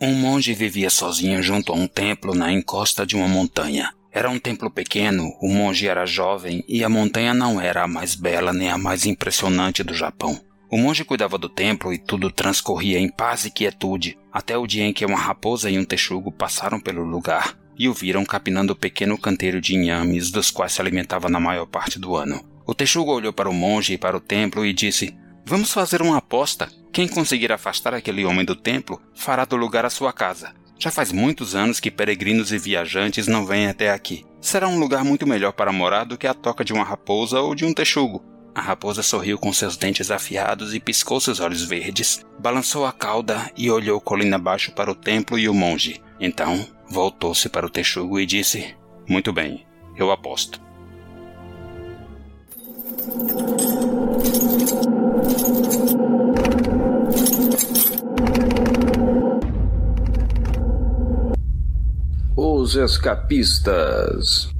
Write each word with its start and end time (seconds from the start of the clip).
Um 0.00 0.14
monge 0.14 0.54
vivia 0.54 0.90
sozinho 0.90 1.42
junto 1.42 1.72
a 1.72 1.74
um 1.74 1.88
templo 1.88 2.32
na 2.32 2.52
encosta 2.52 3.04
de 3.04 3.16
uma 3.16 3.26
montanha. 3.26 3.92
Era 4.12 4.30
um 4.30 4.38
templo 4.38 4.70
pequeno, 4.70 5.36
o 5.42 5.48
monge 5.48 5.88
era 5.88 6.06
jovem 6.06 6.62
e 6.68 6.84
a 6.84 6.88
montanha 6.88 7.34
não 7.34 7.60
era 7.60 7.82
a 7.82 7.88
mais 7.88 8.14
bela 8.14 8.52
nem 8.52 8.70
a 8.70 8.78
mais 8.78 9.06
impressionante 9.06 9.82
do 9.82 9.92
Japão. 9.92 10.40
O 10.70 10.78
monge 10.78 11.04
cuidava 11.04 11.36
do 11.36 11.48
templo 11.48 11.92
e 11.92 11.98
tudo 11.98 12.30
transcorria 12.30 13.00
em 13.00 13.08
paz 13.08 13.44
e 13.44 13.50
quietude, 13.50 14.16
até 14.32 14.56
o 14.56 14.68
dia 14.68 14.84
em 14.84 14.92
que 14.92 15.04
uma 15.04 15.18
raposa 15.18 15.68
e 15.68 15.76
um 15.76 15.84
texugo 15.84 16.30
passaram 16.30 16.78
pelo 16.78 17.02
lugar 17.02 17.58
e 17.76 17.88
o 17.88 17.92
viram 17.92 18.24
capinando 18.24 18.74
o 18.74 18.76
pequeno 18.76 19.18
canteiro 19.18 19.60
de 19.60 19.74
inhames 19.74 20.30
dos 20.30 20.48
quais 20.48 20.74
se 20.74 20.80
alimentava 20.80 21.28
na 21.28 21.40
maior 21.40 21.66
parte 21.66 21.98
do 21.98 22.14
ano. 22.14 22.40
O 22.64 22.72
texugo 22.72 23.12
olhou 23.12 23.32
para 23.32 23.50
o 23.50 23.54
monge 23.54 23.94
e 23.94 23.98
para 23.98 24.16
o 24.16 24.20
templo 24.20 24.64
e 24.64 24.72
disse: 24.72 25.12
Vamos 25.48 25.72
fazer 25.72 26.02
uma 26.02 26.18
aposta. 26.18 26.68
Quem 26.92 27.08
conseguir 27.08 27.50
afastar 27.50 27.94
aquele 27.94 28.22
homem 28.22 28.44
do 28.44 28.54
templo 28.54 29.00
fará 29.14 29.46
do 29.46 29.56
lugar 29.56 29.82
a 29.86 29.88
sua 29.88 30.12
casa. 30.12 30.52
Já 30.78 30.90
faz 30.90 31.10
muitos 31.10 31.54
anos 31.54 31.80
que 31.80 31.90
peregrinos 31.90 32.52
e 32.52 32.58
viajantes 32.58 33.26
não 33.26 33.46
vêm 33.46 33.66
até 33.66 33.90
aqui. 33.90 34.26
Será 34.42 34.68
um 34.68 34.78
lugar 34.78 35.02
muito 35.02 35.26
melhor 35.26 35.52
para 35.52 35.72
morar 35.72 36.04
do 36.04 36.18
que 36.18 36.26
a 36.26 36.34
toca 36.34 36.62
de 36.62 36.74
uma 36.74 36.84
raposa 36.84 37.40
ou 37.40 37.54
de 37.54 37.64
um 37.64 37.72
texugo. 37.72 38.22
A 38.54 38.60
raposa 38.60 39.02
sorriu 39.02 39.38
com 39.38 39.50
seus 39.50 39.74
dentes 39.78 40.10
afiados 40.10 40.74
e 40.74 40.80
piscou 40.80 41.18
seus 41.18 41.40
olhos 41.40 41.62
verdes. 41.62 42.22
Balançou 42.38 42.84
a 42.84 42.92
cauda 42.92 43.50
e 43.56 43.70
olhou 43.70 44.02
colina 44.02 44.36
abaixo 44.36 44.72
para 44.72 44.90
o 44.90 44.94
templo 44.94 45.38
e 45.38 45.48
o 45.48 45.54
monge. 45.54 45.98
Então, 46.20 46.68
voltou-se 46.90 47.48
para 47.48 47.64
o 47.64 47.70
texugo 47.70 48.20
e 48.20 48.26
disse: 48.26 48.76
Muito 49.08 49.32
bem, 49.32 49.66
eu 49.96 50.10
aposto. 50.10 50.60
Os 62.36 62.76
escapistas. 62.76 64.57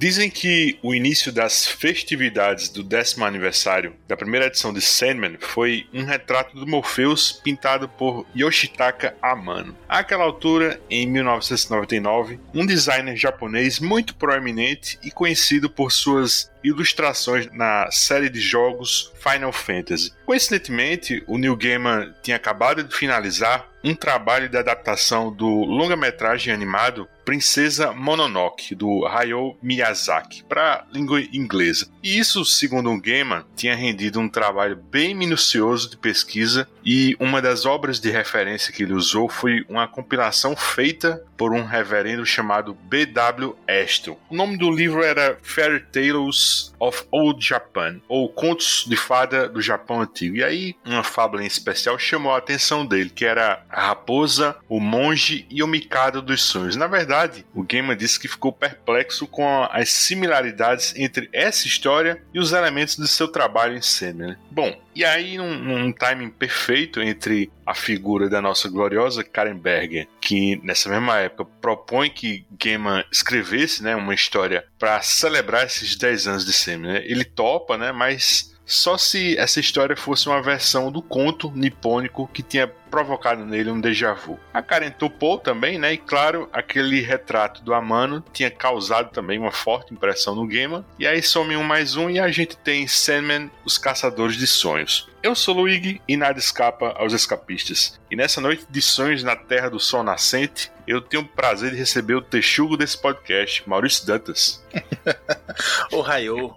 Dizem 0.00 0.30
que 0.30 0.78
o 0.82 0.94
início 0.94 1.30
das 1.30 1.66
festividades 1.66 2.70
do 2.70 2.82
décimo 2.82 3.26
aniversário 3.26 3.94
da 4.08 4.16
primeira 4.16 4.46
edição 4.46 4.72
de 4.72 4.80
Sandman 4.80 5.36
foi 5.38 5.86
um 5.92 6.04
retrato 6.04 6.56
do 6.56 6.66
Morpheus 6.66 7.32
pintado 7.32 7.86
por 7.86 8.24
Yoshitaka 8.34 9.14
Amano. 9.20 9.76
Àquela 9.86 10.24
altura, 10.24 10.80
em 10.88 11.06
1999, 11.06 12.40
um 12.54 12.64
designer 12.64 13.14
japonês 13.14 13.78
muito 13.78 14.14
proeminente 14.14 14.98
e 15.02 15.10
conhecido 15.10 15.68
por 15.68 15.92
suas 15.92 16.50
ilustrações 16.64 17.50
na 17.52 17.90
série 17.90 18.30
de 18.30 18.40
jogos 18.40 19.12
Final 19.20 19.52
Fantasy. 19.52 20.12
Coincidentemente, 20.24 21.22
o 21.26 21.36
Neil 21.36 21.56
Gaiman 21.56 22.14
tinha 22.22 22.36
acabado 22.36 22.82
de 22.82 22.94
finalizar 22.94 23.68
um 23.82 23.94
trabalho 23.94 24.48
de 24.48 24.56
adaptação 24.56 25.32
do 25.32 25.48
longa-metragem 25.64 26.52
animado 26.52 27.08
Princesa 27.30 27.92
Mononoke, 27.92 28.74
do 28.74 29.06
Hayao 29.06 29.56
Miyazaki, 29.62 30.42
para 30.42 30.84
língua 30.92 31.20
inglesa. 31.32 31.88
E 32.02 32.18
isso, 32.18 32.44
segundo 32.44 32.90
o 32.90 33.00
Gaiman, 33.00 33.44
tinha 33.54 33.76
rendido 33.76 34.18
um 34.18 34.28
trabalho 34.28 34.74
bem 34.74 35.14
minucioso 35.14 35.88
de 35.90 35.96
pesquisa 35.96 36.66
e 36.84 37.16
uma 37.20 37.40
das 37.40 37.64
obras 37.64 38.00
de 38.00 38.10
referência 38.10 38.72
que 38.72 38.82
ele 38.82 38.94
usou 38.94 39.28
foi 39.28 39.64
uma 39.68 39.86
compilação 39.86 40.56
feita 40.56 41.24
por 41.36 41.54
um 41.54 41.64
reverendo 41.64 42.26
chamado 42.26 42.74
B.W. 42.74 43.56
Ashton. 43.66 44.18
O 44.28 44.34
nome 44.34 44.56
do 44.58 44.70
livro 44.70 45.02
era 45.02 45.38
Fairy 45.40 45.80
Tales 45.80 46.74
of 46.78 47.04
Old 47.10 47.46
Japan, 47.46 48.00
ou 48.08 48.28
Contos 48.28 48.84
de 48.86 48.96
Fada 48.96 49.48
do 49.48 49.62
Japão 49.62 50.02
Antigo. 50.02 50.36
E 50.36 50.44
aí, 50.44 50.76
uma 50.84 51.04
fábula 51.04 51.42
em 51.42 51.46
especial 51.46 51.98
chamou 51.98 52.34
a 52.34 52.38
atenção 52.38 52.84
dele, 52.84 53.08
que 53.08 53.24
era 53.24 53.62
a 53.70 53.88
raposa, 53.88 54.56
o 54.68 54.80
monge 54.80 55.46
e 55.48 55.62
o 55.62 55.66
micado 55.66 56.20
dos 56.20 56.42
sonhos. 56.42 56.76
Na 56.76 56.86
verdade, 56.86 57.19
o 57.54 57.62
Gaiman 57.62 57.96
disse 57.96 58.18
que 58.18 58.28
ficou 58.28 58.52
perplexo 58.52 59.26
com 59.26 59.64
as 59.70 59.90
similaridades 59.90 60.94
entre 60.96 61.28
essa 61.32 61.66
história 61.66 62.22
e 62.32 62.38
os 62.38 62.52
elementos 62.52 62.96
do 62.96 63.06
seu 63.06 63.28
trabalho 63.28 63.76
em 63.76 63.82
cena. 63.82 64.28
Né? 64.28 64.36
Bom, 64.50 64.80
e 64.94 65.04
aí, 65.04 65.36
num, 65.36 65.56
num, 65.56 65.92
timing 65.92 66.30
perfeito 66.30 67.00
entre 67.00 67.50
a 67.64 67.74
figura 67.74 68.28
da 68.28 68.40
nossa 68.40 68.68
gloriosa 68.68 69.24
Karen 69.24 69.56
Berger, 69.56 70.08
que 70.20 70.60
nessa 70.64 70.88
mesma 70.88 71.18
época 71.18 71.50
propõe 71.60 72.10
que 72.10 72.44
Gaiman 72.58 73.04
escrevesse 73.10 73.82
né, 73.82 73.94
uma 73.96 74.14
história 74.14 74.64
para 74.78 75.00
celebrar 75.02 75.66
esses 75.66 75.96
10 75.96 76.26
anos 76.26 76.44
de 76.44 76.52
Semi, 76.52 76.86
né? 76.86 77.02
ele 77.04 77.24
topa, 77.24 77.78
né, 77.78 77.92
mas 77.92 78.50
só 78.70 78.96
se 78.96 79.36
essa 79.36 79.58
história 79.58 79.96
fosse 79.96 80.28
uma 80.28 80.40
versão 80.40 80.92
do 80.92 81.02
conto 81.02 81.50
nipônico 81.50 82.30
que 82.32 82.42
tinha 82.42 82.68
provocado 82.68 83.44
nele 83.44 83.70
um 83.70 83.80
déjà 83.80 84.12
vu. 84.14 84.38
A 84.52 84.62
Karen 84.62 84.90
topou 84.90 85.38
também, 85.38 85.78
né? 85.78 85.92
E 85.92 85.96
claro, 85.96 86.48
aquele 86.52 87.00
retrato 87.00 87.62
do 87.62 87.74
Amano 87.74 88.24
tinha 88.32 88.50
causado 88.50 89.10
também 89.10 89.38
uma 89.38 89.52
forte 89.52 89.92
impressão 89.92 90.34
no 90.34 90.46
Gaiman. 90.46 90.84
E 90.98 91.06
aí 91.06 91.22
some 91.22 91.56
um 91.56 91.62
mais 91.62 91.96
um 91.96 92.10
e 92.10 92.18
a 92.18 92.28
gente 92.30 92.56
tem 92.56 92.86
Sandman, 92.86 93.50
os 93.64 93.78
Caçadores 93.78 94.36
de 94.36 94.46
Sonhos. 94.46 95.08
Eu 95.22 95.34
sou 95.34 95.54
Luigi 95.54 96.00
e 96.08 96.16
nada 96.16 96.38
escapa 96.38 96.94
aos 96.96 97.12
escapistas. 97.12 98.00
E 98.10 98.16
nessa 98.16 98.40
noite 98.40 98.66
de 98.68 98.80
sonhos 98.80 99.22
na 99.22 99.36
Terra 99.36 99.68
do 99.68 99.78
Sol 99.78 100.02
Nascente, 100.02 100.72
eu 100.86 101.00
tenho 101.00 101.22
o 101.22 101.28
prazer 101.28 101.72
de 101.72 101.76
receber 101.76 102.14
o 102.14 102.22
texugo 102.22 102.76
desse 102.76 102.96
podcast, 103.00 103.68
Maurício 103.68 104.06
Dantas. 104.06 104.64
o 105.92 106.00
Raio. 106.00 106.56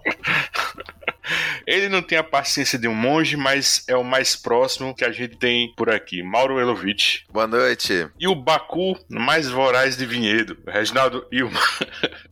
Ele 1.66 1.88
não 1.88 2.02
tem 2.02 2.18
a 2.18 2.24
paciência 2.24 2.78
de 2.78 2.88
um 2.88 2.94
monge, 2.94 3.36
mas 3.36 3.84
é 3.88 3.96
o 3.96 4.04
mais 4.04 4.36
próximo 4.36 4.94
que 4.94 5.04
a 5.04 5.12
gente 5.12 5.36
tem 5.36 5.72
por 5.76 5.90
aqui. 5.90 6.22
Mauro 6.22 6.60
Elovitch. 6.60 7.22
Boa 7.30 7.46
noite. 7.46 8.08
E 8.18 8.28
o 8.28 8.34
Baku 8.34 8.98
mais 9.08 9.48
voraz 9.48 9.96
de 9.96 10.06
Vinhedo, 10.06 10.56
Reginaldo 10.66 11.26
Ilma. 11.32 11.60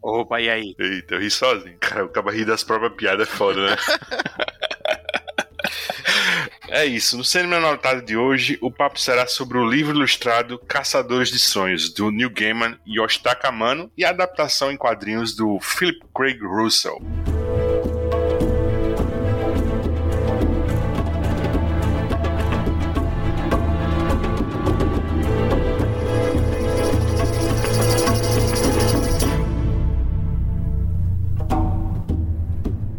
Opa, 0.03 0.41
e 0.41 0.51
aí? 0.51 0.75
Eita, 0.79 1.15
eu 1.15 1.21
ri 1.21 1.31
sozinho. 1.31 1.77
Cara, 1.81 2.05
o 2.05 2.09
cabo 2.09 2.31
rir 2.31 2.45
das 2.45 2.63
próprias 2.63 2.95
piadas 2.95 3.29
é 3.29 3.31
foda, 3.31 3.71
né? 3.71 3.77
É 6.69 6.87
isso. 6.87 7.19
No 7.19 7.25
Cinema 7.25 7.57
Anotado 7.57 8.01
de 8.01 8.17
hoje, 8.17 8.57
o 8.63 8.71
papo 8.71 8.99
será 8.99 9.27
sobre 9.27 9.59
o 9.59 9.69
livro 9.69 9.95
ilustrado 9.95 10.59
Caçadores 10.59 11.29
de 11.29 11.39
Sonhos, 11.39 11.93
do 11.93 12.11
Neil 12.11 12.31
Gaiman 12.31 12.79
e 12.87 12.99
Yoshitaka 12.99 13.49
Amano, 13.49 13.93
e 13.95 14.07
a 14.07 14.09
adaptação 14.09 14.73
em 14.73 14.77
quadrinhos 14.79 15.37
do 15.37 15.61
Philip 15.61 16.01
Craig 16.15 16.41
Russell. 16.41 16.97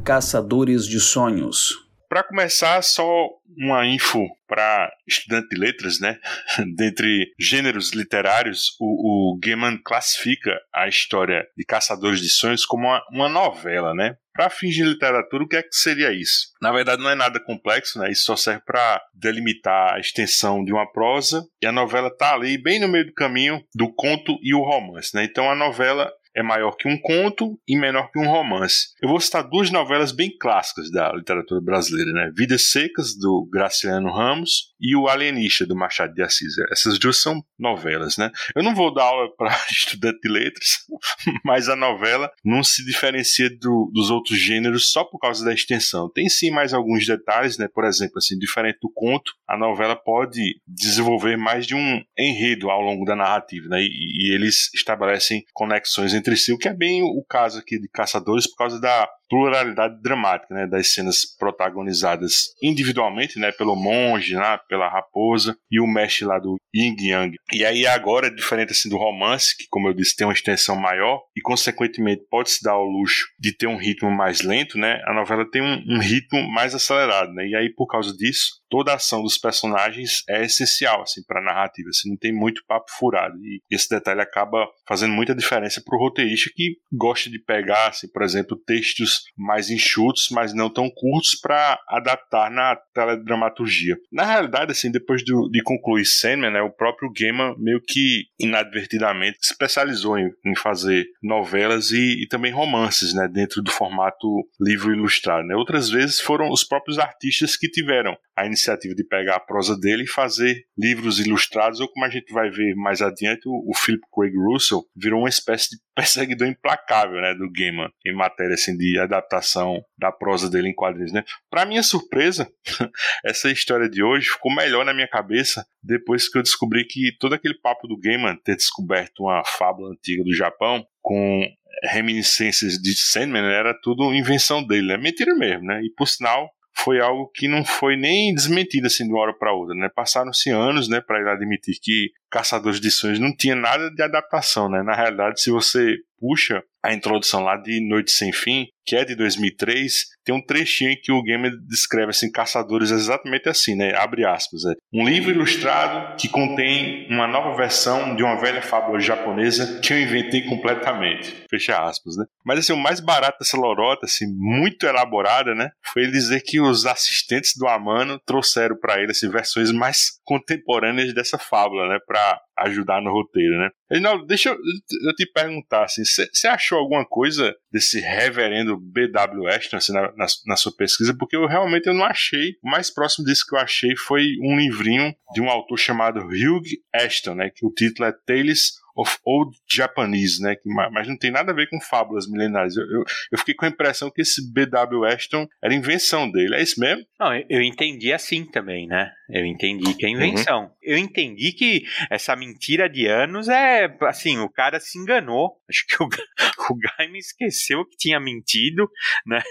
Caçadores 0.03 0.86
de 0.86 1.00
Sonhos. 1.00 1.81
Para 2.09 2.24
começar, 2.24 2.81
só 2.84 3.30
uma 3.58 3.88
info 3.88 4.28
para 4.46 4.91
estudante 5.08 5.47
de 5.47 5.56
letras, 5.56 6.00
né? 6.00 6.19
Dentre 6.75 7.31
gêneros 7.40 7.94
literários, 7.94 8.75
o, 8.81 9.31
o 9.34 9.40
Gaiman 9.40 9.80
classifica 9.81 10.59
a 10.74 10.90
história 10.90 11.47
de 11.58 11.63
Caçadores 11.63 12.19
de 12.19 12.30
Sonhos 12.30 12.66
como 12.66 12.86
uma, 12.86 13.02
uma 13.12 13.30
novela, 13.30 13.94
né? 13.96 14.18
Para 14.34 14.50
fins 14.50 14.75
de 14.75 14.84
literatura, 14.84 15.44
o 15.44 15.47
que 15.47 15.56
é 15.56 15.63
que 15.63 15.74
seria 15.74 16.12
isso? 16.12 16.50
Na 16.62 16.72
verdade, 16.72 17.02
não 17.02 17.09
é 17.09 17.16
nada 17.16 17.40
complexo, 17.40 17.97
né? 17.97 18.12
Isso 18.12 18.25
só 18.25 18.36
serve 18.36 18.62
para 18.66 19.02
delimitar 19.13 19.94
a 19.94 20.00
extensão 20.00 20.66
de 20.66 20.74
uma 20.74 20.92
prosa 20.92 21.47
e 21.62 21.66
a 21.66 21.72
novela 21.72 22.09
está 22.09 22.34
ali, 22.34 22.62
bem 22.62 22.80
no 22.80 22.90
meio 22.90 23.06
do 23.06 23.13
caminho 23.13 23.63
do 23.74 23.94
conto 23.94 24.38
e 24.44 24.53
o 24.53 24.63
romance, 24.63 25.16
né? 25.16 25.24
Então, 25.24 25.50
a 25.50 25.56
novela 25.56 26.12
é 26.36 26.42
maior 26.42 26.76
que 26.76 26.88
um 26.88 27.00
conto 27.00 27.60
e 27.68 27.78
menor 27.78 28.12
que 28.12 28.20
um 28.20 28.28
romance. 28.28 28.88
Eu 29.02 29.10
vou 29.10 29.20
citar 29.20 29.48
duas 29.48 29.70
novelas 29.70 30.12
bem 30.12 30.36
clássicas 30.38 30.92
da 30.92 31.12
literatura 31.14 31.62
brasileira, 31.62 32.12
né? 32.12 32.31
Vidas 32.36 32.72
Secas, 32.72 33.16
do 33.18 33.48
Graciliano 33.52 34.12
Ramos, 34.12 34.74
e 34.80 34.96
O 34.96 35.07
Alienista, 35.07 35.66
do 35.66 35.75
Machado 35.75 36.13
de 36.13 36.22
Assis. 36.22 36.54
Essas 36.72 37.00
duas 37.00 37.18
são 37.18 37.44
novelas, 37.57 38.18
né? 38.18 38.31
Eu 38.56 38.63
não 38.63 38.75
vou 38.75 38.94
dar 38.94 39.04
aula 39.04 39.34
para 39.36 39.50
estudante 39.72 40.19
de 40.22 40.30
letras, 40.30 40.80
mas 41.46 41.69
a 41.69 41.75
novela 41.75 42.30
não 42.44 42.63
se 42.63 42.84
diferencia 42.84 43.50
do, 43.50 43.92
dos 43.94 44.10
outros 44.10 44.38
gêneros 44.38 44.92
só 44.92 45.04
por 45.04 45.19
causa 45.19 45.46
da 45.46 45.54
extensão. 45.54 46.12
Tem 46.12 46.28
sim 46.28 46.52
mais 46.52 46.74
alguns 46.74 47.06
detalhes, 47.06 47.57
né? 47.57 47.68
Por 47.74 47.86
exemplo, 47.86 48.18
assim, 48.18 48.38
diferente 48.38 48.80
do 48.81 48.92
conto, 48.94 49.31
a 49.48 49.57
novela 49.57 49.96
pode 49.96 50.42
desenvolver 50.68 51.38
mais 51.38 51.66
de 51.66 51.75
um 51.75 52.02
enredo 52.18 52.69
ao 52.69 52.81
longo 52.81 53.06
da 53.06 53.16
narrativa, 53.16 53.68
né? 53.69 53.81
E, 53.81 53.88
e 53.88 54.34
eles 54.34 54.74
estabelecem 54.74 55.44
conexões 55.54 56.13
entre 56.13 56.23
si, 56.38 56.54
o 56.54 56.58
que 56.58 56.68
é 56.68 56.74
bem 56.74 57.04
o 57.04 57.24
caso 57.24 57.60
aqui 57.60 57.80
de 57.80 57.88
Caçadores 57.88 58.48
por 58.50 58.58
causa 58.58 58.80
da 58.80 59.08
pluralidade 59.33 60.00
dramática, 60.00 60.53
né, 60.53 60.68
das 60.68 60.89
cenas 60.89 61.25
protagonizadas 61.39 62.53
individualmente, 62.62 63.39
né, 63.39 63.51
pelo 63.51 63.75
monge, 63.75 64.35
né, 64.35 64.59
pela 64.69 64.88
raposa 64.88 65.57
e 65.71 65.81
o 65.81 65.88
mestre 65.88 66.25
lá 66.25 66.38
do 66.38 66.56
Yin 66.74 66.95
Yang. 67.00 67.38
E 67.51 67.65
aí 67.65 67.88
agora, 67.88 68.30
diferente 68.30 68.74
assim 68.74 68.89
do 68.89 68.97
romance, 68.97 69.57
que 69.57 69.65
como 69.71 69.88
eu 69.88 69.94
disse, 69.94 70.15
tem 70.15 70.27
uma 70.27 70.33
extensão 70.33 70.75
maior 70.75 71.19
e 71.35 71.41
consequentemente 71.41 72.24
pode 72.30 72.51
se 72.51 72.63
dar 72.63 72.74
ao 72.74 72.85
luxo 72.85 73.25
de 73.39 73.57
ter 73.57 73.65
um 73.65 73.75
ritmo 73.75 74.12
mais 74.12 74.41
lento, 74.41 74.77
né, 74.77 75.01
a 75.07 75.13
novela 75.15 75.50
tem 75.50 75.63
um, 75.63 75.83
um 75.95 76.00
ritmo 76.00 76.47
mais 76.51 76.75
acelerado, 76.75 77.33
né, 77.33 77.47
e 77.47 77.56
aí 77.56 77.74
por 77.74 77.88
causa 77.88 78.15
disso, 78.15 78.62
toda 78.69 78.91
a 78.91 78.95
ação 78.95 79.24
dos 79.24 79.39
personagens 79.39 80.24
é 80.30 80.45
essencial 80.45 81.01
assim 81.01 81.24
para 81.25 81.39
a 81.39 81.44
narrativa, 81.44 81.89
assim, 81.89 82.09
não 82.09 82.18
tem 82.18 82.31
muito 82.31 82.63
papo 82.68 82.91
furado 82.91 83.35
e 83.38 83.62
esse 83.71 83.89
detalhe 83.89 84.21
acaba 84.21 84.68
fazendo 84.88 85.13
muita 85.13 85.33
diferença 85.33 85.81
para 85.83 85.97
o 85.97 86.00
roteirista 86.00 86.51
que 86.53 86.75
gosta 86.91 87.31
de 87.31 87.39
pegar, 87.39 87.88
assim, 87.88 88.07
por 88.12 88.21
exemplo, 88.21 88.56
textos 88.65 89.23
mais 89.38 89.70
enxutos, 89.70 90.28
mas 90.31 90.54
não 90.54 90.70
tão 90.70 90.90
curtos 90.90 91.36
para 91.42 91.80
adaptar 91.88 92.50
na 92.52 92.75
teledramaturgia. 92.94 93.96
Na 94.12 94.25
realidade, 94.25 94.72
assim, 94.72 94.92
depois 94.92 95.24
de, 95.24 95.34
de 95.50 95.64
concluir 95.64 96.06
Sandman, 96.06 96.52
né, 96.52 96.62
o 96.62 96.72
próprio 96.72 97.12
Gaiman 97.12 97.56
meio 97.58 97.81
que 97.81 98.25
inadvertidamente 98.40 99.38
se 99.42 99.52
especializou 99.52 100.18
em, 100.18 100.30
em 100.46 100.56
fazer 100.56 101.06
novelas 101.22 101.92
e, 101.92 102.24
e, 102.24 102.28
também 102.28 102.52
romances, 102.52 103.14
né, 103.14 103.28
dentro 103.28 103.62
do 103.62 103.72
formato 103.72 104.28
livro 104.60 104.94
ilustrado. 104.94 105.48
Né. 105.48 105.56
Outras 105.56 105.90
vezes 105.90 106.19
foram 106.19 106.50
os 106.50 106.64
próprios 106.64 107.00
artistas 107.00 107.56
que 107.56 107.69
tiveram 107.69 108.16
a 108.36 108.46
iniciativa 108.46 108.96
de 108.96 109.04
pegar 109.04 109.36
a 109.36 109.40
prosa 109.40 109.78
dele 109.78 110.04
e 110.04 110.08
fazer 110.08 110.66
livros 110.78 111.19
ilustrados, 111.19 111.80
ou 111.80 111.88
como 111.88 112.06
a 112.06 112.10
gente 112.10 112.34
vai 112.34 112.50
ver 112.50 112.76
mais 112.76 113.02
adiante, 113.02 113.48
o, 113.48 113.69
o 113.69 113.74
Philip 113.76 114.04
Craig 114.14 114.34
Russell 114.36 114.84
virou 114.96 115.19
uma 115.19 115.30
espécie 115.30 115.69
de 115.72 115.78
perseguidor 116.34 116.48
implacável, 116.48 117.22
né, 117.22 117.34
do 117.34 117.51
Gaiman 117.51 117.90
em 118.06 118.13
matéria 118.13 118.54
assim 118.54 118.75
de 118.75 119.00
adaptação 119.00 119.84
da 119.98 120.12
prosa 120.12 120.50
dele 120.50 120.69
em 120.69 120.75
quadrinhos, 120.75 121.12
né? 121.12 121.24
Para 121.50 121.66
minha 121.66 121.84
surpresa, 121.84 122.48
essa 123.25 123.50
história 123.50 123.90
de 123.90 124.04
hoje 124.04 124.30
ficou 124.30 124.54
melhor 124.54 124.86
na 124.86 124.94
minha 124.94 125.07
cabeça 125.07 125.66
depois 125.81 126.30
que 126.30 126.38
eu 126.38 126.44
descobri 126.44 126.86
que 126.86 127.16
todo 127.19 127.34
aquele 127.34 127.56
papo 127.60 127.88
do 127.88 128.00
Gaiman 128.00 128.38
ter 128.44 128.56
descoberto 128.56 129.24
uma 129.24 129.44
fábula 129.45 129.92
antiga 129.92 130.24
do 130.24 130.34
Japão 130.34 130.86
com 131.01 131.48
reminiscências 131.84 132.74
de 132.74 132.95
Sandman 132.95 133.44
era 133.44 133.74
tudo 133.81 134.13
invenção 134.13 134.66
dele, 134.66 134.88
né? 134.88 134.98
Mentira 134.98 135.36
mesmo, 135.36 135.66
né? 135.66 135.81
E 135.84 135.90
por 135.95 136.07
sinal, 136.07 136.50
foi 136.75 137.00
algo 137.00 137.30
que 137.34 137.48
não 137.48 137.64
foi 137.64 137.96
nem 137.96 138.34
desmentido 138.34 138.88
assim 138.88 139.06
de 139.06 139.14
uma 139.14 139.22
hora 139.22 139.34
para 139.34 139.54
outra, 139.54 139.75
né? 139.75 139.90
Passaram-se 139.94 140.50
anos, 140.50 140.90
né, 140.90 141.00
para 141.00 141.20
ele 141.20 141.30
admitir 141.30 141.80
que 141.81 142.12
Caçadores 142.30 142.80
de 142.80 142.90
Sonhos 142.90 143.20
não 143.20 143.36
tinha 143.36 143.56
nada 143.56 143.90
de 143.92 144.02
adaptação, 144.02 144.70
né? 144.70 144.81
Na 144.81 144.96
realidade, 144.96 145.42
se 145.42 145.52
você 145.52 145.98
puxa 146.20 146.64
a 146.83 146.94
introdução 146.94 147.41
lá 147.41 147.56
de 147.56 147.80
Noite 147.80 148.12
Sem 148.12 148.33
Fim, 148.33 148.68
que 148.85 148.95
é 148.95 149.06
de 149.06 149.15
2003, 149.15 150.07
tem 150.25 150.35
um 150.35 150.45
trechinho 150.45 150.91
em 150.91 151.00
que 151.00 151.12
o 151.12 151.24
gamer 151.24 151.51
descreve 151.68 152.09
assim 152.09 152.31
caçadores 152.31 152.91
exatamente 152.91 153.47
assim, 153.47 153.75
né? 153.75 153.95
Abre 153.95 154.25
aspas, 154.25 154.65
é. 154.65 154.74
Um 154.94 155.07
livro 155.07 155.31
ilustrado 155.31 156.18
que 156.18 156.27
contém 156.27 157.07
uma 157.09 157.27
nova 157.27 157.56
versão 157.56 158.15
de 158.15 158.24
uma 158.24 158.39
velha 158.39 158.62
fábula 158.62 159.00
japonesa 159.00 159.80
que 159.80 159.94
eu 159.94 160.01
inventei 160.01 160.41
completamente. 160.44 161.45
Fecha 161.50 161.81
aspas, 161.81 162.18
né? 162.18 162.25
Mas 162.45 162.59
assim, 162.59 162.74
o 162.74 162.77
mais 162.77 163.00
barato 163.00 163.38
dessa 163.39 163.57
lorota, 163.57 164.06
assim, 164.06 164.25
muito 164.35 164.85
elaborada, 164.85 165.56
né? 165.56 165.71
Foi 165.94 166.03
ele 166.03 166.12
dizer 166.12 166.41
que 166.41 166.59
os 166.59 166.85
assistentes 166.85 167.53
do 167.56 167.68
Amano 167.68 168.19
trouxeram 168.25 168.77
para 168.77 169.01
ele 169.01 169.12
assim, 169.12 169.30
versões 169.30 169.71
mais 169.71 170.19
contemporâneas 170.25 171.13
dessa 171.13 171.38
fábula, 171.38 171.88
né? 171.88 172.00
Para 172.06 172.41
ajudar 172.59 173.01
no 173.01 173.12
roteiro, 173.12 173.57
né? 173.57 173.69
Reginaldo, 173.89 174.25
deixa 174.25 174.50
eu 174.50 175.15
te 175.15 175.25
perguntar, 175.31 175.85
assim, 175.85 176.03
você 176.03 176.47
achou 176.47 176.73
alguma 176.78 177.06
coisa 177.06 177.56
desse 177.72 178.00
reverendo 178.00 178.78
B.W. 178.78 179.48
Ashton 179.48 179.78
assim, 179.78 179.94
na, 179.94 180.12
na, 180.16 180.25
na, 180.46 180.56
sua 180.56 180.75
pesquisa? 180.75 181.16
Porque 181.18 181.36
eu 181.36 181.48
realmente 181.48 181.88
eu 181.88 181.94
não 181.94 182.06
achei. 182.06 182.52
O 182.64 182.70
mais 182.70 182.90
próximo 182.94 183.25
disso 183.25 183.46
que 183.48 183.56
eu 183.56 183.60
achei 183.60 183.96
foi 183.96 184.25
um 184.42 184.58
livrinho 184.58 185.14
de 185.34 185.42
um 185.42 185.50
autor 185.50 185.78
chamado 185.78 186.22
Hugh 186.22 186.64
Ashton, 186.94 187.36
né? 187.36 187.50
Que 187.50 187.66
o 187.66 187.72
título 187.72 188.08
é 188.08 188.14
Tales 188.25 188.82
of 188.95 189.18
Old 189.25 189.57
Japanese, 189.69 190.42
né? 190.42 190.56
Mas 190.92 191.07
não 191.07 191.18
tem 191.18 191.31
nada 191.31 191.51
a 191.51 191.56
ver 191.56 191.68
com 191.69 191.80
fábulas 191.81 192.28
milenares. 192.30 192.75
Eu, 192.75 192.84
eu, 192.84 193.04
eu, 193.31 193.40
fiquei 193.40 193.54
com 193.54 193.66
a 193.66 193.69
impressão 193.69 194.12
que 194.12 194.22
esse 194.22 194.51
B.W. 194.51 195.06
Ashton 195.06 195.48
era 195.63 195.74
invenção 195.74 196.30
dele. 196.30 196.56
É 196.56 196.62
isso 196.62 196.80
mesmo? 196.80 197.04
Não, 197.19 197.34
eu 197.50 197.62
entendi 197.62 198.13
assim 198.13 198.45
também, 198.45 198.88
né? 198.88 199.12
Eu 199.30 199.45
entendi 199.45 199.95
que 199.95 200.06
é 200.06 200.10
invenção. 200.10 200.63
Uhum. 200.63 200.69
Eu 200.81 200.98
entendi 200.98 201.54
que 201.54 201.84
essa 202.10 202.36
mentira 202.36 202.88
de 202.88 203.07
anos 203.07 203.48
é 203.48 203.86
assim, 204.01 204.38
o 204.38 204.50
cara 204.50 204.80
se 204.80 205.00
enganou. 205.00 205.57
Acho 205.69 205.86
que 205.88 206.04
o, 206.04 206.07
o 206.69 206.78
Gaime 206.78 207.18
esqueceu 207.18 207.86
que 207.86 207.98
tinha 207.98 208.19
mentido, 208.19 208.90
né? 209.25 209.42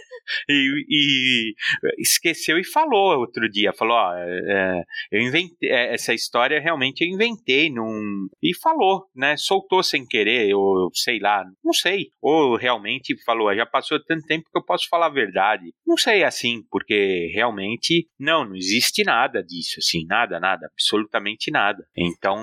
E, 0.48 0.84
e 0.88 1.54
esqueceu 1.98 2.58
e 2.58 2.64
falou 2.64 3.18
outro 3.18 3.50
dia. 3.50 3.72
Falou: 3.72 3.96
ó, 3.96 4.14
é, 4.16 4.82
eu 5.10 5.20
inventei 5.20 5.70
é, 5.70 5.94
essa 5.94 6.14
história 6.14 6.60
realmente 6.60 7.02
eu 7.02 7.08
inventei 7.08 7.70
num... 7.70 8.28
e 8.42 8.54
falou, 8.54 9.06
né? 9.16 9.31
Soltou 9.36 9.82
sem 9.82 10.06
querer, 10.06 10.54
ou 10.54 10.90
sei 10.94 11.18
lá, 11.18 11.44
não 11.64 11.72
sei. 11.72 12.08
Ou 12.20 12.56
realmente 12.56 13.14
falou, 13.24 13.54
já 13.54 13.66
passou 13.66 14.02
tanto 14.02 14.26
tempo 14.26 14.48
que 14.50 14.58
eu 14.58 14.64
posso 14.64 14.88
falar 14.88 15.06
a 15.06 15.10
verdade. 15.10 15.72
Não 15.86 15.96
sei 15.96 16.24
assim, 16.24 16.62
porque 16.70 17.30
realmente 17.34 18.08
não, 18.18 18.44
não 18.44 18.56
existe 18.56 19.04
nada 19.04 19.42
disso, 19.42 19.76
assim, 19.78 20.06
nada, 20.06 20.40
nada, 20.40 20.68
absolutamente 20.72 21.50
nada. 21.50 21.84
Então, 21.96 22.38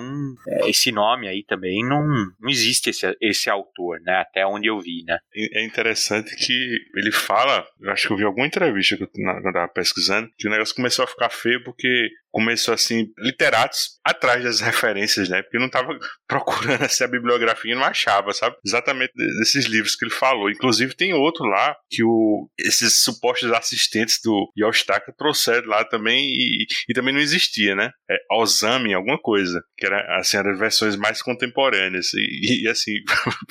é, 0.47 0.69
esse 0.69 0.91
nome 0.91 1.27
aí 1.27 1.43
também 1.43 1.83
não, 1.83 2.05
não 2.39 2.49
existe 2.49 2.89
esse, 2.89 3.15
esse 3.21 3.49
autor, 3.49 3.99
né? 4.01 4.17
Até 4.17 4.45
onde 4.45 4.67
eu 4.67 4.79
vi, 4.79 5.03
né? 5.05 5.17
É 5.33 5.65
interessante 5.65 6.35
que 6.35 6.77
ele 6.95 7.11
fala, 7.11 7.65
eu 7.79 7.91
acho 7.91 8.07
que 8.07 8.13
eu 8.13 8.17
vi 8.17 8.23
alguma 8.23 8.47
entrevista 8.47 8.97
que 8.97 9.03
eu, 9.03 9.07
quando 9.07 9.45
eu 9.45 9.53
tava 9.53 9.67
pesquisando, 9.69 10.29
que 10.37 10.47
o 10.47 10.51
negócio 10.51 10.75
começou 10.75 11.03
a 11.05 11.07
ficar 11.07 11.29
feio 11.29 11.63
porque 11.63 12.09
começou 12.31 12.73
assim, 12.73 13.07
literatos 13.17 13.99
atrás 14.03 14.43
das 14.43 14.59
referências, 14.59 15.29
né? 15.29 15.41
Porque 15.41 15.57
eu 15.57 15.61
não 15.61 15.69
tava 15.69 15.97
procurando 16.27 16.83
essa 16.83 17.07
bibliografia 17.07 17.71
e 17.71 17.75
não 17.75 17.83
achava, 17.83 18.33
sabe? 18.33 18.55
Exatamente 18.65 19.11
desses 19.15 19.65
livros 19.65 19.95
que 19.95 20.05
ele 20.05 20.13
falou. 20.13 20.49
Inclusive 20.49 20.95
tem 20.95 21.13
outro 21.13 21.45
lá 21.45 21.75
que 21.89 22.03
o, 22.03 22.49
esses 22.59 23.01
supostos 23.01 23.51
assistentes 23.51 24.19
do 24.23 24.51
Yoshitaka 24.57 25.13
trouxeram 25.17 25.67
lá 25.67 25.83
também 25.83 26.27
e, 26.29 26.65
e 26.87 26.93
também 26.93 27.13
não 27.13 27.21
existia, 27.21 27.75
né? 27.75 27.91
É 28.09 28.17
Osami, 28.31 28.93
alguma 28.93 29.19
coisa, 29.19 29.61
que 29.77 29.85
era 29.85 30.19
assim, 30.19 30.37
eram 30.37 30.57
versões 30.57 30.95
mais 30.95 31.21
contemporâneas 31.21 32.13
e, 32.13 32.63
e 32.63 32.67
assim, 32.67 32.93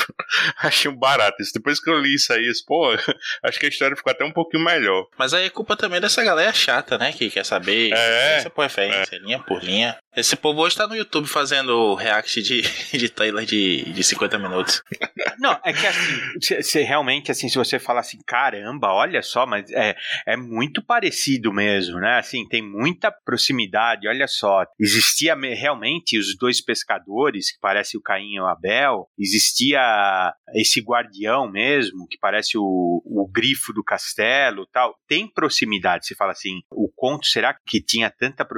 achei 0.58 0.90
um 0.90 0.96
barato 0.96 1.42
isso. 1.42 1.52
Depois 1.54 1.80
que 1.80 1.90
eu 1.90 1.98
li 1.98 2.14
isso 2.14 2.32
aí, 2.32 2.50
pô, 2.66 2.90
acho 3.44 3.58
que 3.58 3.66
a 3.66 3.68
história 3.68 3.96
ficou 3.96 4.10
até 4.10 4.24
um 4.24 4.32
pouquinho 4.32 4.64
melhor. 4.64 5.06
Mas 5.18 5.34
aí 5.34 5.46
é 5.46 5.50
culpa 5.50 5.76
também 5.76 6.00
dessa 6.00 6.22
galera 6.22 6.52
chata, 6.52 6.98
né? 6.98 7.12
Que 7.12 7.30
quer 7.30 7.44
saber. 7.44 7.92
É. 7.92 8.40
Você 8.40 8.50
é. 8.76 9.18
linha 9.18 9.38
por 9.38 9.62
linha. 9.62 9.96
Esse 10.16 10.34
povo 10.34 10.62
hoje 10.62 10.76
tá 10.76 10.86
no 10.86 10.96
YouTube 10.96 11.28
fazendo 11.28 11.94
react 11.94 12.42
de, 12.42 12.62
de 12.96 13.08
trailer 13.08 13.46
de, 13.46 13.84
de 13.92 14.02
50 14.02 14.38
minutos. 14.38 14.82
Não, 15.38 15.52
é 15.64 15.72
que 15.72 15.86
assim, 15.86 16.62
se, 16.62 16.80
realmente, 16.82 17.30
assim, 17.30 17.48
se 17.48 17.56
você 17.56 17.78
falar 17.78 18.00
assim, 18.00 18.18
caramba, 18.26 18.92
olha 18.92 19.22
só, 19.22 19.46
mas 19.46 19.70
é, 19.70 19.96
é 20.26 20.36
muito 20.36 20.84
parecido 20.84 21.52
mesmo, 21.52 22.00
né? 22.00 22.18
Assim, 22.18 22.46
tem 22.48 22.60
muita 22.60 23.12
proximidade, 23.12 24.08
olha 24.08 24.26
só. 24.26 24.64
Existia 24.78 25.36
realmente 25.36 26.18
os 26.18 26.36
dois 26.36 26.60
pescadores, 26.60 27.52
que 27.52 27.58
parece 27.60 27.96
o 27.96 28.02
Caim 28.02 28.34
e 28.34 28.40
o 28.40 28.46
Abel, 28.46 29.06
existia 29.16 29.80
esse 30.54 30.80
guardião 30.80 31.48
mesmo, 31.48 32.08
que 32.08 32.18
parece 32.18 32.58
o, 32.58 33.02
o 33.04 33.30
grifo 33.30 33.72
do 33.72 33.84
castelo 33.84 34.66
tal. 34.72 34.94
Tem 35.06 35.30
proximidade, 35.30 36.06
você 36.06 36.14
fala 36.14 36.32
assim, 36.32 36.60
o 36.72 36.90
conto, 36.94 37.26
será 37.26 37.56
que 37.66 37.80
tinha 37.80 38.10
tanta 38.10 38.44
proximidade 38.44 38.57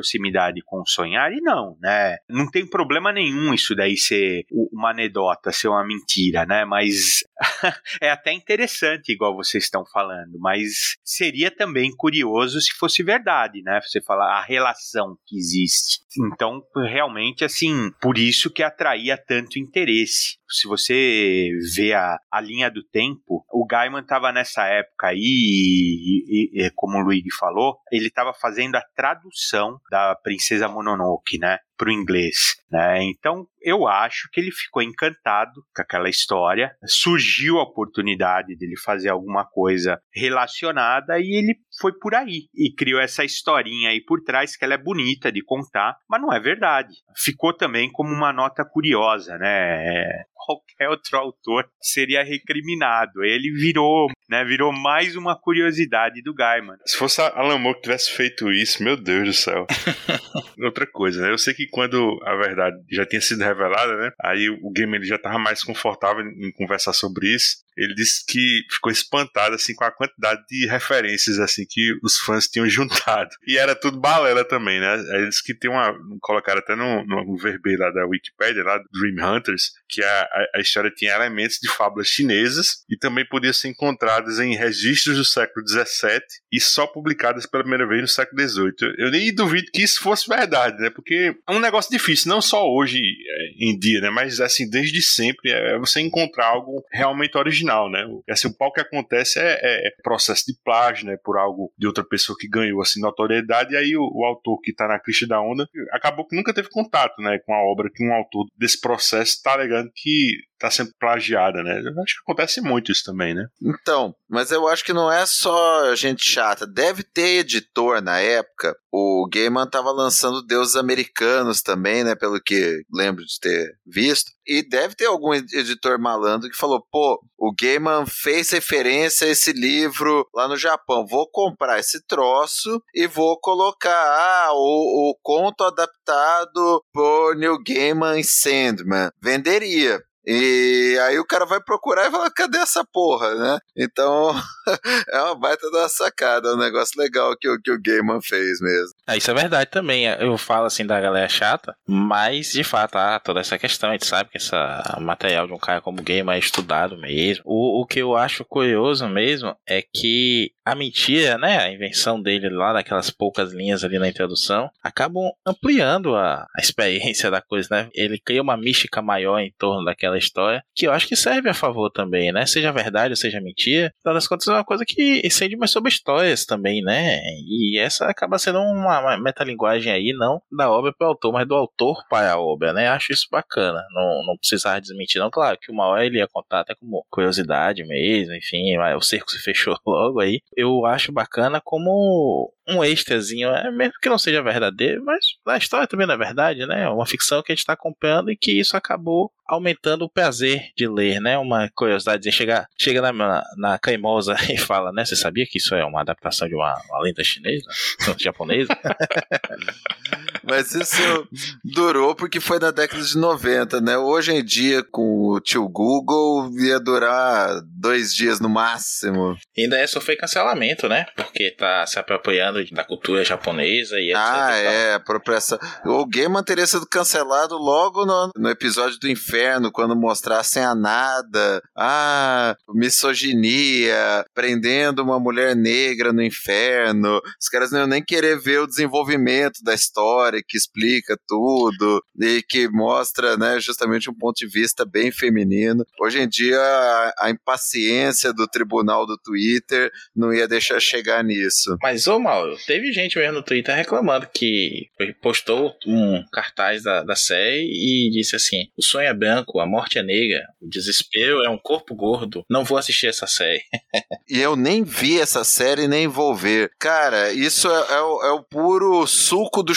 com 0.64 0.80
o 0.80 0.86
sonhar? 0.86 1.32
E 1.32 1.40
não, 1.40 1.76
né? 1.80 2.16
Não 2.28 2.50
tem 2.50 2.66
problema 2.68 3.12
nenhum 3.12 3.52
isso 3.54 3.74
daí 3.74 3.96
ser 3.96 4.44
uma 4.72 4.90
anedota, 4.90 5.52
ser 5.52 5.68
uma 5.68 5.86
mentira, 5.86 6.44
né? 6.46 6.64
Mas 6.64 7.24
é 8.00 8.10
até 8.10 8.32
interessante, 8.32 9.12
igual 9.12 9.34
vocês 9.34 9.64
estão 9.64 9.84
falando, 9.86 10.38
mas 10.38 10.96
seria 11.02 11.50
também 11.50 11.90
curioso 11.96 12.60
se 12.60 12.72
fosse 12.74 13.02
verdade, 13.02 13.62
né? 13.62 13.80
Você 13.82 14.00
falar 14.00 14.38
a 14.38 14.44
relação 14.44 15.16
que 15.26 15.36
existe. 15.36 16.00
Então, 16.32 16.62
realmente, 16.76 17.44
assim, 17.44 17.90
por 18.00 18.18
isso 18.18 18.50
que 18.50 18.62
atraía 18.62 19.16
tanto 19.16 19.58
interesse. 19.58 20.38
Se 20.48 20.66
você 20.66 21.50
vê 21.76 21.92
a, 21.92 22.18
a 22.30 22.40
linha 22.40 22.70
do 22.70 22.82
tempo, 22.82 23.44
o 23.48 23.64
Gaiman 23.64 24.00
estava 24.00 24.32
nessa 24.32 24.66
época 24.66 25.08
aí, 25.08 25.18
e, 25.20 26.24
e, 26.28 26.66
e, 26.66 26.70
como 26.74 26.98
o 26.98 27.02
Luigi 27.02 27.32
falou, 27.38 27.78
ele 27.92 28.08
estava 28.08 28.34
fazendo 28.34 28.74
a 28.74 28.82
tradução 28.94 29.78
da 29.90 30.14
Princesa 30.16 30.68
Mononoke, 30.68 31.38
né? 31.38 31.58
Para 31.80 31.88
o 31.88 31.92
inglês. 31.92 32.56
Né? 32.70 33.04
Então, 33.04 33.46
eu 33.62 33.88
acho 33.88 34.28
que 34.30 34.38
ele 34.38 34.50
ficou 34.52 34.82
encantado 34.82 35.62
com 35.74 35.82
aquela 35.82 36.10
história. 36.10 36.76
Surgiu 36.84 37.58
a 37.58 37.62
oportunidade 37.62 38.54
dele 38.54 38.76
fazer 38.76 39.08
alguma 39.08 39.46
coisa 39.46 39.98
relacionada 40.14 41.18
e 41.18 41.38
ele 41.38 41.56
foi 41.80 41.92
por 41.98 42.14
aí 42.14 42.48
e 42.54 42.74
criou 42.74 43.00
essa 43.00 43.24
historinha 43.24 43.88
aí 43.88 44.04
por 44.04 44.22
trás 44.22 44.56
que 44.56 44.64
ela 44.64 44.74
é 44.74 44.78
bonita 44.78 45.32
de 45.32 45.42
contar, 45.42 45.96
mas 46.08 46.20
não 46.20 46.30
é 46.30 46.38
verdade. 46.38 46.92
Ficou 47.16 47.56
também 47.56 47.90
como 47.90 48.12
uma 48.12 48.32
nota 48.32 48.62
curiosa, 48.62 49.38
né? 49.38 50.24
Qualquer 50.50 50.88
outro 50.88 51.16
autor 51.16 51.68
seria 51.80 52.24
recriminado. 52.24 53.22
Ele 53.22 53.52
virou, 53.52 54.08
né, 54.28 54.44
virou 54.44 54.72
mais 54.72 55.14
uma 55.14 55.38
curiosidade 55.38 56.22
do 56.22 56.34
Gaiman. 56.34 56.76
Se 56.84 56.96
fosse 56.96 57.20
a 57.20 57.28
Alan 57.28 57.58
Moore 57.58 57.76
que 57.76 57.82
tivesse 57.82 58.10
feito 58.12 58.50
isso, 58.52 58.82
meu 58.82 58.96
Deus 58.96 59.26
do 59.26 59.32
céu. 59.32 59.66
Outra 60.62 60.86
coisa, 60.86 61.22
né? 61.22 61.30
Eu 61.30 61.38
sei 61.38 61.54
que 61.54 61.66
quando 61.68 62.18
a 62.24 62.34
verdade 62.36 62.76
já 62.90 63.06
tinha 63.06 63.20
sido 63.20 63.42
revelada, 63.42 63.96
né? 63.96 64.10
Aí 64.22 64.48
o 64.50 64.70
game 64.70 64.96
ele 64.96 65.06
já 65.06 65.18
tava 65.18 65.38
mais 65.38 65.62
confortável 65.62 66.24
em 66.24 66.52
conversar 66.52 66.92
sobre 66.92 67.28
isso. 67.34 67.58
Ele 67.76 67.94
disse 67.94 68.24
que 68.26 68.62
ficou 68.70 68.90
espantado 68.90 69.54
assim 69.54 69.74
com 69.74 69.84
a 69.84 69.90
quantidade 69.90 70.42
de 70.48 70.66
referências 70.66 71.38
assim 71.38 71.64
que 71.68 71.98
os 72.02 72.18
fãs 72.18 72.46
tinham 72.46 72.68
juntado. 72.70 73.30
E 73.46 73.58
era 73.58 73.74
tudo 73.74 74.00
balela 74.00 74.44
também, 74.44 74.80
né? 74.80 74.94
Eles 75.18 75.40
que 75.40 75.54
tem 75.54 75.70
uma 75.70 75.94
colocaram 76.20 76.60
até 76.60 76.74
no, 76.74 77.04
no 77.04 77.36
verbete 77.36 77.78
lá 77.78 77.90
da 77.90 78.06
Wikipedia, 78.06 78.62
lá 78.62 78.80
Dream 78.92 79.36
Hunters, 79.36 79.72
que 79.88 80.02
a, 80.02 80.22
a, 80.22 80.46
a 80.56 80.60
história 80.60 80.90
tinha 80.90 81.14
elementos 81.14 81.58
de 81.60 81.68
fábulas 81.68 82.08
chinesas 82.08 82.84
e 82.88 82.96
também 82.96 83.26
podia 83.26 83.52
ser 83.52 83.68
encontradas 83.68 84.38
em 84.38 84.54
registros 84.54 85.16
do 85.16 85.24
século 85.24 85.66
XVII 85.66 86.20
e 86.52 86.60
só 86.60 86.86
publicadas 86.86 87.46
pela 87.46 87.62
primeira 87.62 87.86
vez 87.86 88.02
no 88.02 88.08
século 88.08 88.40
XVIII. 88.40 88.94
Eu 88.98 89.10
nem 89.10 89.34
duvido 89.34 89.70
que 89.72 89.82
isso 89.82 90.00
fosse 90.00 90.28
verdade, 90.28 90.80
né? 90.80 90.90
Porque 90.90 91.34
é 91.48 91.52
um 91.52 91.60
negócio 91.60 91.90
difícil, 91.90 92.28
não 92.28 92.40
só 92.40 92.68
hoje 92.68 92.98
é, 92.98 93.64
em 93.64 93.78
dia, 93.78 94.00
né? 94.00 94.10
Mas 94.10 94.40
assim, 94.40 94.68
desde 94.68 95.00
sempre 95.02 95.50
é 95.50 95.78
você 95.78 96.00
encontrar 96.00 96.46
algo 96.46 96.84
realmente 96.92 97.36
original, 97.36 97.59
né? 97.88 98.04
Assim, 98.28 98.48
o 98.48 98.56
pau 98.56 98.72
que 98.72 98.80
acontece 98.80 99.38
é, 99.38 99.58
é, 99.62 99.88
é, 99.88 99.90
processo 100.02 100.44
de 100.46 100.54
plágio, 100.64 101.06
né? 101.06 101.16
Por 101.22 101.38
algo 101.38 101.72
de 101.76 101.86
outra 101.86 102.04
pessoa 102.04 102.36
que 102.38 102.48
ganhou 102.48 102.80
assim 102.80 103.00
notoriedade 103.00 103.74
e 103.74 103.76
aí 103.76 103.96
o, 103.96 104.02
o 104.02 104.24
autor 104.24 104.60
que 104.60 104.74
tá 104.74 104.86
na 104.88 104.98
crista 105.00 105.26
da 105.26 105.40
onda 105.40 105.68
acabou 105.92 106.26
que 106.26 106.36
nunca 106.36 106.54
teve 106.54 106.68
contato, 106.68 107.20
né? 107.22 107.38
Com 107.44 107.54
a 107.54 107.62
obra 107.64 107.90
que 107.92 108.04
um 108.04 108.12
autor 108.12 108.46
desse 108.56 108.80
processo 108.80 109.32
está 109.32 109.52
alegando 109.52 109.90
que 109.94 110.36
tá 110.60 110.70
sendo 110.70 110.92
plagiada, 111.00 111.62
né? 111.62 111.80
Eu 111.80 112.02
acho 112.02 112.14
que 112.16 112.20
acontece 112.22 112.60
muito 112.60 112.92
isso 112.92 113.02
também, 113.02 113.34
né? 113.34 113.46
Então, 113.62 114.14
mas 114.28 114.50
eu 114.50 114.68
acho 114.68 114.84
que 114.84 114.92
não 114.92 115.10
é 115.10 115.24
só 115.24 115.94
gente 115.94 116.22
chata. 116.22 116.66
Deve 116.66 117.02
ter 117.02 117.38
editor 117.38 118.02
na 118.02 118.20
época. 118.20 118.76
O 118.92 119.26
Gaiman 119.32 119.66
tava 119.66 119.90
lançando 119.90 120.44
deuses 120.44 120.76
americanos 120.76 121.62
também, 121.62 122.04
né? 122.04 122.14
Pelo 122.14 122.40
que 122.40 122.82
lembro 122.92 123.24
de 123.24 123.40
ter 123.40 123.74
visto. 123.86 124.30
E 124.46 124.62
deve 124.68 124.94
ter 124.94 125.06
algum 125.06 125.32
editor 125.32 125.98
malandro 125.98 126.50
que 126.50 126.56
falou: 126.56 126.84
pô, 126.92 127.18
o 127.38 127.54
Gaiman 127.58 128.04
fez 128.04 128.50
referência 128.50 129.26
a 129.26 129.30
esse 129.30 129.52
livro 129.52 130.28
lá 130.34 130.46
no 130.46 130.58
Japão. 130.58 131.06
Vou 131.06 131.26
comprar 131.30 131.78
esse 131.78 132.04
troço 132.06 132.82
e 132.94 133.06
vou 133.06 133.40
colocar 133.40 133.90
ah, 133.90 134.50
o, 134.52 135.10
o 135.10 135.18
conto 135.22 135.64
adaptado 135.64 136.84
por 136.92 137.34
Neil 137.34 137.56
Gaiman 137.66 138.18
em 138.18 138.22
Sandman. 138.22 139.10
Venderia. 139.22 140.02
E 140.32 140.96
aí 141.00 141.18
o 141.18 141.26
cara 141.26 141.44
vai 141.44 141.60
procurar 141.60 142.06
e 142.06 142.10
fala, 142.12 142.30
cadê 142.30 142.58
essa 142.58 142.84
porra, 142.92 143.34
né? 143.34 143.58
Então, 143.76 144.30
é 145.10 145.22
uma 145.22 145.34
baita 145.34 145.68
da 145.72 145.88
sacada, 145.88 146.50
é 146.50 146.54
um 146.54 146.56
negócio 146.56 147.00
legal 147.00 147.36
que, 147.36 147.48
que 147.58 147.72
o 147.72 147.80
Gaiman 147.84 148.20
fez 148.22 148.60
mesmo. 148.60 148.94
É, 149.10 149.16
isso 149.16 149.30
é 149.30 149.34
verdade 149.34 149.68
também. 149.70 150.04
Eu 150.04 150.38
falo 150.38 150.66
assim 150.66 150.86
da 150.86 151.00
galera 151.00 151.28
chata, 151.28 151.74
mas 151.86 152.52
de 152.52 152.62
fato 152.62 152.96
há 152.96 153.18
toda 153.18 153.40
essa 153.40 153.58
questão. 153.58 153.90
A 153.90 153.92
gente 153.92 154.06
sabe 154.06 154.30
que 154.30 154.36
esse 154.36 154.52
material 155.00 155.48
de 155.48 155.52
um 155.52 155.58
cara 155.58 155.80
como 155.80 156.02
Gaiman 156.02 156.36
é 156.36 156.38
estudado 156.38 156.96
mesmo. 156.96 157.42
O, 157.44 157.80
o 157.80 157.86
que 157.86 157.98
eu 157.98 158.16
acho 158.16 158.44
curioso 158.44 159.08
mesmo 159.08 159.56
é 159.68 159.82
que 159.82 160.52
a 160.64 160.74
mentira, 160.76 161.36
né, 161.36 161.58
a 161.58 161.72
invenção 161.72 162.22
dele 162.22 162.48
lá 162.48 162.72
daquelas 162.72 163.10
poucas 163.10 163.52
linhas 163.52 163.82
ali 163.82 163.98
na 163.98 164.08
introdução, 164.08 164.70
acabam 164.80 165.32
ampliando 165.44 166.14
a, 166.14 166.46
a 166.56 166.60
experiência 166.60 167.30
da 167.30 167.42
coisa, 167.42 167.68
né? 167.70 167.88
Ele 167.92 168.18
cria 168.18 168.40
uma 168.40 168.56
mística 168.56 169.02
maior 169.02 169.40
em 169.40 169.52
torno 169.58 169.84
daquela 169.84 170.16
história, 170.16 170.62
que 170.74 170.86
eu 170.86 170.92
acho 170.92 171.08
que 171.08 171.16
serve 171.16 171.48
a 171.48 171.54
favor 171.54 171.90
também, 171.90 172.30
né? 172.30 172.46
Seja 172.46 172.70
verdade 172.70 173.12
ou 173.12 173.16
seja 173.16 173.40
mentira, 173.40 173.92
afinal 173.98 174.14
das 174.14 174.28
contas 174.28 174.46
é 174.46 174.52
uma 174.52 174.64
coisa 174.64 174.84
que 174.86 175.20
incende 175.24 175.56
mais 175.56 175.72
sobre 175.72 175.90
histórias 175.90 176.44
também, 176.44 176.82
né? 176.82 177.18
E 177.44 177.76
essa 177.78 178.06
acaba 178.06 178.38
sendo 178.38 178.60
uma, 178.60 178.99
uma 179.00 179.18
metalinguagem 179.18 179.92
aí, 179.92 180.12
não 180.12 180.40
da 180.50 180.70
obra 180.70 180.92
para 180.92 181.06
o 181.06 181.10
autor, 181.10 181.32
mas 181.32 181.46
do 181.46 181.54
autor 181.54 182.04
para 182.08 182.32
a 182.32 182.40
obra, 182.40 182.72
né? 182.72 182.88
Acho 182.88 183.12
isso 183.12 183.26
bacana. 183.30 183.84
Não, 183.92 184.26
não 184.26 184.36
precisar 184.36 184.80
desmentir, 184.80 185.20
não. 185.20 185.30
Claro 185.30 185.58
que 185.58 185.70
uma 185.70 185.86
hora 185.86 186.04
ele 186.04 186.18
ia 186.18 186.28
contar 186.28 186.60
até 186.60 186.74
como 186.74 187.04
curiosidade 187.10 187.84
mesmo, 187.84 188.34
enfim, 188.34 188.76
o 188.78 189.00
cerco 189.00 189.30
se 189.30 189.38
fechou 189.42 189.76
logo 189.86 190.20
aí. 190.20 190.40
Eu 190.56 190.86
acho 190.86 191.12
bacana 191.12 191.60
como 191.62 192.52
um 192.70 192.84
extrazinho, 192.84 193.50
é, 193.50 193.70
mesmo 193.70 193.94
que 194.00 194.08
não 194.08 194.18
seja 194.18 194.42
verdadeiro, 194.42 195.04
mas 195.04 195.24
a 195.46 195.56
história 195.56 195.86
também 195.86 196.06
não 196.06 196.14
é 196.14 196.18
verdade, 196.18 196.66
né? 196.66 196.84
É 196.84 196.88
uma 196.88 197.06
ficção 197.06 197.42
que 197.42 197.52
a 197.52 197.54
gente 197.54 197.60
está 197.60 197.72
acompanhando 197.72 198.30
e 198.30 198.36
que 198.36 198.52
isso 198.52 198.76
acabou 198.76 199.32
aumentando 199.46 200.04
o 200.04 200.10
prazer 200.10 200.70
de 200.76 200.86
ler, 200.86 201.20
né? 201.20 201.36
Uma 201.36 201.68
curiosidade, 201.74 202.30
chega, 202.30 202.66
chega 202.78 203.00
na, 203.12 203.42
na 203.56 203.78
Caimosa 203.78 204.36
e 204.48 204.56
fala, 204.56 204.92
né? 204.92 205.04
Você 205.04 205.16
sabia 205.16 205.46
que 205.46 205.58
isso 205.58 205.74
é 205.74 205.84
uma 205.84 206.00
adaptação 206.00 206.48
de 206.48 206.54
uma, 206.54 206.80
uma 206.88 207.02
lenda 207.02 207.24
chinesa? 207.24 207.64
japonesa? 208.18 208.72
Mas 210.42 210.74
isso 210.74 211.28
durou 211.64 212.14
porque 212.14 212.40
foi 212.40 212.58
na 212.58 212.70
década 212.70 213.02
de 213.02 213.16
90, 213.16 213.80
né? 213.80 213.96
Hoje 213.96 214.32
em 214.32 214.44
dia, 214.44 214.82
com 214.82 215.28
o 215.28 215.40
tio 215.40 215.68
Google, 215.68 216.50
ia 216.58 216.78
durar 216.78 217.60
dois 217.64 218.14
dias 218.14 218.40
no 218.40 218.48
máximo. 218.48 219.36
Ainda 219.56 219.78
é 219.78 219.86
sofrer 219.86 220.16
cancelamento, 220.16 220.88
né? 220.88 221.06
Porque 221.16 221.54
tá 221.56 221.86
se 221.86 221.98
apropriando 221.98 222.64
da 222.72 222.84
cultura 222.84 223.24
japonesa 223.24 223.98
e 223.98 224.10
etc. 224.10 224.16
Ah, 224.16 224.54
é, 224.54 224.94
apropriação. 224.94 225.58
O 225.84 226.06
Gaiman 226.06 226.42
teria 226.42 226.66
sido 226.66 226.86
cancelado 226.86 227.56
logo 227.56 228.04
no, 228.04 228.30
no 228.36 228.50
episódio 228.50 228.98
do 228.98 229.08
Inferno, 229.08 229.72
quando 229.72 229.96
mostrassem 229.96 230.62
a 230.62 230.74
nada. 230.74 231.62
Ah, 231.76 232.56
misoginia, 232.74 234.24
prendendo 234.34 235.02
uma 235.02 235.18
mulher 235.18 235.54
negra 235.56 236.12
no 236.12 236.22
inferno. 236.22 237.20
Os 237.40 237.48
caras 237.48 237.70
não 237.70 237.80
iam 237.80 237.86
nem 237.86 238.02
querer 238.02 238.38
ver 238.38 238.60
o 238.60 238.66
desenvolvimento 238.66 239.62
da 239.62 239.74
história, 239.74 240.29
que 240.46 240.56
explica 240.56 241.18
tudo 241.26 242.02
e 242.20 242.42
que 242.42 242.68
mostra, 242.68 243.36
né, 243.36 243.58
justamente 243.60 244.10
um 244.10 244.14
ponto 244.14 244.36
de 244.36 244.46
vista 244.46 244.84
bem 244.84 245.10
feminino. 245.10 245.84
Hoje 246.00 246.20
em 246.20 246.28
dia, 246.28 246.60
a, 246.60 247.26
a 247.26 247.30
impaciência 247.30 248.32
do 248.32 248.46
tribunal 248.46 249.06
do 249.06 249.18
Twitter 249.18 249.90
não 250.14 250.32
ia 250.32 250.46
deixar 250.46 250.80
chegar 250.80 251.24
nisso. 251.24 251.76
Mas, 251.82 252.06
ô 252.06 252.18
Mauro, 252.18 252.56
teve 252.66 252.92
gente 252.92 253.18
mesmo 253.18 253.34
no 253.34 253.42
Twitter 253.42 253.74
reclamando 253.74 254.28
que 254.32 254.88
postou 255.22 255.74
um 255.86 256.22
cartaz 256.32 256.82
da, 256.82 257.02
da 257.02 257.16
série 257.16 257.64
e 257.64 258.10
disse 258.10 258.36
assim: 258.36 258.64
o 258.76 258.82
sonho 258.82 259.08
é 259.08 259.14
branco, 259.14 259.60
a 259.60 259.66
morte 259.66 259.98
é 259.98 260.02
negra, 260.02 260.46
o 260.60 260.68
desespero 260.68 261.44
é 261.44 261.48
um 261.48 261.58
corpo 261.58 261.94
gordo, 261.94 262.44
não 262.48 262.64
vou 262.64 262.78
assistir 262.78 263.06
essa 263.06 263.26
série. 263.26 263.62
e 264.28 264.40
eu 264.40 264.56
nem 264.56 264.82
vi 264.82 265.20
essa 265.20 265.44
série 265.44 265.88
nem 265.88 266.06
vou 266.06 266.34
ver. 266.34 266.70
Cara, 266.78 267.32
isso 267.32 267.68
é, 267.68 267.94
é, 267.94 268.00
o, 268.00 268.22
é 268.22 268.32
o 268.32 268.42
puro 268.42 269.06
suco 269.06 269.62
do 269.62 269.74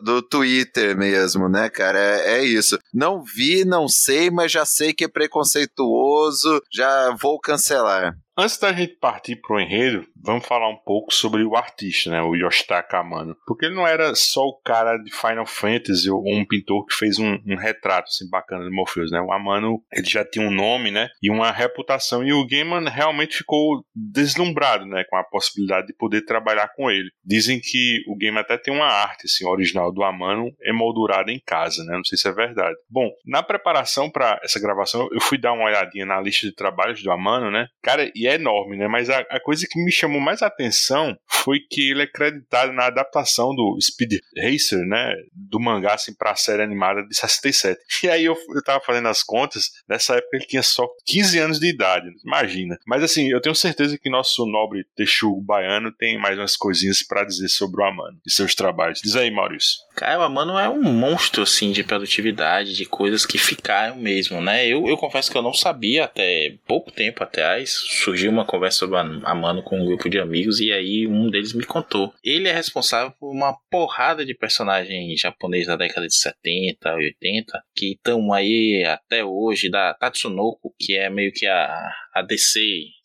do 0.00 0.22
Twitter 0.22 0.96
mesmo, 0.96 1.48
né, 1.48 1.68
cara? 1.68 1.98
É, 1.98 2.38
é 2.38 2.44
isso. 2.44 2.78
Não 2.92 3.22
vi, 3.22 3.64
não 3.64 3.88
sei, 3.88 4.30
mas 4.30 4.52
já 4.52 4.64
sei 4.64 4.92
que 4.92 5.04
é 5.04 5.08
preconceituoso, 5.08 6.60
já 6.72 7.14
vou 7.20 7.40
cancelar. 7.40 8.16
Antes 8.38 8.58
da 8.58 8.70
gente 8.70 8.96
partir 8.96 9.36
pro 9.36 9.58
enredo, 9.58 10.06
vamos 10.14 10.46
falar 10.46 10.68
um 10.68 10.76
pouco 10.76 11.14
sobre 11.14 11.42
o 11.42 11.56
artista, 11.56 12.10
né, 12.10 12.20
o 12.20 12.34
Yoshitaka 12.34 12.98
Amano. 12.98 13.34
Porque 13.46 13.64
ele 13.64 13.74
não 13.74 13.86
era 13.86 14.14
só 14.14 14.42
o 14.42 14.60
cara 14.60 14.98
de 14.98 15.10
Final 15.10 15.46
Fantasy 15.46 16.10
ou 16.10 16.22
um 16.28 16.44
pintor 16.44 16.84
que 16.84 16.94
fez 16.94 17.18
um, 17.18 17.38
um 17.46 17.56
retrato 17.56 18.08
assim, 18.08 18.28
bacana 18.28 18.64
de 18.64 18.70
Morpheus, 18.70 19.10
né? 19.10 19.20
O 19.22 19.32
Amano, 19.32 19.82
ele 19.90 20.06
já 20.06 20.22
tinha 20.22 20.46
um 20.46 20.50
nome, 20.50 20.90
né, 20.90 21.08
e 21.22 21.30
uma 21.30 21.50
reputação 21.50 22.22
e 22.22 22.30
o 22.30 22.46
Gaiman 22.46 22.90
realmente 22.90 23.38
ficou 23.38 23.82
deslumbrado, 23.94 24.84
né, 24.84 25.04
com 25.08 25.16
a 25.16 25.24
possibilidade 25.24 25.86
de 25.86 25.94
poder 25.94 26.22
trabalhar 26.26 26.68
com 26.76 26.90
ele. 26.90 27.08
Dizem 27.24 27.58
que 27.58 28.02
o 28.06 28.16
Gaiman 28.18 28.40
até 28.40 28.58
tem 28.58 28.74
uma 28.74 28.86
arte 28.86 29.24
assim 29.24 29.46
original 29.46 29.90
do 29.90 30.02
Amano 30.02 30.52
emoldurada 30.62 31.32
em 31.32 31.40
casa, 31.40 31.82
né? 31.84 31.96
Não 31.96 32.04
sei 32.04 32.18
se 32.18 32.28
é 32.28 32.32
verdade. 32.32 32.76
Bom, 32.90 33.10
na 33.24 33.42
preparação 33.42 34.10
para 34.10 34.38
essa 34.42 34.60
gravação, 34.60 35.08
eu 35.10 35.22
fui 35.22 35.38
dar 35.38 35.54
uma 35.54 35.64
olhadinha 35.64 36.04
na 36.04 36.20
lista 36.20 36.46
de 36.46 36.54
trabalhos 36.54 37.02
do 37.02 37.10
Amano, 37.10 37.50
né? 37.50 37.68
Cara, 37.82 38.10
e 38.14 38.25
é 38.26 38.34
enorme, 38.34 38.76
né? 38.76 38.88
Mas 38.88 39.10
a, 39.10 39.18
a, 39.30 39.40
coisa 39.40 39.66
que 39.68 39.82
me 39.82 39.92
chamou 39.92 40.20
mais 40.20 40.42
atenção 40.42 41.16
foi 41.26 41.60
que 41.60 41.90
ele 41.90 42.02
é 42.02 42.06
creditado 42.06 42.72
na 42.72 42.86
adaptação 42.86 43.54
do 43.54 43.78
Speed 43.80 44.20
Racer, 44.36 44.80
né? 44.86 45.14
Do 45.32 45.60
mangá, 45.60 45.94
assim, 45.94 46.14
pra 46.14 46.36
série 46.36 46.62
animada 46.62 47.02
de 47.02 47.14
67. 47.16 47.78
E 48.06 48.08
aí 48.08 48.24
eu, 48.24 48.36
eu 48.54 48.62
tava 48.62 48.80
fazendo 48.84 49.08
as 49.08 49.22
contas, 49.22 49.70
nessa 49.88 50.14
época 50.14 50.36
ele 50.36 50.46
tinha 50.46 50.62
só 50.62 50.86
15 51.06 51.38
anos 51.40 51.58
de 51.58 51.66
idade, 51.66 52.06
imagina. 52.24 52.78
Mas 52.86 53.02
assim, 53.02 53.28
eu 53.28 53.40
tenho 53.40 53.54
certeza 53.54 53.98
que 53.98 54.08
nosso 54.08 54.46
nobre 54.46 54.84
texugo 54.94 55.40
baiano 55.40 55.90
tem 55.90 56.16
mais 56.18 56.38
umas 56.38 56.56
coisinhas 56.56 57.02
para 57.02 57.24
dizer 57.24 57.48
sobre 57.48 57.82
o 57.82 57.84
Amano 57.84 58.18
e 58.24 58.30
seus 58.30 58.54
trabalhos. 58.54 59.00
Diz 59.02 59.16
aí, 59.16 59.30
Maurício. 59.30 59.78
Cara, 59.96 60.20
o 60.20 60.22
Amano 60.22 60.58
é 60.58 60.68
um 60.68 60.82
monstro, 60.82 61.42
assim, 61.42 61.72
de 61.72 61.82
produtividade, 61.82 62.74
de 62.74 62.84
coisas 62.84 63.26
que 63.26 63.38
ficaram 63.38 63.96
mesmo, 63.96 64.40
né? 64.40 64.66
Eu, 64.66 64.86
eu 64.86 64.96
confesso 64.96 65.30
que 65.30 65.36
eu 65.36 65.42
não 65.42 65.54
sabia 65.54 66.04
até 66.04 66.54
pouco 66.66 66.92
tempo 66.92 67.22
atrás, 67.22 67.74
surgiu 68.16 68.30
uma 68.30 68.46
conversa 68.46 68.78
sobre 68.78 68.96
a 68.96 69.34
Mano 69.34 69.62
com 69.62 69.78
um 69.78 69.84
grupo 69.84 70.08
de 70.08 70.18
amigos 70.18 70.58
e 70.58 70.72
aí 70.72 71.06
um 71.06 71.28
deles 71.28 71.52
me 71.52 71.64
contou. 71.64 72.14
Ele 72.24 72.48
é 72.48 72.52
responsável 72.52 73.12
por 73.20 73.30
uma 73.30 73.54
porrada 73.70 74.24
de 74.24 74.34
personagens 74.34 75.20
japoneses 75.20 75.66
da 75.66 75.76
década 75.76 76.06
de 76.06 76.16
70, 76.16 76.94
80 76.94 77.62
que 77.76 77.92
estão 77.92 78.32
aí 78.32 78.84
até 78.86 79.24
hoje, 79.24 79.70
da 79.70 79.94
Tatsunoko, 79.94 80.74
que 80.78 80.96
é 80.96 81.10
meio 81.10 81.32
que 81.32 81.46
a, 81.46 81.90
a 82.14 82.22
DC, 82.22 82.60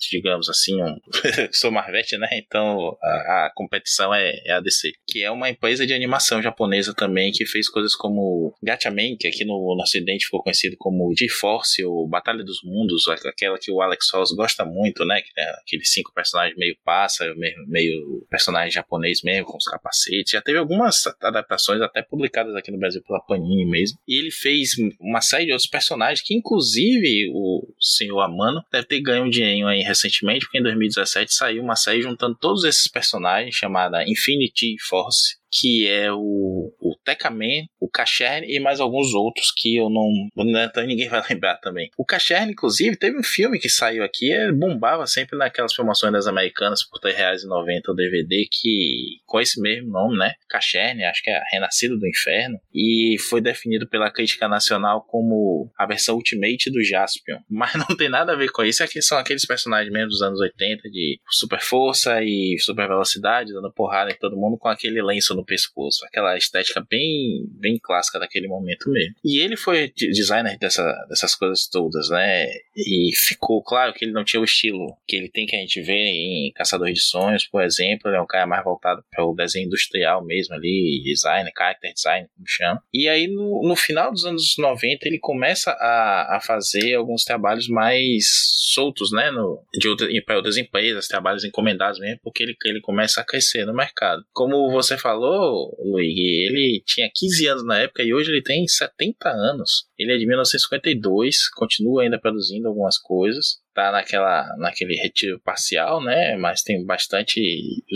digamos 0.10 0.50
assim, 0.50 0.82
um, 0.82 0.96
sou 1.52 1.72
Marvete, 1.72 2.18
né? 2.18 2.28
Então 2.34 2.98
a, 3.04 3.46
a 3.46 3.52
competição 3.54 4.14
é, 4.14 4.32
é, 4.46 4.54
a 4.54 4.62
DC, 4.62 4.92
que 5.06 5.22
é 5.24 5.30
uma 5.30 5.50
empresa 5.50 5.86
de 5.86 5.94
animação 5.94 6.42
japonesa 6.42 6.94
também 6.94 7.32
que 7.32 7.46
fez 7.46 7.70
coisas 7.70 7.94
como 7.94 8.56
Gatchaman, 8.64 9.18
que 9.20 9.28
aqui 9.28 9.44
no, 9.44 9.76
no 9.76 9.84
ocidente 9.84 10.26
ficou 10.26 10.42
conhecido 10.42 10.76
como 10.80 11.14
G-Force 11.18 11.84
ou 11.84 12.08
Batalha 12.08 12.44
dos 12.44 12.60
Mundos, 12.64 13.08
aquela 13.08 13.58
que 13.60 13.72
o 13.72 13.82
Alex 13.82 14.06
Ross 14.14 14.32
gosta 14.34 14.64
muito, 14.64 15.06
né? 15.06 15.22
Que 15.22 15.42
é 15.42 15.50
aqueles 15.62 15.92
cinco 15.92 16.14
personagens 16.14 16.58
meio 16.58 16.78
pássaro, 16.86 17.38
meio, 17.38 17.56
meio 17.68 18.26
personagem 18.30 18.72
japonês 18.72 19.22
mesmo, 19.24 19.46
com 19.46 19.58
os 19.58 19.66
capacetes. 19.66 20.32
Já 20.32 20.42
teve 20.42 20.58
algumas 20.58 21.04
adaptações 21.22 21.82
até 21.82 22.02
publicadas 22.02 22.56
aqui 22.56 22.72
no 22.72 22.80
Brasil 22.80 23.02
pela 23.06 23.20
Panini 23.22 23.66
mesmo. 23.66 23.98
E 24.08 24.18
ele 24.18 24.32
fez 24.32 24.61
uma 25.00 25.22
série 25.22 25.46
de 25.46 25.52
outros 25.52 25.70
personagens 25.70 26.26
que, 26.26 26.34
inclusive, 26.34 27.30
o 27.34 27.68
senhor 27.80 28.20
Amano 28.22 28.64
deve 28.72 28.88
ter 28.88 29.02
ganho 29.02 29.26
um 29.26 29.30
dinheiro 29.30 29.68
aí 29.68 29.82
recentemente, 29.82 30.46
porque 30.46 30.60
em 30.60 30.64
2017 30.64 31.34
saiu 31.34 31.64
uma 31.64 31.76
série 31.76 32.02
juntando 32.02 32.38
todos 32.40 32.64
esses 32.64 32.88
personagens 32.88 33.56
chamada 33.56 34.04
Infinity 34.08 34.76
Force 34.88 35.41
que 35.52 35.88
é 35.88 36.12
o, 36.12 36.74
o 36.80 36.96
Tekaman, 37.04 37.66
o 37.80 37.90
Kachern 37.90 38.46
e 38.48 38.60
mais 38.60 38.80
alguns 38.80 39.14
outros 39.14 39.52
que 39.56 39.76
eu 39.76 39.90
não. 39.90 40.10
Então 40.38 40.86
ninguém 40.86 41.10
vai 41.10 41.22
lembrar 41.30 41.58
também. 41.58 41.90
O 41.98 42.06
Kachern, 42.06 42.52
inclusive, 42.52 42.96
teve 42.96 43.18
um 43.18 43.24
filme 43.24 43.60
que 43.60 43.70
saiu 43.70 44.04
aqui, 44.04 44.32
ele 44.32 44.54
bombava 44.54 45.06
sempre 45.06 45.38
naquelas 45.38 45.74
promoções 45.76 46.14
das 46.14 46.28
americanas 46.28 46.82
por 46.88 47.00
R$3,90 47.04 47.90
o 47.90 47.94
DVD, 47.94 48.48
que 48.50 49.20
com 49.26 49.40
esse 49.40 49.60
mesmo 49.60 49.90
nome, 49.90 50.18
né? 50.18 50.34
Kachern, 50.50 51.04
acho 51.04 51.22
que 51.22 51.30
é 51.30 51.42
Renascido 51.52 51.98
do 51.98 52.08
Inferno, 52.08 52.60
e 52.74 53.18
foi 53.30 53.42
definido 53.42 53.88
pela 53.88 54.12
crítica 54.12 54.48
nacional 54.48 55.02
como 55.08 55.70
a 55.78 55.86
versão 55.86 56.16
Ultimate 56.16 56.72
do 56.72 56.84
Jaspion. 56.84 57.40
Mas 57.50 57.74
não 57.76 57.96
tem 57.96 58.10
nada 58.10 58.34
a 58.34 58.36
ver 58.36 58.52
com 58.52 58.64
isso, 58.64 58.84
aqui 58.84 59.02
são 59.02 59.18
aqueles 59.18 59.46
personagens 59.46 59.92
mesmo 59.92 60.10
dos 60.10 60.22
anos 60.22 60.40
80 60.40 60.90
de 60.90 61.20
super 61.30 61.62
força 61.62 62.22
e 62.24 62.58
super 62.60 62.88
velocidade, 62.88 63.54
dando 63.54 63.72
porrada 63.74 64.12
em 64.12 64.18
todo 64.18 64.38
mundo 64.38 64.58
com 64.58 64.68
aquele 64.68 65.02
lenço 65.02 65.36
no 65.36 65.41
no 65.42 65.46
pescoço, 65.46 66.06
aquela 66.06 66.38
estética 66.38 66.86
bem, 66.90 67.46
bem 67.60 67.78
clássica 67.82 68.20
daquele 68.20 68.48
momento 68.48 68.90
mesmo. 68.90 69.16
E 69.24 69.40
ele 69.40 69.58
foi 69.58 69.92
designer 69.96 70.58
dessa, 70.58 70.84
dessas 71.10 71.36
coisas 71.36 71.68
todas, 71.68 72.10
né? 72.10 72.48
E 72.76 73.12
ficou 73.16 73.62
claro 73.64 73.94
que 73.94 74.06
ele 74.06 74.14
não 74.14 74.24
tinha 74.24 74.40
o 74.40 74.46
estilo 74.46 74.96
que 75.08 75.16
ele 75.16 75.30
tem 75.30 75.46
que 75.46 75.56
a 75.56 75.60
gente 75.60 75.82
vê 75.82 75.94
em 75.94 76.52
Caçador 76.54 76.92
de 76.92 77.02
Sonhos, 77.02 77.46
por 77.46 77.62
exemplo. 77.62 78.10
Ele 78.10 78.18
é 78.18 78.22
um 78.22 78.28
cara 78.28 78.48
mais 78.48 78.64
voltado 78.64 79.04
para 79.12 79.26
o 79.26 79.36
desenho 79.36 79.66
industrial 79.66 80.24
mesmo 80.24 80.56
ali, 80.56 81.02
design, 81.04 81.50
character 81.58 81.94
design, 81.94 82.28
como 82.36 82.48
chama. 82.48 82.84
E 82.94 83.10
aí 83.10 83.28
no, 83.28 83.62
no 83.68 83.76
final 83.76 84.12
dos 84.12 84.26
anos 84.26 84.56
90 84.58 85.08
ele 85.08 85.20
começa 85.20 85.72
a, 85.72 86.38
a 86.38 86.42
fazer 86.42 86.96
alguns 86.96 87.24
trabalhos 87.24 87.68
mais 87.68 88.26
soltos, 88.74 89.12
né? 89.12 89.32
No, 89.32 89.64
de 89.74 89.88
outras, 89.88 90.10
para 90.26 90.38
outras 90.38 90.58
empresas, 90.58 91.08
trabalhos 91.08 91.44
encomendados 91.44 92.00
mesmo, 92.00 92.20
porque 92.24 92.44
ele, 92.44 92.56
ele 92.66 92.82
começa 92.82 93.22
a 93.22 93.26
crescer 93.26 93.66
no 93.66 93.74
mercado. 93.74 94.24
Como 94.34 94.72
você 94.72 94.98
falou, 94.98 95.31
falou, 95.32 95.78
Luigi, 95.80 96.46
ele 96.48 96.84
tinha 96.86 97.10
15 97.14 97.48
anos 97.48 97.66
na 97.66 97.80
época 97.80 98.04
e 98.04 98.14
hoje 98.14 98.32
ele 98.32 98.42
tem 98.42 98.68
70 98.68 99.30
anos. 99.30 99.86
Ele 99.98 100.14
é 100.14 100.18
de 100.18 100.26
1952, 100.26 101.50
continua 101.56 102.04
ainda 102.04 102.20
produzindo 102.20 102.68
algumas 102.68 102.98
coisas 102.98 103.62
tá 103.74 103.92
naquela, 103.92 104.46
naquele 104.58 104.96
retiro 104.96 105.40
parcial, 105.40 106.04
né? 106.04 106.36
Mas 106.38 106.62
tem 106.62 106.84
bastante. 106.86 107.42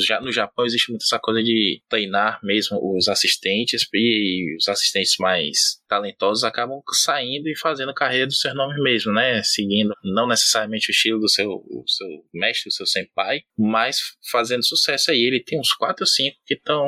Já 0.05 0.19
no 0.21 0.31
Japão 0.31 0.65
existe 0.65 0.89
muito 0.91 1.03
essa 1.03 1.19
coisa 1.19 1.43
de 1.43 1.81
treinar 1.89 2.39
mesmo 2.43 2.79
os 2.81 3.07
assistentes 3.07 3.87
e 3.93 4.55
os 4.57 4.67
assistentes 4.67 5.15
mais 5.19 5.81
talentosos 5.87 6.43
acabam 6.43 6.81
saindo 6.91 7.47
e 7.47 7.57
fazendo 7.57 7.93
carreira 7.93 8.27
do 8.27 8.33
seu 8.33 8.53
nome 8.53 8.81
mesmo, 8.81 9.13
né? 9.13 9.41
Seguindo 9.43 9.93
não 10.03 10.27
necessariamente 10.27 10.89
o 10.89 10.91
estilo 10.91 11.19
do 11.19 11.29
seu, 11.29 11.63
seu 11.87 12.07
mestre, 12.33 12.69
do 12.69 12.73
seu 12.73 12.85
senpai, 12.85 13.41
mas 13.57 13.99
fazendo 14.31 14.65
sucesso 14.65 15.11
aí. 15.11 15.21
Ele 15.21 15.43
tem 15.43 15.59
uns 15.59 15.73
4 15.73 16.03
ou 16.03 16.07
5 16.07 16.37
que 16.45 16.53
estão 16.53 16.87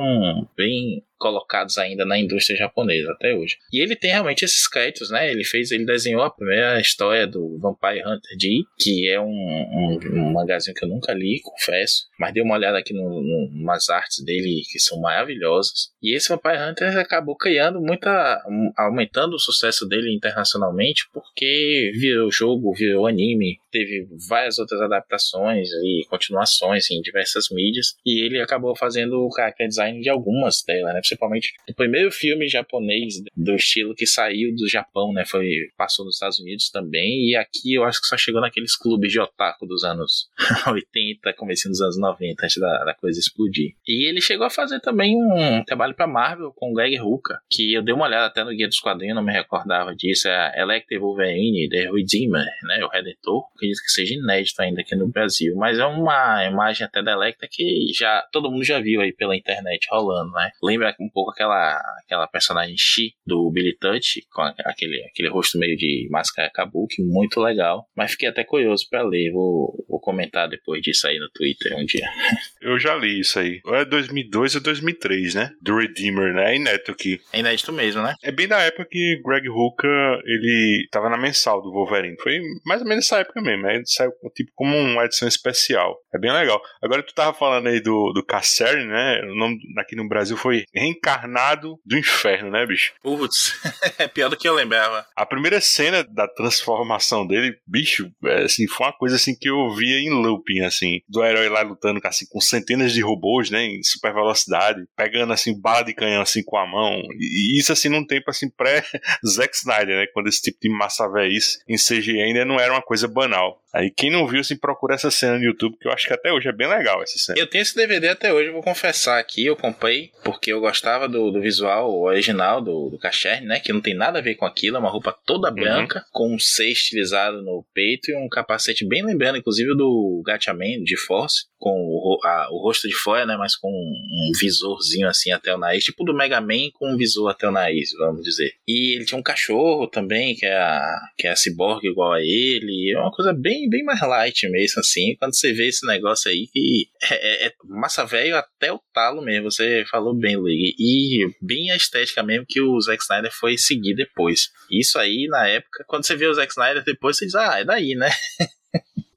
bem 0.55 1.03
colocados 1.17 1.77
ainda 1.77 2.05
na 2.05 2.17
indústria 2.17 2.57
japonesa 2.57 3.11
até 3.11 3.33
hoje. 3.33 3.57
E 3.71 3.81
ele 3.81 3.95
tem 3.95 4.11
realmente 4.11 4.45
esses 4.45 4.67
créditos, 4.67 5.09
né? 5.09 5.29
Ele 5.29 5.43
fez, 5.43 5.71
ele 5.71 5.85
desenhou 5.85 6.21
a 6.21 6.29
primeira 6.29 6.79
história 6.79 7.27
do 7.27 7.57
Vampire 7.59 8.01
Hunter 8.01 8.37
D, 8.37 8.63
que 8.79 9.09
é 9.09 9.19
um, 9.19 9.25
um, 9.25 9.99
um 10.13 10.33
magazine 10.33 10.73
que 10.73 10.85
eu 10.85 10.89
nunca 10.89 11.13
li, 11.13 11.41
confesso, 11.41 12.07
mas 12.19 12.33
dei 12.33 12.43
uma 12.43 12.55
olhada 12.55 12.77
aqui 12.77 12.93
no, 12.93 13.21
no, 13.21 13.49
umas 13.53 13.89
artes 13.89 14.23
dele 14.23 14.61
que 14.71 14.79
são 14.79 14.99
maravilhosas. 14.99 15.91
E 16.01 16.15
esse 16.15 16.29
Vampire 16.29 16.57
Hunter 16.57 16.97
acabou 16.97 17.35
criando 17.35 17.81
muita, 17.81 18.41
aumentando 18.77 19.35
o 19.35 19.39
sucesso 19.39 19.87
dele 19.87 20.13
internacionalmente, 20.13 21.07
porque 21.13 21.91
virou 21.95 22.31
jogo, 22.31 22.73
virou 22.73 23.07
anime, 23.07 23.59
teve 23.71 24.07
várias 24.27 24.59
outras 24.59 24.81
adaptações 24.81 25.69
e 25.69 26.05
continuações 26.09 26.89
em 26.91 27.01
diversas 27.01 27.45
mídias, 27.51 27.95
e 28.05 28.25
ele 28.25 28.39
acabou 28.39 28.75
fazendo 28.75 29.25
o 29.25 29.31
character 29.33 29.67
design 29.67 29.99
de 30.01 30.09
algumas 30.09 30.63
delas, 30.65 30.93
né? 30.93 31.01
Principalmente 31.07 31.53
o 31.69 31.73
primeiro 31.73 32.11
filme 32.11 32.47
japonês 32.47 33.15
do 33.35 33.55
estilo 33.55 33.95
que 33.95 34.05
saiu 34.05 34.53
do 34.55 34.67
Japão, 34.67 35.13
né? 35.13 35.25
Foi, 35.25 35.47
passou 35.77 36.05
nos 36.05 36.15
Estados 36.15 36.39
Unidos 36.39 36.69
também, 36.69 37.29
e 37.29 37.35
aqui 37.35 37.73
eu 37.73 37.83
acho 37.83 38.01
que 38.01 38.07
só 38.07 38.17
chegou 38.17 38.41
naqueles 38.41 38.75
clubes 38.75 39.11
de 39.11 39.19
otaku 39.19 39.65
dos 39.65 39.83
anos 39.83 40.29
80, 40.67 41.33
começando 41.33 41.71
dos 41.71 41.81
anos 41.81 41.97
90, 41.99 42.45
antes 42.45 42.57
da, 42.57 42.83
da, 42.83 42.93
coisa 42.93 43.19
explodir. 43.19 43.75
E 43.87 44.09
ele 44.09 44.21
chegou 44.21 44.45
a 44.45 44.49
fazer 44.49 44.79
também 44.79 45.15
um 45.15 45.63
trabalho 45.63 45.93
para 45.93 46.07
Marvel 46.07 46.51
com 46.55 46.71
o 46.71 46.73
Greg 46.73 46.95
Ruka, 46.97 47.39
que 47.49 47.73
eu 47.73 47.81
dei 47.81 47.93
uma 47.93 48.05
olhada 48.05 48.27
até 48.27 48.43
no 48.43 48.51
Guia 48.51 48.67
dos 48.67 48.79
Quadrinhos, 48.79 49.15
não 49.15 49.23
me 49.23 49.33
recordava 49.33 49.95
disso, 49.95 50.27
é 50.27 50.31
a 50.31 50.61
Electric 50.61 50.99
Wolverine, 50.99 51.69
The 51.69 51.91
Redeemer, 51.91 52.45
né? 52.63 52.83
O 52.83 52.89
Redentor, 52.89 53.45
acredito 53.55 53.81
que 53.83 53.91
seja 53.91 54.13
inédito 54.13 54.61
ainda 54.61 54.81
aqui 54.81 54.95
no 54.95 55.07
Brasil, 55.07 55.55
mas 55.55 55.79
é 55.79 55.85
uma 55.85 56.45
imagem 56.45 56.85
até 56.85 57.01
da 57.01 57.11
Electra 57.11 57.47
que 57.51 57.87
já 57.93 58.25
todo 58.31 58.51
mundo 58.51 58.63
já 58.63 58.79
viu 58.79 59.01
aí 59.01 59.13
pela 59.13 59.35
internet 59.35 59.87
rolando, 59.89 60.31
né? 60.31 60.51
Lembra 60.61 60.93
um 60.99 61.09
pouco 61.09 61.31
aquela, 61.31 61.79
aquela 62.03 62.27
personagem 62.27 62.75
Shi 62.77 63.13
do 63.25 63.51
Touch, 63.79 64.21
com 64.31 64.41
aquele, 64.41 65.03
aquele 65.05 65.29
rosto 65.29 65.57
meio 65.57 65.75
de 65.75 66.07
máscara 66.09 66.51
kabuki, 66.53 67.03
muito 67.03 67.39
legal. 67.39 67.87
Mas 67.95 68.11
fiquei 68.11 68.29
até 68.29 68.43
curioso 68.43 68.87
para 68.89 69.03
ler, 69.03 69.31
vou, 69.31 69.85
vou 69.87 69.99
comentar 69.99 70.47
depois 70.47 70.81
disso 70.81 71.07
aí 71.07 71.17
no 71.19 71.29
Twitter 71.29 71.75
um 71.75 71.85
dia. 71.85 72.07
Eu 72.61 72.79
já 72.79 72.95
li 72.95 73.19
isso 73.19 73.39
aí. 73.39 73.61
Ou 73.65 73.75
é 73.75 73.85
2002 73.85 74.55
ou 74.55 74.61
2003, 74.61 75.35
né? 75.35 75.51
Do 75.61 75.77
Redeemer, 75.77 76.33
né? 76.33 76.53
É 76.53 76.55
inédito 76.55 76.91
aqui. 76.91 77.19
É 77.31 77.39
inédito 77.39 77.71
mesmo, 77.71 78.01
né? 78.01 78.15
É 78.23 78.31
bem 78.31 78.47
da 78.47 78.59
época 78.59 78.87
que 78.89 79.21
Greg 79.23 79.47
Hooker, 79.49 80.21
ele 80.25 80.87
tava 80.91 81.09
na 81.09 81.17
mensal 81.17 81.61
do 81.61 81.71
Wolverine. 81.71 82.17
Foi 82.21 82.39
mais 82.65 82.81
ou 82.81 82.87
menos 82.87 83.05
essa 83.05 83.19
época 83.19 83.41
mesmo? 83.41 83.67
Ele 83.67 83.85
saiu 83.85 84.11
tipo 84.33 84.51
como 84.55 84.75
uma 84.75 85.05
edição 85.05 85.27
especial. 85.27 85.97
É 86.13 86.19
bem 86.19 86.31
legal. 86.31 86.61
Agora 86.81 87.03
tu 87.03 87.13
tava 87.13 87.33
falando 87.37 87.67
aí 87.67 87.79
do, 87.79 88.11
do 88.13 88.25
Casseri, 88.25 88.85
né? 88.85 89.21
O 89.23 89.35
nome 89.35 89.57
aqui 89.77 89.95
no 89.95 90.07
Brasil 90.07 90.35
foi 90.35 90.65
reencarnado 90.87 91.79
do 91.85 91.97
inferno, 91.97 92.51
né, 92.51 92.65
bicho? 92.65 92.93
Putz, 93.01 93.53
é 93.97 94.07
pior 94.07 94.29
do 94.29 94.37
que 94.37 94.47
eu 94.47 94.53
lembrava. 94.53 95.05
A 95.15 95.25
primeira 95.25 95.59
cena 95.61 96.03
da 96.03 96.27
transformação 96.27 97.25
dele, 97.25 97.57
bicho, 97.65 98.11
é, 98.25 98.43
assim, 98.43 98.67
foi 98.67 98.87
uma 98.87 98.93
coisa 98.93 99.15
assim 99.15 99.35
que 99.35 99.49
eu 99.49 99.73
via 99.75 99.99
em 99.99 100.09
looping, 100.09 100.61
assim, 100.61 101.01
do 101.07 101.23
herói 101.23 101.49
lá 101.49 101.61
lutando 101.61 101.99
assim, 102.03 102.25
com 102.29 102.39
centenas 102.39 102.93
de 102.93 103.01
robôs, 103.01 103.49
né, 103.49 103.63
em 103.63 103.83
super 103.83 104.13
velocidade, 104.13 104.85
pegando 104.95 105.33
assim, 105.33 105.59
bala 105.59 105.83
de 105.83 105.93
canhão 105.93 106.21
assim 106.21 106.43
com 106.43 106.57
a 106.57 106.65
mão, 106.65 107.01
e 107.19 107.59
isso 107.59 107.71
assim 107.71 107.89
num 107.89 108.05
tempo 108.05 108.29
assim 108.29 108.49
pré-Zack 108.49 109.55
Snyder, 109.55 109.97
né, 109.97 110.07
quando 110.13 110.27
esse 110.27 110.41
tipo 110.41 110.57
de 110.61 110.69
massa 110.69 111.07
véis 111.09 111.59
em 111.67 111.75
CGI 111.75 112.21
ainda 112.21 112.45
não 112.45 112.59
era 112.59 112.73
uma 112.73 112.81
coisa 112.81 113.07
banal. 113.07 113.61
Aí 113.77 113.91
quem 113.91 114.09
não 114.09 114.27
viu, 114.27 114.39
assim, 114.39 114.57
procura 114.57 114.95
essa 114.95 115.11
cena 115.11 115.37
no 115.37 115.43
YouTube, 115.43 115.77
que 115.79 115.87
eu 115.87 115.91
acho 115.91 116.07
que 116.07 116.13
até 116.13 116.33
hoje 116.33 116.49
é 116.49 116.51
bem 116.51 116.67
legal 116.67 117.03
essa 117.03 117.19
cena. 117.19 117.37
Eu 117.37 117.45
tenho 117.45 117.61
esse 117.61 117.75
DVD 117.75 118.07
até 118.07 118.33
hoje, 118.33 118.49
vou 118.49 118.63
confessar 118.63 119.19
aqui, 119.19 119.45
eu 119.45 119.55
comprei, 119.55 120.11
porque 120.23 120.51
eu 120.51 120.59
gostava 120.59 121.07
do, 121.07 121.29
do 121.29 121.39
visual 121.39 121.95
original 122.01 122.59
do, 122.59 122.89
do 122.89 122.97
Cacherne, 122.97 123.45
né? 123.45 123.59
Que 123.59 123.71
não 123.71 123.79
tem 123.79 123.93
nada 123.93 124.17
a 124.17 124.21
ver 124.21 124.33
com 124.33 124.45
aquilo, 124.45 124.77
é 124.77 124.79
uma 124.79 124.89
roupa 124.89 125.15
toda 125.27 125.49
uhum. 125.49 125.55
branca, 125.55 125.99
uhum. 125.99 126.05
com 126.11 126.35
um 126.35 126.39
C 126.39 126.71
estilizado 126.71 127.43
no 127.43 127.63
peito 127.71 128.09
e 128.09 128.15
um 128.15 128.27
capacete 128.27 128.83
bem 128.83 129.05
lembrando, 129.05 129.37
inclusive, 129.37 129.77
do 129.77 130.23
Gatchaman 130.25 130.83
de 130.83 130.97
Force, 130.97 131.45
com 131.57 131.71
o, 131.71 132.19
a, 132.23 132.49
o 132.51 132.61
rosto 132.61 132.87
de 132.87 132.95
fora, 132.95 133.25
né? 133.25 133.35
Mas 133.37 133.55
com 133.55 133.69
um, 133.69 134.31
visorzinho 134.39 135.07
assim 135.07 135.31
até 135.31 135.53
o 135.53 135.57
nariz, 135.57 135.83
tipo 135.83 136.03
do 136.03 136.13
Mega 136.13 136.39
Man 136.39 136.69
com 136.73 136.93
um 136.93 136.97
visor 136.97 137.29
até 137.29 137.47
o 137.47 137.51
nariz, 137.51 137.91
vamos 137.97 138.21
dizer. 138.23 138.53
E 138.67 138.95
ele 138.95 139.05
tinha 139.05 139.19
um 139.19 139.23
cachorro 139.23 139.87
também, 139.87 140.35
que 140.35 140.45
é 140.45 140.55
a, 140.55 140.99
que 141.17 141.27
é 141.27 141.31
a 141.31 141.35
cyborg 141.35 141.85
igual 141.85 142.13
a 142.13 142.21
ele, 142.21 142.93
é 142.95 142.99
uma 142.99 143.11
coisa 143.11 143.33
bem, 143.33 143.69
bem 143.69 143.83
mais 143.83 143.99
light 144.01 144.47
mesmo, 144.49 144.79
assim. 144.79 145.15
Quando 145.19 145.35
você 145.35 145.53
vê 145.53 145.67
esse 145.67 145.85
negócio 145.85 146.29
aí 146.29 146.47
que 146.51 146.87
é, 147.11 147.45
é, 147.45 147.47
é 147.47 147.53
massa 147.65 148.05
velho 148.05 148.35
até 148.35 148.71
o 148.71 148.81
talo 148.93 149.21
mesmo, 149.21 149.51
você 149.51 149.83
falou 149.89 150.13
bem, 150.13 150.35
Luigi. 150.35 150.75
E 150.79 151.27
bem 151.41 151.71
a 151.71 151.75
estética 151.75 152.23
mesmo 152.23 152.45
que 152.47 152.61
o 152.61 152.79
Zack 152.79 153.01
Snyder 153.01 153.31
foi 153.31 153.57
seguir 153.57 153.95
depois. 153.95 154.49
Isso 154.71 154.99
aí, 154.99 155.27
na 155.29 155.47
época, 155.47 155.83
quando 155.87 156.05
você 156.05 156.15
vê 156.15 156.27
o 156.27 156.33
Zack 156.33 156.51
Snyder 156.51 156.83
depois, 156.83 157.17
você 157.17 157.25
diz, 157.25 157.35
ah, 157.35 157.59
é 157.59 157.65
daí, 157.65 157.95
né? 157.95 158.09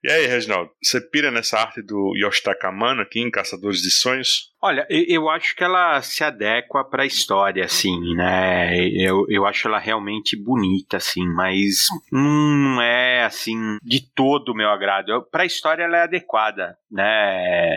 E 0.03 0.11
aí, 0.11 0.27
Reginaldo, 0.27 0.73
você 0.83 1.01
pira 1.01 1.31
nessa 1.31 1.59
arte 1.59 1.83
do 1.83 2.15
Yoshitaka 2.17 2.69
Amano 2.69 3.03
aqui 3.03 3.21
em 3.21 3.31
Caçadores 3.31 3.83
de 3.83 3.91
Sonhos? 3.91 4.50
Olha, 4.63 4.87
eu 4.91 5.31
acho 5.31 5.57
que 5.57 5.65
ela 5.65 6.03
se 6.03 6.23
adequa 6.23 6.85
para 6.85 7.03
a 7.03 7.07
história, 7.07 7.65
assim, 7.65 7.99
né? 8.15 8.77
Eu, 8.91 9.25
eu 9.31 9.47
acho 9.47 9.67
ela 9.67 9.79
realmente 9.79 10.37
bonita, 10.37 10.99
assim, 10.99 11.27
mas 11.27 11.87
não 12.13 12.81
é, 12.83 13.25
assim, 13.25 13.79
de 13.83 14.03
todo 14.15 14.51
o 14.51 14.55
meu 14.55 14.69
agrado. 14.69 15.27
Para 15.31 15.45
a 15.45 15.47
história 15.47 15.85
ela 15.85 15.97
é 15.97 16.03
adequada, 16.03 16.77
né? 16.91 17.75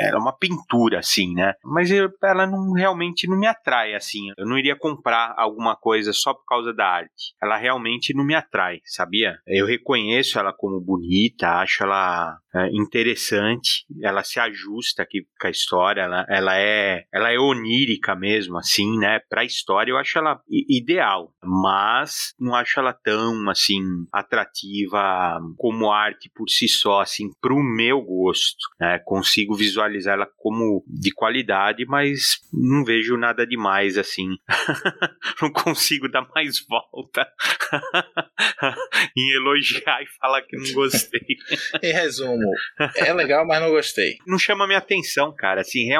Ela 0.00 0.16
é 0.16 0.20
uma 0.20 0.36
pintura, 0.36 0.98
assim, 0.98 1.34
né? 1.34 1.54
Mas 1.64 1.88
eu, 1.92 2.10
ela 2.24 2.48
não 2.48 2.72
realmente 2.72 3.28
não 3.28 3.38
me 3.38 3.46
atrai, 3.46 3.94
assim. 3.94 4.32
Eu 4.36 4.44
não 4.44 4.58
iria 4.58 4.74
comprar 4.74 5.34
alguma 5.36 5.76
coisa 5.76 6.12
só 6.12 6.34
por 6.34 6.44
causa 6.46 6.74
da 6.74 6.84
arte. 6.84 7.32
Ela 7.40 7.56
realmente 7.56 8.12
não 8.12 8.24
me 8.24 8.34
atrai, 8.34 8.80
sabia? 8.84 9.38
Eu 9.46 9.66
reconheço 9.66 10.36
ela 10.36 10.52
como 10.52 10.80
bonita, 10.80 11.60
acho 11.60 11.84
ela 11.84 12.38
é, 12.54 12.68
interessante, 12.72 13.84
ela 14.02 14.24
se 14.24 14.40
ajusta 14.40 15.02
aqui 15.02 15.26
com 15.40 15.46
a 15.46 15.50
história, 15.50 16.07
ela, 16.08 16.26
ela, 16.28 16.58
é, 16.58 17.04
ela 17.12 17.32
é 17.32 17.38
onírica 17.38 18.14
mesmo, 18.14 18.58
assim, 18.58 18.98
né? 18.98 19.20
Pra 19.28 19.44
história 19.44 19.92
eu 19.92 19.98
acho 19.98 20.18
ela 20.18 20.40
ideal, 20.48 21.32
mas 21.42 22.34
não 22.38 22.54
acho 22.54 22.80
ela 22.80 22.92
tão, 22.92 23.48
assim, 23.48 23.80
atrativa 24.12 25.38
como 25.56 25.90
arte 25.90 26.30
por 26.34 26.48
si 26.48 26.66
só, 26.66 27.00
assim, 27.00 27.30
pro 27.40 27.62
meu 27.62 28.00
gosto, 28.00 28.58
né? 28.80 28.98
Consigo 29.04 29.54
visualizar 29.54 30.14
ela 30.14 30.28
como 30.36 30.84
de 30.86 31.12
qualidade, 31.12 31.84
mas 31.86 32.40
não 32.52 32.84
vejo 32.84 33.16
nada 33.16 33.46
demais, 33.46 33.98
assim. 33.98 34.36
não 35.42 35.50
consigo 35.52 36.08
dar 36.08 36.26
mais 36.34 36.64
volta 36.66 37.28
em 39.16 39.30
elogiar 39.32 40.02
e 40.02 40.06
falar 40.20 40.42
que 40.42 40.56
não 40.56 40.72
gostei. 40.72 41.20
em 41.82 41.92
resumo, 41.92 42.50
é 42.96 43.12
legal, 43.12 43.46
mas 43.46 43.60
não 43.60 43.70
gostei. 43.70 44.16
Não 44.26 44.38
chama 44.38 44.66
minha 44.66 44.78
atenção, 44.78 45.34
cara. 45.34 45.60
Assim, 45.60 45.84
realmente, 45.84 45.97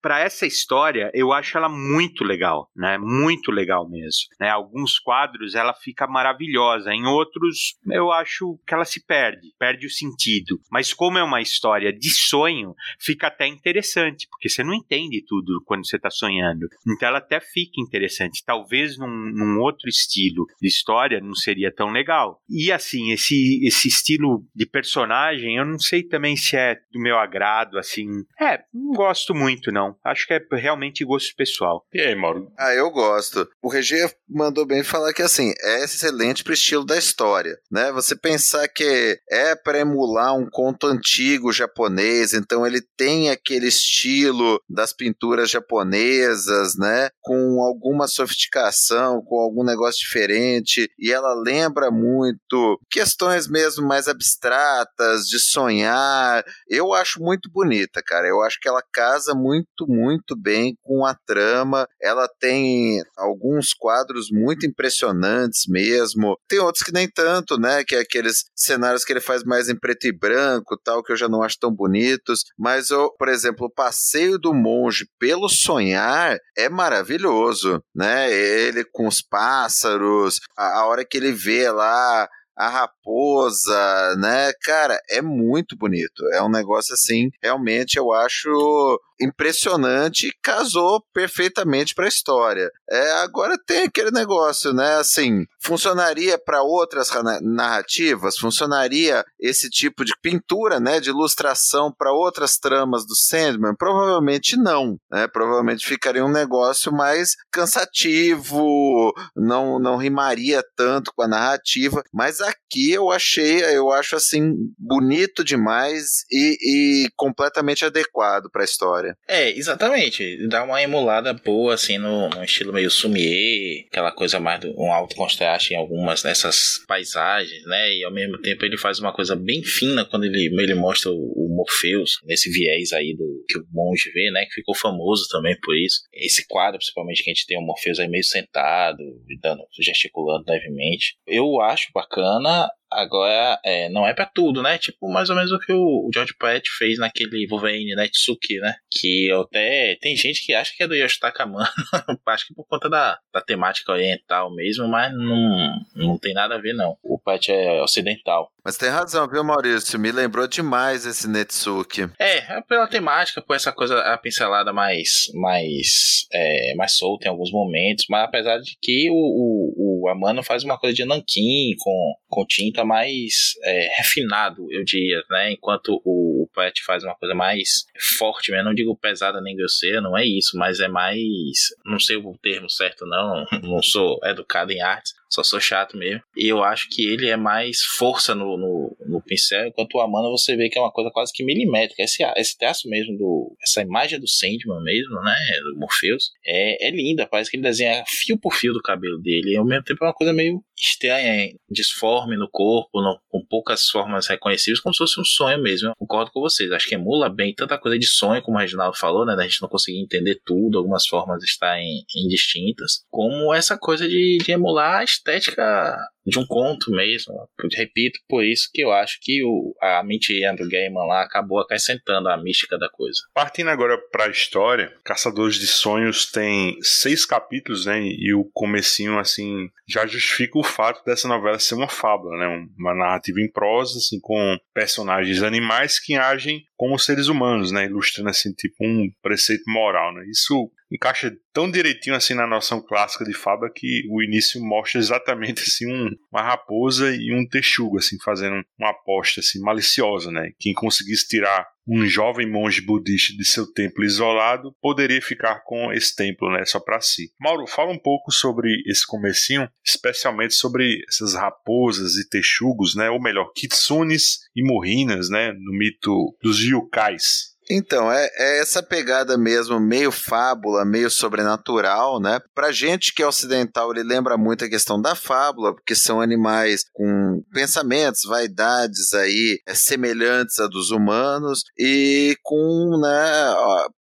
para 0.00 0.20
essa 0.20 0.46
história, 0.46 1.10
eu 1.14 1.32
acho 1.32 1.56
ela 1.56 1.68
muito 1.68 2.24
legal, 2.24 2.70
né? 2.76 2.98
Muito 2.98 3.50
legal 3.50 3.88
mesmo. 3.88 4.22
Né? 4.40 4.48
Alguns 4.48 4.98
quadros 4.98 5.54
ela 5.54 5.74
fica 5.74 6.06
maravilhosa, 6.06 6.92
em 6.92 7.06
outros 7.06 7.76
eu 7.90 8.10
acho 8.10 8.58
que 8.66 8.74
ela 8.74 8.84
se 8.84 9.04
perde, 9.04 9.48
perde 9.58 9.86
o 9.86 9.90
sentido. 9.90 10.58
Mas 10.70 10.92
como 10.92 11.18
é 11.18 11.22
uma 11.22 11.40
história 11.40 11.92
de 11.92 12.10
sonho, 12.10 12.74
fica 13.00 13.26
até 13.28 13.46
interessante, 13.46 14.26
porque 14.28 14.48
você 14.48 14.62
não 14.62 14.74
entende 14.74 15.24
tudo 15.26 15.62
quando 15.64 15.86
você 15.86 15.96
está 15.96 16.10
sonhando. 16.10 16.66
Então 16.86 17.08
ela 17.08 17.18
até 17.18 17.40
fica 17.40 17.80
interessante. 17.80 18.42
Talvez 18.44 18.98
num, 18.98 19.32
num 19.34 19.60
outro 19.60 19.88
estilo 19.88 20.46
de 20.60 20.68
história 20.68 21.20
não 21.20 21.34
seria 21.34 21.72
tão 21.72 21.90
legal. 21.90 22.40
E 22.48 22.72
assim, 22.72 23.12
esse, 23.12 23.60
esse 23.64 23.88
estilo 23.88 24.44
de 24.54 24.66
personagem 24.66 25.56
eu 25.56 25.64
não 25.64 25.78
sei 25.78 26.02
também 26.02 26.36
se 26.36 26.56
é 26.56 26.74
do 26.92 27.00
meu 27.00 27.18
agrado, 27.18 27.78
assim. 27.78 28.06
É, 28.40 28.60
não 28.72 28.92
gosto 28.92 29.11
muito, 29.34 29.70
não. 29.70 29.96
Acho 30.04 30.26
que 30.26 30.34
é 30.34 30.40
realmente 30.52 31.04
gosto 31.04 31.34
pessoal. 31.36 31.86
E 31.92 32.00
aí, 32.00 32.14
Mauro? 32.14 32.50
Ah, 32.58 32.74
eu 32.74 32.90
gosto. 32.90 33.48
O 33.62 33.68
Regi 33.68 33.96
mandou 34.28 34.66
bem 34.66 34.82
falar 34.82 35.12
que, 35.12 35.22
assim, 35.22 35.52
é 35.60 35.84
excelente 35.84 36.42
pro 36.42 36.52
estilo 36.52 36.84
da 36.84 36.96
história, 36.96 37.58
né? 37.70 37.92
Você 37.92 38.16
pensar 38.16 38.66
que 38.68 39.18
é 39.30 39.54
para 39.54 39.80
emular 39.80 40.34
um 40.36 40.48
conto 40.50 40.86
antigo 40.86 41.52
japonês, 41.52 42.32
então 42.32 42.66
ele 42.66 42.80
tem 42.96 43.30
aquele 43.30 43.68
estilo 43.68 44.60
das 44.68 44.92
pinturas 44.92 45.50
japonesas, 45.50 46.76
né? 46.78 47.10
Com 47.20 47.62
alguma 47.62 48.06
sofisticação, 48.08 49.22
com 49.22 49.38
algum 49.40 49.64
negócio 49.64 50.00
diferente, 50.00 50.90
e 50.98 51.12
ela 51.12 51.34
lembra 51.34 51.90
muito 51.90 52.78
questões 52.90 53.48
mesmo 53.48 53.86
mais 53.86 54.08
abstratas, 54.08 55.26
de 55.26 55.38
sonhar. 55.38 56.44
Eu 56.68 56.92
acho 56.92 57.20
muito 57.20 57.50
bonita, 57.50 58.02
cara. 58.04 58.26
Eu 58.26 58.42
acho 58.42 58.58
que 58.60 58.68
ela 58.68 58.82
casa 59.02 59.34
muito, 59.34 59.86
muito 59.88 60.36
bem 60.36 60.76
com 60.80 61.04
a 61.04 61.16
trama. 61.26 61.88
Ela 62.00 62.28
tem 62.38 63.02
alguns 63.16 63.74
quadros 63.74 64.28
muito 64.30 64.64
impressionantes 64.64 65.64
mesmo. 65.66 66.38
Tem 66.48 66.60
outros 66.60 66.84
que 66.84 66.92
nem 66.92 67.08
tanto, 67.10 67.58
né? 67.58 67.82
Que 67.82 67.96
é 67.96 68.00
aqueles 68.00 68.44
cenários 68.54 69.04
que 69.04 69.12
ele 69.12 69.20
faz 69.20 69.42
mais 69.42 69.68
em 69.68 69.76
preto 69.76 70.06
e 70.06 70.12
branco, 70.12 70.78
tal, 70.84 71.02
que 71.02 71.10
eu 71.10 71.16
já 71.16 71.28
não 71.28 71.42
acho 71.42 71.58
tão 71.58 71.74
bonitos. 71.74 72.44
Mas, 72.56 72.90
eu, 72.90 73.10
por 73.18 73.28
exemplo, 73.28 73.66
o 73.66 73.72
passeio 73.72 74.38
do 74.38 74.54
monge 74.54 75.04
pelo 75.18 75.48
sonhar 75.48 76.38
é 76.56 76.68
maravilhoso, 76.68 77.82
né? 77.92 78.32
Ele 78.32 78.84
com 78.84 79.08
os 79.08 79.20
pássaros, 79.20 80.38
a, 80.56 80.80
a 80.80 80.86
hora 80.86 81.04
que 81.04 81.16
ele 81.16 81.32
vê 81.32 81.68
lá 81.70 82.28
a 82.56 82.68
raposa, 82.68 84.16
né? 84.18 84.52
Cara, 84.62 85.00
é 85.10 85.22
muito 85.22 85.76
bonito. 85.76 86.24
É 86.32 86.42
um 86.42 86.50
negócio 86.50 86.94
assim, 86.94 87.30
realmente 87.42 87.96
eu 87.96 88.12
acho 88.12 89.00
impressionante 89.22 90.28
e 90.28 90.34
casou 90.42 91.02
perfeitamente 91.12 91.94
para 91.94 92.06
a 92.06 92.08
história. 92.08 92.70
É, 92.90 93.12
agora 93.22 93.56
tem 93.66 93.84
aquele 93.84 94.10
negócio, 94.10 94.72
né? 94.72 94.96
Assim, 94.96 95.44
funcionaria 95.60 96.38
para 96.38 96.62
outras 96.62 97.10
narrativas? 97.40 98.36
Funcionaria 98.36 99.24
esse 99.40 99.70
tipo 99.70 100.04
de 100.04 100.12
pintura, 100.20 100.80
né? 100.80 101.00
De 101.00 101.10
ilustração 101.10 101.92
para 101.96 102.12
outras 102.12 102.58
tramas 102.58 103.06
do 103.06 103.14
Sandman? 103.14 103.74
Provavelmente 103.76 104.56
não. 104.56 104.98
Né? 105.10 105.26
Provavelmente 105.28 105.86
ficaria 105.86 106.24
um 106.24 106.30
negócio 106.30 106.92
mais 106.92 107.36
cansativo, 107.50 109.12
não, 109.36 109.78
não 109.78 109.96
rimaria 109.96 110.62
tanto 110.76 111.12
com 111.14 111.22
a 111.22 111.28
narrativa. 111.28 112.02
Mas 112.12 112.40
aqui 112.40 112.92
eu 112.92 113.10
achei, 113.10 113.62
eu 113.64 113.90
acho 113.90 114.16
assim, 114.16 114.54
bonito 114.78 115.44
demais 115.44 116.24
e, 116.30 116.56
e 116.60 117.10
completamente 117.16 117.84
adequado 117.84 118.50
para 118.50 118.62
a 118.62 118.64
história. 118.64 119.11
É, 119.28 119.50
exatamente. 119.50 120.46
Dá 120.48 120.62
uma 120.64 120.82
emulada 120.82 121.32
boa, 121.32 121.74
assim, 121.74 121.98
no, 121.98 122.28
no 122.28 122.44
estilo 122.44 122.72
meio 122.72 122.90
sumier, 122.90 123.86
aquela 123.90 124.12
coisa 124.12 124.38
mais 124.38 124.60
do, 124.60 124.74
um 124.78 124.92
alto 124.92 125.14
contraste 125.16 125.74
em 125.74 125.76
algumas 125.76 126.22
dessas 126.22 126.84
paisagens, 126.86 127.64
né? 127.66 127.94
E 127.94 128.04
ao 128.04 128.12
mesmo 128.12 128.40
tempo 128.40 128.64
ele 128.64 128.76
faz 128.76 128.98
uma 128.98 129.12
coisa 129.12 129.36
bem 129.36 129.62
fina 129.62 130.04
quando 130.04 130.24
ele, 130.24 130.46
ele 130.46 130.74
mostra 130.74 131.10
o, 131.10 131.14
o 131.14 131.48
Morpheus, 131.54 132.18
nesse 132.24 132.50
viés 132.50 132.92
aí 132.92 133.14
do 133.16 133.44
que 133.48 133.58
o 133.58 133.66
monge 133.70 134.10
vê, 134.12 134.30
né? 134.30 134.44
Que 134.46 134.54
ficou 134.54 134.74
famoso 134.74 135.26
também 135.30 135.56
por 135.60 135.76
isso. 135.76 136.00
Esse 136.12 136.46
quadro, 136.46 136.78
principalmente, 136.78 137.22
que 137.22 137.30
a 137.30 137.34
gente 137.34 137.46
tem 137.46 137.58
o 137.58 137.62
Morpheus 137.62 137.98
aí 137.98 138.08
meio 138.08 138.24
sentado, 138.24 139.02
dando, 139.40 139.62
gesticulando 139.80 140.44
levemente. 140.48 141.16
Eu 141.26 141.60
acho 141.60 141.90
bacana 141.94 142.68
Agora, 142.94 143.58
é, 143.64 143.88
não 143.88 144.06
é 144.06 144.14
para 144.14 144.26
tudo, 144.26 144.62
né? 144.62 144.78
Tipo, 144.78 145.10
mais 145.10 145.30
ou 145.30 145.36
menos 145.36 145.52
o 145.52 145.58
que 145.58 145.72
o 145.72 146.10
George 146.12 146.34
Pratt 146.38 146.66
fez 146.78 146.98
naquele 146.98 147.46
Wolverine 147.48 147.94
Netsuki, 147.94 148.58
né? 148.58 148.74
Que 148.90 149.30
até 149.32 149.96
tem 150.00 150.16
gente 150.16 150.44
que 150.44 150.54
acha 150.54 150.72
que 150.76 150.82
é 150.82 150.88
do 150.88 150.94
Yoshitaka 150.94 151.42
Amano, 151.42 151.66
acho 152.26 152.46
que 152.46 152.54
por 152.54 152.66
conta 152.66 152.88
da, 152.88 153.18
da 153.32 153.40
temática 153.40 153.92
oriental 153.92 154.54
mesmo, 154.54 154.88
mas 154.88 155.12
não, 155.12 155.80
não 155.94 156.18
tem 156.18 156.34
nada 156.34 156.56
a 156.56 156.60
ver, 156.60 156.74
não. 156.74 156.96
O 157.02 157.18
Pratt 157.18 157.48
é 157.48 157.82
ocidental. 157.82 158.50
Mas 158.64 158.76
tem 158.76 158.88
razão, 158.88 159.28
viu, 159.28 159.42
Maurício? 159.42 159.98
Me 159.98 160.12
lembrou 160.12 160.46
demais 160.46 161.04
esse 161.04 161.28
Netsuki. 161.28 162.08
É, 162.18 162.38
é 162.56 162.60
pela 162.62 162.86
temática, 162.86 163.42
por 163.42 163.56
essa 163.56 163.72
coisa, 163.72 163.98
a 164.00 164.16
pincelada 164.16 164.72
mais, 164.72 165.30
mais, 165.34 166.26
é, 166.32 166.74
mais 166.76 166.96
solta 166.96 167.26
em 167.26 167.30
alguns 167.30 167.50
momentos, 167.50 168.06
mas 168.08 168.24
apesar 168.24 168.58
de 168.58 168.76
que 168.80 169.10
o, 169.10 169.14
o, 169.14 169.81
o 170.12 170.14
Amano 170.14 170.42
faz 170.42 170.62
uma 170.62 170.78
coisa 170.78 170.94
de 170.94 171.04
nanquim 171.04 171.74
com, 171.78 172.14
com 172.28 172.44
tinta 172.46 172.84
mais 172.84 173.54
é, 173.64 173.88
refinado, 173.96 174.66
eu 174.70 174.84
diria, 174.84 175.22
né? 175.30 175.52
Enquanto 175.52 176.00
o, 176.04 176.44
o 176.44 176.48
Pet 176.54 176.82
faz 176.84 177.02
uma 177.02 177.14
coisa 177.14 177.34
mais 177.34 177.86
forte, 178.18 178.52
eu 178.52 178.64
não 178.64 178.74
digo 178.74 178.96
pesada 178.96 179.40
nem 179.40 179.56
grosseira, 179.56 180.00
não 180.00 180.16
é 180.16 180.24
isso, 180.24 180.56
mas 180.56 180.80
é 180.80 180.88
mais, 180.88 181.68
não 181.84 181.98
sei 181.98 182.16
o 182.16 182.38
termo 182.42 182.68
certo 182.68 183.06
não, 183.06 183.44
não 183.62 183.82
sou 183.82 184.18
educado 184.24 184.72
em 184.72 184.80
artes, 184.80 185.14
só 185.32 185.42
sou 185.42 185.60
chato 185.60 185.96
mesmo. 185.96 186.20
E 186.36 186.46
eu 186.46 186.62
acho 186.62 186.88
que 186.90 187.06
ele 187.06 187.28
é 187.28 187.36
mais 187.36 187.80
força 187.96 188.34
no, 188.34 188.56
no, 188.56 188.96
no, 189.06 189.22
pincel, 189.22 189.68
enquanto 189.68 189.94
o 189.94 190.00
Amanda 190.00 190.28
você 190.28 190.54
vê 190.54 190.68
que 190.68 190.78
é 190.78 190.82
uma 190.82 190.92
coisa 190.92 191.10
quase 191.10 191.32
que 191.32 191.42
milimétrica. 191.42 192.02
Esse, 192.02 192.22
esse 192.36 192.58
traço 192.58 192.88
mesmo, 192.88 193.16
do, 193.16 193.56
essa 193.62 193.80
imagem 193.80 194.20
do 194.20 194.28
Sandman 194.28 194.82
mesmo, 194.82 195.14
né, 195.22 195.34
do 195.72 195.80
Morpheus, 195.80 196.30
é, 196.46 196.88
é 196.88 196.90
linda. 196.90 197.26
Parece 197.26 197.50
que 197.50 197.56
ele 197.56 197.64
desenha 197.64 198.04
fio 198.06 198.38
por 198.38 198.54
fio 198.54 198.74
do 198.74 198.82
cabelo 198.82 199.18
dele. 199.18 199.52
E 199.52 199.56
ao 199.56 199.64
mesmo 199.64 199.84
tempo 199.84 200.04
é 200.04 200.08
uma 200.08 200.14
coisa 200.14 200.32
meio 200.32 200.62
estranha, 200.78 201.54
disforme 201.70 202.36
no 202.36 202.48
corpo, 202.50 203.00
no, 203.00 203.18
com 203.28 203.44
poucas 203.46 203.88
formas 203.88 204.26
reconhecíveis, 204.26 204.80
como 204.80 204.92
se 204.92 204.98
fosse 204.98 205.20
um 205.20 205.24
sonho 205.24 205.62
mesmo. 205.62 205.88
Eu 205.88 205.94
concordo 205.96 206.30
com 206.32 206.40
vocês. 206.40 206.70
Acho 206.72 206.88
que 206.88 206.94
emula 206.94 207.28
bem 207.28 207.54
tanta 207.54 207.78
coisa 207.78 207.98
de 207.98 208.06
sonho, 208.06 208.42
como 208.42 208.56
o 208.56 208.60
Reginaldo 208.60 208.98
falou, 208.98 209.24
né, 209.24 209.36
da 209.36 209.44
gente 209.44 209.62
não 209.62 209.68
conseguir 209.68 210.00
entender 210.00 210.40
tudo, 210.44 210.78
algumas 210.78 211.06
formas 211.06 211.42
estarem 211.42 212.04
indistintas, 212.14 213.04
como 213.10 213.54
essa 213.54 213.78
coisa 213.78 214.08
de, 214.08 214.38
de 214.38 214.52
emular 214.52 215.00
a 215.00 215.04
estética 215.22 215.96
de 216.24 216.38
um 216.38 216.46
conto 216.46 216.90
mesmo. 216.90 217.34
Repito, 217.74 218.18
por 218.28 218.44
isso 218.44 218.68
que 218.72 218.82
eu 218.82 218.92
acho 218.92 219.18
que 219.20 219.42
o, 219.44 219.74
a 219.80 220.02
mentirinha 220.04 220.54
do 220.54 220.68
Gaiman 220.68 221.06
lá 221.06 221.22
acabou 221.22 221.60
acrescentando 221.60 222.28
a 222.28 222.36
mística 222.36 222.78
da 222.78 222.88
coisa. 222.88 223.20
Partindo 223.34 223.70
agora 223.70 223.98
para 224.10 224.26
a 224.26 224.30
história, 224.30 224.92
Caçadores 225.04 225.56
de 225.56 225.66
Sonhos 225.66 226.30
tem 226.30 226.78
seis 226.82 227.24
capítulos, 227.24 227.86
né? 227.86 228.00
E 228.02 228.32
o 228.34 228.44
comecinho, 228.52 229.18
assim, 229.18 229.68
já 229.88 230.06
justifica 230.06 230.58
o 230.58 230.64
fato 230.64 231.04
dessa 231.04 231.28
novela 231.28 231.58
ser 231.58 231.74
uma 231.74 231.88
fábula, 231.88 232.36
né? 232.38 232.68
Uma 232.78 232.94
narrativa 232.94 233.40
em 233.40 233.50
prosa, 233.50 233.98
assim, 233.98 234.20
com 234.20 234.58
personagens 234.74 235.42
animais 235.42 235.98
que 235.98 236.14
agem 236.14 236.64
como 236.76 236.98
seres 236.98 237.28
humanos, 237.28 237.72
né? 237.72 237.86
Ilustrando, 237.86 238.30
assim, 238.30 238.52
tipo 238.52 238.76
um 238.80 239.10
preceito 239.22 239.64
moral, 239.66 240.14
né? 240.14 240.24
Isso 240.30 240.70
encaixa 240.94 241.34
tão 241.52 241.70
direitinho 241.70 242.14
assim 242.14 242.34
na 242.34 242.46
noção 242.46 242.80
clássica 242.80 243.24
de 243.24 243.32
fábula 243.32 243.70
que 243.74 244.02
o 244.10 244.22
início 244.22 244.62
mostra 244.62 245.00
exatamente 245.00 245.62
assim 245.62 245.90
um, 245.90 246.10
uma 246.30 246.42
raposa 246.42 247.14
e 247.14 247.32
um 247.32 247.46
texugo 247.46 247.98
assim 247.98 248.18
fazendo 248.24 248.62
uma 248.78 248.90
aposta 248.90 249.40
assim 249.40 249.60
maliciosa, 249.60 250.30
né? 250.30 250.50
Quem 250.58 250.72
conseguisse 250.72 251.28
tirar 251.28 251.66
um 251.86 252.06
jovem 252.06 252.48
monge 252.48 252.80
budista 252.80 253.36
de 253.36 253.44
seu 253.44 253.66
templo 253.72 254.04
isolado 254.04 254.74
poderia 254.80 255.20
ficar 255.20 255.62
com 255.64 255.92
esse 255.92 256.14
templo, 256.14 256.50
né, 256.52 256.64
só 256.64 256.78
para 256.78 257.00
si. 257.00 257.32
Mauro, 257.40 257.66
fala 257.66 257.90
um 257.90 257.98
pouco 257.98 258.30
sobre 258.30 258.68
esse 258.86 259.06
comecinho, 259.06 259.68
especialmente 259.84 260.54
sobre 260.54 261.02
essas 261.08 261.34
raposas 261.34 262.16
e 262.16 262.28
texugos, 262.28 262.94
né, 262.94 263.10
ou 263.10 263.20
melhor, 263.20 263.50
kitsunes 263.54 264.38
e 264.54 264.64
morrinas, 264.64 265.28
né, 265.28 265.52
no 265.52 265.72
mito 265.76 266.36
dos 266.40 266.60
yukais. 266.60 267.51
Então, 267.74 268.12
é, 268.12 268.28
é, 268.36 268.60
essa 268.60 268.82
pegada 268.82 269.38
mesmo, 269.38 269.80
meio 269.80 270.12
fábula, 270.12 270.84
meio 270.84 271.10
sobrenatural, 271.10 272.20
né? 272.20 272.38
Pra 272.54 272.70
gente 272.70 273.14
que 273.14 273.22
é 273.22 273.26
ocidental, 273.26 273.90
ele 273.90 274.02
lembra 274.02 274.36
muito 274.36 274.64
a 274.64 274.68
questão 274.68 275.00
da 275.00 275.14
fábula, 275.14 275.74
porque 275.74 275.94
são 275.94 276.20
animais 276.20 276.84
com 276.92 277.42
pensamentos, 277.50 278.24
vaidades 278.24 279.14
aí 279.14 279.58
é, 279.66 279.74
semelhantes 279.74 280.58
a 280.58 280.66
dos 280.66 280.90
humanos 280.90 281.62
e 281.78 282.36
com, 282.42 282.98
né, 283.00 283.54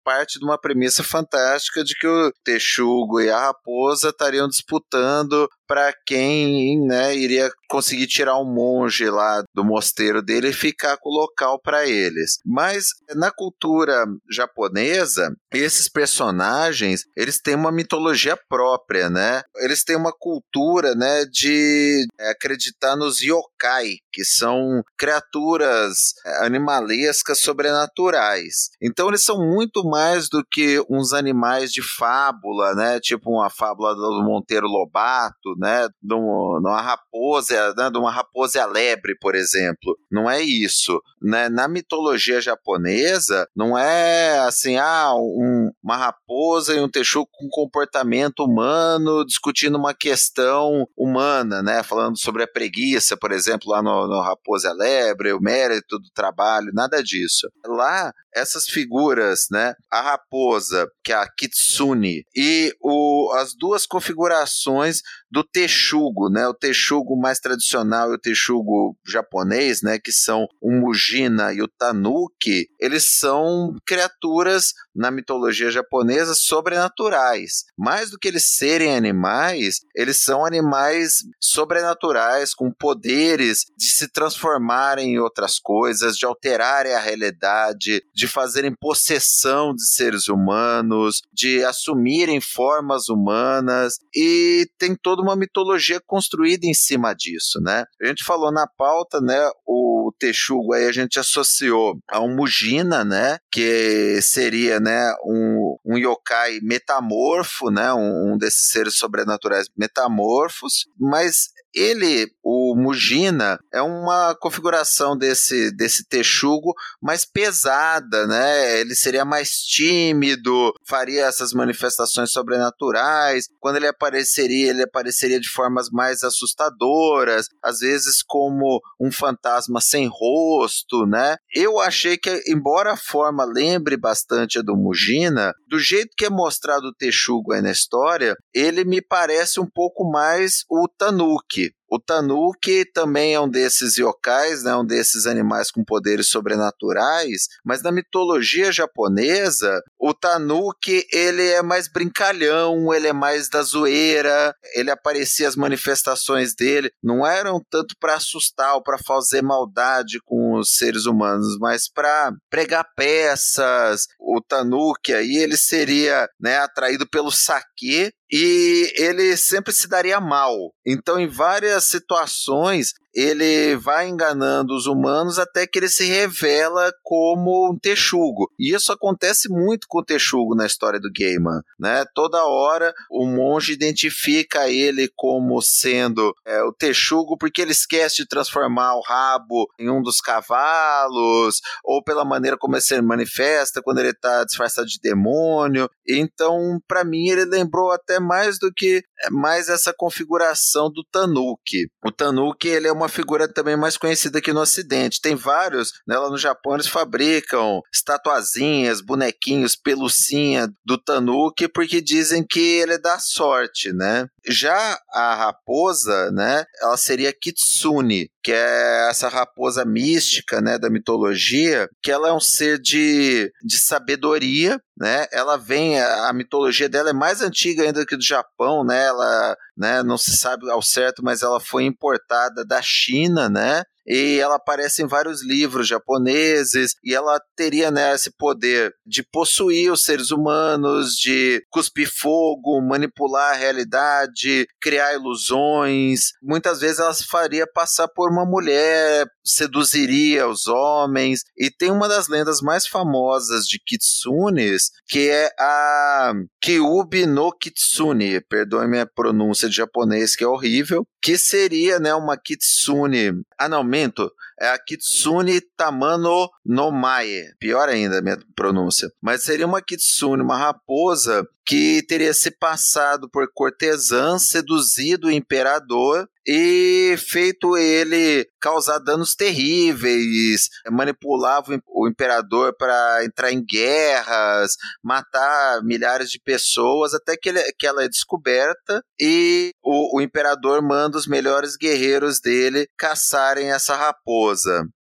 parte 0.03 0.37
de 0.37 0.43
uma 0.43 0.59
premissa 0.59 1.03
fantástica 1.03 1.83
de 1.83 1.95
que 1.95 2.07
o 2.07 2.33
texugo 2.43 3.21
e 3.21 3.29
a 3.29 3.39
raposa 3.39 4.09
estariam 4.09 4.49
disputando 4.49 5.47
para 5.71 5.93
quem 6.05 6.85
né, 6.85 7.15
iria 7.15 7.49
conseguir 7.69 8.05
tirar 8.05 8.37
um 8.37 8.43
monge 8.43 9.09
lá 9.09 9.41
do 9.55 9.63
mosteiro 9.63 10.21
dele 10.21 10.49
e 10.49 10.53
ficar 10.53 10.97
com 10.97 11.09
o 11.09 11.13
local 11.13 11.61
para 11.61 11.87
eles. 11.87 12.39
Mas 12.45 12.87
na 13.15 13.31
cultura 13.31 14.05
japonesa, 14.29 15.33
esses 15.53 15.87
personagens 15.87 17.05
eles 17.15 17.39
têm 17.41 17.55
uma 17.55 17.71
mitologia 17.71 18.37
própria, 18.49 19.09
né? 19.09 19.43
Eles 19.59 19.85
têm 19.85 19.95
uma 19.95 20.11
cultura, 20.11 20.93
né, 20.93 21.23
de 21.31 22.05
acreditar 22.31 22.97
nos 22.97 23.21
yokai, 23.21 23.93
que 24.11 24.25
são 24.25 24.83
criaturas 24.97 26.13
animalescas 26.41 27.39
sobrenaturais. 27.39 28.71
Então 28.81 29.07
eles 29.07 29.23
são 29.23 29.37
muito 29.37 29.85
mais 29.85 30.27
do 30.27 30.43
que 30.51 30.83
uns 30.89 31.13
animais 31.13 31.71
de 31.71 31.81
fábula, 31.81 32.75
né? 32.75 32.99
Tipo 32.99 33.31
uma 33.31 33.49
fábula 33.49 33.95
do 33.95 34.21
Monteiro 34.25 34.67
Lobato, 34.67 35.55
né? 35.61 35.87
De 36.01 36.15
uma 36.15 36.81
raposa, 36.81 37.73
né? 37.77 37.91
de 37.91 37.97
uma 37.99 38.11
raposa 38.11 38.65
lebre, 38.65 39.15
por 39.19 39.35
exemplo. 39.35 39.95
Não 40.11 40.29
é 40.29 40.41
isso. 40.41 40.99
Né? 41.21 41.49
Na 41.49 41.67
mitologia 41.67 42.41
japonesa, 42.41 43.47
não 43.55 43.77
é 43.77 44.39
assim, 44.39 44.77
ah, 44.77 45.13
um, 45.13 45.71
uma 45.83 45.95
raposa 45.95 46.73
e 46.73 46.81
um 46.81 46.89
texugo 46.89 47.29
com 47.31 47.47
comportamento 47.47 48.43
humano 48.43 49.23
discutindo 49.23 49.77
uma 49.77 49.93
questão 49.93 50.87
humana, 50.97 51.61
né? 51.61 51.83
Falando 51.83 52.17
sobre 52.17 52.41
a 52.41 52.47
preguiça, 52.47 53.15
por 53.15 53.31
exemplo, 53.31 53.69
lá 53.69 53.83
no, 53.83 54.07
no 54.07 54.21
Raposa 54.21 54.73
Lebre, 54.73 55.31
o 55.33 55.39
mérito 55.39 55.99
do 55.99 56.09
trabalho, 56.13 56.71
nada 56.73 57.03
disso. 57.03 57.47
Lá 57.67 58.11
essas 58.33 58.65
figuras, 58.65 59.47
né, 59.51 59.73
a 59.91 60.01
raposa, 60.01 60.89
que 61.03 61.11
é 61.11 61.15
a 61.15 61.27
kitsune, 61.27 62.25
e 62.35 62.73
o, 62.79 63.31
as 63.35 63.53
duas 63.53 63.85
configurações 63.85 65.01
do 65.29 65.43
texugo, 65.51 66.29
né, 66.29 66.47
o 66.47 66.53
texugo 66.53 67.19
mais 67.19 67.39
tradicional 67.39 68.11
e 68.11 68.15
o 68.15 68.19
texugo 68.19 68.95
japonês, 69.05 69.81
né, 69.81 69.99
que 69.99 70.11
são 70.11 70.47
o 70.61 70.71
mujina 70.71 71.53
e 71.53 71.61
o 71.61 71.67
tanuki, 71.67 72.67
eles 72.79 73.17
são 73.17 73.75
criaturas 73.85 74.73
na 74.95 75.09
mitologia 75.11 75.71
japonesa 75.71 76.33
sobrenaturais. 76.33 77.65
Mais 77.77 78.11
do 78.11 78.17
que 78.17 78.27
eles 78.27 78.57
serem 78.57 78.95
animais, 78.95 79.79
eles 79.95 80.17
são 80.21 80.45
animais 80.45 81.23
sobrenaturais 81.39 82.53
com 82.53 82.71
poderes 82.71 83.65
de 83.77 83.87
se 83.87 84.07
transformarem 84.07 85.13
em 85.13 85.19
outras 85.19 85.59
coisas, 85.59 86.17
de 86.17 86.25
alterarem 86.25 86.93
a 86.93 86.99
realidade, 86.99 88.03
de 88.13 88.27
fazerem 88.27 88.75
possessão 88.75 89.73
de 89.73 89.87
seres 89.87 90.27
humanos, 90.27 91.21
de 91.33 91.63
assumirem 91.63 92.41
formas 92.41 93.09
humanas. 93.09 93.95
E 94.15 94.67
tem 94.77 94.95
toda 94.95 95.21
uma 95.21 95.30
mitologia 95.35 95.99
construída 96.05 96.65
em 96.65 96.73
cima 96.73 97.13
disso, 97.13 97.59
né? 97.61 97.85
A 98.01 98.07
gente 98.07 98.23
falou 98.23 98.51
na 98.51 98.67
pauta, 98.77 99.19
né, 99.21 99.49
o 99.65 100.11
texugo 100.19 100.73
aí 100.73 100.85
a 100.85 100.91
gente 100.91 101.19
associou 101.19 101.97
a 102.09 102.19
um 102.19 102.35
Mugina, 102.35 103.03
né, 103.03 103.37
que 103.51 104.21
seria, 104.21 104.79
né, 104.79 105.13
um, 105.25 105.77
um 105.85 105.97
yokai 105.97 106.59
metamorfo, 106.61 107.69
né, 107.69 107.93
um, 107.93 108.33
um 108.33 108.37
desses 108.37 108.69
seres 108.69 108.95
sobrenaturais 108.95 109.67
metamorfos, 109.77 110.85
mas 110.99 111.49
ele, 111.73 112.31
o 112.43 112.75
Mugina, 112.75 113.59
é 113.73 113.81
uma 113.81 114.35
configuração 114.35 115.17
desse, 115.17 115.71
desse 115.71 116.05
texugo 116.05 116.73
mais 117.01 117.25
pesada, 117.25 118.27
né? 118.27 118.79
Ele 118.79 118.95
seria 118.95 119.23
mais 119.23 119.51
tímido, 119.61 120.73
faria 120.87 121.25
essas 121.25 121.53
manifestações 121.53 122.31
sobrenaturais. 122.31 123.45
Quando 123.59 123.77
ele 123.77 123.87
apareceria, 123.87 124.69
ele 124.69 124.83
apareceria 124.83 125.39
de 125.39 125.49
formas 125.49 125.89
mais 125.89 126.23
assustadoras, 126.23 127.47
às 127.63 127.79
vezes 127.79 128.21
como 128.25 128.81
um 128.99 129.11
fantasma 129.11 129.79
sem 129.79 130.09
rosto, 130.11 131.05
né? 131.05 131.37
Eu 131.53 131.79
achei 131.79 132.17
que, 132.17 132.43
embora 132.47 132.93
a 132.93 132.97
forma 132.97 133.45
lembre 133.45 133.97
bastante 133.97 134.59
a 134.59 134.61
do 134.61 134.75
Mugina, 134.75 135.53
do 135.67 135.79
jeito 135.79 136.13
que 136.17 136.25
é 136.25 136.29
mostrado 136.29 136.87
o 136.87 136.93
texugo 136.93 137.53
aí 137.53 137.61
na 137.61 137.71
história, 137.71 138.35
ele 138.53 138.83
me 138.83 139.01
parece 139.01 139.59
um 139.59 139.67
pouco 139.67 140.09
mais 140.09 140.63
o 140.69 140.87
Tanuki. 140.87 141.60
O 141.93 141.99
Tanuki 141.99 142.85
também 142.93 143.33
é 143.33 143.39
um 143.41 143.49
desses 143.49 143.97
yokais, 143.97 144.63
né, 144.63 144.73
um 144.77 144.85
desses 144.85 145.25
animais 145.25 145.69
com 145.69 145.83
poderes 145.83 146.29
sobrenaturais, 146.29 147.49
mas 147.65 147.83
na 147.83 147.91
mitologia 147.91 148.71
japonesa, 148.71 149.81
o 149.99 150.13
Tanuki 150.13 151.05
ele 151.11 151.45
é 151.49 151.61
mais 151.61 151.89
brincalhão, 151.91 152.93
ele 152.93 153.07
é 153.07 153.13
mais 153.13 153.49
da 153.49 153.61
zoeira, 153.61 154.55
ele 154.73 154.89
aparecia 154.89 155.49
as 155.49 155.57
manifestações 155.57 156.55
dele, 156.55 156.89
não 157.03 157.27
eram 157.27 157.61
tanto 157.69 157.93
para 157.99 158.15
assustar 158.15 158.75
ou 158.75 158.81
para 158.81 158.97
fazer 158.97 159.41
maldade 159.41 160.21
com 160.23 160.57
os 160.57 160.73
seres 160.77 161.05
humanos, 161.05 161.57
mas 161.59 161.91
para 161.91 162.31
pregar 162.49 162.85
peças. 162.95 164.07
O 164.17 164.39
Tanuki 164.39 165.13
aí 165.13 165.35
ele 165.35 165.57
seria, 165.57 166.29
né, 166.39 166.59
atraído 166.59 167.05
pelo 167.05 167.31
saque 167.31 168.13
e 168.31 168.93
ele 168.95 169.35
sempre 169.35 169.73
se 169.73 169.87
daria 169.87 170.19
mal. 170.21 170.55
Então, 170.85 171.19
em 171.19 171.27
várias 171.27 171.83
situações, 171.85 172.93
ele 173.13 173.75
vai 173.75 174.07
enganando 174.07 174.75
os 174.75 174.85
humanos 174.85 175.37
até 175.37 175.67
que 175.67 175.79
ele 175.79 175.89
se 175.89 176.05
revela 176.05 176.91
como 177.03 177.71
um 177.71 177.77
texugo. 177.77 178.49
E 178.59 178.73
isso 178.73 178.91
acontece 178.91 179.49
muito 179.49 179.87
com 179.87 179.99
o 179.99 180.05
texugo 180.05 180.55
na 180.55 180.65
história 180.65 180.99
do 180.99 181.11
Gaiman, 181.13 181.61
né? 181.79 182.05
Toda 182.13 182.45
hora 182.45 182.93
o 183.09 183.25
monge 183.25 183.73
identifica 183.73 184.69
ele 184.69 185.09
como 185.15 185.61
sendo 185.61 186.33
é, 186.45 186.63
o 186.63 186.73
texugo 186.73 187.37
porque 187.37 187.61
ele 187.61 187.71
esquece 187.71 188.17
de 188.17 188.27
transformar 188.27 188.95
o 188.95 189.01
rabo 189.01 189.67
em 189.79 189.89
um 189.89 190.01
dos 190.01 190.21
cavalos, 190.21 191.59
ou 191.83 192.03
pela 192.03 192.25
maneira 192.25 192.57
como 192.57 192.75
ele 192.75 192.81
se 192.81 193.01
manifesta 193.01 193.81
quando 193.81 193.99
ele 193.99 194.09
está 194.09 194.43
disfarçado 194.43 194.87
de 194.87 194.99
demônio. 195.01 195.89
Então, 196.07 196.79
para 196.87 197.03
mim, 197.03 197.29
ele 197.29 197.45
lembrou 197.45 197.91
até 197.91 198.19
mais 198.19 198.57
do 198.59 198.71
que 198.73 199.01
é, 199.23 199.29
mais 199.29 199.69
essa 199.69 199.93
configuração 199.95 200.91
do 200.91 201.03
Tanuki. 201.11 201.87
O 202.05 202.11
Tanuki 202.11 202.67
ele 202.67 202.87
é 202.87 202.91
uma 202.91 203.00
figura 203.09 203.47
também 203.47 203.75
mais 203.75 203.97
conhecida 203.97 204.39
aqui 204.39 204.53
no 204.53 204.61
Ocidente. 204.61 205.21
Tem 205.21 205.35
vários, 205.35 205.91
né, 206.07 206.17
lá 206.17 206.29
no 206.29 206.37
Japão 206.37 206.73
eles 206.73 206.87
fabricam 206.87 207.81
estatuazinhas, 207.93 209.01
bonequinhos, 209.01 209.75
pelucinha 209.75 210.71
do 210.85 210.97
Tanuki, 210.97 211.67
porque 211.67 212.01
dizem 212.01 212.45
que 212.47 212.59
ele 212.59 212.97
dá 212.97 213.19
sorte, 213.19 213.91
né? 213.91 214.27
Já 214.47 214.99
a 215.13 215.35
raposa, 215.35 216.31
né, 216.31 216.65
ela 216.81 216.97
seria 216.97 217.33
Kitsune, 217.33 218.29
que 218.43 218.51
é 218.51 219.09
essa 219.09 219.27
raposa 219.27 219.85
mística, 219.85 220.59
né, 220.61 220.79
da 220.79 220.89
mitologia, 220.89 221.87
que 222.01 222.11
ela 222.11 222.29
é 222.29 222.33
um 222.33 222.39
ser 222.39 222.79
de, 222.79 223.51
de 223.63 223.77
sabedoria, 223.77 224.81
né? 224.97 225.25
Ela 225.31 225.57
vem, 225.57 225.99
a 225.99 226.31
mitologia 226.33 226.89
dela 226.89 227.09
é 227.11 227.13
mais 227.13 227.41
antiga 227.41 227.83
ainda 227.83 228.05
que 228.05 228.15
do 228.15 228.23
Japão, 228.23 228.83
né? 228.83 229.05
Ela, 229.05 229.57
né, 229.77 230.03
não 230.03 230.17
se 230.17 230.37
sabe 230.37 230.69
ao 230.69 230.81
certo, 230.81 231.23
mas 231.23 231.41
ela 231.41 231.59
foi 231.59 231.83
importada 231.83 232.65
da 232.65 232.81
China, 232.81 233.49
né? 233.49 233.83
E 234.13 234.37
ela 234.41 234.55
aparece 234.55 235.01
em 235.01 235.07
vários 235.07 235.41
livros 235.41 235.87
japoneses 235.87 236.95
e 237.01 237.15
ela 237.15 237.41
teria 237.55 237.89
né, 237.89 238.13
esse 238.13 238.29
poder 238.29 238.93
de 239.05 239.23
possuir 239.23 239.89
os 239.89 240.03
seres 240.03 240.31
humanos, 240.31 241.13
de 241.13 241.63
cuspir 241.69 242.11
fogo, 242.13 242.81
manipular 242.81 243.53
a 243.53 243.57
realidade, 243.57 244.67
criar 244.81 245.13
ilusões. 245.13 246.33
Muitas 246.43 246.81
vezes 246.81 246.99
ela 246.99 247.13
faria 247.13 247.65
passar 247.65 248.09
por 248.09 248.29
uma 248.29 248.45
mulher, 248.45 249.25
seduziria 249.43 250.47
os 250.47 250.67
homens 250.67 251.41
e 251.57 251.69
tem 251.69 251.91
uma 251.91 252.07
das 252.07 252.27
lendas 252.27 252.61
mais 252.61 252.85
famosas 252.87 253.65
de 253.65 253.79
kitsunes 253.79 254.91
que 255.07 255.29
é 255.29 255.51
a 255.59 256.33
Kyubi 256.61 257.25
no 257.25 257.51
Kitsune, 257.51 258.41
perdoe 258.41 258.87
minha 258.87 259.05
pronúncia 259.05 259.67
de 259.67 259.75
japonês 259.75 260.35
que 260.35 260.43
é 260.43 260.47
horrível, 260.47 261.05
que 261.21 261.37
seria 261.37 261.99
né, 261.99 262.13
uma 262.13 262.37
kitsune. 262.37 263.43
Ah, 263.57 263.69
não, 263.69 263.83
mento. 263.83 264.31
É 264.61 264.69
a 264.69 264.77
Kitsune 264.77 265.59
Tamano 265.75 266.47
no 266.63 266.91
Mae. 266.91 267.51
Pior 267.59 267.89
ainda 267.89 268.19
a 268.19 268.21
minha 268.21 268.37
pronúncia. 268.55 269.09
Mas 269.19 269.41
seria 269.41 269.65
uma 269.65 269.81
kitsune, 269.81 270.43
uma 270.43 270.55
raposa 270.55 271.43
que 271.65 272.03
teria 272.07 272.33
se 272.33 272.51
passado 272.51 273.29
por 273.29 273.47
cortesã, 273.53 274.37
seduzido 274.37 275.27
o 275.27 275.31
imperador 275.31 276.27
e 276.45 277.15
feito 277.17 277.77
ele 277.77 278.47
causar 278.59 278.97
danos 278.99 279.35
terríveis, 279.35 280.69
manipulava 280.89 281.79
o 281.87 282.07
imperador 282.07 282.75
para 282.75 283.23
entrar 283.23 283.51
em 283.51 283.63
guerras, 283.63 284.75
matar 285.03 285.83
milhares 285.83 286.29
de 286.29 286.39
pessoas, 286.39 287.13
até 287.13 287.37
que, 287.37 287.49
ele, 287.49 287.61
que 287.77 287.85
ela 287.85 288.03
é 288.03 288.09
descoberta 288.09 289.03
e 289.19 289.71
o, 289.83 290.17
o 290.17 290.21
imperador 290.21 290.81
manda 290.81 291.17
os 291.17 291.27
melhores 291.27 291.77
guerreiros 291.77 292.41
dele 292.41 292.87
caçarem 292.97 293.71
essa 293.71 293.95
raposa. 293.95 294.50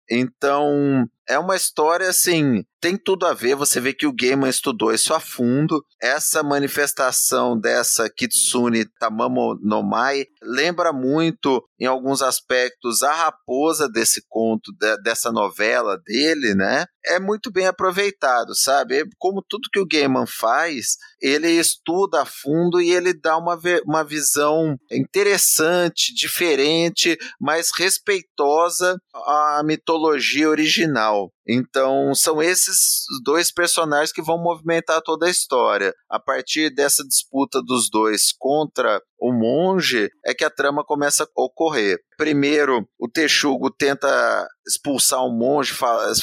Então, 0.10 1.08
é 1.28 1.38
uma 1.40 1.56
história 1.56 2.10
assim, 2.10 2.64
tem 2.86 2.96
tudo 2.96 3.26
a 3.26 3.34
ver, 3.34 3.56
você 3.56 3.80
vê 3.80 3.92
que 3.92 4.06
o 4.06 4.14
Gaiman 4.14 4.48
estudou 4.48 4.94
isso 4.94 5.12
a 5.12 5.20
fundo. 5.20 5.84
Essa 6.00 6.44
manifestação 6.44 7.60
dessa 7.60 8.08
Kitsune 8.08 8.86
Tamamo 9.00 9.56
no 9.60 9.82
Mai 9.82 10.28
lembra 10.40 10.94
muito, 10.94 11.64
em 11.80 11.88
alguns 11.88 12.22
aspectos, 12.22 13.02
a 13.02 13.12
raposa 13.12 13.90
desse 13.90 14.22
conto, 14.30 14.72
de, 14.80 15.02
dessa 15.02 15.32
novela 15.32 15.98
dele, 16.06 16.54
né? 16.54 16.86
É 17.04 17.20
muito 17.20 17.52
bem 17.52 17.66
aproveitado, 17.66 18.56
sabe? 18.56 19.04
Como 19.18 19.44
tudo 19.50 19.70
que 19.74 19.80
o 19.80 19.88
Gaiman 19.88 20.28
faz, 20.28 20.96
ele 21.20 21.50
estuda 21.50 22.22
a 22.22 22.26
fundo 22.26 22.80
e 22.80 22.92
ele 22.92 23.20
dá 23.20 23.36
uma, 23.36 23.60
uma 23.84 24.04
visão 24.04 24.76
interessante, 24.92 26.14
diferente, 26.14 27.18
mas 27.42 27.72
respeitosa 27.76 28.96
à 29.12 29.64
mitologia 29.66 30.48
original. 30.48 31.32
Então, 31.48 32.14
são 32.16 32.42
esses 32.42 33.06
dois 33.24 33.52
personagens 33.52 34.12
que 34.12 34.22
vão 34.22 34.38
movimentar 34.38 35.02
toda 35.02 35.28
a 35.28 35.30
história. 35.30 35.94
A 36.10 36.20
partir 36.20 36.74
dessa 36.74 37.04
disputa 37.06 37.62
dos 37.62 37.90
dois 37.90 38.34
contra 38.38 39.02
o 39.20 39.32
monge, 39.34 40.10
é 40.26 40.34
que 40.34 40.44
a 40.44 40.50
trama 40.50 40.84
começa 40.84 41.24
a 41.24 41.42
ocorrer. 41.42 41.98
Primeiro, 42.18 42.88
o 42.98 43.10
Texugo 43.10 43.70
tenta 43.70 44.48
expulsar 44.66 45.24
o 45.24 45.32
monge, 45.32 45.74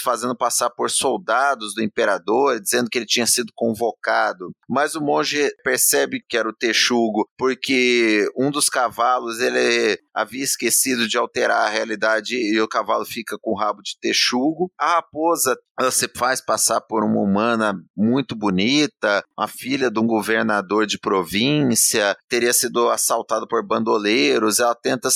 fazendo 0.02 0.36
passar 0.36 0.70
por 0.70 0.90
soldados 0.90 1.74
do 1.74 1.82
imperador, 1.82 2.58
dizendo 2.60 2.88
que 2.90 2.98
ele 2.98 3.06
tinha 3.06 3.26
sido 3.26 3.52
convocado. 3.54 4.50
Mas 4.68 4.94
o 4.94 5.00
monge 5.00 5.50
percebe 5.62 6.22
que 6.26 6.36
era 6.36 6.48
o 6.48 6.54
Texugo, 6.54 7.28
porque 7.36 8.26
um 8.36 8.50
dos 8.50 8.68
cavalos 8.68 9.38
ele 9.40 9.98
havia 10.14 10.42
esquecido 10.42 11.06
de 11.06 11.16
alterar 11.16 11.66
a 11.66 11.70
realidade 11.70 12.36
e 12.36 12.60
o 12.60 12.68
cavalo 12.68 13.04
fica 13.04 13.36
com 13.40 13.52
o 13.52 13.58
rabo 13.58 13.82
de 13.82 13.98
Texugo. 14.00 14.70
A 14.78 14.94
raposa 14.94 15.56
se 15.90 16.08
faz 16.16 16.40
passar 16.40 16.80
por 16.80 17.02
uma 17.02 17.20
humana 17.20 17.74
muito 17.96 18.36
bonita, 18.36 19.24
uma 19.36 19.48
filha 19.48 19.90
de 19.90 19.98
um 19.98 20.06
governador 20.06 20.86
de 20.86 20.98
província, 20.98 22.16
teria 22.28 22.52
sido 22.52 22.81
assaltada 22.90 23.46
por 23.46 23.62
bandoleiros, 23.64 24.60
ela 24.60 24.74
tenta 24.74 25.08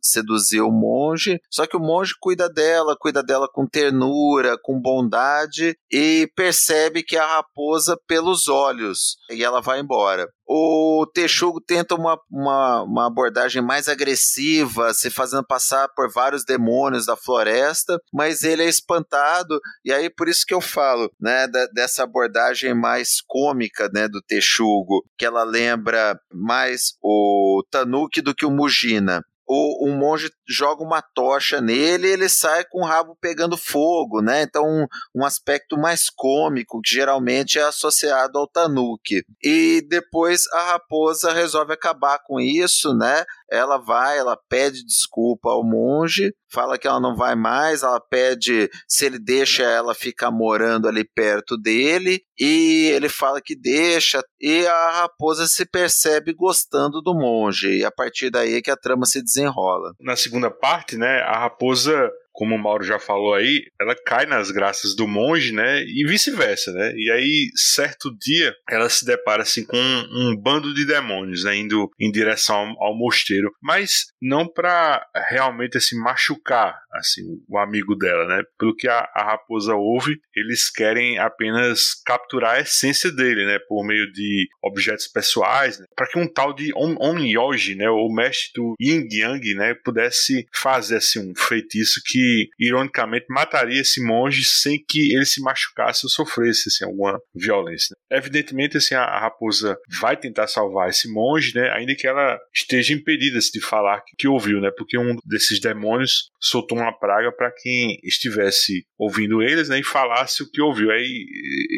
seduzir 0.00 0.60
o 0.60 0.70
monge, 0.70 1.40
só 1.50 1.66
que 1.66 1.76
o 1.76 1.80
monge 1.80 2.14
cuida 2.20 2.48
dela, 2.48 2.96
cuida 2.98 3.22
dela 3.22 3.48
com 3.48 3.66
ternura, 3.66 4.58
com 4.62 4.80
bondade 4.80 5.76
e 5.90 6.30
percebe 6.34 7.02
que 7.02 7.16
a 7.16 7.26
raposa 7.26 7.98
pelos 8.06 8.48
olhos 8.48 9.16
e 9.30 9.42
ela 9.42 9.60
vai 9.60 9.80
embora. 9.80 10.28
O 10.54 11.06
Texugo 11.06 11.62
tenta 11.62 11.94
uma, 11.94 12.20
uma, 12.30 12.82
uma, 12.82 13.06
abordagem 13.06 13.62
mais 13.62 13.88
agressiva, 13.88 14.92
se 14.92 15.08
fazendo 15.08 15.46
passar 15.46 15.88
por 15.96 16.12
vários 16.12 16.44
demônios 16.44 17.06
da 17.06 17.16
floresta, 17.16 17.98
mas 18.12 18.42
ele 18.42 18.62
é 18.62 18.68
espantado, 18.68 19.58
e 19.82 19.90
aí 19.90 20.10
por 20.10 20.28
isso 20.28 20.44
que 20.46 20.52
eu 20.52 20.60
falo, 20.60 21.10
né, 21.18 21.48
da, 21.48 21.64
dessa 21.68 22.02
abordagem 22.02 22.74
mais 22.74 23.22
cômica, 23.26 23.88
né, 23.94 24.06
do 24.06 24.20
Texugo, 24.20 25.02
que 25.16 25.24
ela 25.24 25.42
lembra 25.42 26.20
mais 26.30 26.98
o 27.02 27.64
Tanuki 27.70 28.20
do 28.20 28.34
que 28.34 28.44
o 28.44 28.50
Mugina 28.50 29.22
o, 29.54 29.86
um 29.86 29.94
monge 29.94 30.30
joga 30.48 30.82
uma 30.82 31.02
tocha 31.02 31.60
nele 31.60 32.08
e 32.08 32.10
ele 32.10 32.28
sai 32.28 32.64
com 32.64 32.80
o 32.80 32.86
rabo 32.86 33.14
pegando 33.20 33.56
fogo, 33.56 34.22
né? 34.22 34.42
Então, 34.42 34.64
um, 34.64 34.86
um 35.14 35.24
aspecto 35.24 35.76
mais 35.76 36.08
cômico, 36.08 36.80
que 36.80 36.94
geralmente 36.94 37.58
é 37.58 37.62
associado 37.62 38.38
ao 38.38 38.48
tanuki. 38.48 39.22
E 39.42 39.84
depois 39.88 40.46
a 40.54 40.72
raposa 40.72 41.32
resolve 41.32 41.74
acabar 41.74 42.18
com 42.26 42.40
isso, 42.40 42.94
né? 42.94 43.24
Ela 43.52 43.76
vai, 43.76 44.18
ela 44.18 44.36
pede 44.48 44.82
desculpa 44.82 45.50
ao 45.50 45.62
monge, 45.62 46.32
fala 46.50 46.78
que 46.78 46.88
ela 46.88 46.98
não 46.98 47.14
vai 47.14 47.34
mais, 47.34 47.82
ela 47.82 48.00
pede 48.00 48.70
se 48.88 49.04
ele 49.04 49.18
deixa 49.18 49.62
ela 49.62 49.94
ficar 49.94 50.30
morando 50.30 50.88
ali 50.88 51.04
perto 51.04 51.58
dele, 51.58 52.22
e 52.40 52.90
ele 52.94 53.10
fala 53.10 53.42
que 53.42 53.54
deixa, 53.54 54.22
e 54.40 54.66
a 54.66 54.90
raposa 55.02 55.46
se 55.46 55.66
percebe 55.66 56.32
gostando 56.32 57.02
do 57.02 57.14
monge, 57.14 57.78
e 57.78 57.84
a 57.84 57.90
partir 57.90 58.30
daí 58.30 58.54
é 58.54 58.62
que 58.62 58.70
a 58.70 58.76
trama 58.76 59.04
se 59.04 59.22
desenrola. 59.22 59.92
Na 60.00 60.16
segunda 60.16 60.50
parte, 60.50 60.96
né, 60.96 61.20
a 61.20 61.40
raposa 61.40 62.10
como 62.32 62.54
o 62.54 62.58
Mauro 62.58 62.84
já 62.84 62.98
falou 62.98 63.34
aí, 63.34 63.64
ela 63.80 63.94
cai 63.94 64.26
nas 64.26 64.50
graças 64.50 64.96
do 64.96 65.06
monge, 65.06 65.52
né? 65.52 65.82
E 65.82 66.04
vice-versa, 66.06 66.72
né? 66.72 66.92
E 66.96 67.10
aí, 67.10 67.48
certo 67.54 68.10
dia, 68.18 68.54
ela 68.68 68.88
se 68.88 69.04
depara 69.04 69.42
assim 69.42 69.64
com 69.64 69.76
um, 69.76 70.30
um 70.30 70.36
bando 70.36 70.72
de 70.74 70.86
demônios, 70.86 71.44
né? 71.44 71.56
Indo 71.56 71.90
em 72.00 72.10
direção 72.10 72.56
ao, 72.78 72.92
ao 72.92 72.98
mosteiro, 72.98 73.50
mas 73.62 74.06
não 74.20 74.46
para 74.46 75.04
realmente 75.30 75.76
assim 75.76 75.96
machucar 75.96 76.80
assim 76.92 77.22
o 77.48 77.58
amigo 77.58 77.94
dela, 77.96 78.26
né? 78.26 78.42
Pelo 78.58 78.76
que 78.76 78.88
a, 78.88 79.08
a 79.14 79.24
raposa 79.24 79.74
ouve, 79.74 80.18
eles 80.36 80.70
querem 80.70 81.18
apenas 81.18 81.94
capturar 82.04 82.56
a 82.56 82.60
essência 82.60 83.10
dele, 83.10 83.46
né? 83.46 83.58
Por 83.68 83.84
meio 83.84 84.10
de 84.12 84.48
objetos 84.62 85.08
pessoais, 85.08 85.78
né? 85.78 85.86
para 85.96 86.08
que 86.08 86.18
um 86.18 86.26
tal 86.26 86.54
de 86.54 86.72
Onmyoji, 86.74 87.74
né? 87.74 87.88
O 87.88 88.08
mestre 88.08 88.52
do 88.54 88.74
Yin 88.80 89.06
Yang, 89.10 89.54
né? 89.54 89.74
Pudesse 89.74 90.46
fazer 90.52 90.96
assim 90.96 91.30
um 91.30 91.34
feitiço 91.34 92.00
que 92.04 92.21
que, 92.22 92.48
ironicamente, 92.58 93.26
mataria 93.28 93.80
esse 93.80 94.04
monge 94.04 94.44
sem 94.44 94.82
que 94.88 95.12
ele 95.12 95.24
se 95.24 95.40
machucasse 95.40 96.06
ou 96.06 96.10
sofresse 96.10 96.68
assim, 96.68 96.84
alguma 96.84 97.20
violência. 97.34 97.96
Né? 98.10 98.18
Evidentemente, 98.18 98.76
assim, 98.76 98.94
a, 98.94 99.18
raposa 99.18 99.76
vai 100.00 100.16
tentar 100.16 100.46
salvar 100.46 100.88
esse 100.88 101.12
monge, 101.12 101.54
né, 101.54 101.70
ainda 101.70 101.94
que 101.94 102.06
ela 102.06 102.38
esteja 102.54 102.94
impedida 102.94 103.38
assim, 103.38 103.50
de 103.52 103.60
falar 103.60 104.00
que, 104.02 104.16
que 104.16 104.28
ouviu, 104.28 104.60
né, 104.60 104.70
porque 104.76 104.98
um 104.98 105.16
desses 105.24 105.60
demônios 105.60 106.30
soltou 106.40 106.78
uma 106.78 106.96
praga 106.96 107.32
para 107.32 107.52
quem 107.52 107.98
estivesse 108.02 108.84
ouvindo 108.98 109.42
eles 109.42 109.68
né, 109.68 109.80
e 109.80 109.84
falasse 109.84 110.42
o 110.42 110.50
que 110.50 110.60
ouviu. 110.60 110.90
Aí, 110.90 111.26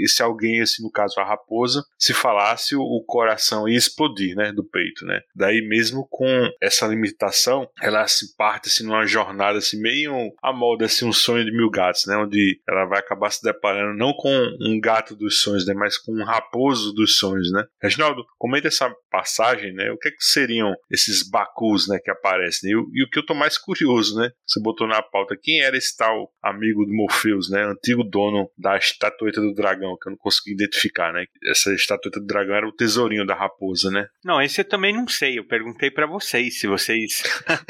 esse 0.04 0.22
alguém, 0.22 0.61
assim, 0.61 0.83
no 0.83 0.90
caso 0.90 1.18
a 1.18 1.24
raposa, 1.24 1.83
se 1.98 2.12
falasse, 2.12 2.74
o 2.76 3.04
coração 3.07 3.68
ia 3.68 3.78
explodir 3.78 4.35
né, 4.37 4.52
do 4.52 4.64
peito. 4.64 5.04
Né? 5.07 5.20
Daí, 5.35 5.61
mesmo 5.66 6.07
com 6.11 6.50
essa 6.62 6.87
limitação, 6.87 7.68
ela 7.80 8.07
se 8.07 8.35
parte 8.37 8.68
assim, 8.68 8.85
numa 8.85 9.07
jornada 9.07 9.59
assim, 9.59 9.80
meio 9.80 10.33
a 10.42 10.52
molda 10.52 10.86
assim, 10.86 11.06
um 11.06 11.12
sonho 11.12 11.44
de 11.44 11.52
mil 11.52 11.70
gatos, 11.70 12.04
né? 12.06 12.16
Onde 12.16 12.60
ela 12.68 12.86
vai 12.86 12.98
acabar 12.98 13.30
se 13.30 13.42
deparando 13.42 13.96
não 13.96 14.12
com 14.12 14.30
um 14.60 14.80
gato 14.80 15.14
dos 15.14 15.42
sonhos, 15.42 15.66
né? 15.66 15.74
Mas 15.74 15.98
com 15.98 16.12
um 16.12 16.24
raposo 16.24 16.92
dos 16.92 17.18
sonhos, 17.18 17.50
né? 17.52 17.64
Reginaldo, 17.82 18.24
comenta 18.38 18.68
essa 18.68 18.92
passagem, 19.10 19.72
né? 19.72 19.90
O 19.90 19.98
que, 19.98 20.08
é 20.08 20.10
que 20.10 20.24
seriam 20.24 20.74
esses 20.90 21.28
Bakus, 21.28 21.88
né? 21.88 21.98
Que 22.02 22.10
aparecem. 22.10 22.70
E, 22.70 22.74
e, 22.74 23.04
o 23.04 23.08
que 23.10 23.18
eu 23.18 23.26
tô 23.26 23.34
mais 23.34 23.58
curioso, 23.58 24.18
né? 24.18 24.30
Você 24.46 24.60
botou 24.60 24.86
na 24.86 25.02
pauta 25.02 25.36
quem 25.40 25.60
era 25.60 25.76
esse 25.76 25.96
tal 25.96 26.30
amigo 26.42 26.84
do 26.84 26.94
Morpheus, 26.94 27.50
né? 27.50 27.64
Antigo 27.64 28.04
dono 28.04 28.48
da 28.58 28.76
estatueta 28.76 29.40
do 29.40 29.54
dragão, 29.54 29.96
que 30.00 30.08
eu 30.08 30.12
não 30.12 30.18
consegui 30.18 30.52
identificar, 30.52 31.12
né? 31.12 31.24
Essa 31.50 31.72
estatueta 31.72 32.20
do 32.20 32.26
dragão 32.26 32.54
era 32.54 32.68
o 32.68 32.72
tesourinho 32.72 33.26
da 33.26 33.34
raposa, 33.34 33.90
né? 33.90 34.06
Não, 34.24 34.40
esse 34.40 34.60
eu 34.60 34.64
também 34.64 34.92
não 34.92 35.08
sei. 35.08 35.38
Eu 35.38 35.46
perguntei 35.46 35.90
para 35.90 36.06
vocês 36.06 36.58
se 36.58 36.66
vocês 36.66 37.22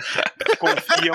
confiam. 0.58 1.14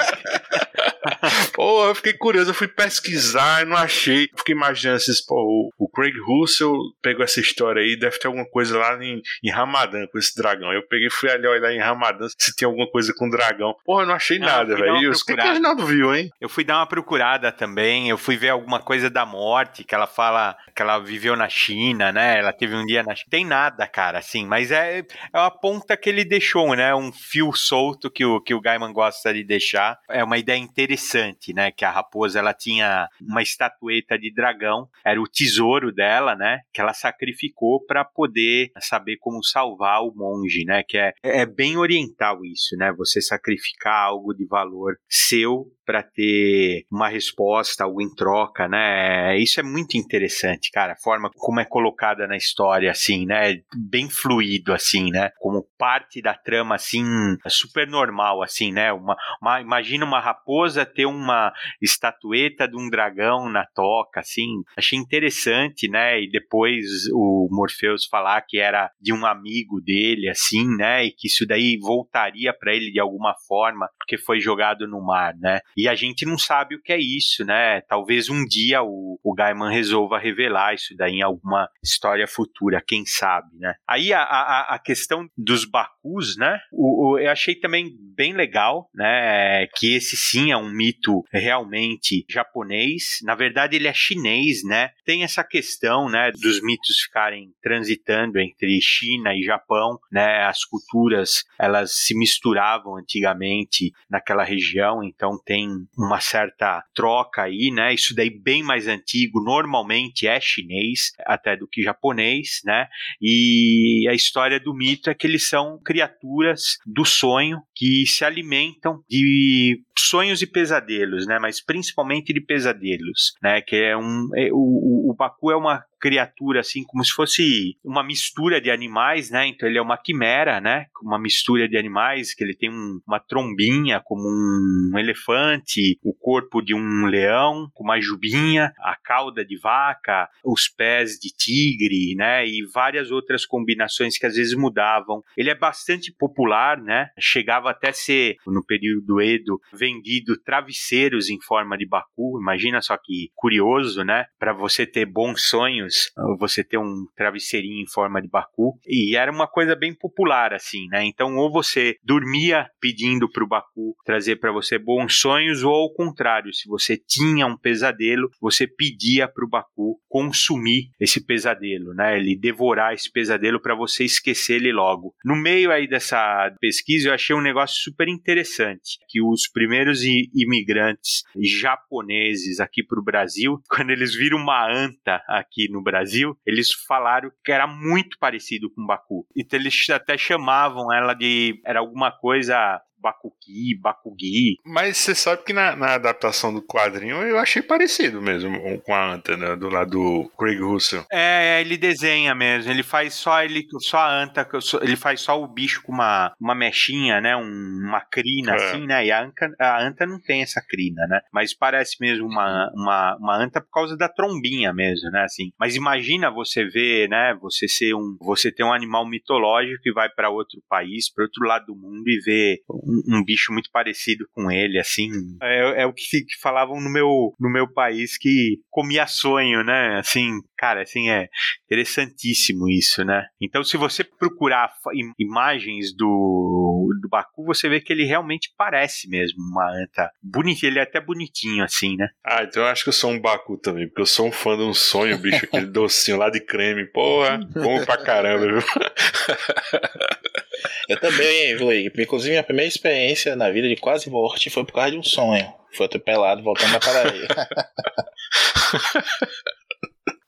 pô, 1.54 1.86
eu 1.86 1.96
fiquei 1.96 2.14
curioso, 2.14 2.52
eu 2.52 2.56
fui 2.56 2.68
pesquisar 2.68 3.62
e 3.62 3.66
não 3.66 3.78
achei. 3.78 4.30
Fiquei 4.38 4.56
imaginando 4.56 4.98
assim, 4.98 5.12
pô, 5.28 5.36
o, 5.36 5.86
o, 5.86 5.90
Craig 5.90 6.14
Russell 6.26 6.74
pegou 7.02 7.24
essa 7.24 7.40
história 7.40 7.82
aí, 7.82 7.98
deve 7.98 8.18
ter 8.20 8.28
alguma 8.28 8.46
coisa 8.46 8.78
lá 8.78 9.02
em, 9.04 9.22
em 9.44 9.52
Ramadã 9.52 10.06
com 10.12 10.18
esse 10.18 10.36
dragão. 10.36 10.72
Eu 10.72 10.88
peguei 10.88 11.10
fui 11.10 11.30
ali 11.30 11.48
olhar 11.48 11.72
em 11.72 11.80
Ramadã 11.80 12.28
se 12.38 12.56
tinha 12.56 12.68
alguma 12.68 12.90
coisa 12.90 13.14
com 13.14 13.30
dragão. 13.30 13.76
Porra, 13.86 14.04
eu 14.04 14.08
não 14.08 14.16
achei 14.16 14.40
não, 14.40 14.48
nada, 14.48 14.76
velho. 14.76 15.12
O 15.12 15.14
que, 15.14 15.26
que 15.26 15.34
o 15.34 15.44
Reginaldo 15.44 15.86
viu, 15.86 16.16
hein? 16.16 16.30
Eu 16.40 16.50
fui 16.50 16.64
dar 16.64 16.78
uma 16.78 16.88
procurada 16.88 17.52
também, 17.52 18.10
eu 18.10 18.18
fui 18.18 18.38
ver 18.38 18.50
alguma 18.50 18.80
coisa 18.80 19.10
da 19.10 19.26
morte, 19.26 19.84
que 19.84 19.96
ela 19.96 20.08
fala 20.08 20.56
que 20.76 20.82
ela 20.82 21.00
viveu 21.00 21.36
na 21.36 21.50
China, 21.50 22.12
né? 22.12 22.40
Ela 22.40 22.54
teve 22.54 22.76
um 22.76 22.86
dia 22.86 23.04
na 23.04 23.16
China. 23.16 23.30
Tem 23.30 23.46
nada, 23.46 23.88
cara, 23.88 24.20
assim, 24.20 24.46
mas 24.46 24.72
é, 24.72 25.00
é 25.00 25.40
uma 25.40 25.52
ponta 25.52 25.98
que 25.98 26.10
ele 26.10 26.24
deixou, 26.24 26.76
né? 26.76 26.94
Um 26.96 27.12
fio 27.12 27.52
solto 27.54 28.10
que 28.10 28.26
o, 28.26 28.40
que 28.42 28.54
o 28.54 28.62
Gaiman 28.62 28.94
gosta 28.94 29.34
de 29.34 29.44
deixar. 29.44 29.98
É 30.10 30.24
uma 30.24 30.38
ideia 30.38 30.58
interessante, 30.72 31.54
né? 31.54 31.72
Que 31.72 31.86
a 31.86 31.92
raposa 31.92 32.40
ela 32.40 32.54
tinha 32.54 33.08
uma 33.22 33.42
estatueta 33.42 34.18
de 34.18 34.34
dragão, 34.34 34.88
era 35.06 35.22
o 35.22 35.28
tesouro 35.28 35.92
dela, 35.92 36.36
né? 36.36 36.60
Que 36.74 36.82
ela 36.82 36.94
sacrificou 36.94 37.84
para 37.86 38.04
poder 38.06 38.72
saber 38.80 39.18
como 39.18 39.44
salvar 39.44 40.02
o 40.02 40.14
monge, 40.16 40.64
né? 40.66 40.84
Que 40.88 40.98
é, 40.98 41.14
é 41.24 41.46
bem 41.46 41.78
oriental 41.78 42.44
isso, 42.46 42.76
né? 42.78 42.92
Você 42.98 43.22
sacrificar 43.22 44.06
algo 44.06 44.34
de 44.34 44.46
valor 44.46 44.98
seu 45.10 45.66
para 45.90 46.04
ter 46.04 46.86
uma 46.92 47.10
resposta, 47.10 47.84
algo 47.84 48.00
em 48.00 48.14
troca, 48.14 48.68
né? 48.68 49.36
Isso 49.40 49.60
é 49.60 49.64
muito 49.64 49.98
interessante, 49.98 50.70
cara. 50.72 50.94
A 50.94 51.02
forma 51.04 51.32
como 51.36 51.60
é 51.60 51.66
colocada 51.66 52.28
na 52.28 52.38
história, 52.38 52.92
assim, 52.92 53.26
né? 53.26 53.56
Bem 53.76 54.08
fluido, 54.08 54.72
assim, 54.72 55.10
né? 55.10 55.32
Como 55.40 55.68
parte 55.80 56.22
da 56.22 56.36
trama, 56.36 56.76
assim, 56.76 57.04
super 57.48 57.88
normal, 57.88 58.44
assim, 58.44 58.72
né? 58.72 58.94
Uma, 58.94 59.18
uma, 59.42 59.62
imagina 59.62 60.06
uma 60.06 60.20
raposa 60.20 60.59
ter 60.86 61.06
uma 61.06 61.52
estatueta 61.82 62.68
de 62.68 62.78
um 62.78 62.90
dragão 62.90 63.50
na 63.50 63.66
toca, 63.66 64.20
assim. 64.20 64.62
Achei 64.78 64.98
interessante, 64.98 65.90
né? 65.90 66.22
E 66.22 66.30
depois 66.30 67.08
o 67.14 67.48
Morpheus 67.52 68.06
falar 68.06 68.42
que 68.42 68.58
era 68.58 68.92
de 69.00 69.14
um 69.14 69.26
amigo 69.26 69.80
dele, 69.82 70.30
assim, 70.30 70.66
né? 70.78 71.06
E 71.06 71.12
que 71.12 71.28
isso 71.28 71.46
daí 71.46 71.78
voltaria 71.80 72.54
para 72.54 72.74
ele 72.74 72.92
de 72.92 73.00
alguma 73.00 73.34
forma, 73.48 73.90
porque 73.98 74.18
foi 74.18 74.40
jogado 74.40 74.88
no 74.88 75.04
mar, 75.04 75.34
né? 75.38 75.60
E 75.76 75.88
a 75.88 75.96
gente 75.96 76.26
não 76.26 76.38
sabe 76.38 76.76
o 76.76 76.82
que 76.82 76.94
é 76.94 77.00
isso, 77.00 77.46
né? 77.46 77.82
Talvez 77.82 78.30
um 78.30 78.46
dia 78.46 78.82
o, 78.84 79.20
o 79.24 79.34
Gaiman 79.34 79.72
resolva 79.72 80.20
revelar 80.20 80.74
isso 80.74 80.96
daí 80.96 81.16
em 81.16 81.22
alguma 81.22 81.70
história 81.84 82.28
futura, 82.28 82.84
quem 82.86 83.06
sabe, 83.06 83.48
né? 83.58 83.74
Aí 83.88 84.14
a, 84.14 84.22
a, 84.22 84.76
a 84.76 84.80
questão 84.80 85.28
dos 85.38 85.66
Bakus, 85.66 86.38
né? 86.38 86.60
O, 86.72 87.14
o, 87.14 87.20
eu 87.20 87.32
achei 87.32 87.56
também 87.56 87.90
bem 88.16 88.34
legal, 88.34 88.90
né? 88.94 89.68
Que 89.76 89.96
esse 89.96 90.16
sim 90.16 90.49
é 90.52 90.58
um 90.58 90.70
mito 90.70 91.24
realmente 91.32 92.26
japonês. 92.30 93.20
Na 93.24 93.36
verdade, 93.36 93.76
ele 93.76 93.88
é 93.88 93.94
chinês, 93.94 94.64
né? 94.64 94.92
Tem 95.06 95.24
essa 95.24 95.44
questão, 95.44 96.10
né? 96.10 96.32
Dos 96.32 96.62
mitos 96.62 97.00
ficarem 97.02 97.52
transitando 97.62 98.40
entre 98.40 98.80
China 98.82 99.34
e 99.34 99.44
Japão, 99.44 100.00
né? 100.12 100.44
As 100.44 100.64
culturas 100.64 101.44
elas 101.60 101.92
se 102.06 102.18
misturavam 102.18 102.98
antigamente 102.98 103.92
naquela 104.10 104.44
região, 104.44 105.04
então 105.04 105.40
tem 105.46 105.68
uma 105.98 106.20
certa 106.20 106.84
troca 106.94 107.44
aí, 107.44 107.72
né? 107.74 107.94
Isso 107.94 108.16
daí 108.16 108.30
bem 108.30 108.64
mais 108.64 108.88
antigo, 108.88 109.44
normalmente 109.44 110.28
é 110.28 110.40
chinês 110.40 111.12
até 111.26 111.56
do 111.56 111.68
que 111.68 111.82
japonês, 111.82 112.62
né? 112.64 112.88
E 113.22 114.08
a 114.10 114.14
história 114.14 114.60
do 114.60 114.74
mito 114.74 115.10
é 115.10 115.14
que 115.14 115.28
eles 115.28 115.48
são 115.48 115.80
criaturas 115.84 116.78
do 116.86 117.06
sonho 117.06 117.62
que 117.76 118.06
se 118.06 118.24
alimentam 118.24 119.04
de 119.10 119.82
sonhos 120.00 120.42
e 120.42 120.48
pesadelos, 120.48 121.26
né? 121.28 121.40
Mas 121.40 121.64
principalmente 121.64 122.34
de 122.34 122.42
pesadelos, 122.42 123.34
né? 123.42 123.62
Que 123.62 123.76
é 123.76 123.98
um 123.98 124.30
é, 124.36 124.50
o, 124.52 125.10
o 125.12 125.16
Baku 125.18 125.52
é 125.52 125.56
uma 125.56 125.84
criatura 126.00 126.62
assim 126.62 126.84
como 126.84 127.04
se 127.04 127.12
fosse 127.12 127.78
uma 127.84 128.04
mistura 128.04 128.62
de 128.62 128.72
animais, 128.72 129.30
né? 129.30 129.48
Então 129.48 129.68
ele 129.68 129.78
é 129.78 129.82
uma 129.82 129.98
quimera, 129.98 130.60
né? 130.62 130.86
Uma 131.02 131.20
mistura 131.20 131.68
de 131.68 131.78
animais 131.78 132.34
que 132.34 132.44
ele 132.44 132.56
tem 132.56 132.70
um, 132.70 133.00
uma 133.08 133.20
trombinha 133.20 134.02
como 134.04 134.24
um 134.24 134.98
elefante, 134.98 136.00
o 136.04 136.14
corpo 136.14 136.62
de 136.62 136.74
um 136.74 137.06
leão, 137.06 137.70
com 137.74 137.84
uma 137.84 138.00
jubinha, 138.00 138.72
a 138.80 138.96
cauda 138.96 139.44
de 139.44 139.58
vaca, 139.58 140.30
os 140.44 140.68
pés 140.68 141.20
de 141.20 141.30
tigre, 141.30 142.16
né? 142.16 142.46
E 142.46 142.66
várias 142.74 143.12
outras 143.12 143.46
combinações 143.46 144.18
que 144.18 144.26
às 144.26 144.36
vezes 144.36 144.56
mudavam. 144.56 145.24
Ele 145.36 145.50
é 145.50 145.56
bastante 145.56 146.14
popular, 146.18 146.82
né? 146.82 147.10
Chegava 147.20 147.72
até 147.72 147.92
ser 147.92 148.38
no 148.46 148.64
período 148.64 149.06
do 149.06 149.22
Edo 149.22 149.60
vendido 149.74 150.38
travesseiros 150.40 151.30
em 151.30 151.40
forma 151.42 151.78
de 151.78 151.88
baku. 151.88 152.40
Imagina 152.40 152.82
só 152.82 152.98
que 152.98 153.30
curioso, 153.36 154.04
né? 154.04 154.26
Para 154.38 154.54
você 154.54 154.86
ter 154.86 155.06
bons 155.06 155.44
sonhos, 155.50 155.89
você 156.38 156.64
ter 156.64 156.78
um 156.78 157.06
travesseirinho 157.16 157.82
em 157.82 157.88
forma 157.88 158.22
de 158.22 158.28
baku. 158.28 158.78
E 158.88 159.16
era 159.16 159.32
uma 159.32 159.48
coisa 159.48 159.76
bem 159.76 159.94
popular, 159.94 160.54
assim, 160.54 160.88
né? 160.88 161.06
Então, 161.06 161.36
ou 161.38 161.52
você 161.52 161.96
dormia 162.04 162.68
pedindo 162.80 163.30
para 163.30 163.44
o 163.44 163.48
baku 163.48 163.96
trazer 164.06 164.38
para 164.38 164.52
você 164.52 164.78
bons 164.78 165.20
sonhos, 165.20 165.64
ou 165.64 165.74
ao 165.74 165.94
contrário, 165.94 166.54
se 166.54 166.68
você 166.68 166.98
tinha 166.98 167.46
um 167.46 167.58
pesadelo, 167.58 168.30
você 168.42 168.68
pedia 168.68 169.28
para 169.28 169.46
o 169.46 169.50
baku 169.50 170.00
consumir 170.08 170.90
esse 171.00 171.24
pesadelo, 171.26 171.94
né? 171.94 172.18
Ele 172.18 172.38
devorar 172.38 172.94
esse 172.94 173.12
pesadelo 173.12 173.62
para 173.62 173.76
você 173.76 174.04
esquecer 174.04 174.56
ele 174.56 174.72
logo. 174.72 175.14
No 175.24 175.36
meio 175.36 175.72
aí 175.72 175.88
dessa 175.88 176.52
pesquisa, 176.60 177.10
eu 177.10 177.14
achei 177.14 177.36
um 177.36 177.42
negócio 177.42 177.76
super 177.82 178.08
interessante, 178.08 178.98
que 179.08 179.22
os 179.22 179.48
primeiros 179.48 179.70
primeiros 179.70 180.04
imigrantes 180.34 181.24
japoneses 181.62 182.60
aqui 182.60 182.84
para 182.84 183.00
o 183.00 183.04
Brasil, 183.04 183.62
quando 183.70 183.92
eles 183.92 184.16
viram 184.16 184.38
uma 184.38 184.68
anta 184.70 185.22
aqui 185.28 185.70
no 185.70 185.79
Brasil, 185.82 186.38
eles 186.46 186.70
falaram 186.88 187.32
que 187.44 187.52
era 187.52 187.68
muito 187.68 188.18
parecido 188.20 188.70
com 188.74 188.86
Baku. 188.86 189.26
Então 189.36 189.60
eles 189.60 189.90
até 189.90 190.18
chamavam 190.18 190.92
ela 190.94 191.14
de 191.14 191.60
era 191.66 191.80
alguma 191.80 192.12
coisa 192.12 192.82
Bakuki, 193.02 193.76
Bakugi. 193.80 194.56
Mas 194.66 194.98
você 194.98 195.16
sabe 195.16 195.44
que 195.44 195.54
na, 195.54 195.76
na, 195.76 195.96
adaptação 195.96 196.54
do 196.54 196.62
quadrinho 196.62 197.18
eu 197.24 197.38
achei 197.38 197.62
parecido 197.62 198.22
mesmo 198.22 198.80
com 198.82 198.94
a 198.94 199.14
anta, 199.14 199.36
né, 199.36 199.56
do 199.56 199.70
lado 199.70 199.90
do 199.90 200.32
Craig 200.38 200.60
Russell. 200.60 201.06
É, 201.12 201.60
ele 201.62 201.78
desenha 201.78 202.36
mesmo, 202.36 202.72
ele 202.72 202.84
faz 202.84 203.14
só 203.14 203.42
ele 203.44 203.66
só 203.80 203.98
a 203.98 204.24
anta, 204.24 204.48
ele 204.82 204.96
faz 204.96 205.22
só 205.22 205.42
o 205.42 205.48
bicho 205.48 205.82
com 205.84 205.92
uma, 205.92 206.34
uma 206.40 206.54
mechinha, 206.54 207.20
né, 207.22 207.36
um, 207.36 207.88
uma 207.88 208.02
crina 208.02 208.54
é. 208.54 208.56
assim, 208.56 208.86
né, 208.86 209.06
e 209.06 209.12
a 209.12 209.24
anta, 209.24 209.52
a 209.60 209.84
anta 209.84 210.06
não 210.06 210.20
tem 210.20 210.42
essa 210.42 210.62
crina, 210.62 211.06
né, 211.08 211.22
mas 211.34 211.54
parece 211.54 211.98
mesmo 212.00 212.28
uma, 212.28 212.72
uma, 212.74 213.18
uma 213.18 213.38
anta 213.38 213.62
por 213.62 213.72
causa 213.72 213.98
da 213.98 214.08
trombinha 214.08 214.74
mesmo, 214.74 215.10
né, 215.10 215.24
assim. 215.24 215.52
Mas 215.60 215.76
imagina 215.76 216.30
você 216.30 216.66
ver, 216.66 217.10
né, 217.10 217.38
você 217.42 217.68
ser 217.68 217.94
um, 217.94 218.18
você 218.20 218.52
ter 218.52 218.64
um 218.64 218.74
animal 218.74 219.08
mitológico 219.08 219.82
que 219.82 219.92
vai 219.92 220.10
para 220.10 220.30
outro 220.30 220.62
país, 220.70 221.12
para 221.12 221.24
outro 221.24 221.46
lado 221.46 221.68
do 221.68 221.76
mundo 221.76 222.08
e 222.08 222.20
ver 222.20 222.60
um, 222.70 222.89
um, 223.08 223.24
bicho 223.24 223.52
muito 223.52 223.70
parecido 223.72 224.26
com 224.34 224.52
ele, 224.52 224.80
assim. 224.80 225.10
É, 225.42 225.84
é 225.84 225.86
o 225.86 225.94
que, 225.94 226.04
que, 226.04 226.40
falavam 226.42 226.80
no 226.80 226.92
meu, 226.92 227.34
no 227.40 227.50
meu 227.52 227.72
país 227.72 228.18
que 228.18 228.58
comia 228.70 229.08
sonho, 229.08 229.64
né? 229.64 229.98
Assim, 230.00 230.40
cara, 230.58 230.82
assim, 230.82 231.10
é 231.10 231.28
interessantíssimo 231.66 232.70
isso, 232.70 233.04
né? 233.04 233.26
Então, 233.42 233.64
se 233.64 233.78
você 233.78 234.04
procurar 234.04 234.72
imagens 235.18 235.96
do, 235.96 236.90
do 237.02 237.10
Baku, 237.10 237.46
você 237.46 237.70
vê 237.70 237.80
que 237.80 237.94
ele 237.94 238.06
realmente 238.06 238.52
parece 238.58 239.10
mesmo 239.10 239.40
uma 239.40 239.70
anta 239.72 240.10
bonitinha, 240.22 240.72
ele 240.72 240.80
é 240.80 240.84
até 240.84 241.00
bonitinho, 241.00 241.64
assim, 241.64 241.96
né? 241.96 242.08
Ah, 242.26 242.44
então 242.44 242.64
eu 242.64 242.70
acho 242.70 242.84
que 242.84 242.90
eu 242.90 242.94
sou 242.94 243.12
um 243.12 243.20
Baku 243.20 243.58
também, 243.58 243.88
porque 243.88 244.02
eu 244.02 244.06
sou 244.06 244.28
um 244.28 244.32
fã 244.32 244.58
de 244.58 244.64
um 244.64 244.74
sonho, 244.74 245.18
bicho, 245.18 245.46
aquele 245.46 245.68
docinho 245.72 246.18
lá 246.18 246.30
de 246.30 246.40
creme, 246.40 246.86
porra, 246.92 247.40
bom 247.54 247.84
pra 247.86 247.98
caramba, 247.98 248.48
viu? 248.48 248.60
Eu 250.88 251.00
também, 251.00 251.56
Luiz. 251.58 251.92
Inclusive, 251.98 252.32
minha 252.32 252.44
primeira 252.44 252.68
experiência 252.68 253.36
na 253.36 253.50
vida 253.50 253.68
de 253.68 253.76
quase 253.76 254.10
morte 254.10 254.50
foi 254.50 254.66
por 254.66 254.74
causa 254.74 254.92
de 254.92 254.98
um 254.98 255.04
sonho. 255.04 255.52
Foi 255.74 255.86
atropelado 255.86 256.44
voltando 256.44 256.72
da 256.72 256.80
padaria. 256.80 257.28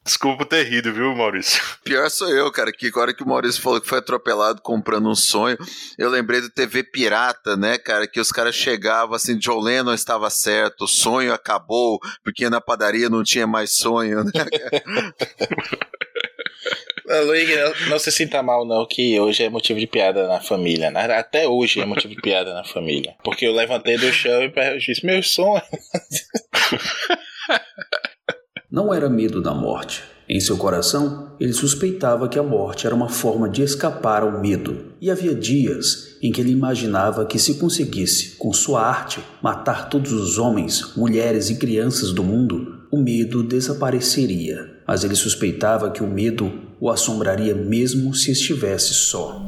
Desculpa 0.03 0.39
por 0.39 0.45
ter 0.45 0.63
rido, 0.63 0.91
viu, 0.91 1.15
Maurício? 1.15 1.61
Pior 1.84 2.09
sou 2.09 2.27
eu, 2.27 2.51
cara, 2.51 2.71
que 2.71 2.88
agora 2.88 3.13
que 3.13 3.21
o 3.21 3.27
Maurício 3.27 3.61
falou 3.61 3.79
que 3.79 3.88
foi 3.88 3.99
atropelado 3.99 4.59
comprando 4.59 5.07
um 5.07 5.13
sonho, 5.13 5.55
eu 5.95 6.09
lembrei 6.09 6.41
do 6.41 6.49
TV 6.49 6.84
Pirata, 6.84 7.55
né, 7.55 7.77
cara, 7.77 8.07
que 8.07 8.19
os 8.19 8.32
caras 8.32 8.55
chegavam 8.55 9.15
assim, 9.15 9.38
John 9.38 9.59
Lennon 9.59 9.93
estava 9.93 10.27
certo, 10.32 10.86
o 10.86 10.88
sonho 10.88 11.32
acabou, 11.32 11.99
porque 12.23 12.49
na 12.49 12.59
padaria 12.59 13.09
não 13.09 13.23
tinha 13.23 13.45
mais 13.45 13.73
sonho, 13.73 14.23
né, 14.23 14.32
Luigi, 17.20 17.55
não, 17.55 17.89
não, 17.89 17.99
se 17.99 18.12
sinta 18.12 18.41
mal, 18.41 18.66
não, 18.66 18.86
que 18.86 19.20
hoje 19.20 19.43
é 19.43 19.49
motivo 19.49 19.80
de 19.80 19.88
piada 19.88 20.28
na 20.28 20.39
família. 20.39 20.89
Né? 20.89 21.01
Até 21.14 21.47
hoje 21.47 21.82
é 21.82 21.86
motivo 21.86 22.16
de 22.16 22.22
piada 22.22 22.53
na 22.53 22.64
família. 22.64 23.16
Porque 23.24 23.45
eu 23.45 23.53
levantei 23.53 23.97
do 23.97 24.12
chão 24.14 24.41
e 24.43 24.51
disse: 24.78 25.05
Meu 25.05 25.22
sonho. 25.22 25.62
Não 28.72 28.93
era 28.93 29.09
medo 29.09 29.41
da 29.41 29.53
morte. 29.53 30.01
Em 30.30 30.39
seu 30.39 30.55
coração, 30.55 31.36
ele 31.41 31.51
suspeitava 31.51 32.30
que 32.30 32.39
a 32.39 32.43
morte 32.43 32.88
era 32.88 32.95
uma 32.95 33.09
forma 33.09 33.49
de 33.49 33.62
escapar 33.62 34.24
ao 34.24 34.39
medo. 34.39 34.93
E 35.01 35.12
havia 35.12 35.36
dias 35.36 36.18
em 36.24 36.32
que 36.32 36.39
ele 36.39 36.53
imaginava 36.53 37.26
que, 37.26 37.38
se 37.38 37.55
conseguisse, 37.55 38.38
com 38.38 38.53
sua 38.53 38.82
arte, 38.82 39.20
matar 39.41 39.89
todos 39.89 40.14
os 40.14 40.38
homens, 40.38 40.95
mulheres 40.95 41.49
e 41.49 41.57
crianças 41.57 42.14
do 42.14 42.24
mundo, 42.24 42.86
o 42.89 42.97
medo 42.97 43.43
desapareceria. 43.43 44.80
Mas 44.92 45.06
ele 45.06 45.16
suspeitava 45.16 45.89
que 45.89 46.04
o 46.04 46.06
medo 46.06 46.52
o 46.78 46.89
assombraria 46.89 47.56
mesmo 47.56 48.14
se 48.14 48.30
estivesse 48.30 48.94
só. 48.94 49.42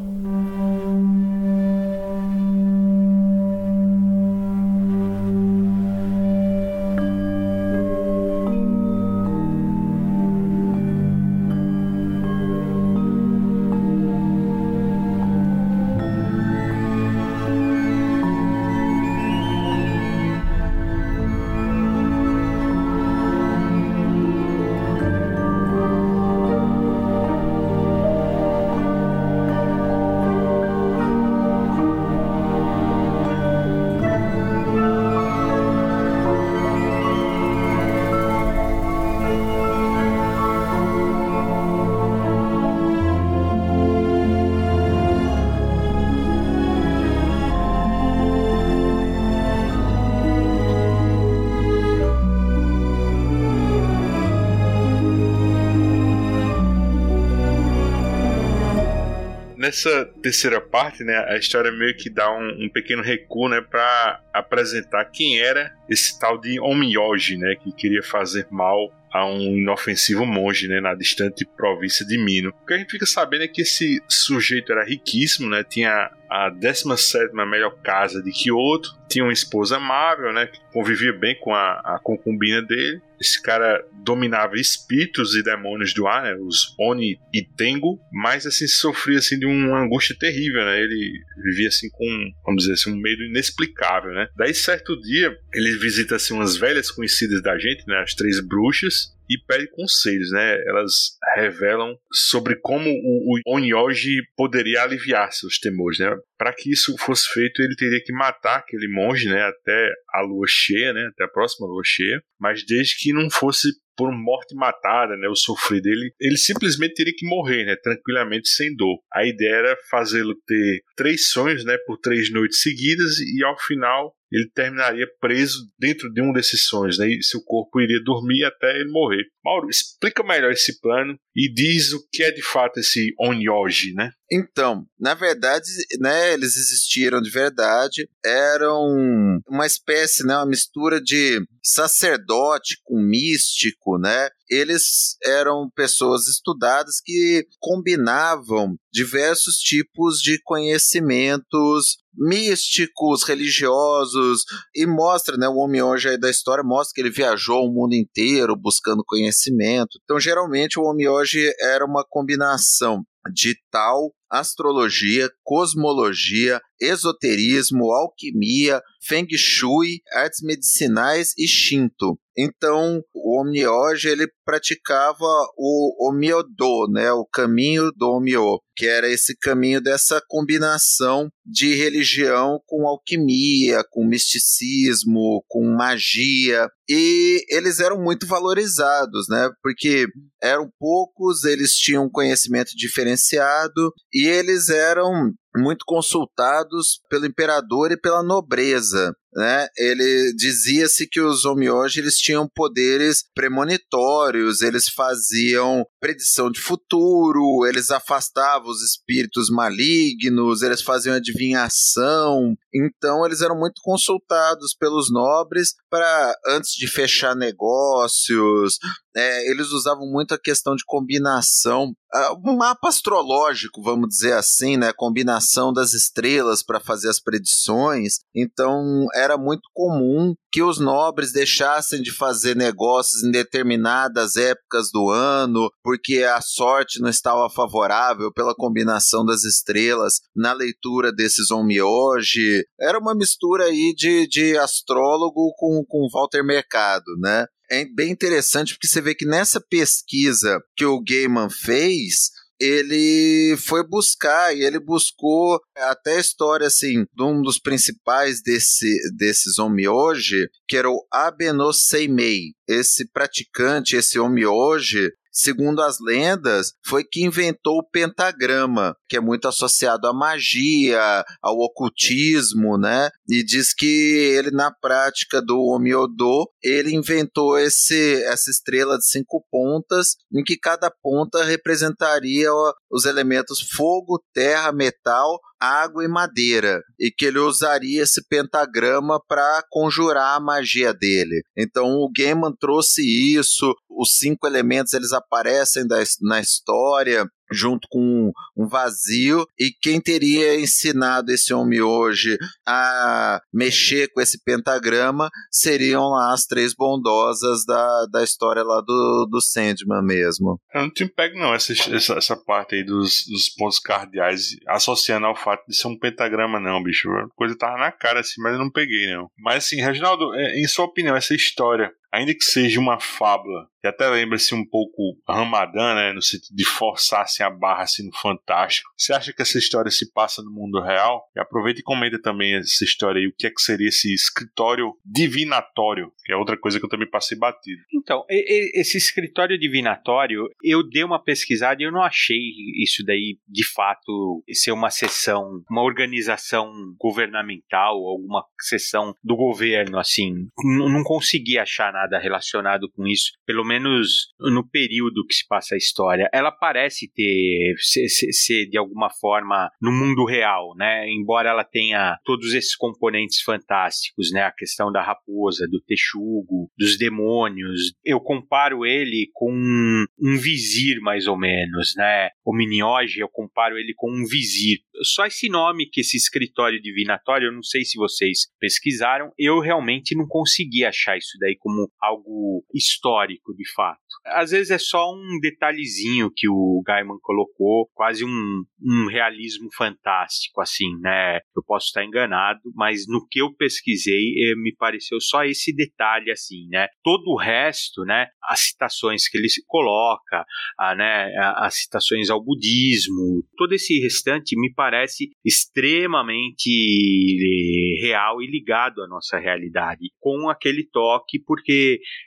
Terceira 60.24 60.61
parte, 60.61 61.03
né, 61.03 61.17
a 61.28 61.38
história 61.38 61.69
meio 61.69 61.95
que 61.97 62.09
dá 62.09 62.32
um, 62.32 62.63
um 62.63 62.69
pequeno 62.69 63.03
recuo, 63.03 63.49
né, 63.49 63.59
para 63.59 64.21
apresentar 64.34 65.03
quem 65.05 65.39
era 65.39 65.71
esse 65.89 66.17
tal 66.17 66.39
de 66.39 66.59
Omiyoji, 66.61 67.38
né, 67.38 67.55
que 67.61 67.74
queria 67.74 68.01
fazer 68.01 68.47
mal 68.49 68.89
a 69.11 69.28
um 69.28 69.57
inofensivo 69.57 70.26
monge, 70.26 70.67
né, 70.67 70.80
na 70.80 70.95
distante 70.95 71.45
província 71.45 72.05
de 72.07 72.17
Mino. 72.17 72.49
O 72.63 72.65
que 72.65 72.74
a 72.74 72.78
gente 72.78 72.89
fica 72.89 73.05
sabendo 73.05 73.43
é 73.43 73.47
que 73.47 73.61
esse 73.61 74.01
sujeito 74.07 74.71
era 74.71 74.84
riquíssimo, 74.84 75.49
né, 75.49 75.63
tinha 75.63 76.09
a 76.30 76.49
17 76.49 77.36
melhor 77.45 77.76
casa 77.84 78.24
de 78.24 78.32
Kyoto, 78.32 78.89
tinha 79.07 79.24
uma 79.24 79.34
esposa 79.34 79.76
amável, 79.76 80.34
né, 80.34 80.47
que 80.47 80.59
convivia 80.71 81.13
bem 81.13 81.38
com 81.39 81.53
a, 81.53 81.74
a 81.84 81.99
concubina 82.01 82.61
dele. 82.61 83.01
Esse 83.24 83.41
cara 83.41 83.82
dominava 84.03 84.55
espíritos 84.55 85.34
e 85.34 85.41
demônios 85.41 85.93
do 85.93 86.05
ar, 86.05 86.24
né, 86.24 86.36
os 86.36 86.76
Oni 86.78 87.17
e 87.34 87.41
Tengu, 87.41 87.97
mas 88.11 88.45
assim 88.45 88.67
sofria 88.67 89.19
assim 89.19 89.39
de 89.39 89.45
uma 89.45 89.82
angústia 89.82 90.13
terrível, 90.19 90.65
né? 90.65 90.82
Ele 90.82 91.13
vivia 91.41 91.69
assim 91.69 91.89
com, 91.89 92.32
vamos 92.45 92.63
dizer 92.63 92.74
assim, 92.74 92.91
um 92.91 93.01
medo 93.01 93.24
inexplicável, 93.24 94.11
né? 94.11 94.28
Daí 94.36 94.53
certo 94.53 94.99
dia 94.99 95.34
ele 95.53 95.78
visita 95.78 96.17
assim 96.17 96.34
umas 96.34 96.57
velhas 96.57 96.91
conhecidas 96.91 97.41
da 97.41 97.57
gente, 97.57 97.88
né, 97.88 98.01
as 98.01 98.13
três 98.13 98.45
bruxas, 98.45 99.13
e 99.30 99.38
pede 99.47 99.69
conselhos, 99.69 100.32
né? 100.32 100.61
Elas 100.65 101.17
revelam 101.36 101.95
sobre 102.11 102.55
como 102.61 102.89
o, 102.89 103.38
o 103.47 103.55
Onyoji 103.55 104.17
poderia 104.36 104.84
aliviar 104.84 105.32
seus 105.32 105.57
temores, 105.59 105.99
né? 105.99 106.15
Para 106.38 106.53
que 106.53 106.71
isso 106.71 106.95
fosse 106.97 107.28
feito, 107.34 107.61
ele 107.61 107.76
teria 107.76 108.01
que 108.03 108.13
matar 108.13 108.57
aquele 108.57 108.88
monge, 108.88 109.28
né? 109.28 109.41
Até 109.41 109.91
a 110.13 110.21
lua 110.21 110.45
cheia, 110.47 110.93
né? 110.93 111.07
Até 111.13 111.26
a 111.26 111.30
próxima 111.30 111.67
lua 111.67 111.84
cheia, 111.86 112.21
mas 112.39 112.65
desde 112.65 112.97
que 112.97 113.13
não 113.13 113.30
fosse 113.30 113.69
por 113.95 114.11
morte 114.11 114.55
matada, 114.55 115.15
né, 115.15 115.28
o 115.28 115.36
sofrer 115.36 115.82
dele, 115.82 116.11
ele 116.19 116.38
simplesmente 116.38 116.95
teria 116.95 117.13
que 117.15 117.28
morrer, 117.28 117.65
né, 117.65 117.76
tranquilamente 117.76 118.49
sem 118.49 118.76
dor. 118.76 118.97
A 119.13 119.26
ideia 119.26 119.55
era 119.55 119.78
fazê-lo 119.89 120.36
ter 120.47 120.82
três 120.95 121.30
sonhos, 121.30 121.63
né, 121.63 121.78
por 121.86 121.97
três 121.99 122.32
noites 122.32 122.61
seguidas 122.61 123.19
e 123.19 123.43
ao 123.43 123.57
final 123.59 124.13
ele 124.34 124.49
terminaria 124.53 125.07
preso 125.19 125.69
dentro 125.77 126.11
de 126.11 126.21
um 126.21 126.34
desses 126.34 126.65
sonhos, 126.65 126.97
né? 126.97 127.07
E 127.07 127.23
seu 127.23 127.41
corpo 127.43 127.79
iria 127.79 128.01
dormir 128.03 128.43
até 128.43 128.75
ele 128.75 128.89
morrer. 128.89 129.23
Mauro, 129.45 129.69
explica 129.69 130.23
melhor 130.23 130.51
esse 130.51 130.79
plano 130.79 131.15
e 131.36 131.53
diz 131.53 131.93
o 131.93 132.03
que 132.11 132.23
é 132.23 132.31
de 132.31 132.41
fato 132.41 132.79
esse 132.79 133.13
Onyoji, 133.19 133.93
né? 133.93 134.11
Então, 134.31 134.86
na 134.99 135.13
verdade, 135.13 135.67
né, 135.99 136.34
eles 136.34 136.57
existiram 136.57 137.21
de 137.21 137.29
verdade, 137.29 138.09
eram 138.25 139.39
uma 139.47 139.67
espécie, 139.67 140.25
né, 140.25 140.36
uma 140.36 140.47
mistura 140.47 140.99
de 140.99 141.39
sacerdote 141.61 142.77
com 142.84 142.99
místico, 142.99 143.99
né? 143.99 144.29
Eles 144.49 145.15
eram 145.23 145.69
pessoas 145.75 146.27
estudadas 146.27 146.99
que 147.03 147.45
combinavam 147.59 148.75
diversos 148.94 149.56
tipos 149.56 150.20
de 150.20 150.39
conhecimentos 150.44 151.98
místicos, 152.16 153.24
religiosos, 153.24 154.44
e 154.76 154.86
mostra, 154.86 155.36
né, 155.36 155.48
o 155.48 155.56
homem 155.56 155.82
hoje 155.82 156.10
aí 156.10 156.18
da 156.18 156.30
história 156.30 156.64
mostra 156.64 156.94
que 156.94 157.02
ele 157.02 157.10
viajou 157.10 157.66
o 157.66 157.74
mundo 157.74 157.96
inteiro 157.96 158.56
buscando 158.56 159.04
conhecimento. 159.04 160.00
Então, 160.04 160.20
geralmente, 160.20 160.80
o 160.80 160.84
homem 160.84 161.10
hoje 161.10 161.52
era 161.60 161.84
uma 161.84 162.06
combinação 162.08 163.04
de 163.34 163.56
tal 163.72 164.14
astrologia, 164.34 165.29
cosmologia, 165.43 166.59
esoterismo, 166.81 167.91
alquimia, 167.91 168.81
feng 169.07 169.27
shui, 169.38 170.01
artes 170.13 170.41
medicinais 170.41 171.34
e 171.38 171.47
shinto. 171.47 172.17
Então, 172.36 173.01
o 173.13 173.39
Omnioge 173.39 174.09
ele 174.09 174.27
praticava 174.43 175.25
o 175.55 176.09
Omiodo, 176.09 176.91
né, 176.91 177.11
o 177.11 177.25
caminho 177.25 177.91
do 177.95 178.09
Omio, 178.09 178.59
que 178.75 178.88
era 178.88 179.07
esse 179.07 179.38
caminho 179.38 179.79
dessa 179.79 180.19
combinação 180.27 181.29
de 181.45 181.75
religião 181.75 182.59
com 182.65 182.88
alquimia, 182.88 183.84
com 183.91 184.03
misticismo, 184.03 185.43
com 185.47 185.63
magia. 185.75 186.67
E 186.89 187.45
eles 187.49 187.79
eram 187.79 188.01
muito 188.01 188.25
valorizados, 188.25 189.27
né? 189.29 189.49
Porque 189.61 190.07
eram 190.41 190.69
poucos, 190.79 191.43
eles 191.43 191.75
tinham 191.75 192.09
conhecimento 192.09 192.71
diferenciado 192.75 193.93
e 194.11 194.22
eles 194.26 194.69
eram 194.69 195.34
muito 195.55 195.86
consultados 195.86 196.99
pelo 197.09 197.26
imperador 197.26 197.91
e 197.91 197.99
pela 197.99 198.24
nobreza. 198.24 199.13
Né? 199.36 199.67
Ele 199.78 200.34
dizia-se 200.36 201.07
que 201.07 201.19
os 201.19 201.43
Omioji 201.43 201.99
eles 201.99 202.17
tinham 202.17 202.47
poderes 202.53 203.24
premonitórios, 203.34 204.61
eles 204.61 204.88
faziam 204.89 205.84
predição 205.99 206.51
de 206.51 206.59
futuro, 206.59 207.65
eles 207.65 207.89
afastavam 207.89 208.69
os 208.69 208.84
espíritos 208.84 209.49
malignos, 209.49 210.61
eles 210.61 210.82
faziam 210.82 211.15
adivinhação. 211.15 212.53
Então 212.74 213.26
eles 213.26 213.41
eram 213.41 213.57
muito 213.57 213.82
consultados 213.84 214.76
pelos 214.76 215.11
nobres 215.11 215.74
para 215.89 216.36
antes 216.47 216.74
de 216.74 216.88
fechar 216.88 217.36
negócios, 217.36 218.78
é, 219.16 219.51
eles 219.51 219.72
usavam 219.72 220.07
muito 220.07 220.34
a 220.34 220.39
questão 220.39 220.76
de 220.76 220.84
combinação, 220.86 221.93
uh, 222.14 222.49
um 222.49 222.57
mapa 222.57 222.89
astrológico, 222.89 223.82
vamos 223.82 224.09
dizer 224.09 224.34
assim, 224.34 224.78
né? 224.78 224.91
Combinação 224.93 225.72
das 225.72 225.93
estrelas 225.93 226.64
para 226.64 226.80
fazer 226.80 227.09
as 227.09 227.20
predições. 227.20 228.20
Então 228.36 229.05
era 229.14 229.38
muito 229.38 229.70
comum 229.74 230.34
que 230.51 230.61
os 230.61 230.80
nobres 230.80 231.32
deixassem 231.32 232.01
de 232.01 232.11
fazer 232.11 232.55
negócios 232.55 233.24
em 233.24 233.32
determinadas 233.32 234.36
épocas 234.36 234.91
do 234.91 235.09
ano, 235.09 235.70
porque 235.84 236.24
a 236.24 236.41
sorte 236.41 237.01
não 237.01 237.09
estava 237.09 237.49
favorável 237.49 238.32
pela 238.32 238.53
combinação 238.55 239.26
das 239.26 239.43
estrelas 239.43 240.22
na 240.36 240.53
leitura 240.53 241.11
desses 241.11 241.49
Onmyoji. 241.49 242.64
Era 242.80 242.99
uma 242.99 243.16
mistura 243.16 243.66
aí 243.66 243.93
de, 243.97 244.28
de 244.28 244.57
astrólogo 244.57 245.53
com, 245.57 245.84
com 245.88 246.07
Walter 246.11 246.43
Mercado, 246.43 247.18
né? 247.20 247.47
É 247.74 247.86
bem 247.86 248.11
interessante 248.11 248.74
porque 248.74 248.88
você 248.88 249.01
vê 249.01 249.15
que 249.15 249.26
nessa 249.26 249.59
pesquisa 249.59 250.61
que 250.76 250.86
o 250.86 251.01
Gaiman 251.01 251.49
fez, 251.49 252.30
ele 252.59 253.57
foi 253.57 253.86
buscar 253.86 254.55
e 254.55 254.63
ele 254.63 254.80
buscou 254.80 255.59
até 255.76 256.17
a 256.17 256.19
história 256.19 256.67
assim 256.67 257.05
de 257.13 257.24
um 257.24 257.41
dos 257.41 257.59
principais 257.59 258.41
desse, 258.41 258.88
desses 259.17 259.57
hoje 259.88 260.47
que 260.67 260.78
era 260.78 260.89
o 260.89 261.05
Abeno 261.11 261.74
Seimei. 261.74 262.53
Esse 262.67 263.07
praticante, 263.11 263.95
esse 263.95 264.19
hoje 264.45 265.11
segundo 265.34 265.81
as 265.81 265.97
lendas, 265.99 266.73
foi 266.86 267.03
que 267.03 267.23
inventou 267.23 267.79
o 267.79 267.89
pentagrama, 267.89 268.95
que 269.09 269.17
é 269.17 269.19
muito 269.19 269.47
associado 269.47 270.07
à 270.07 270.13
magia, 270.13 271.25
ao 271.41 271.57
ocultismo, 271.57 272.77
né? 272.77 273.09
E 273.27 273.43
diz 273.43 273.73
que 273.73 273.86
ele, 273.86 274.51
na 274.51 274.71
prática 274.71 275.41
do 275.41 275.59
Omiodo, 275.59 276.47
ele 276.63 276.93
inventou 276.93 277.57
esse, 277.57 278.23
essa 278.25 278.51
estrela 278.51 278.97
de 278.97 279.07
cinco 279.07 279.43
pontas, 279.49 280.15
em 280.31 280.43
que 280.43 280.57
cada 280.57 280.91
ponta 281.01 281.43
representaria 281.43 282.49
os 282.91 283.05
elementos 283.05 283.59
fogo, 283.75 284.23
terra, 284.34 284.71
metal, 284.71 285.39
água 285.64 286.03
e 286.03 286.07
madeira, 286.07 286.82
e 286.99 287.09
que 287.09 287.26
ele 287.26 287.39
usaria 287.39 288.03
esse 288.03 288.22
pentagrama 288.28 289.20
para 289.28 289.64
conjurar 289.70 290.36
a 290.36 290.39
magia 290.39 290.93
dele. 290.93 291.41
Então 291.57 291.86
o 291.86 292.11
Gaiman 292.16 292.53
trouxe 292.59 293.01
isso, 293.01 293.74
os 293.89 294.18
cinco 294.18 294.45
elementos 294.45 294.93
eles 294.93 295.14
aparecem 295.14 295.88
da, 295.88 296.03
na 296.22 296.41
história, 296.41 297.26
junto 297.52 297.88
com 297.89 298.32
um 298.56 298.68
vazio, 298.68 299.46
e 299.60 299.72
quem 299.72 300.02
teria 300.02 300.60
ensinado 300.60 301.32
esse 301.32 301.54
homem 301.54 301.82
hoje 301.82 302.38
a 302.68 303.41
mexer 303.54 304.12
com 304.12 304.22
esse 304.22 304.44
pentagrama 304.44 305.30
seriam 305.52 306.10
lá 306.10 306.34
as 306.34 306.46
três 306.46 306.74
bondosas 306.74 307.66
da, 307.66 308.06
da 308.12 308.24
história 308.24 308.64
lá 308.64 308.82
do, 308.82 309.28
do 309.30 309.41
Sandman 309.41 310.04
mesmo. 310.04 310.60
Eu 310.74 310.82
não 310.84 310.89
te 310.89 311.06
pego 311.06 311.38
não, 311.38 311.54
essa, 311.54 311.74
essa, 311.74 312.14
essa 312.14 312.36
parte 312.36 312.76
aí 312.76 312.84
dos, 312.84 313.26
dos 313.28 313.50
pontos 313.50 313.80
cardeais, 313.80 314.56
associando 314.68 315.26
ao 315.26 315.36
fato 315.36 315.66
de 315.68 315.76
ser 315.76 315.88
um 315.88 315.98
pentagrama 315.98 316.60
não, 316.60 316.82
bicho, 316.82 317.10
a 317.10 317.28
coisa 317.36 317.58
tava 317.58 317.78
na 317.78 317.91
cara 317.91 318.20
assim, 318.20 318.41
mas 318.41 318.54
eu 318.54 318.60
não 318.60 318.72
peguei 318.72 319.14
não. 319.14 319.30
Mas 319.38 319.66
assim, 319.66 319.82
Reginaldo, 319.82 320.34
é, 320.36 320.60
em 320.60 320.68
sua 320.68 320.86
opinião, 320.86 321.16
essa 321.16 321.36
história 321.36 321.91
ainda 322.14 322.34
que 322.34 322.43
seja 322.43 322.80
uma 322.80 322.99
fábula, 322.99 323.68
que 323.82 323.88
até 323.88 324.07
lembra-se 324.07 324.53
um 324.53 324.64
pouco 324.64 325.18
Ramadã, 325.28 325.95
né, 325.95 326.14
no 326.14 326.22
sentido 326.22 326.55
de 326.55 326.64
forçar 326.64 327.24
assim, 327.24 327.41
a 327.41 327.49
barra 327.49 327.84
assim, 327.84 328.05
no 328.05 328.16
fantástico. 328.16 328.89
Você 328.95 329.11
acha 329.11 329.34
que 329.34 329.41
essa 329.41 329.57
história 329.57 329.89
se 329.89 330.14
passa 330.14 330.41
no 330.43 330.51
mundo 330.51 330.80
real? 330.80 331.28
E 331.36 331.39
aproveita 331.39 331.80
e 331.80 331.84
comenta 331.84 332.22
também 332.22 332.55
essa 332.55 332.84
história 332.84 333.20
aí, 333.20 333.28
o 333.28 333.34
que 333.36 333.47
é 333.47 333.49
que 333.49 333.61
seria 333.61 333.89
esse 333.89 334.14
escritório 334.14 334.93
divinatório, 335.03 336.14
que 336.24 336.32
é 336.32 336.36
outra 336.36 336.57
coisa 336.57 336.80
que 336.80 336.86
eu 336.86 336.89
também 336.89 337.09
passei 337.09 337.38
batido. 337.38 337.82
Então, 337.93 338.24
esse 338.30 338.97
escritório 338.97 339.59
divinatório, 339.59 340.47
eu 340.64 340.88
dei 340.88 341.03
uma 341.03 341.22
pesquisada 341.22 341.82
e 341.82 341.86
eu 341.86 341.91
não 341.91 342.03
achei 342.03 342.38
isso 342.82 343.03
daí, 343.03 343.39
de 343.47 343.66
fato, 343.66 344.43
ser 344.53 344.72
uma 344.72 344.91
sessão, 344.91 345.64
uma 345.70 345.82
organização 345.82 346.72
governamental, 346.99 347.95
alguma 347.95 348.45
sessão 348.61 349.16
do 349.24 349.36
governo, 349.36 349.97
assim. 349.97 350.47
não 350.64 351.03
consegui 351.03 351.57
achar 351.57 351.91
nada 351.91 352.03
nada 352.04 352.20
relacionado 352.20 352.89
com 352.91 353.08
isso, 353.08 353.32
pelo 353.45 353.64
menos 353.64 354.34
no 354.39 354.68
período 354.68 355.26
que 355.26 355.34
se 355.34 355.47
passa 355.47 355.76
a 355.76 355.78
história. 355.78 356.30
Ela 356.34 356.51
parece 356.51 357.12
ter 357.14 357.76
ser, 357.80 358.08
ser, 358.10 358.66
de 358.68 358.78
alguma 358.78 359.10
forma 359.10 359.70
no 359.82 359.91
mundo 359.91 360.26
real, 360.26 360.76
né? 360.76 361.10
Embora 361.10 361.49
ela 361.49 361.64
tenha 361.64 362.18
todos 362.24 362.54
esses 362.54 362.76
componentes 362.76 363.41
fantásticos, 363.41 364.32
né? 364.32 364.43
A 364.43 364.51
questão 364.51 364.91
da 364.91 365.01
raposa, 365.01 365.68
do 365.68 365.82
texugo, 365.82 366.70
dos 366.78 366.97
demônios. 366.97 367.93
Eu 368.04 368.20
comparo 368.20 368.86
ele 368.86 369.30
com 369.34 369.51
um 369.51 370.38
vizir 370.38 370.99
mais 371.01 371.28
ou 371.28 371.38
menos, 371.38 371.93
né? 371.95 372.30
O 372.45 372.56
Minioge, 372.56 373.20
eu 373.20 373.30
comparo 373.30 373.78
ele 373.78 373.93
com 373.95 374.12
um 374.12 374.26
vizir. 374.26 374.80
Só 375.04 375.26
esse 375.26 375.49
nome 375.49 375.89
que 375.89 376.01
esse 376.01 376.18
escritório 376.18 376.82
divinatório, 376.82 377.47
eu 377.47 377.54
não 377.54 377.64
sei 377.64 377.84
se 377.84 377.97
vocês 377.97 378.47
pesquisaram, 378.60 379.32
eu 379.38 379.60
realmente 379.60 380.16
não 380.16 380.28
consegui 380.28 380.86
achar 380.86 381.18
isso 381.18 381.38
daí 381.39 381.56
como 381.58 381.89
algo 382.02 382.64
histórico 382.74 383.54
de 383.56 383.70
fato. 383.74 384.00
Às 384.26 384.52
vezes 384.52 384.72
é 384.72 384.78
só 384.78 385.12
um 385.14 385.39
detalhezinho 385.41 386.30
que 386.34 386.48
o 386.50 386.82
Gaiman 386.86 387.18
colocou, 387.22 387.89
quase 387.94 388.24
um, 388.24 388.64
um 388.82 389.08
realismo 389.08 389.70
fantástico, 389.76 390.62
assim, 390.62 390.98
né? 391.00 391.39
Eu 391.56 391.64
posso 391.66 391.88
estar 391.88 392.04
enganado, 392.04 392.60
mas 392.76 393.06
no 393.08 393.26
que 393.28 393.41
eu 393.41 393.54
pesquisei, 393.54 394.34
eh, 394.44 394.56
me 394.56 394.74
pareceu 394.76 395.20
só 395.20 395.44
esse 395.44 395.74
detalhe, 395.74 396.32
assim, 396.32 396.68
né? 396.70 396.88
Todo 397.04 397.32
o 397.32 397.38
resto, 397.38 398.04
né? 398.04 398.28
As 398.44 398.62
citações 398.62 399.28
que 399.28 399.38
ele 399.38 399.48
coloca, 399.68 400.46
a, 400.78 400.96
né? 400.96 401.32
As 401.58 401.76
citações 401.82 402.30
ao 402.30 402.44
budismo, 402.44 403.44
todo 403.58 403.74
esse 403.74 404.00
restante 404.00 404.60
me 404.60 404.74
parece 404.74 405.32
extremamente 405.44 406.70
eh, 406.70 408.06
real 408.06 408.41
e 408.41 408.48
ligado 408.48 409.02
à 409.02 409.08
nossa 409.08 409.38
realidade, 409.38 410.12
com 410.20 410.50
aquele 410.50 410.88
toque, 410.91 411.39
porque 411.39 411.82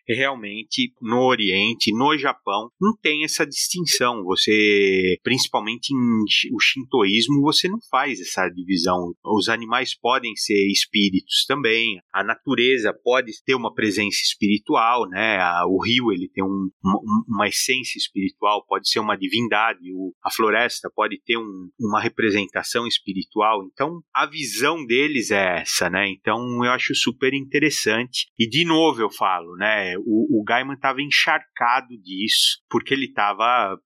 realmente 0.09 0.93
no 1.01 1.23
Oriente, 1.23 1.93
no 1.93 2.17
Japão, 2.17 2.71
não 2.81 2.97
tem 2.97 3.25
essa 3.25 3.47
distinção. 3.47 4.23
Você, 4.25 5.19
principalmente 5.23 5.91
em 5.93 6.27
o 6.53 6.61
shintoísmo, 6.61 7.41
você 7.43 7.69
não 7.69 7.79
faz 7.91 8.21
essa 8.21 8.49
divisão. 8.49 9.13
Os 9.25 9.49
animais 9.49 9.95
podem 9.95 10.35
ser 10.37 10.67
espíritos 10.71 11.45
também, 11.47 11.99
a 12.13 12.25
natureza 12.25 12.93
pode 13.05 13.33
ter 13.45 13.55
uma 13.55 13.73
presença 13.73 14.19
espiritual, 14.23 15.09
né? 15.09 15.39
O 15.69 15.83
rio 15.83 16.13
ele 16.13 16.29
tem 16.29 16.45
um, 16.45 16.71
uma, 16.83 17.01
uma, 17.29 17.49
essência 17.49 17.99
espiritual, 17.99 18.65
pode 18.67 18.89
ser 18.89 18.99
uma 18.99 19.17
divindade. 19.17 19.81
A 20.25 20.31
floresta 20.31 20.91
pode 20.95 21.21
ter 21.25 21.37
um, 21.37 21.69
uma 21.79 22.01
representação 22.01 22.87
espiritual. 22.87 23.65
Então, 23.73 24.01
a 24.15 24.27
visão 24.27 24.85
deles 24.85 25.31
é 25.31 25.61
essa, 25.61 25.89
né? 25.89 26.09
Então, 26.09 26.65
eu 26.65 26.71
acho 26.71 26.95
super 26.95 27.35
interessante. 27.35 28.27
E 28.39 28.49
de 28.49 28.65
novo 28.65 29.01
eu 29.01 29.11
falo, 29.11 29.36
né? 29.57 29.97
O, 29.99 30.41
o 30.41 30.45
Gaiman 30.45 30.75
estava 30.75 31.01
encharcado 31.03 31.89
disso, 32.03 32.63
porque 32.71 32.95
ele 32.95 33.07
estava 33.07 33.79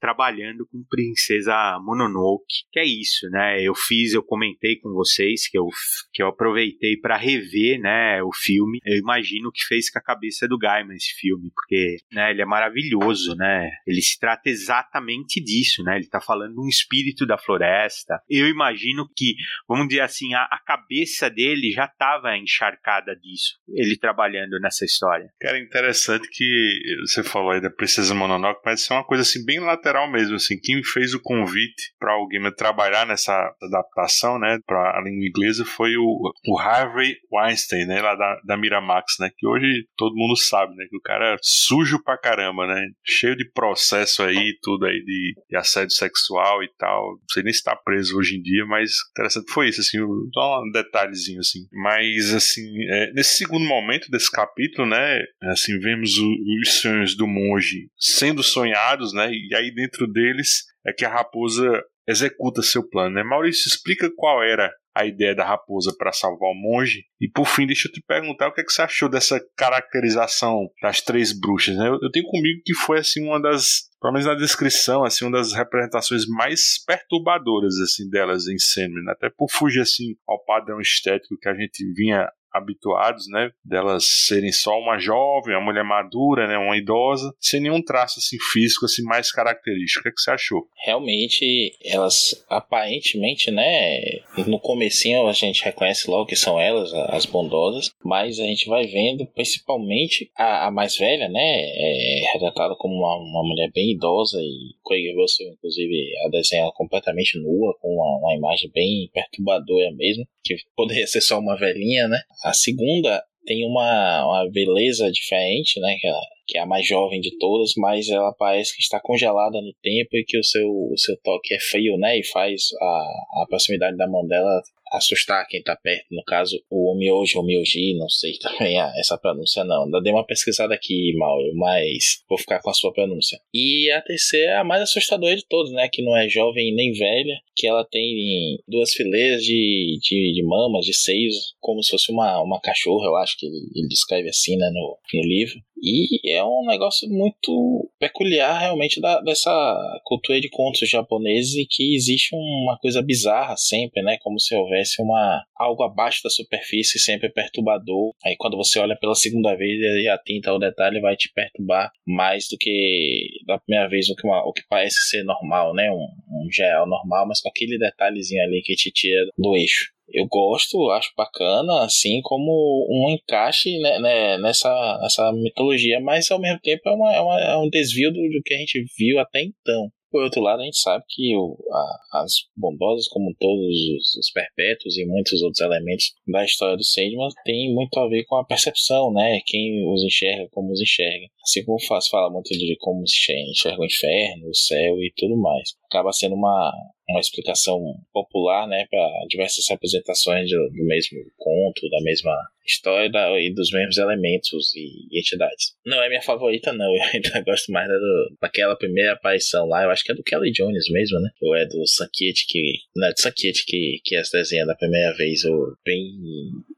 trabalhando 0.00 0.66
com 0.70 0.84
Princesa 0.88 1.78
Mononoke, 1.82 2.64
que 2.72 2.78
é 2.78 2.84
isso, 2.84 3.28
né? 3.30 3.62
Eu 3.62 3.74
fiz, 3.74 4.14
eu 4.14 4.22
comentei 4.22 4.76
com 4.76 4.90
vocês 4.92 5.48
que 5.48 5.58
eu, 5.58 5.66
que 6.12 6.22
eu 6.22 6.28
aproveitei 6.28 6.96
para 6.96 7.16
rever, 7.16 7.80
né, 7.80 8.22
o 8.22 8.30
filme. 8.32 8.78
Eu 8.84 8.98
imagino 8.98 9.50
que 9.52 9.64
fez 9.64 9.90
com 9.90 9.98
a 9.98 10.02
cabeça 10.02 10.46
do 10.46 10.58
Gaiman 10.58 10.94
esse 10.94 11.14
filme, 11.18 11.50
porque, 11.54 11.96
né, 12.12 12.30
ele 12.30 12.42
é 12.42 12.46
maravilhoso, 12.46 13.34
né? 13.36 13.70
Ele 13.86 14.00
se 14.00 14.18
trata 14.18 14.48
exatamente 14.48 15.42
disso, 15.42 15.82
né? 15.82 15.96
Ele 15.96 16.04
está 16.04 16.20
falando 16.20 16.60
um 16.60 16.68
espírito 16.68 17.26
da 17.26 17.38
floresta. 17.38 18.20
Eu 18.28 18.48
imagino 18.48 19.08
que, 19.16 19.34
vamos 19.68 19.88
dizer 19.88 20.02
assim, 20.02 20.34
a, 20.34 20.42
a 20.44 20.58
cabeça 20.64 21.30
dele 21.30 21.70
já 21.70 21.84
estava 21.84 22.36
encharcada 22.36 23.14
disso, 23.16 23.58
ele 23.68 23.96
trabalhando 23.96 24.58
nessa 24.60 24.77
história. 24.84 25.28
Cara, 25.40 25.58
interessante 25.58 26.28
que 26.30 26.78
você 27.06 27.22
falou 27.22 27.52
aí 27.52 27.60
da 27.60 27.70
Princesa 27.70 28.14
Mononoke, 28.14 28.60
mas 28.64 28.88
é 28.90 28.94
uma 28.94 29.04
coisa 29.04 29.22
assim 29.22 29.44
bem 29.44 29.60
lateral 29.60 30.10
mesmo, 30.10 30.36
assim, 30.36 30.58
quem 30.60 30.82
fez 30.82 31.14
o 31.14 31.20
convite 31.20 31.94
para 31.98 32.12
alguém 32.12 32.38
trabalhar 32.56 33.06
nessa 33.06 33.32
adaptação, 33.62 34.38
né, 34.38 34.58
para 34.66 34.98
a 34.98 35.02
língua 35.02 35.26
inglesa 35.26 35.64
foi 35.64 35.96
o, 35.96 36.32
o 36.46 36.58
Harvey 36.58 37.16
Weinstein, 37.32 37.86
né, 37.86 38.00
lá 38.00 38.14
da, 38.14 38.40
da 38.44 38.56
Miramax, 38.56 39.14
né, 39.20 39.30
que 39.36 39.46
hoje 39.46 39.86
todo 39.96 40.16
mundo 40.16 40.36
sabe, 40.36 40.74
né, 40.76 40.86
que 40.88 40.96
o 40.96 41.00
cara 41.00 41.34
é 41.34 41.36
sujo 41.42 42.02
pra 42.02 42.18
caramba, 42.18 42.66
né, 42.66 42.86
cheio 43.04 43.36
de 43.36 43.50
processo 43.52 44.22
aí, 44.22 44.56
tudo 44.62 44.86
aí 44.86 45.02
de, 45.04 45.34
de 45.48 45.56
assédio 45.56 45.94
sexual 45.94 46.62
e 46.62 46.68
tal, 46.78 47.12
não 47.12 47.28
sei 47.30 47.42
nem 47.42 47.52
se 47.52 47.62
tá 47.62 47.76
preso 47.76 48.16
hoje 48.18 48.36
em 48.36 48.42
dia, 48.42 48.64
mas 48.66 48.92
interessante 49.12 49.50
foi 49.52 49.68
isso, 49.68 49.80
assim, 49.80 49.98
só 50.32 50.62
um 50.62 50.70
detalhezinho, 50.70 51.40
assim, 51.40 51.60
mas, 51.72 52.34
assim, 52.34 52.66
é, 52.90 53.12
nesse 53.12 53.36
segundo 53.36 53.64
momento 53.64 54.10
desse 54.10 54.30
capítulo, 54.30 54.58
né, 54.86 55.22
assim, 55.44 55.78
vemos 55.78 56.16
os 56.18 56.80
sonhos 56.80 57.16
do 57.16 57.26
monge 57.26 57.90
sendo 57.98 58.42
sonhados, 58.42 59.12
né, 59.12 59.30
e 59.30 59.54
aí 59.54 59.72
dentro 59.74 60.06
deles 60.06 60.64
é 60.86 60.92
que 60.92 61.04
a 61.04 61.08
raposa 61.08 61.82
executa 62.08 62.62
seu 62.62 62.88
plano, 62.88 63.16
né? 63.16 63.22
Maurício, 63.22 63.68
explica 63.68 64.10
qual 64.16 64.42
era 64.42 64.72
a 64.98 65.06
ideia 65.06 65.34
da 65.34 65.44
raposa 65.44 65.94
para 65.96 66.10
salvar 66.10 66.50
o 66.50 66.54
monge. 66.54 67.04
E 67.20 67.28
por 67.28 67.46
fim, 67.46 67.66
deixa 67.66 67.86
eu 67.86 67.92
te 67.92 68.02
perguntar 68.04 68.48
o 68.48 68.52
que, 68.52 68.62
é 68.62 68.64
que 68.64 68.72
você 68.72 68.82
achou 68.82 69.08
dessa 69.08 69.40
caracterização 69.56 70.68
das 70.82 71.00
três 71.00 71.38
bruxas. 71.38 71.76
Né? 71.76 71.88
Eu, 71.88 72.10
tenho 72.10 72.26
comigo 72.26 72.62
que 72.64 72.74
foi 72.74 72.98
assim 72.98 73.24
uma 73.24 73.40
das, 73.40 73.90
pelo 74.00 74.14
menos 74.14 74.26
na 74.26 74.34
descrição, 74.34 75.04
assim, 75.04 75.24
uma 75.26 75.36
das 75.38 75.52
representações 75.52 76.26
mais 76.26 76.82
perturbadoras 76.84 77.78
assim 77.78 78.08
delas 78.08 78.48
em 78.48 78.58
Sandman, 78.58 79.08
até 79.10 79.30
por 79.30 79.48
fugir 79.50 79.82
assim 79.82 80.16
ao 80.26 80.42
padrão 80.44 80.80
estético 80.80 81.38
que 81.38 81.48
a 81.48 81.54
gente 81.54 81.84
vinha 81.92 82.26
habituados, 82.58 83.26
né? 83.28 83.50
Delas 83.64 84.04
serem 84.26 84.52
só 84.52 84.78
uma 84.78 84.98
jovem, 84.98 85.54
uma 85.54 85.64
mulher 85.64 85.84
madura, 85.84 86.46
né? 86.46 86.58
Uma 86.58 86.76
idosa, 86.76 87.32
sem 87.40 87.60
nenhum 87.60 87.82
traço 87.82 88.18
assim 88.18 88.36
físico 88.52 88.84
assim 88.84 89.02
mais 89.02 89.32
característico. 89.32 90.00
O 90.00 90.02
que, 90.02 90.08
é 90.08 90.12
que 90.12 90.20
você 90.20 90.30
achou? 90.30 90.66
Realmente, 90.84 91.72
elas 91.84 92.44
aparentemente, 92.48 93.50
né? 93.50 94.00
No 94.46 94.60
comecinho 94.60 95.26
a 95.26 95.32
gente 95.32 95.64
reconhece 95.64 96.10
logo 96.10 96.26
que 96.26 96.36
são 96.36 96.60
elas, 96.60 96.92
as 97.08 97.26
bondosas, 97.26 97.90
mas 98.04 98.38
a 98.38 98.44
gente 98.44 98.68
vai 98.68 98.86
vendo, 98.86 99.26
principalmente 99.26 100.30
a, 100.36 100.66
a 100.66 100.70
mais 100.70 100.96
velha, 100.96 101.28
né? 101.28 101.40
É 101.40 102.32
retratada 102.32 102.74
como 102.76 102.94
uma, 102.94 103.16
uma 103.16 103.48
mulher 103.48 103.70
bem 103.72 103.92
idosa 103.92 104.38
e 104.40 104.74
Craig 104.86 105.14
Russell, 105.14 105.48
inclusive, 105.52 106.12
a 106.26 106.30
desenha 106.30 106.70
completamente 106.74 107.38
nua, 107.38 107.74
com 107.80 107.88
uma, 107.88 108.18
uma 108.18 108.34
imagem 108.36 108.70
bem 108.72 109.10
perturbadora 109.12 109.92
mesmo, 109.92 110.26
que 110.42 110.56
poderia 110.76 111.06
ser 111.06 111.20
só 111.20 111.38
uma 111.38 111.56
velhinha, 111.56 112.08
né? 112.08 112.18
A 112.48 112.54
segunda 112.54 113.22
tem 113.44 113.66
uma, 113.66 114.26
uma 114.26 114.50
beleza 114.50 115.10
diferente, 115.10 115.78
né? 115.80 115.96
Que, 116.00 116.08
que 116.46 116.58
é 116.58 116.62
a 116.62 116.66
mais 116.66 116.86
jovem 116.86 117.20
de 117.20 117.36
todas, 117.38 117.72
mas 117.76 118.08
ela 118.08 118.32
parece 118.38 118.74
que 118.74 118.82
está 118.82 118.98
congelada 118.98 119.60
no 119.60 119.72
tempo 119.82 120.08
e 120.14 120.24
que 120.24 120.38
o 120.38 120.44
seu, 120.44 120.66
o 120.66 120.96
seu 120.96 121.14
toque 121.22 121.54
é 121.54 121.60
frio, 121.60 121.98
né? 121.98 122.18
E 122.18 122.24
faz 122.24 122.68
a, 122.80 123.42
a 123.42 123.46
proximidade 123.48 123.98
da 123.98 124.08
mão 124.08 124.26
dela 124.26 124.62
assustar 124.92 125.46
quem 125.48 125.62
tá 125.62 125.76
perto, 125.76 126.06
no 126.10 126.22
caso 126.24 126.60
o 126.70 126.92
Omioji, 126.92 127.38
Omioji, 127.38 127.94
não 127.96 128.08
sei 128.08 128.32
também 128.38 128.78
essa 128.98 129.18
pronúncia 129.18 129.64
não, 129.64 129.84
ainda 129.84 130.00
dei 130.00 130.12
uma 130.12 130.26
pesquisada 130.26 130.74
aqui, 130.74 131.12
Mauro, 131.16 131.54
mas 131.54 132.22
vou 132.28 132.38
ficar 132.38 132.60
com 132.60 132.70
a 132.70 132.74
sua 132.74 132.92
pronúncia. 132.92 133.38
E 133.52 133.90
a 133.92 134.00
terceira 134.00 134.52
é 134.52 134.56
a 134.56 134.64
mais 134.64 134.82
assustadora 134.82 135.36
de 135.36 135.46
todos, 135.46 135.72
né, 135.72 135.88
que 135.92 136.02
não 136.02 136.16
é 136.16 136.28
jovem 136.28 136.74
nem 136.74 136.92
velha, 136.92 137.38
que 137.56 137.66
ela 137.66 137.84
tem 137.84 138.58
duas 138.66 138.92
fileiras 138.92 139.42
de, 139.42 139.98
de, 140.02 140.32
de 140.34 140.42
mamas, 140.44 140.84
de 140.84 140.94
seios, 140.94 141.54
como 141.60 141.82
se 141.82 141.90
fosse 141.90 142.12
uma, 142.12 142.40
uma 142.42 142.60
cachorra, 142.60 143.06
eu 143.06 143.16
acho 143.16 143.36
que 143.38 143.46
ele, 143.46 143.68
ele 143.74 143.88
descreve 143.88 144.28
assim, 144.28 144.56
né, 144.56 144.70
no, 144.72 144.98
no 145.14 145.22
livro. 145.22 145.60
E 145.82 146.30
é 146.30 146.44
um 146.44 146.64
negócio 146.66 147.08
muito 147.08 147.90
peculiar 147.98 148.58
realmente 148.58 149.00
da, 149.00 149.20
dessa 149.20 150.00
cultura 150.04 150.40
de 150.40 150.48
contos 150.48 150.88
japoneses 150.88 151.54
que 151.70 151.94
existe 151.94 152.34
uma 152.34 152.78
coisa 152.78 153.02
bizarra 153.02 153.56
sempre, 153.56 154.02
né? 154.02 154.18
Como 154.20 154.40
se 154.40 154.54
houvesse 154.54 155.00
uma 155.00 155.42
algo 155.56 155.82
abaixo 155.82 156.20
da 156.22 156.30
superfície 156.30 156.98
sempre 156.98 157.30
perturbador. 157.30 158.12
Aí 158.24 158.36
quando 158.36 158.56
você 158.56 158.78
olha 158.78 158.96
pela 158.96 159.14
segunda 159.14 159.54
vez 159.56 159.78
e 159.80 160.08
atenta 160.08 160.50
ao 160.50 160.58
detalhe 160.58 161.00
vai 161.00 161.16
te 161.16 161.30
perturbar 161.32 161.90
mais 162.06 162.48
do 162.48 162.56
que 162.58 163.28
da 163.46 163.58
primeira 163.58 163.88
vez 163.88 164.08
o 164.08 164.14
que, 164.14 164.26
uma, 164.26 164.42
o 164.44 164.52
que 164.52 164.62
parece 164.68 165.08
ser 165.08 165.22
normal, 165.24 165.74
né? 165.74 165.90
Um, 165.90 166.44
um 166.44 166.48
geral 166.50 166.88
normal, 166.88 167.26
mas 167.26 167.40
com 167.40 167.48
aquele 167.48 167.78
detalhezinho 167.78 168.42
ali 168.42 168.62
que 168.62 168.74
te 168.74 168.90
tira 168.90 169.26
do 169.36 169.56
eixo 169.56 169.97
eu 170.12 170.26
gosto, 170.26 170.90
acho 170.90 171.12
bacana, 171.16 171.84
assim 171.84 172.20
como 172.22 172.86
um 172.90 173.10
encaixe 173.10 173.78
né, 173.78 173.98
né, 173.98 174.38
nessa, 174.38 174.98
nessa 175.02 175.32
mitologia, 175.32 176.00
mas 176.00 176.30
ao 176.30 176.40
mesmo 176.40 176.60
tempo 176.60 176.88
é, 176.88 176.92
uma, 176.92 177.14
é, 177.14 177.20
uma, 177.20 177.40
é 177.40 177.56
um 177.56 177.68
desvio 177.68 178.10
do, 178.10 178.20
do, 178.20 178.42
que 178.44 178.54
a 178.54 178.58
gente 178.58 178.84
viu 178.98 179.18
até 179.18 179.42
então. 179.42 179.90
Por 180.10 180.22
outro 180.22 180.40
lado, 180.40 180.62
a 180.62 180.64
gente 180.64 180.78
sabe 180.78 181.04
que 181.06 181.36
o, 181.36 181.58
a, 181.70 182.22
as 182.22 182.32
bondosas, 182.56 183.06
como 183.08 183.34
todos 183.38 183.66
os, 183.66 184.16
os, 184.16 184.30
perpétuos 184.32 184.96
e 184.96 185.04
muitos 185.04 185.42
outros 185.42 185.60
elementos 185.60 186.14
da 186.26 186.42
história 186.44 186.78
do 186.78 186.84
Sandman, 186.84 187.28
tem 187.44 187.74
muito 187.74 187.94
a 187.98 188.08
ver 188.08 188.24
com 188.24 188.36
a 188.36 188.44
percepção, 188.44 189.12
né? 189.12 189.38
Quem 189.44 189.86
os 189.86 190.02
enxerga, 190.02 190.48
como 190.50 190.72
os 190.72 190.80
enxerga. 190.80 191.26
Assim 191.42 191.62
como 191.62 191.78
faz 191.82 192.08
fala 192.08 192.30
muito 192.30 192.48
de 192.48 192.74
como 192.80 193.06
se 193.06 193.32
enxerga 193.50 193.82
o 193.82 193.84
inferno, 193.84 194.48
o 194.48 194.54
céu 194.54 194.96
e 194.96 195.12
tudo 195.14 195.36
mais. 195.36 195.74
Acaba 195.90 196.12
sendo 196.12 196.34
uma, 196.34 196.72
uma 197.08 197.20
explicação 197.20 197.80
popular, 198.12 198.68
né, 198.68 198.86
para 198.90 199.08
diversas 199.28 199.66
representações 199.68 200.50
do, 200.50 200.68
do, 200.70 200.84
mesmo 200.84 201.18
conto, 201.36 201.88
da 201.88 202.00
mesma 202.02 202.36
história 202.66 203.10
da, 203.10 203.40
e 203.40 203.52
dos 203.54 203.70
mesmos 203.72 203.96
elementos 203.96 204.74
e, 204.74 205.06
e, 205.10 205.18
entidades. 205.18 205.74
Não 205.86 206.02
é 206.02 206.08
minha 206.08 206.20
favorita, 206.20 206.72
não. 206.72 206.92
Eu 206.94 207.02
ainda 207.14 207.40
gosto 207.42 207.72
mais 207.72 207.88
da, 207.88 207.94
do, 207.94 208.36
daquela 208.40 208.76
primeira 208.76 209.12
aparição 209.12 209.66
lá. 209.66 209.84
Eu 209.84 209.90
acho 209.90 210.04
que 210.04 210.12
é 210.12 210.14
do 210.14 210.22
Kelly 210.22 210.52
Jones 210.52 210.90
mesmo, 210.90 211.18
né? 211.20 211.30
Ou 211.40 211.56
é 211.56 211.64
do 211.64 211.86
Sankiet 211.86 212.44
que. 212.46 212.74
Não 212.94 213.08
é 213.08 213.12
do 213.12 213.20
Sankiet 213.20 213.64
que, 213.66 214.00
que 214.04 214.16
as 214.16 214.30
desenha 214.30 214.66
da 214.66 214.74
primeira 214.74 215.14
vez, 215.16 215.44
ou 215.44 215.74
bem 215.84 216.12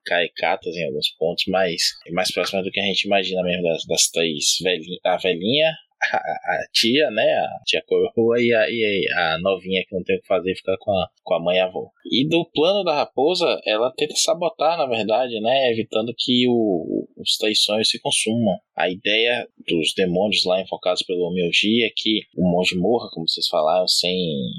caricatas 0.04 0.76
em 0.76 0.86
alguns 0.86 1.10
pontos, 1.18 1.44
mas 1.48 1.82
é 2.06 2.12
mais 2.12 2.32
próxima 2.32 2.62
do 2.62 2.70
que 2.70 2.80
a 2.80 2.84
gente 2.84 3.04
imagina 3.04 3.42
mesmo 3.42 3.64
das, 3.64 3.84
das 3.84 4.08
três 4.08 4.58
velhinhas. 4.62 5.00
A 5.04 5.16
velhinha, 5.16 5.72
a, 6.02 6.16
a, 6.16 6.66
tia, 6.72 7.10
né? 7.10 7.22
A 7.22 7.62
tia 7.64 7.82
coroa 7.86 8.40
e 8.40 8.52
a, 8.52 8.66
e 8.68 9.06
a 9.16 9.38
novinha 9.40 9.82
que 9.86 9.94
não 9.94 10.02
tem 10.02 10.16
o 10.16 10.20
que 10.20 10.26
fazer 10.26 10.54
ficar 10.54 10.76
com 10.78 10.92
a, 10.92 11.08
com 11.22 11.34
a 11.34 11.40
mãe 11.40 11.56
e 11.56 11.60
a 11.60 11.66
avó. 11.66 11.90
E 12.10 12.28
do 12.28 12.44
plano 12.52 12.82
da 12.84 12.94
raposa, 12.94 13.60
ela 13.66 13.92
tenta 13.96 14.14
sabotar, 14.16 14.78
na 14.78 14.86
verdade, 14.86 15.40
né? 15.40 15.70
Evitando 15.70 16.14
que 16.16 16.46
o, 16.48 17.06
os 17.16 17.36
três 17.36 17.62
sonhos 17.62 17.88
se 17.88 18.00
consumam. 18.00 18.58
A 18.76 18.88
ideia 18.88 19.46
dos 19.68 19.92
demônios 19.94 20.44
lá 20.46 20.60
invocados 20.60 21.02
pelo 21.02 21.26
Homeogia 21.26 21.86
é 21.86 21.90
que 21.94 22.22
o 22.34 22.50
monge 22.50 22.74
morra, 22.76 23.08
como 23.12 23.28
vocês 23.28 23.46
falaram, 23.46 23.86
sem, 23.86 24.16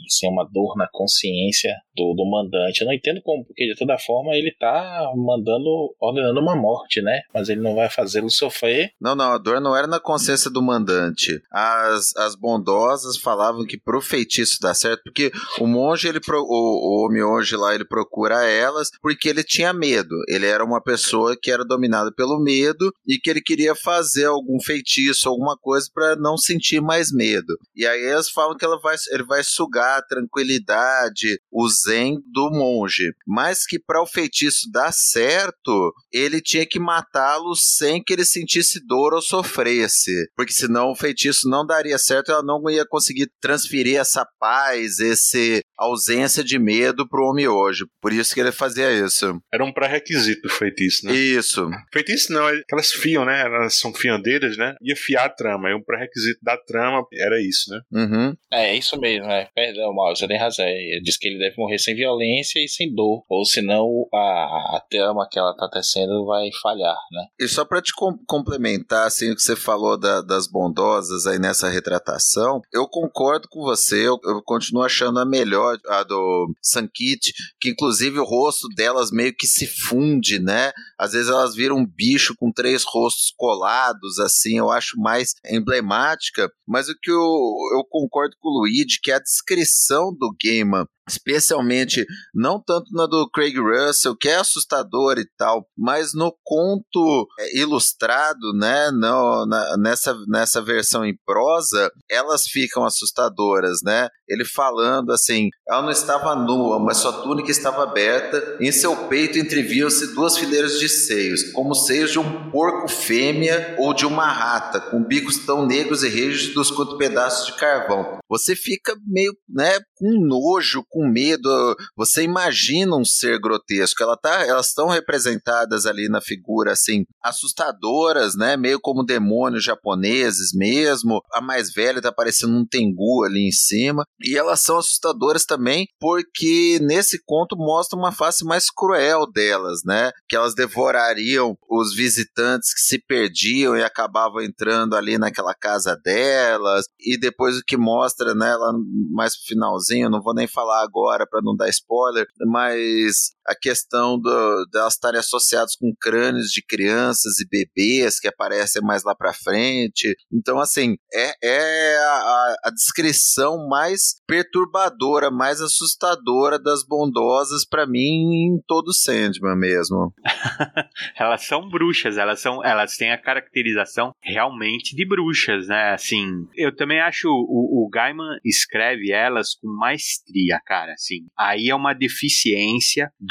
sem 0.10 0.30
uma 0.30 0.46
dor 0.46 0.78
na 0.78 0.88
consciência 0.92 1.76
do, 1.96 2.14
do 2.14 2.30
mandante. 2.30 2.82
Eu 2.82 2.88
não 2.88 2.94
entendo 2.94 3.22
como, 3.24 3.44
porque 3.44 3.66
de 3.66 3.76
toda 3.76 3.98
forma 3.98 4.36
ele 4.36 4.52
tá 4.52 5.12
mandando, 5.16 5.96
ordenando 6.00 6.40
uma 6.40 6.56
morte, 6.56 7.02
né? 7.02 7.22
Mas 7.34 7.50
ele 7.50 7.62
não 7.62 7.74
vai 7.74 7.90
fazê-lo 7.90 8.30
sofrer. 8.30 8.94
Não, 9.02 9.16
não, 9.16 9.32
a 9.34 9.38
dor 9.38 9.60
não 9.60 9.76
era 9.76 9.88
na 9.88 10.00
consciência 10.00 10.52
do 10.52 10.62
mandante. 10.62 11.31
As, 11.52 12.16
as 12.16 12.36
bondosas 12.36 13.18
falavam 13.18 13.66
que 13.66 13.80
pro 13.80 14.02
feitiço 14.02 14.58
dar 14.62 14.74
certo, 14.74 15.04
porque 15.04 15.32
o 15.60 15.68
monge, 15.68 16.08
ele 16.08 16.20
pro, 16.20 16.42
o, 16.42 16.46
o 16.46 17.06
Homeogia 17.06 17.58
lá, 17.58 17.74
ele 17.76 17.86
procura 17.86 18.46
elas 18.46 18.90
porque 19.02 19.30
ele 19.30 19.44
tinha 19.44 19.74
medo. 19.74 20.16
Ele 20.28 20.46
era 20.46 20.64
uma 20.64 20.82
pessoa 20.82 21.36
que 21.40 21.52
era 21.52 21.66
dominada 21.66 22.12
pelo 22.14 22.42
medo 22.42 22.92
e 23.08 23.18
que 23.18 23.30
ele 23.30 23.42
queria 23.42 23.76
fazer 23.76 24.26
algum 24.26 24.60
feitiço, 24.62 25.30
alguma 25.30 25.58
coisa 25.58 25.88
para 25.94 26.16
não 26.16 26.38
sentir 26.38 26.82
mais 26.82 27.12
medo. 27.12 27.58
E 27.76 27.86
aí 27.86 28.02
eles 28.02 28.30
falam 28.30 28.56
que 28.56 28.66
ela 28.66 28.80
vai, 28.80 28.96
ele 29.12 29.24
vai 29.24 29.44
sugar 29.44 30.00
a 30.00 30.02
tranquilidade, 30.02 31.40
o 31.52 31.68
zen 31.70 32.18
do 32.32 32.50
monge. 32.52 33.12
Mas 33.28 33.66
que 33.66 33.80
para 33.80 34.02
o 34.02 34.08
feitiço 34.08 34.70
dar 34.72 34.92
certo, 34.92 35.94
ele 36.12 36.42
tinha 36.42 36.66
que 36.66 36.80
matá-lo 36.80 37.56
sem 37.56 38.04
que 38.04 38.14
ele 38.14 38.26
sentisse 38.26 38.86
dor 38.86 39.14
ou 39.14 39.22
sofresse. 39.22 40.12
Porque 40.36 40.54
senão 40.54 40.92
o 40.92 40.96
feitiço 40.96 41.21
não 41.50 41.66
daria 41.66 41.98
certo, 41.98 42.32
ela 42.32 42.44
não 42.44 42.70
ia 42.70 42.86
conseguir 42.86 43.32
transferir 43.40 44.00
essa 44.00 44.26
paz, 44.40 45.00
esse 45.00 45.62
ausência 45.78 46.44
de 46.44 46.60
medo 46.60 47.08
pro 47.08 47.26
homem 47.26 47.48
hoje. 47.48 47.86
Por 48.00 48.14
isso 48.14 48.34
que 48.34 48.40
ele 48.40 48.52
fazia 48.52 48.92
isso. 48.92 49.42
Era 49.52 49.66
um 49.66 49.74
pré-requisito 49.74 50.44
do 50.44 50.50
feitiço, 50.50 51.06
né? 51.06 51.14
Isso. 51.14 51.68
Feitiço 51.92 52.32
não, 52.32 52.48
elas 52.72 52.92
fiam, 52.92 53.26
né? 53.26 53.42
Elas 53.42 53.80
são 53.80 53.94
fiandeiras, 53.94 54.58
né? 54.58 54.76
Ia 54.82 54.96
fiar 54.96 55.26
a 55.26 55.30
trama. 55.30 55.70
E 55.70 55.76
um 55.76 55.84
pré-requisito 55.84 56.40
da 56.44 56.58
trama 56.58 57.04
era 57.14 57.42
isso, 57.42 57.72
né? 57.72 57.82
Uhum. 57.92 58.36
É, 58.52 58.76
isso 58.76 59.00
mesmo, 59.00 59.28
né? 59.28 59.48
Perdão, 59.56 59.94
Mauro, 59.94 60.16
você 60.16 60.28
tem 60.28 60.38
razão. 60.38 60.66
Ele 60.66 61.02
diz 61.04 61.18
que 61.18 61.28
ele 61.28 61.40
deve 61.40 61.56
morrer 61.58 61.80
sem 61.80 61.96
violência 61.96 62.64
e 62.64 62.68
sem 62.68 62.94
dor. 62.94 63.24
Ou 63.28 63.44
senão 63.46 63.88
a, 64.14 64.78
a 64.78 64.84
trama 64.90 65.28
que 65.30 65.40
ela 65.40 65.56
tá 65.56 65.68
tecendo 65.72 66.26
vai 66.26 66.50
falhar, 66.62 66.98
né? 67.12 67.26
E 67.40 67.48
só 67.48 67.66
pra 67.66 67.82
te 67.82 67.92
com 67.94 68.18
complementar, 68.28 69.08
assim, 69.08 69.32
o 69.32 69.36
que 69.36 69.42
você 69.42 69.56
falou 69.56 70.00
da, 70.00 70.22
das 70.22 70.48
bondosas 70.48 71.11
aí 71.26 71.40
nessa 71.40 71.70
retratação, 71.70 72.62
eu 72.74 72.88
concordo 72.88 73.48
com 73.50 73.62
você, 73.62 74.08
eu, 74.08 74.20
eu 74.24 74.42
continuo 74.44 74.84
achando 74.84 75.20
a 75.20 75.26
melhor, 75.26 75.78
a 75.88 76.04
do 76.04 76.54
Sankit, 76.62 77.34
que 77.60 77.70
inclusive 77.70 78.20
o 78.20 78.26
rosto 78.26 78.68
delas 78.76 79.12
meio 79.12 79.34
que 79.36 79.48
se 79.48 79.68
funde, 79.68 80.40
né? 80.40 80.72
Às 80.98 81.14
vezes 81.14 81.30
elas 81.30 81.56
viram 81.56 81.78
um 81.78 81.86
bicho 81.86 82.36
com 82.38 82.52
três 82.52 82.84
rostos 82.84 83.34
colados 83.36 84.20
assim, 84.20 84.58
eu 84.58 84.70
acho 84.70 84.98
mais 85.00 85.34
emblemática, 85.46 86.52
mas 86.68 86.90
o 86.90 86.96
que 87.02 87.12
eu, 87.12 87.54
eu 87.76 87.84
concordo 87.90 88.36
com 88.40 88.50
o 88.50 88.62
Luigi, 88.62 89.00
que 89.02 89.12
é 89.12 89.16
a 89.16 89.20
descrição 89.20 90.14
do 90.14 90.34
Gaiman 90.44 90.86
especialmente 91.12 92.06
não 92.34 92.62
tanto 92.62 92.92
na 92.94 93.06
do 93.06 93.30
Craig 93.30 93.58
Russell, 93.58 94.16
que 94.16 94.30
é 94.30 94.36
assustador 94.36 95.18
e 95.18 95.26
tal, 95.38 95.68
mas 95.78 96.14
no 96.14 96.36
conto 96.44 97.28
é, 97.40 97.58
ilustrado, 97.58 98.54
né, 98.54 98.92
no, 98.92 99.46
na, 99.46 99.78
nessa, 99.78 100.16
nessa 100.28 100.62
versão 100.62 101.01
em 101.04 101.16
prosa, 101.26 101.92
elas 102.10 102.48
ficam 102.48 102.84
assustadoras, 102.84 103.80
né? 103.84 104.08
Ele 104.28 104.46
falando 104.46 105.12
assim, 105.12 105.50
ela 105.68 105.82
não 105.82 105.92
estava 105.92 106.36
nua, 106.36 106.80
mas 106.80 106.98
sua 106.98 107.22
túnica 107.22 107.52
estava 107.52 107.84
aberta, 107.84 108.58
em 108.60 108.72
seu 108.72 108.96
peito 109.08 109.38
entreviam-se 109.38 110.14
duas 110.14 110.38
fileiras 110.38 110.80
de 110.80 110.88
seios, 110.88 111.52
como 111.52 111.76
seios 111.76 112.12
de 112.12 112.20
um 112.20 112.50
porco 112.50 112.88
fêmea 112.88 113.76
ou 113.78 113.94
de 113.94 114.06
uma 114.06 114.32
rata, 114.32 114.80
com 114.80 115.04
bicos 115.04 115.40
tão 115.46 115.66
negros 115.66 116.04
e 116.04 116.10
rígidos 116.10 116.72
quanto 116.72 116.98
pedaços 116.98 117.48
de 117.48 117.54
carvão. 117.58 118.20
Você 118.30 118.56
fica 118.56 118.96
meio, 119.06 119.34
né, 119.50 119.80
com 119.96 120.26
nojo, 120.26 120.86
com 120.90 121.06
medo. 121.06 121.76
Você 121.98 122.24
imagina 122.24 122.96
um 122.96 123.04
ser 123.04 123.38
grotesco. 123.40 124.02
Ela 124.02 124.16
tá, 124.16 124.46
elas 124.46 124.68
estão 124.68 124.88
representadas 124.88 125.86
ali 125.86 126.08
na 126.08 126.22
figura, 126.22 126.72
assim, 126.72 127.04
assustadoras, 127.22 128.36
né? 128.36 128.56
Meio 128.56 128.80
como 128.80 129.06
demônios 129.06 129.66
japoneses 129.66 130.52
mesmo. 130.54 130.91
A 131.34 131.42
mais 131.42 131.74
velha 131.74 132.02
tá 132.02 132.12
parecendo 132.12 132.54
um 132.54 132.66
tengu 132.66 133.24
ali 133.24 133.48
em 133.48 133.52
cima. 133.52 134.04
E 134.22 134.38
elas 134.38 134.60
são 134.60 134.78
assustadoras 134.78 135.46
também 135.46 135.88
porque 136.00 136.80
nesse 136.82 137.22
conto 137.26 137.56
mostra 137.56 137.98
uma 137.98 138.12
face 138.12 138.44
mais 138.44 138.70
cruel 138.70 139.30
delas, 139.32 139.82
né? 139.86 140.12
Que 140.28 140.36
elas 140.36 140.56
devorariam 140.56 141.56
os 141.70 141.96
visitantes 141.96 142.74
que 142.74 142.82
se 142.82 143.00
perdiam 143.00 143.76
e 143.76 143.84
acabavam 143.84 144.42
entrando 144.42 144.96
ali 144.96 145.18
naquela 145.18 145.54
casa 145.54 145.96
delas. 146.04 146.86
E 147.00 147.18
depois 147.18 147.58
o 147.58 147.64
que 147.66 147.78
mostra, 147.78 148.34
né, 148.34 148.56
lá 148.56 148.72
mais 149.12 149.36
pro 149.36 149.48
finalzinho, 149.48 150.10
não 150.10 150.22
vou 150.22 150.34
nem 150.34 150.48
falar 150.48 150.84
agora 150.84 151.26
para 151.30 151.42
não 151.42 151.56
dar 151.56 151.70
spoiler, 151.70 152.26
mas 152.48 153.32
a 153.48 153.56
questão 153.56 154.20
do, 154.20 154.66
delas 154.72 154.94
estarem 154.94 155.20
associadas 155.20 155.76
com 155.76 155.94
crânios 156.00 156.48
de 156.52 156.64
crianças 156.64 157.40
e 157.40 157.48
bebês 157.48 158.20
que 158.20 158.28
aparecem 158.28 158.82
mais 158.82 159.04
lá 159.04 159.16
para 159.16 159.34
frente. 159.34 160.16
Então, 160.32 160.60
assim, 160.60 160.96
é, 161.14 161.34
é 161.44 161.98
a, 161.98 162.56
a, 162.66 162.72
descrição 162.72 163.68
mais 163.68 164.16
perturbadora, 164.28 165.32
mais 165.32 165.62
assustadora 165.62 166.60
das 166.60 166.86
bondosas 166.86 167.66
para 167.66 167.88
mim 167.88 168.48
em 168.48 168.62
todo 168.68 168.94
Sandman 168.94 169.56
mesmo. 169.56 170.14
elas 171.18 171.46
são 171.46 171.70
bruxas, 171.70 172.18
elas 172.18 172.40
são, 172.40 172.64
elas 172.64 172.96
têm 172.96 173.12
a 173.12 173.22
caracterização 173.22 174.14
realmente 174.22 174.96
de 174.96 175.06
bruxas, 175.08 175.68
né? 175.68 175.94
Assim, 175.94 176.48
eu 176.56 176.76
também 176.76 177.00
acho 177.00 177.28
o, 177.28 177.86
o 177.86 177.90
Gaiman 177.90 178.38
escreve 178.44 179.12
elas 179.12 179.56
com 179.56 179.68
maestria, 179.68 180.60
cara. 180.66 180.94
Assim, 180.94 181.28
aí 181.38 181.70
é 181.70 181.76
uma 181.76 181.94
deficiência 181.94 183.12
do 183.20 183.31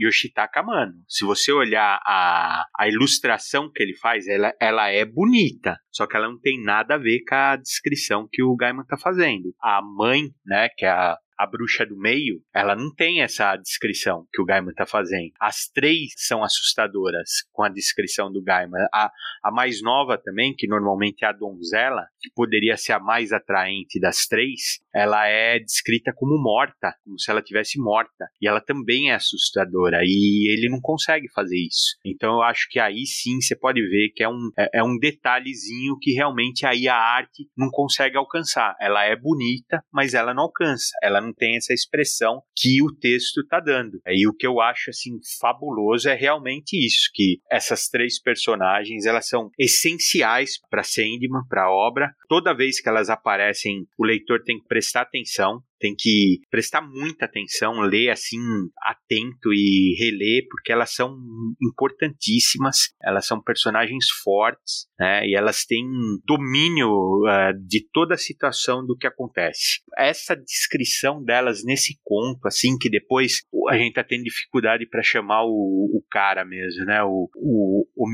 Yoshitaka 0.00 0.62
Mano. 0.62 0.94
Se 1.08 1.24
você 1.24 1.52
olhar 1.52 2.00
a, 2.04 2.64
a 2.78 2.88
ilustração 2.88 3.70
que 3.72 3.82
ele 3.82 3.96
faz, 3.96 4.26
ela, 4.26 4.52
ela 4.60 4.88
é 4.88 5.04
bonita, 5.04 5.78
só 5.90 6.06
que 6.06 6.16
ela 6.16 6.28
não 6.28 6.38
tem 6.38 6.62
nada 6.62 6.94
a 6.94 6.98
ver 6.98 7.20
com 7.28 7.34
a 7.34 7.56
descrição 7.56 8.28
que 8.30 8.42
o 8.42 8.56
Gaiman 8.56 8.84
tá 8.84 8.96
fazendo. 8.96 9.54
A 9.60 9.80
mãe, 9.82 10.22
né, 10.44 10.68
que 10.76 10.84
é 10.84 10.90
a 10.90 11.16
a 11.38 11.46
bruxa 11.46 11.84
do 11.86 11.96
meio, 11.96 12.42
ela 12.54 12.74
não 12.74 12.92
tem 12.94 13.22
essa 13.22 13.56
descrição 13.56 14.26
que 14.32 14.40
o 14.40 14.44
Gaiman 14.44 14.74
tá 14.74 14.86
fazendo. 14.86 15.32
As 15.40 15.68
três 15.68 16.12
são 16.16 16.42
assustadoras 16.42 17.42
com 17.52 17.62
a 17.62 17.68
descrição 17.68 18.30
do 18.30 18.42
Gaiman. 18.42 18.86
A, 18.92 19.10
a 19.42 19.50
mais 19.50 19.82
nova 19.82 20.18
também, 20.18 20.54
que 20.56 20.66
normalmente 20.66 21.24
é 21.24 21.28
a 21.28 21.32
donzela, 21.32 22.06
que 22.20 22.30
poderia 22.34 22.76
ser 22.76 22.92
a 22.92 23.00
mais 23.00 23.32
atraente 23.32 24.00
das 24.00 24.26
três, 24.26 24.80
ela 24.94 25.26
é 25.26 25.58
descrita 25.58 26.12
como 26.14 26.40
morta, 26.42 26.94
como 27.04 27.18
se 27.18 27.30
ela 27.30 27.42
tivesse 27.42 27.80
morta. 27.80 28.28
E 28.40 28.46
ela 28.46 28.60
também 28.60 29.10
é 29.10 29.14
assustadora. 29.14 30.00
E 30.02 30.52
ele 30.52 30.68
não 30.68 30.80
consegue 30.80 31.28
fazer 31.32 31.56
isso. 31.56 31.96
Então 32.04 32.34
eu 32.34 32.42
acho 32.42 32.68
que 32.70 32.78
aí 32.78 33.06
sim 33.06 33.40
você 33.40 33.56
pode 33.56 33.80
ver 33.80 34.10
que 34.14 34.22
é 34.22 34.28
um, 34.28 34.50
é, 34.58 34.80
é 34.80 34.82
um 34.82 34.98
detalhezinho 34.98 35.96
que 36.00 36.12
realmente 36.12 36.66
aí 36.66 36.88
a 36.88 36.96
arte 36.96 37.48
não 37.56 37.70
consegue 37.70 38.16
alcançar. 38.16 38.76
Ela 38.80 39.04
é 39.04 39.16
bonita, 39.16 39.82
mas 39.92 40.14
ela 40.14 40.34
não 40.34 40.44
alcança. 40.44 40.90
Ela 41.02 41.20
não 41.22 41.32
tem 41.32 41.56
essa 41.56 41.72
expressão 41.72 42.42
que 42.56 42.82
o 42.82 42.94
texto 42.94 43.40
está 43.40 43.60
dando. 43.60 44.00
E 44.06 44.26
o 44.28 44.34
que 44.34 44.46
eu 44.46 44.60
acho 44.60 44.90
assim 44.90 45.18
fabuloso 45.40 46.08
é 46.08 46.14
realmente 46.14 46.76
isso, 46.76 47.10
que 47.14 47.40
essas 47.50 47.88
três 47.88 48.20
personagens 48.20 49.06
elas 49.06 49.28
são 49.28 49.50
essenciais 49.58 50.58
para 50.70 50.82
Sandman, 50.82 51.46
para 51.48 51.64
a 51.64 51.70
obra. 51.70 52.12
Toda 52.28 52.54
vez 52.54 52.80
que 52.80 52.88
elas 52.88 53.08
aparecem, 53.08 53.86
o 53.98 54.04
leitor 54.04 54.42
tem 54.42 54.58
que 54.58 54.66
prestar 54.66 55.02
atenção 55.02 55.62
tem 55.82 55.96
que 55.98 56.40
prestar 56.48 56.80
muita 56.80 57.24
atenção, 57.24 57.80
ler 57.80 58.10
assim 58.10 58.38
atento 58.80 59.52
e 59.52 59.96
reler, 59.98 60.46
porque 60.48 60.70
elas 60.70 60.94
são 60.94 61.12
importantíssimas, 61.60 62.94
elas 63.02 63.26
são 63.26 63.42
personagens 63.42 64.06
fortes, 64.22 64.86
né? 64.98 65.26
E 65.26 65.34
elas 65.34 65.64
têm 65.64 65.84
domínio 66.24 66.88
uh, 66.88 67.52
de 67.66 67.84
toda 67.92 68.14
a 68.14 68.18
situação 68.18 68.86
do 68.86 68.96
que 68.96 69.08
acontece. 69.08 69.80
Essa 69.98 70.36
descrição 70.36 71.22
delas 71.22 71.64
nesse 71.64 71.98
conto, 72.04 72.46
assim, 72.46 72.78
que 72.78 72.88
depois 72.88 73.42
a 73.68 73.76
gente 73.76 73.94
tá 73.94 74.04
tendo 74.04 74.22
dificuldade 74.22 74.86
para 74.86 75.02
chamar 75.02 75.42
o, 75.42 75.48
o, 75.96 76.04
cara 76.08 76.44
mesmo, 76.44 76.84
né? 76.84 77.02
O, 77.02 77.28
o, 77.34 77.86
o 77.96 78.06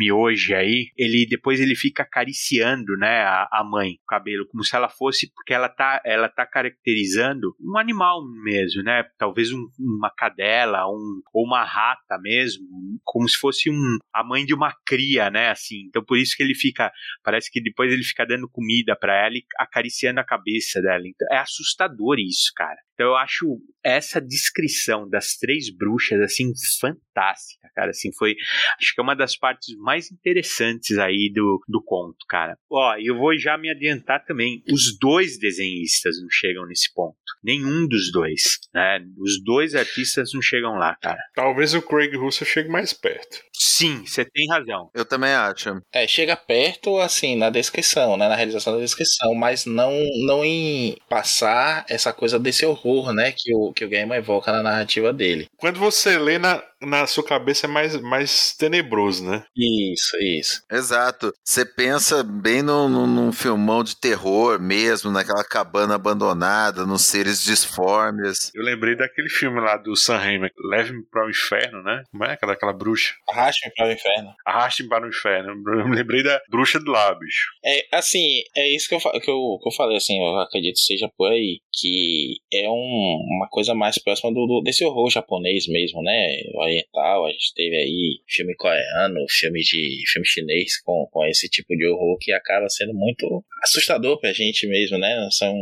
aí, 0.57 0.87
ele 0.97 1.27
depois 1.29 1.61
ele 1.61 1.75
fica 1.75 2.03
acariciando, 2.03 2.97
né, 2.97 3.21
a, 3.23 3.49
a 3.53 3.65
mãe, 3.65 3.93
o 3.93 4.07
cabelo, 4.07 4.47
como 4.49 4.65
se 4.65 4.75
ela 4.75 4.89
fosse, 4.89 5.31
porque 5.35 5.53
ela 5.53 5.69
tá, 5.69 6.01
ela 6.05 6.29
tá 6.29 6.47
caracterizando 6.47 7.55
um 7.61 7.79
animal 7.79 8.23
mesmo, 8.45 8.83
né? 8.83 9.05
Talvez 9.19 9.53
um, 9.53 9.69
uma 9.79 10.11
cadela, 10.11 10.87
um, 10.89 11.21
ou 11.33 11.45
uma 11.45 11.65
rata 11.65 12.19
mesmo, 12.21 12.65
como 13.05 13.29
se 13.29 13.37
fosse 13.37 13.71
um, 13.71 13.99
a 14.13 14.25
mãe 14.25 14.45
de 14.45 14.55
uma 14.55 14.73
cria, 14.87 15.31
né? 15.31 15.51
Assim, 15.51 15.87
então 15.89 16.05
por 16.05 16.19
isso 16.19 16.37
que 16.37 16.43
ele 16.43 16.55
fica, 16.55 16.91
parece 17.23 17.51
que 17.51 17.63
depois 17.63 17.93
ele 17.93 18.03
fica 18.03 18.25
dando 18.27 18.49
comida 18.49 18.97
para 18.97 19.27
ela 19.27 19.35
e 19.35 19.45
acariciando 19.59 20.21
a 20.21 20.25
cabeça 20.25 20.81
dela. 20.81 21.03
Então 21.07 21.27
é 21.33 21.39
assustador 21.39 22.17
isso, 22.19 22.53
cara. 22.57 22.79
Então 22.99 23.11
eu 23.11 23.17
acho 23.17 23.61
essa 23.85 24.21
descrição 24.21 25.09
das 25.09 25.37
três 25.37 25.71
bruxas 25.71 26.21
assim 26.21 26.51
fantástica, 26.81 27.71
cara. 27.73 27.91
Assim 27.91 28.11
foi, 28.13 28.35
acho 28.81 28.93
que 28.93 29.01
é 29.01 29.05
uma 29.05 29.15
das 29.15 29.37
partes 29.37 29.77
mais 29.79 30.11
interessantes 30.11 30.99
aí 30.99 31.31
do, 31.33 31.63
do 31.69 31.81
conto, 31.81 32.27
cara. 32.29 32.59
Ó, 32.69 32.97
eu 32.99 33.17
vou 33.17 33.39
já 33.39 33.57
me 33.57 33.71
adiantar 33.71 34.25
também. 34.25 34.65
Os 34.69 34.99
dois 34.99 35.39
desenhistas 35.39 36.21
não 36.21 36.29
chegam 36.29 36.67
nesse 36.67 36.93
ponto. 36.93 37.17
Nenhum 37.43 37.87
dos 37.87 38.11
dois, 38.11 38.59
né? 38.75 38.99
Os 39.17 39.43
dois 39.45 39.77
artistas 39.77 40.33
não 40.35 40.43
chegam 40.43 40.75
lá, 40.75 40.97
cara. 41.01 41.21
Talvez 41.35 41.75
o 41.75 41.83
Craig 41.83 42.17
Russell 42.17 42.49
chegue 42.49 42.69
mais 42.69 42.93
perto. 42.93 43.39
Sim, 43.53 44.05
você 44.05 44.25
tem 44.25 44.49
razão. 44.49 44.91
Eu 44.93 45.05
também 45.05 45.31
acho. 45.31 45.81
É, 45.93 46.07
chega 46.09 46.37
perto 46.37 46.99
assim 46.99 47.37
na 47.37 47.49
descrição, 47.49 48.17
né, 48.17 48.29
na 48.29 48.35
realização 48.35 48.75
da 48.75 48.81
descrição, 48.81 49.35
mas 49.35 49.67
não 49.67 49.93
não 50.27 50.45
em 50.45 50.97
passar 51.09 51.87
essa 51.89 52.13
coisa 52.13 52.41
desse 52.41 52.67
horror 52.67 52.88
horror, 52.89 53.13
né, 53.13 53.33
que 53.33 53.55
o, 53.55 53.73
que 53.73 53.85
o 53.85 53.89
Game 53.89 54.13
evoca 54.15 54.53
na 54.53 54.63
narrativa 54.63 55.13
dele. 55.13 55.49
Quando 55.57 55.79
você 55.79 56.19
lê 56.19 56.39
na, 56.39 56.63
na 56.83 57.07
sua 57.07 57.25
cabeça 57.25 57.67
é 57.67 57.71
mais, 57.71 58.01
mais 58.01 58.55
tenebroso, 58.57 59.25
né? 59.25 59.45
Isso, 59.57 60.17
isso. 60.19 60.63
Exato. 60.71 61.33
Você 61.45 61.65
pensa 61.65 62.23
bem 62.23 62.63
num, 62.63 62.89
num 62.89 63.33
filmão 63.33 63.83
de 63.83 63.97
terror 63.97 64.61
mesmo, 64.61 65.11
naquela 65.11 65.45
cabana 65.45 65.95
abandonada, 65.95 66.87
nos 66.87 67.05
seres 67.05 67.43
disformes. 67.43 68.51
Eu 68.55 68.63
lembrei 68.63 68.97
daquele 68.97 69.29
filme 69.29 69.61
lá 69.61 69.77
do 69.77 69.97
Sam 69.97 70.19
Raimi, 70.19 70.51
Leve-me 70.71 71.05
para 71.11 71.27
o 71.27 71.31
Inferno, 71.31 71.83
né? 71.83 72.03
Como 72.11 72.25
é 72.25 72.33
aquela, 72.33 72.53
aquela 72.53 72.73
bruxa? 72.73 73.15
Arraste-me 73.31 73.73
para 73.75 73.89
o 73.89 73.93
Inferno. 73.93 74.35
Arraste-me 74.47 74.89
para 74.89 75.05
o 75.05 75.09
Inferno. 75.09 75.51
Eu 75.51 75.89
me 75.89 75.97
lembrei 75.97 76.23
da 76.23 76.41
bruxa 76.51 76.79
do 76.79 76.91
lá, 76.91 77.15
bicho. 77.15 77.49
É, 77.65 77.97
assim, 77.97 78.41
é 78.57 78.69
isso 78.75 78.89
que 78.89 78.95
eu, 78.95 79.01
que 79.01 79.31
eu, 79.31 79.59
que 79.63 79.69
eu 79.69 79.73
falei, 79.77 79.97
assim, 79.97 80.19
eu 80.19 80.39
acredito 80.39 80.79
seja 80.79 81.11
por 81.17 81.31
aí, 81.31 81.61
que 81.73 82.37
é 82.53 82.69
um, 82.69 83.19
uma 83.37 83.49
coisa 83.51 83.75
mais 83.75 83.99
próxima 83.99 84.33
do, 84.33 84.47
do, 84.47 84.63
desse 84.63 84.85
horror 84.85 85.11
japonês 85.11 85.67
mesmo, 85.67 86.03
né? 86.03 86.39
Oriental, 86.69 87.27
a 87.27 87.31
gente 87.31 87.55
teve 87.55 87.77
aí 87.77 88.21
filme 88.29 88.55
coreano, 88.57 89.25
filme 89.29 89.61
de 89.61 90.03
filme 90.13 90.27
chinês 90.27 90.81
com, 90.83 91.07
com 91.11 91.25
esse 91.27 91.49
tipo 91.49 91.75
de 91.77 91.87
horror 91.87 92.17
que 92.21 92.33
acaba 92.33 92.69
sendo 92.69 92.95
muito 92.95 93.45
assustador 93.63 94.19
pra 94.21 94.33
gente 94.33 94.67
mesmo, 94.67 94.99
né? 94.99 95.29
São 95.31 95.55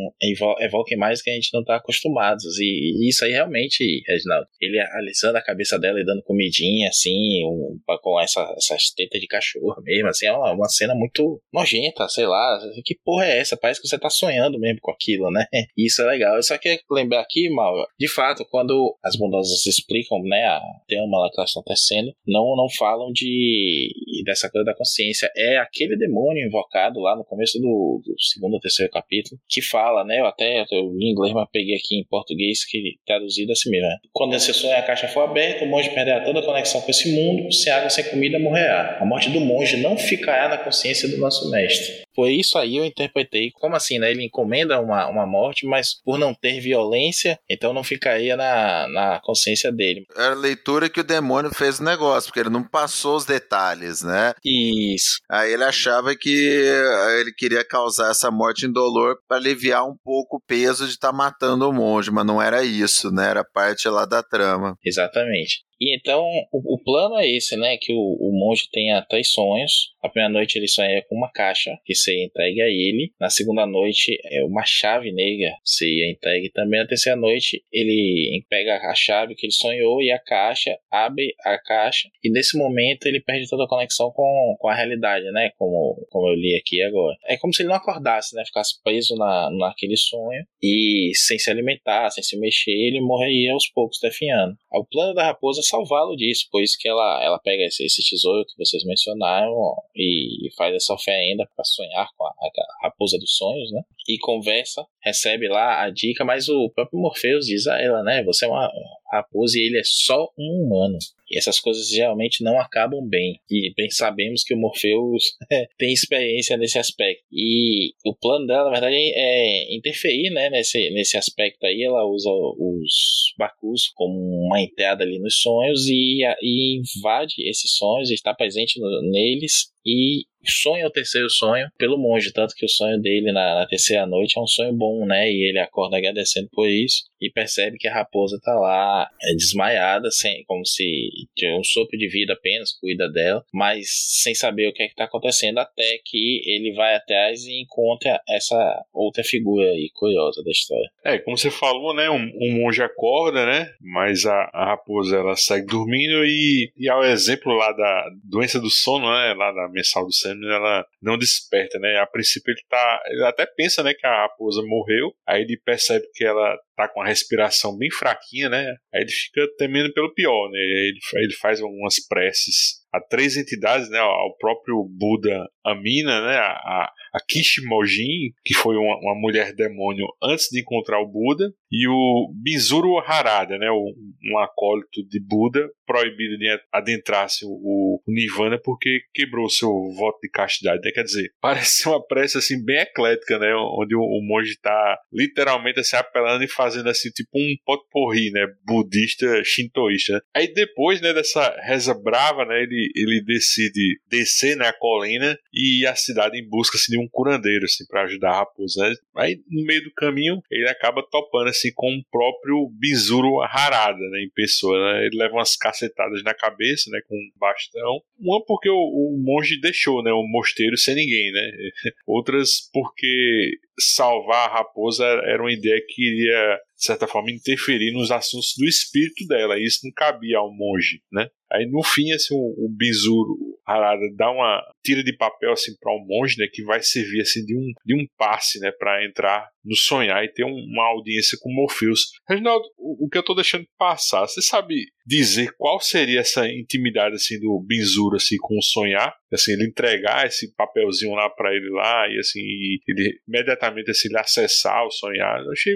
evoquem 0.60 0.98
mais 0.98 1.22
que 1.22 1.30
a 1.30 1.34
gente 1.34 1.50
não 1.52 1.64
tá 1.64 1.76
acostumados. 1.76 2.58
E, 2.58 2.92
e 3.00 3.08
isso 3.08 3.24
aí 3.24 3.32
realmente, 3.32 4.02
Reginaldo, 4.06 4.46
ele 4.60 4.78
alisando 4.80 5.38
a 5.38 5.42
cabeça 5.42 5.78
dela 5.78 6.00
e 6.00 6.04
dando 6.04 6.22
comidinha, 6.22 6.88
assim, 6.88 7.44
um, 7.46 7.78
com 8.02 8.20
essa, 8.20 8.42
essas 8.56 8.90
tetas 8.90 9.20
de 9.20 9.26
cachorro 9.26 9.80
mesmo, 9.82 10.08
assim, 10.08 10.26
é 10.26 10.32
uma, 10.32 10.52
uma 10.52 10.68
cena 10.68 10.94
muito 10.94 11.40
nojenta, 11.52 12.08
sei 12.08 12.26
lá. 12.26 12.58
Que 12.84 12.96
porra 13.04 13.26
é 13.26 13.38
essa? 13.38 13.56
Parece 13.56 13.80
que 13.80 13.88
você 13.88 13.98
tá 13.98 14.10
sonhando 14.10 14.58
mesmo 14.58 14.80
com 14.80 14.90
aquilo, 14.90 15.30
né? 15.30 15.46
Isso 15.76 16.02
é 16.02 16.06
legal. 16.06 16.36
Eu 16.36 16.42
só 16.42 16.56
queria 16.58 16.78
lembrar 16.90 17.20
aqui, 17.20 17.48
Mauro, 17.50 17.86
de 17.98 18.08
fato, 18.08 18.44
quando 18.50 18.96
as 19.02 19.16
bondosas 19.16 19.64
explicam, 19.66 20.22
né, 20.22 20.44
a 20.44 20.60
trama 20.96 21.18
lá 21.18 21.30
que 21.30 21.38
elas 21.38 21.50
estão 21.50 21.62
tecendo, 21.62 22.12
não, 22.26 22.56
não 22.56 22.68
falam 22.70 23.12
de 23.12 23.92
dessa 24.24 24.50
coisa 24.50 24.64
da 24.64 24.74
consciência. 24.74 25.30
É 25.36 25.58
aquele 25.58 25.96
demônio 25.96 26.46
invocado 26.46 27.00
lá 27.00 27.14
no 27.16 27.24
começo 27.24 27.58
do, 27.58 28.02
do 28.04 28.14
segundo 28.20 28.54
ou 28.54 28.60
terceiro 28.60 28.90
capítulo 28.90 29.40
que 29.48 29.62
fala, 29.62 30.04
né? 30.04 30.20
Eu 30.20 30.26
até 30.26 30.64
eu 30.70 30.92
em 30.98 31.10
inglês, 31.12 31.32
mas 31.34 31.48
peguei 31.52 31.76
aqui 31.76 31.98
em 31.98 32.04
português 32.04 32.64
que 32.64 32.96
traduzido 33.06 33.52
assim 33.52 33.70
mesmo. 33.70 33.86
Né? 33.86 33.96
Quando 34.12 34.34
esse 34.34 34.52
sonho 34.52 34.76
a 34.76 34.82
caixa 34.82 35.08
for 35.08 35.20
aberta, 35.20 35.64
o 35.64 35.68
monge 35.68 35.90
perderá 35.90 36.24
toda 36.24 36.40
a 36.40 36.44
conexão 36.44 36.80
com 36.80 36.90
esse 36.90 37.12
mundo, 37.12 37.52
sem 37.52 37.72
água, 37.72 37.90
sem 37.90 38.04
comida, 38.04 38.38
morrerá. 38.38 38.98
A 39.00 39.04
morte 39.04 39.30
do 39.30 39.40
monge 39.40 39.76
não 39.76 39.96
ficará 39.96 40.48
na 40.48 40.58
consciência 40.58 41.08
do 41.08 41.18
nosso 41.18 41.50
mestre. 41.50 42.05
Foi 42.16 42.32
isso 42.32 42.56
aí 42.56 42.78
eu 42.78 42.84
interpretei. 42.84 43.50
Como 43.52 43.76
assim, 43.76 43.98
né? 43.98 44.10
Ele 44.10 44.24
encomenda 44.24 44.80
uma, 44.80 45.06
uma 45.06 45.26
morte, 45.26 45.66
mas 45.66 45.94
por 46.02 46.18
não 46.18 46.34
ter 46.34 46.58
violência, 46.60 47.38
então 47.48 47.74
não 47.74 47.84
ficaria 47.84 48.36
na, 48.36 48.88
na 48.88 49.20
consciência 49.22 49.70
dele. 49.70 50.06
Era 50.16 50.32
a 50.32 50.34
leitura 50.34 50.88
que 50.88 51.00
o 51.00 51.04
demônio 51.04 51.54
fez 51.54 51.78
o 51.78 51.84
negócio, 51.84 52.28
porque 52.28 52.40
ele 52.40 52.48
não 52.48 52.64
passou 52.64 53.16
os 53.16 53.26
detalhes, 53.26 54.02
né? 54.02 54.32
Isso. 54.42 55.18
Aí 55.30 55.52
ele 55.52 55.64
achava 55.64 56.16
que 56.16 56.64
eh, 56.66 57.20
ele 57.20 57.32
queria 57.32 57.62
causar 57.62 58.10
essa 58.10 58.30
morte 58.30 58.64
indolor 58.64 59.18
para 59.28 59.36
aliviar 59.36 59.86
um 59.86 59.96
pouco 60.02 60.36
o 60.38 60.40
peso 60.40 60.86
de 60.86 60.92
estar 60.92 61.10
tá 61.10 61.16
matando 61.16 61.68
o 61.68 61.72
monge, 61.72 62.10
mas 62.10 62.24
não 62.24 62.40
era 62.40 62.64
isso, 62.64 63.10
né? 63.10 63.28
Era 63.28 63.44
parte 63.44 63.88
lá 63.88 64.06
da 64.06 64.22
trama. 64.22 64.74
Exatamente. 64.82 65.66
E 65.80 65.96
então 65.96 66.24
o, 66.52 66.74
o, 66.74 66.78
plano 66.78 67.18
é 67.18 67.28
esse, 67.28 67.56
né? 67.56 67.76
Que 67.76 67.92
o, 67.92 68.16
o 68.20 68.32
monge 68.32 68.68
tenha 68.70 69.02
três 69.02 69.30
sonhos. 69.30 69.94
A 70.02 70.08
primeira 70.08 70.32
noite 70.32 70.58
ele 70.58 70.68
sonha 70.68 71.02
com 71.08 71.16
uma 71.16 71.30
caixa 71.30 71.78
que 71.84 71.94
seria 71.94 72.24
entregue 72.24 72.62
a 72.62 72.68
ele. 72.68 73.12
Na 73.20 73.28
segunda 73.28 73.66
noite 73.66 74.18
é 74.24 74.42
uma 74.44 74.64
chave 74.64 75.12
negra 75.12 75.54
seria 75.64 76.10
entregue 76.10 76.50
também. 76.50 76.80
Na 76.80 76.86
terceira 76.86 77.18
noite 77.18 77.62
ele 77.72 78.44
pega 78.48 78.76
a 78.76 78.94
chave 78.94 79.34
que 79.34 79.46
ele 79.46 79.52
sonhou 79.52 80.00
e 80.02 80.10
a 80.10 80.18
caixa, 80.18 80.78
abre 80.90 81.34
a 81.44 81.58
caixa 81.58 82.08
e 82.22 82.30
nesse 82.30 82.56
momento 82.56 83.06
ele 83.06 83.20
perde 83.20 83.48
toda 83.48 83.64
a 83.64 83.68
conexão 83.68 84.10
com, 84.10 84.56
com 84.58 84.68
a 84.68 84.74
realidade, 84.74 85.30
né? 85.32 85.50
Como, 85.58 86.06
como 86.10 86.28
eu 86.28 86.34
li 86.34 86.56
aqui 86.56 86.82
agora. 86.82 87.16
É 87.26 87.36
como 87.36 87.52
se 87.52 87.62
ele 87.62 87.68
não 87.68 87.76
acordasse, 87.76 88.34
né? 88.34 88.44
Ficasse 88.46 88.82
preso 88.82 89.14
na, 89.16 89.50
naquele 89.50 89.96
sonho 89.96 90.44
e 90.62 91.12
sem 91.14 91.38
se 91.38 91.50
alimentar, 91.50 92.10
sem 92.10 92.22
se 92.22 92.38
mexer, 92.38 92.70
ele 92.70 93.00
morreria 93.00 93.52
aos 93.52 93.68
poucos, 93.68 93.98
definhando. 94.00 94.56
O 94.72 94.84
plano 94.84 95.14
da 95.14 95.24
raposa 95.24 95.62
salvá-lo 95.66 96.16
disso, 96.16 96.46
pois 96.50 96.76
que 96.76 96.88
ela, 96.88 97.22
ela 97.22 97.38
pega 97.38 97.64
esse, 97.64 97.84
esse, 97.84 98.02
tesouro 98.08 98.44
que 98.46 98.56
vocês 98.56 98.84
mencionaram 98.84 99.52
e 99.94 100.48
faz 100.56 100.74
essa 100.74 100.94
oferenda 100.94 101.48
para 101.54 101.64
sonhar 101.64 102.08
com 102.16 102.24
a, 102.24 102.30
a, 102.30 102.86
raposa 102.86 103.18
dos 103.18 103.36
sonhos, 103.36 103.70
né? 103.72 103.82
E 104.08 104.18
conversa, 104.18 104.86
recebe 105.02 105.48
lá 105.48 105.82
a 105.82 105.90
dica, 105.90 106.24
mas 106.24 106.48
o 106.48 106.70
próprio 106.70 107.00
Morpheus 107.00 107.46
diz 107.46 107.66
a 107.66 107.80
ela, 107.80 108.02
né? 108.02 108.22
Você 108.24 108.44
é 108.44 108.48
uma 108.48 108.70
raposa 109.10 109.58
e 109.58 109.66
ele 109.66 109.78
é 109.78 109.84
só 109.84 110.28
um 110.38 110.64
humano. 110.64 110.98
E 111.30 111.38
essas 111.38 111.58
coisas 111.60 111.88
geralmente 111.88 112.42
não 112.42 112.58
acabam 112.60 113.06
bem. 113.06 113.40
E 113.50 113.72
bem 113.76 113.90
sabemos 113.90 114.42
que 114.42 114.54
o 114.54 114.58
Morpheus 114.58 115.32
tem 115.78 115.92
experiência 115.92 116.56
nesse 116.56 116.78
aspecto. 116.78 117.24
E 117.32 117.92
o 118.04 118.14
plano 118.14 118.46
dela, 118.46 118.64
na 118.64 118.70
verdade, 118.70 118.94
é 118.96 119.74
interferir 119.74 120.30
né, 120.30 120.50
nesse, 120.50 120.90
nesse 120.90 121.16
aspecto 121.16 121.64
aí. 121.64 121.82
Ela 121.82 122.04
usa 122.06 122.30
os 122.30 123.34
Bakus 123.38 123.90
como 123.94 124.46
uma 124.46 124.60
entrada 124.60 125.04
ali 125.04 125.18
nos 125.18 125.40
sonhos 125.40 125.86
e, 125.88 126.22
e 126.42 126.78
invade 126.78 127.34
esses 127.48 127.76
sonhos, 127.76 128.10
está 128.10 128.34
presente 128.34 128.80
no, 128.80 129.02
neles 129.10 129.72
e 129.84 130.24
sonha 130.50 130.86
o 130.86 130.90
terceiro 130.90 131.28
sonho 131.30 131.68
pelo 131.78 131.98
monge, 131.98 132.32
tanto 132.32 132.54
que 132.54 132.64
o 132.64 132.68
sonho 132.68 133.00
dele 133.00 133.32
na, 133.32 133.60
na, 133.60 133.66
terceira 133.66 134.06
noite 134.06 134.38
é 134.38 134.42
um 134.42 134.46
sonho 134.46 134.72
bom, 134.72 135.04
né? 135.06 135.30
E 135.30 135.48
ele 135.48 135.58
acorda 135.58 135.96
agradecendo 135.96 136.48
por 136.52 136.68
isso 136.68 137.04
e 137.20 137.30
percebe 137.30 137.78
que 137.78 137.88
a 137.88 137.94
raposa 137.94 138.38
tá 138.42 138.54
lá 138.54 139.08
é, 139.22 139.34
desmaiada, 139.34 140.10
sem, 140.10 140.44
como 140.44 140.64
se 140.66 141.10
um 141.58 141.64
sopro 141.64 141.96
de 141.98 142.08
vida 142.08 142.34
apenas, 142.34 142.72
cuida 142.78 143.10
dela, 143.10 143.44
mas 143.52 143.86
sem 144.22 144.34
saber 144.34 144.68
o 144.68 144.72
que 144.72 144.82
é 144.82 144.88
que 144.88 144.94
tá 144.94 145.04
acontecendo, 145.04 145.58
até 145.58 145.98
que 146.04 146.42
ele 146.44 146.74
vai 146.74 146.94
atrás 146.94 147.44
e 147.44 147.62
encontra 147.62 148.20
essa 148.28 148.84
outra 148.92 149.24
figura 149.24 149.66
aí 149.68 149.90
curiosa 149.94 150.42
da 150.42 150.50
história. 150.50 150.90
É, 151.04 151.18
como 151.18 151.36
você 151.36 151.50
falou, 151.50 151.94
né? 151.94 152.10
Um, 152.10 152.30
um 152.40 152.60
monge 152.60 152.82
acorda, 152.82 153.46
né? 153.46 153.70
Mas 153.80 154.26
a, 154.26 154.50
a, 154.52 154.66
raposa 154.66 155.16
ela 155.16 155.36
segue 155.36 155.66
dormindo 155.66 156.24
e, 156.24 156.70
e 156.76 156.88
ao 156.88 157.04
exemplo 157.04 157.52
lá 157.54 157.72
da 157.72 158.10
doença 158.24 158.60
do 158.60 158.70
sono, 158.70 159.06
né? 159.06 159.34
Lá 159.34 159.52
da 159.52 159.68
mensal 159.68 160.04
do 160.04 160.12
Ela 160.44 160.84
não 161.02 161.18
desperta, 161.18 161.78
né? 161.78 161.98
A 161.98 162.06
princípio 162.06 162.52
ele 162.52 162.62
tá. 162.68 163.02
Ele 163.06 163.24
até 163.24 163.46
pensa, 163.46 163.82
né, 163.82 163.94
que 163.94 164.06
a 164.06 164.22
raposa 164.22 164.62
morreu. 164.64 165.12
Aí 165.26 165.42
ele 165.42 165.60
percebe 165.64 166.06
que 166.14 166.24
ela 166.24 166.56
tá 166.76 166.88
com 166.88 167.00
a 167.00 167.06
respiração 167.06 167.76
bem 167.76 167.90
fraquinha, 167.90 168.48
né? 168.48 168.74
Aí 168.94 169.02
ele 169.02 169.10
fica 169.10 169.46
temendo 169.58 169.92
pelo 169.92 170.12
pior, 170.14 170.50
né? 170.50 170.58
Ele, 170.58 170.98
ele 171.14 171.34
faz 171.34 171.60
algumas 171.60 171.96
preces 172.06 172.85
a 172.96 173.00
três 173.00 173.36
entidades, 173.36 173.90
né? 173.90 173.98
Ao 173.98 174.36
próprio 174.38 174.84
Buda 174.84 175.48
Amina, 175.64 176.20
né? 176.20 176.36
A, 176.36 176.92
a 177.16 177.20
Kishimojin, 177.26 178.32
que 178.44 178.54
foi 178.54 178.76
uma, 178.76 178.98
uma, 179.00 179.14
mulher 179.14 179.54
demônio 179.54 180.06
antes 180.22 180.48
de 180.50 180.60
encontrar 180.60 181.00
o 181.00 181.10
Buda, 181.10 181.50
e 181.72 181.88
o 181.88 182.32
Bizuru 182.42 182.98
Harada, 182.98 183.58
né? 183.58 183.70
Um, 183.70 184.38
acólito 184.38 185.02
de 185.08 185.18
Buda, 185.18 185.68
proibido 185.86 186.36
de 186.36 186.46
adentrar-se 186.72 187.44
o, 187.44 187.48
o, 187.48 188.02
Nirvana 188.06 188.60
porque 188.62 189.00
quebrou 189.14 189.48
seu 189.48 189.70
voto 189.96 190.18
de 190.22 190.28
castidade. 190.28 190.80
Né? 190.84 190.90
Quer 190.92 191.04
dizer, 191.04 191.30
parece 191.40 191.88
uma 191.88 192.04
prece 192.04 192.38
assim 192.38 192.62
bem 192.62 192.80
eclética, 192.80 193.38
né? 193.38 193.54
Onde 193.54 193.96
o, 193.96 194.00
o 194.00 194.20
monge 194.22 194.50
está 194.50 194.98
literalmente 195.12 195.80
assim, 195.80 195.96
apelando 195.96 196.44
e 196.44 196.48
fazendo 196.48 196.88
assim 196.90 197.08
tipo 197.10 197.30
um 197.34 197.54
potpourri, 197.64 198.30
né? 198.30 198.46
Budista, 198.64 199.42
shintoísta. 199.44 200.22
Aí 200.34 200.52
depois, 200.52 201.00
né? 201.00 201.12
Dessa 201.12 201.48
reza 201.62 201.94
brava, 201.94 202.44
né? 202.44 202.62
Ele, 202.62 202.85
ele 202.94 203.22
decide 203.24 204.00
descer 204.08 204.56
né, 204.56 204.68
a 204.68 204.72
colina 204.72 205.38
e 205.52 205.82
ir 205.82 205.86
à 205.86 205.94
cidade 205.94 206.38
em 206.38 206.48
busca 206.48 206.76
assim, 206.76 206.92
de 206.92 206.98
um 206.98 207.08
curandeiro 207.08 207.64
assim 207.64 207.84
para 207.86 208.04
ajudar 208.04 208.30
a 208.30 208.38
raposa. 208.38 208.88
Né? 208.88 208.94
Aí 209.16 209.40
no 209.50 209.64
meio 209.64 209.82
do 209.82 209.92
caminho 209.92 210.40
ele 210.50 210.68
acaba 210.68 211.02
topando 211.10 211.48
assim 211.48 211.70
com 211.74 211.94
o 211.94 212.04
próprio 212.10 212.68
Bizuro 212.78 213.40
Harada, 213.42 213.98
né? 213.98 214.22
Em 214.22 214.30
pessoa, 214.30 214.78
né? 214.78 215.06
Ele 215.06 215.16
leva 215.16 215.34
umas 215.34 215.56
cacetadas 215.56 216.22
na 216.22 216.34
cabeça, 216.34 216.90
né? 216.90 217.00
Com 217.08 217.16
um 217.16 217.30
bastão. 217.38 218.00
Uma 218.18 218.44
porque 218.44 218.68
o, 218.68 218.74
o 218.74 219.22
monge 219.22 219.60
deixou, 219.60 220.02
né? 220.02 220.12
O 220.12 220.26
mosteiro 220.26 220.76
sem 220.76 220.94
ninguém, 220.94 221.32
né? 221.32 221.50
Outras 222.06 222.68
porque 222.72 223.58
salvar 223.78 224.48
a 224.48 224.52
raposa 224.54 225.04
era 225.04 225.42
uma 225.42 225.52
ideia 225.52 225.80
que 225.86 226.02
iria, 226.02 226.58
de 226.76 226.84
certa 226.84 227.06
forma, 227.06 227.30
interferir 227.30 227.92
nos 227.92 228.10
assuntos 228.10 228.54
do 228.56 228.66
espírito 228.66 229.26
dela. 229.26 229.58
E 229.58 229.64
isso 229.64 229.80
não 229.84 229.92
cabia 229.92 230.38
ao 230.38 230.52
monge, 230.52 231.02
né? 231.12 231.28
Aí 231.56 231.66
no 231.66 231.82
fim, 231.82 232.12
assim, 232.12 232.34
o, 232.34 232.66
o 232.66 232.68
Bizuro 232.68 233.36
Harada 233.66 234.06
dá 234.16 234.30
uma 234.30 234.62
tira 234.84 235.02
de 235.02 235.16
papel 235.16 235.52
assim 235.52 235.72
para 235.80 235.92
um 235.92 236.04
monge, 236.06 236.36
né, 236.38 236.46
que 236.52 236.62
vai 236.62 236.80
servir 236.82 237.22
assim 237.22 237.44
de 237.44 237.56
um, 237.56 237.72
de 237.84 237.94
um 237.94 238.06
passe, 238.16 238.60
né, 238.60 238.70
para 238.70 239.04
entrar 239.04 239.48
no 239.64 239.74
sonhar 239.74 240.24
e 240.24 240.32
ter 240.32 240.44
um, 240.44 240.54
uma 240.54 240.84
audiência 240.88 241.36
com 241.40 241.52
Morpheus. 241.52 242.12
Reginaldo, 242.28 242.64
o, 242.78 243.06
o, 243.06 243.08
que 243.08 243.18
eu 243.18 243.24
tô 243.24 243.34
deixando 243.34 243.66
passar, 243.76 244.20
você 244.20 244.40
sabe 244.40 244.86
dizer 245.06 245.54
qual 245.56 245.80
seria 245.80 246.20
essa 246.20 246.48
intimidade 246.48 247.14
assim 247.14 247.38
do 247.38 247.62
Bizuro 247.64 248.16
assim 248.16 248.36
com 248.38 248.58
o 248.58 248.62
sonhar? 248.62 249.14
Assim, 249.32 249.52
ele 249.52 249.66
entregar 249.66 250.26
esse 250.26 250.54
papelzinho 250.54 251.12
lá 251.12 251.28
para 251.28 251.54
ele 251.54 251.68
lá 251.70 252.08
e 252.08 252.18
assim, 252.18 252.40
ele 252.86 253.20
imediatamente 253.28 253.90
assim 253.90 254.08
ele 254.08 254.18
acessar 254.18 254.84
o 254.84 254.90
sonhar. 254.90 255.42
Eu 255.44 255.52
achei 255.52 255.74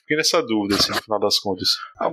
fiquei 0.00 0.16
nessa 0.16 0.42
dúvida 0.42 0.76
assim, 0.76 0.92
no 0.92 1.02
final 1.02 1.18
das 1.18 1.38
contas. 1.38 1.68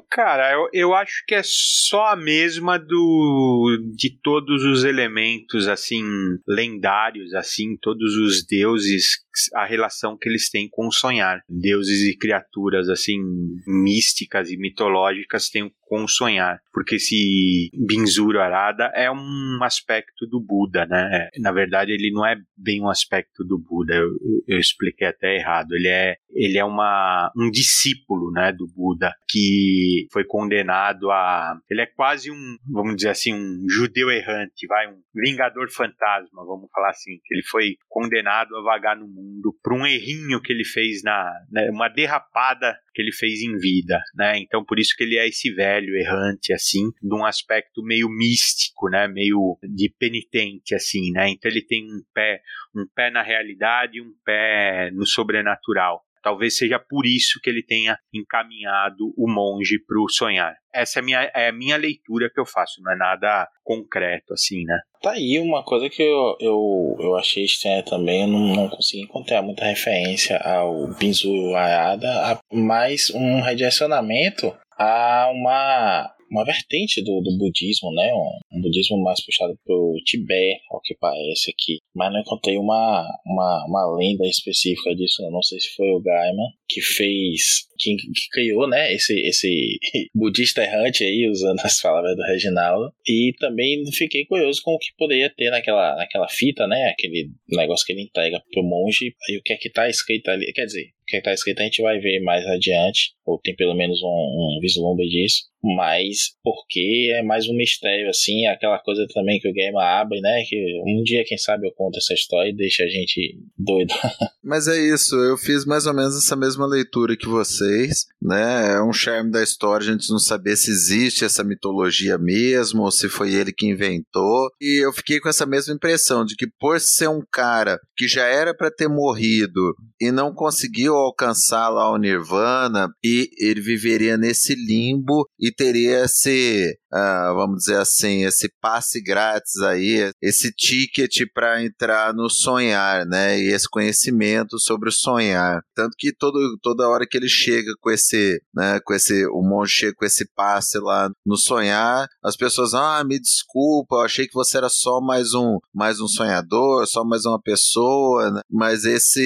cara, 0.10 0.52
eu, 0.54 0.70
eu 0.74 0.94
acho 0.94 1.24
que 1.28 1.36
é 1.36 1.42
só 1.44 2.08
a 2.08 2.16
mesma 2.16 2.78
do 2.78 3.78
de 3.96 4.18
todos 4.22 4.64
os 4.64 4.84
elementos 4.84 5.68
assim 5.68 6.04
lendários, 6.48 7.34
assim, 7.34 7.78
todos 7.82 8.16
os 8.16 8.46
deuses, 8.46 9.20
a 9.54 9.66
relação 9.66 10.18
que 10.18 10.28
eles 10.28 10.50
têm 10.50 10.68
com 10.70 10.88
o 10.88 10.92
sonhar. 10.92 11.42
Deuses 11.48 12.02
e 12.02 12.18
criaturas, 12.18 12.90
assim, 12.90 13.18
místicas 13.66 14.50
e 14.50 14.58
mitológicas 14.58 15.50
têm 15.50 15.72
com 15.88 16.04
o 16.04 16.10
sonhar, 16.10 16.60
porque 16.74 16.96
esse 16.96 17.70
Binzuro 17.74 18.40
Arada 18.40 18.92
é 18.94 19.10
um 19.10 19.60
aspecto 19.62 20.28
do 20.28 20.40
Buda, 20.40 20.86
né? 20.86 21.30
Na 21.40 21.52
verdade, 21.52 21.92
ele 21.92 22.12
não 22.12 22.26
é 22.26 22.36
bem 22.56 22.82
um 22.82 22.90
aspecto 22.90 23.44
do 23.44 23.58
Buda, 23.58 23.96
eu, 23.96 24.10
eu 24.48 24.60
expliquei 24.60 25.08
até 25.08 25.36
errado. 25.36 25.74
Ele 25.74 25.88
é, 25.88 26.18
ele 26.32 26.58
é 26.58 26.66
uma, 26.66 27.32
um 27.36 27.50
discípulo, 27.50 28.32
né, 28.32 28.52
do 28.52 28.68
Buda, 28.68 29.14
que 29.30 30.08
foi 30.12 30.24
condenado 30.26 31.10
a. 31.10 31.58
Ele 31.70 31.82
é 31.82 31.86
quase 31.86 32.32
um, 32.32 32.58
vamos 32.70 32.96
dizer 32.96 33.10
assim, 33.10 33.34
um 33.34 33.66
judeu 33.70 34.12
errante, 34.12 34.68
vai, 34.68 34.88
um 34.88 35.02
vingador 35.16 35.70
fantasma, 35.72 36.46
vamos 36.46 36.70
falar 36.74 36.90
assim. 36.90 37.20
Ele 37.32 37.44
foi 37.44 37.76
condenado 37.88 38.56
a 38.58 38.62
vagar 38.62 38.96
no 38.98 39.08
mundo 39.08 39.56
por 39.64 39.74
um 39.74 39.86
errinho 39.86 40.42
que 40.42 40.52
ele 40.52 40.66
fez 40.66 41.02
na. 41.04 41.32
Né, 41.52 41.70
uma 41.72 41.88
derrapada 41.88 42.78
que 42.98 43.02
ele 43.04 43.12
fez 43.12 43.44
em 43.44 43.56
vida, 43.60 44.02
né? 44.16 44.40
Então, 44.40 44.66
por 44.66 44.80
isso 44.80 44.96
que 44.98 45.04
ele 45.04 45.20
é 45.20 45.28
esse 45.28 45.54
velho 45.54 45.96
errante, 45.96 46.52
assim, 46.52 46.90
de 47.00 47.14
um 47.14 47.24
aspecto 47.24 47.84
meio 47.84 48.10
místico, 48.10 48.90
né? 48.90 49.08
Meio 49.08 49.56
de 49.62 49.94
penitente, 50.00 50.74
assim, 50.74 51.12
né? 51.12 51.30
Então 51.30 51.52
ele 51.52 51.62
tem 51.62 51.86
um 51.86 52.02
pé, 52.12 52.42
um 52.76 52.88
pé 52.96 53.12
na 53.12 53.22
realidade 53.22 54.00
e 54.00 54.02
um 54.02 54.12
pé 54.26 54.90
no 54.94 55.06
sobrenatural. 55.06 56.07
Talvez 56.28 56.58
seja 56.58 56.78
por 56.78 57.06
isso 57.06 57.40
que 57.42 57.50
ele 57.50 57.64
tenha 57.64 57.98
encaminhado 58.14 59.14
o 59.18 59.32
monge 59.32 59.80
para 59.88 59.98
o 59.98 60.10
sonhar. 60.10 60.54
Essa 60.74 61.00
é 61.00 61.02
a, 61.02 61.06
minha, 61.06 61.32
é 61.34 61.48
a 61.48 61.54
minha 61.54 61.78
leitura 61.78 62.30
que 62.30 62.38
eu 62.38 62.46
faço, 62.46 62.82
não 62.84 62.92
é 62.92 62.98
nada 62.98 63.48
concreto 63.64 64.34
assim, 64.34 64.66
né? 64.66 64.78
Tá 65.02 65.12
aí 65.12 65.40
uma 65.40 65.64
coisa 65.64 65.90
que 65.90 66.04
eu, 66.04 66.36
eu, 66.42 66.98
eu 67.00 67.16
achei 67.16 67.46
estranha 67.46 67.82
também, 67.82 68.24
eu 68.24 68.28
não, 68.28 68.56
não 68.56 68.68
consegui 68.68 69.04
encontrar 69.04 69.42
muita 69.42 69.64
referência 69.64 70.38
ao 70.40 70.90
Binzu 70.96 71.56
Arada, 71.56 72.42
mas 72.52 73.10
um 73.12 73.40
redirecionamento 73.40 74.54
a 74.78 75.32
uma 75.32 76.14
uma 76.30 76.46
vertente 76.46 77.02
do, 77.02 77.22
do 77.22 77.38
budismo, 77.38 77.94
né? 77.94 78.12
Um, 78.14 78.58
um, 78.58 78.62
budismo 78.62 79.02
mais 79.02 79.24
puxado 79.24 79.58
pro 79.66 79.96
Tibete, 80.06 80.62
ao 80.72 80.82
que 80.82 80.96
parece 80.96 81.52
aqui. 81.52 81.80
Mas 81.96 82.12
não 82.12 82.22
encontrei 82.22 82.58
uma, 82.58 83.08
uma, 83.26 83.66
uma 83.68 83.98
lenda 83.98 84.26
específica 84.28 84.96
disso, 84.96 85.22
não. 85.30 85.42
sei 85.42 85.60
se 85.60 85.70
foi 85.76 85.90
o 85.92 86.02
Gaiman 86.02 86.50
que 86.70 86.82
fez, 86.82 87.68
que, 87.80 87.96
que, 87.96 88.30
criou, 88.32 88.68
né, 88.68 88.94
esse, 88.94 89.14
esse 89.22 89.80
budista 90.14 90.62
errante 90.62 91.04
aí, 91.04 91.28
usando 91.30 91.60
as 91.62 91.82
palavras 91.82 92.16
do 92.16 92.24
Reginaldo. 92.24 92.92
E 93.08 93.34
também 93.40 93.84
fiquei 93.94 94.26
curioso 94.26 94.62
com 94.64 94.72
o 94.72 94.80
que 94.80 94.90
poderia 94.98 95.30
ter 95.30 95.50
naquela, 95.50 95.96
naquela 95.96 96.28
fita, 96.28 96.68
né, 96.68 96.90
aquele 96.92 97.30
negócio 97.50 97.86
que 97.86 97.94
ele 97.94 98.04
entrega 98.04 98.42
pro 98.52 98.64
monge, 98.64 99.14
e 99.30 99.38
o 99.38 99.42
que 99.42 99.54
é 99.54 99.58
que 99.58 99.70
tá 99.70 99.90
escrito 99.90 100.30
ali, 100.30 100.52
quer 100.54 100.66
dizer, 100.66 100.90
que 101.08 101.18
está 101.18 101.34
escrito 101.34 101.62
a 101.62 101.64
gente 101.64 101.82
vai 101.82 102.00
ver 102.00 102.20
mais 102.22 102.46
adiante, 102.46 103.14
ou 103.26 103.40
tem 103.40 103.56
pelo 103.56 103.74
menos 103.74 104.02
um, 104.04 104.08
um 104.08 104.60
vislumbre 104.62 105.08
disso, 105.08 105.44
mas 105.64 106.36
porque 106.44 107.12
é 107.14 107.24
mais 107.24 107.48
um 107.48 107.56
mistério, 107.56 108.10
assim, 108.10 108.46
aquela 108.46 108.80
coisa 108.80 109.06
também 109.14 109.40
que 109.40 109.50
o 109.50 109.54
game 109.54 109.78
abre, 109.78 110.20
né, 110.22 110.44
que 110.48 110.56
um 110.86 111.04
dia, 111.04 111.24
quem 111.26 111.38
sabe, 111.38 111.68
eu 111.68 111.74
conto 111.74 111.98
essa 111.98 112.14
história 112.14 112.50
e 112.50 112.56
deixa 112.56 112.84
a 112.84 112.88
gente 112.88 113.38
doido. 113.58 113.94
Mas 114.44 114.68
é 114.68 114.78
isso, 114.78 115.16
eu 115.16 115.38
fiz 115.38 115.66
mais 115.66 115.86
ou 115.86 115.94
menos 115.94 116.16
essa 116.16 116.36
mesma 116.36 116.66
leitura 116.66 117.18
que 117.18 117.28
vocês, 117.28 118.06
né, 118.22 118.76
é 118.76 118.82
um 118.82 118.94
charme 118.94 119.32
da 119.32 119.44
história 119.44 119.90
a 119.90 119.94
gente 119.94 120.10
não 120.10 120.20
saber 120.20 120.56
se 120.56 120.72
existe 120.72 121.26
essa 121.26 121.44
mitologia 121.44 122.18
mesmo, 122.18 122.84
ou 122.84 122.92
se 122.92 123.10
foi 123.10 123.34
ele 123.34 123.52
que 123.52 123.68
inventou, 123.68 124.50
e 124.62 124.86
eu 124.86 124.94
fiquei 124.94 125.20
com 125.20 125.30
essa 125.30 125.46
mesma 125.46 125.74
impressão 125.74 126.24
de 126.24 126.36
que 126.36 126.48
por 126.60 126.80
ser 126.80 127.10
um 127.10 127.22
cara 127.32 127.80
que 127.96 128.08
já 128.08 128.26
era 128.26 128.54
para 128.56 128.72
ter 128.72 128.88
morrido 128.88 129.76
e 130.00 130.12
não 130.12 130.34
conseguiu 130.34 130.96
alcançar 130.96 131.70
lá 131.70 131.92
o 131.92 131.98
Nirvana 131.98 132.90
e 133.04 133.30
ele 133.38 133.62
viveria 133.62 134.18
nesse 134.18 134.54
limbo 134.54 135.28
e 135.40 135.52
teria 135.52 136.06
esse, 136.06 136.78
uh, 136.94 137.34
vamos 137.36 137.64
dizer 137.64 137.78
assim, 137.78 138.26
esse 138.26 138.50
passe 138.62 139.02
grátis 139.02 139.58
aí, 139.62 140.12
esse 140.22 140.52
ticket 140.52 141.22
para 141.34 141.64
entrar 141.64 142.14
no 142.14 142.30
sonhar, 142.30 143.06
né? 143.06 143.40
E 143.40 143.48
esse 143.52 143.70
conhecimento 143.70 144.60
sobre 144.60 144.90
o 144.90 144.92
sonhar. 144.92 145.62
Tanto 145.76 145.96
que 145.98 146.14
todo, 146.14 146.58
toda 146.62 146.88
hora 146.88 147.06
que 147.10 147.18
ele 147.18 147.30
chega 147.30 147.72
com 147.80 147.92
esse, 147.92 148.42
né, 148.54 148.80
com 148.84 148.94
esse, 148.94 149.26
o 149.28 149.42
monge 149.42 149.72
chega 149.72 149.94
com 149.96 150.06
esse 150.06 150.28
passe 150.36 150.78
lá 150.80 151.10
no 151.26 151.38
sonhar, 151.38 152.08
as 152.24 152.36
pessoas, 152.36 152.74
ah, 152.74 153.04
me 153.04 153.20
desculpa, 153.20 153.98
eu 153.98 154.02
achei 154.02 154.28
que 154.28 154.34
você 154.34 154.58
era 154.58 154.70
só 154.70 155.00
mais 155.02 155.34
um, 155.34 155.58
mais 155.74 156.00
um 156.00 156.08
sonhador, 156.08 156.86
só 156.88 157.04
mais 157.04 157.26
uma 157.26 157.42
pessoa, 157.42 158.32
né? 158.32 158.42
mas 158.50 158.86
esse, 158.86 159.22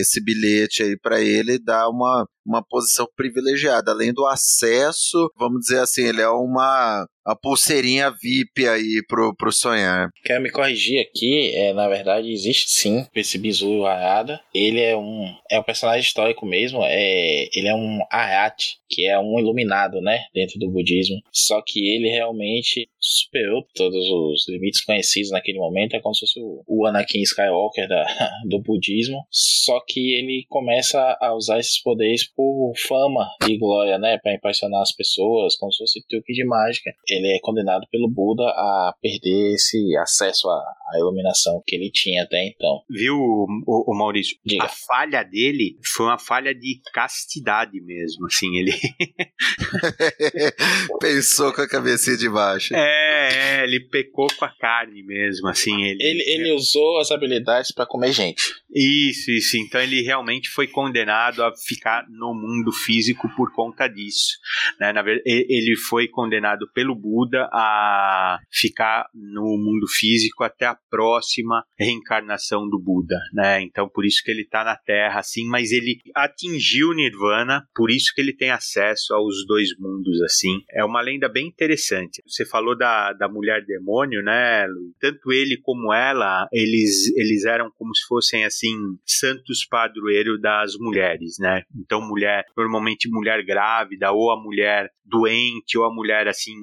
esse 0.00 0.22
bilhete 0.22 0.82
aí 0.82 0.98
para 0.98 1.20
ele 1.20 1.58
dá 1.58 1.88
uma, 1.88 2.26
uma 2.46 2.62
posição 2.64 3.06
privilegiada, 3.16 3.90
além 3.90 4.12
do 4.12 4.24
acesso, 4.26 5.30
vamos 5.36 5.60
dizer 5.62 5.80
assim, 5.80 6.02
ele 6.04 6.22
é 6.22 6.28
uma 6.28 7.06
a 7.26 7.34
pulseirinha 7.34 8.10
VIP 8.10 8.68
aí 8.68 9.02
pro, 9.08 9.34
pro 9.34 9.50
sonhar. 9.50 10.10
Quero 10.24 10.40
me 10.40 10.50
corrigir 10.50 11.00
aqui, 11.00 11.52
é, 11.56 11.72
na 11.72 11.88
verdade 11.88 12.30
existe 12.30 12.70
sim 12.70 13.04
esse 13.14 13.36
bizu 13.36 13.84
Arada. 13.84 14.40
Ele 14.54 14.80
é 14.80 14.96
um 14.96 15.26
é 15.50 15.58
um 15.58 15.62
personagem 15.62 16.02
histórico 16.02 16.46
mesmo, 16.46 16.80
é 16.84 17.48
ele 17.54 17.66
é 17.66 17.74
um 17.74 17.98
Arhat, 18.10 18.78
que 18.88 19.06
é 19.06 19.18
um 19.18 19.38
iluminado, 19.40 20.00
né, 20.00 20.20
dentro 20.32 20.58
do 20.58 20.70
budismo. 20.70 21.16
Só 21.32 21.60
que 21.66 21.80
ele 21.94 22.08
realmente 22.08 22.88
superou 23.00 23.64
todos 23.74 24.04
os 24.06 24.48
limites 24.48 24.84
conhecidos 24.84 25.30
naquele 25.30 25.58
momento, 25.58 25.94
é 25.94 26.00
como 26.00 26.14
se 26.14 26.20
fosse 26.20 26.40
o 26.40 26.86
Anakin 26.86 27.22
Skywalker 27.22 27.88
da, 27.88 28.04
do 28.48 28.60
budismo, 28.60 29.24
só 29.30 29.80
que 29.86 30.14
ele 30.14 30.44
começa 30.48 31.16
a 31.20 31.34
usar 31.34 31.58
esses 31.58 31.80
poderes 31.82 32.24
por 32.24 32.72
fama 32.76 33.28
e 33.48 33.56
glória, 33.58 33.98
né, 33.98 34.18
para 34.22 34.34
impressionar 34.34 34.82
as 34.82 34.92
pessoas, 34.92 35.56
como 35.56 35.72
se 35.72 35.78
fosse 35.78 36.06
truque 36.08 36.32
de 36.32 36.44
mágica 36.44 36.92
ele 37.16 37.36
é 37.36 37.40
condenado 37.40 37.86
pelo 37.90 38.08
Buda 38.08 38.44
a 38.44 38.94
perder 39.00 39.54
esse 39.54 39.96
acesso 39.96 40.48
à, 40.48 40.54
à 40.54 40.98
iluminação 40.98 41.62
que 41.66 41.76
ele 41.76 41.90
tinha 41.90 42.22
até 42.22 42.46
então. 42.46 42.82
Viu, 42.88 43.16
o, 43.16 43.46
o 43.66 43.96
Maurício? 43.96 44.36
Diga. 44.44 44.64
A 44.64 44.68
falha 44.68 45.22
dele 45.22 45.78
foi 45.84 46.06
uma 46.06 46.18
falha 46.18 46.54
de 46.54 46.80
castidade 46.92 47.80
mesmo, 47.80 48.26
assim, 48.26 48.56
ele... 48.56 48.72
Pensou 51.00 51.52
com 51.52 51.62
a 51.62 51.68
cabecinha 51.68 52.16
de 52.16 52.28
baixo. 52.28 52.74
É, 52.74 53.28
é, 53.28 53.64
ele 53.64 53.80
pecou 53.80 54.28
com 54.36 54.44
a 54.44 54.54
carne 54.58 55.02
mesmo, 55.02 55.48
assim, 55.48 55.82
ele... 55.82 56.02
Ele, 56.02 56.22
ele 56.26 56.52
usou 56.52 56.98
as 56.98 57.10
habilidades 57.10 57.72
para 57.72 57.86
comer 57.86 58.12
gente. 58.12 58.54
Isso, 58.72 59.30
isso, 59.30 59.56
então 59.56 59.80
ele 59.80 60.02
realmente 60.02 60.48
foi 60.48 60.66
condenado 60.66 61.42
a 61.42 61.52
ficar 61.56 62.06
no 62.08 62.34
mundo 62.34 62.72
físico 62.72 63.28
por 63.36 63.52
conta 63.52 63.88
disso, 63.88 64.38
né, 64.78 64.92
na 64.92 65.02
verdade, 65.02 65.22
ele 65.26 65.76
foi 65.76 66.08
condenado 66.08 66.68
pelo 66.72 66.94
Buda 67.06 67.48
a 67.52 68.38
ficar 68.50 69.06
no 69.14 69.56
mundo 69.56 69.86
físico 69.88 70.42
até 70.42 70.66
a 70.66 70.76
próxima 70.90 71.62
reencarnação 71.78 72.68
do 72.68 72.80
Buda, 72.80 73.16
né? 73.32 73.62
Então 73.62 73.88
por 73.88 74.04
isso 74.04 74.22
que 74.24 74.30
ele 74.30 74.42
está 74.42 74.64
na 74.64 74.76
Terra 74.76 75.20
assim, 75.20 75.46
mas 75.46 75.70
ele 75.70 75.98
atingiu 76.14 76.92
Nirvana, 76.92 77.64
por 77.74 77.90
isso 77.90 78.12
que 78.14 78.20
ele 78.20 78.34
tem 78.34 78.50
acesso 78.50 79.14
aos 79.14 79.46
dois 79.46 79.68
mundos 79.78 80.20
assim. 80.22 80.62
É 80.72 80.84
uma 80.84 81.00
lenda 81.00 81.28
bem 81.28 81.46
interessante. 81.46 82.20
Você 82.26 82.44
falou 82.44 82.76
da, 82.76 83.12
da 83.12 83.28
mulher 83.28 83.64
demônio, 83.64 84.22
né? 84.22 84.66
Tanto 85.00 85.32
ele 85.32 85.58
como 85.62 85.92
ela, 85.92 86.48
eles 86.52 87.16
eles 87.16 87.44
eram 87.44 87.70
como 87.76 87.94
se 87.94 88.04
fossem 88.08 88.44
assim 88.44 88.74
santos 89.04 89.64
padroeiro 89.64 90.40
das 90.40 90.72
mulheres, 90.78 91.36
né? 91.38 91.62
Então 91.78 92.00
mulher, 92.00 92.44
normalmente 92.56 93.08
mulher 93.08 93.44
grávida 93.44 94.10
ou 94.10 94.32
a 94.32 94.42
mulher 94.42 94.90
doente 95.04 95.78
ou 95.78 95.84
a 95.84 95.94
mulher 95.94 96.26
assim 96.26 96.54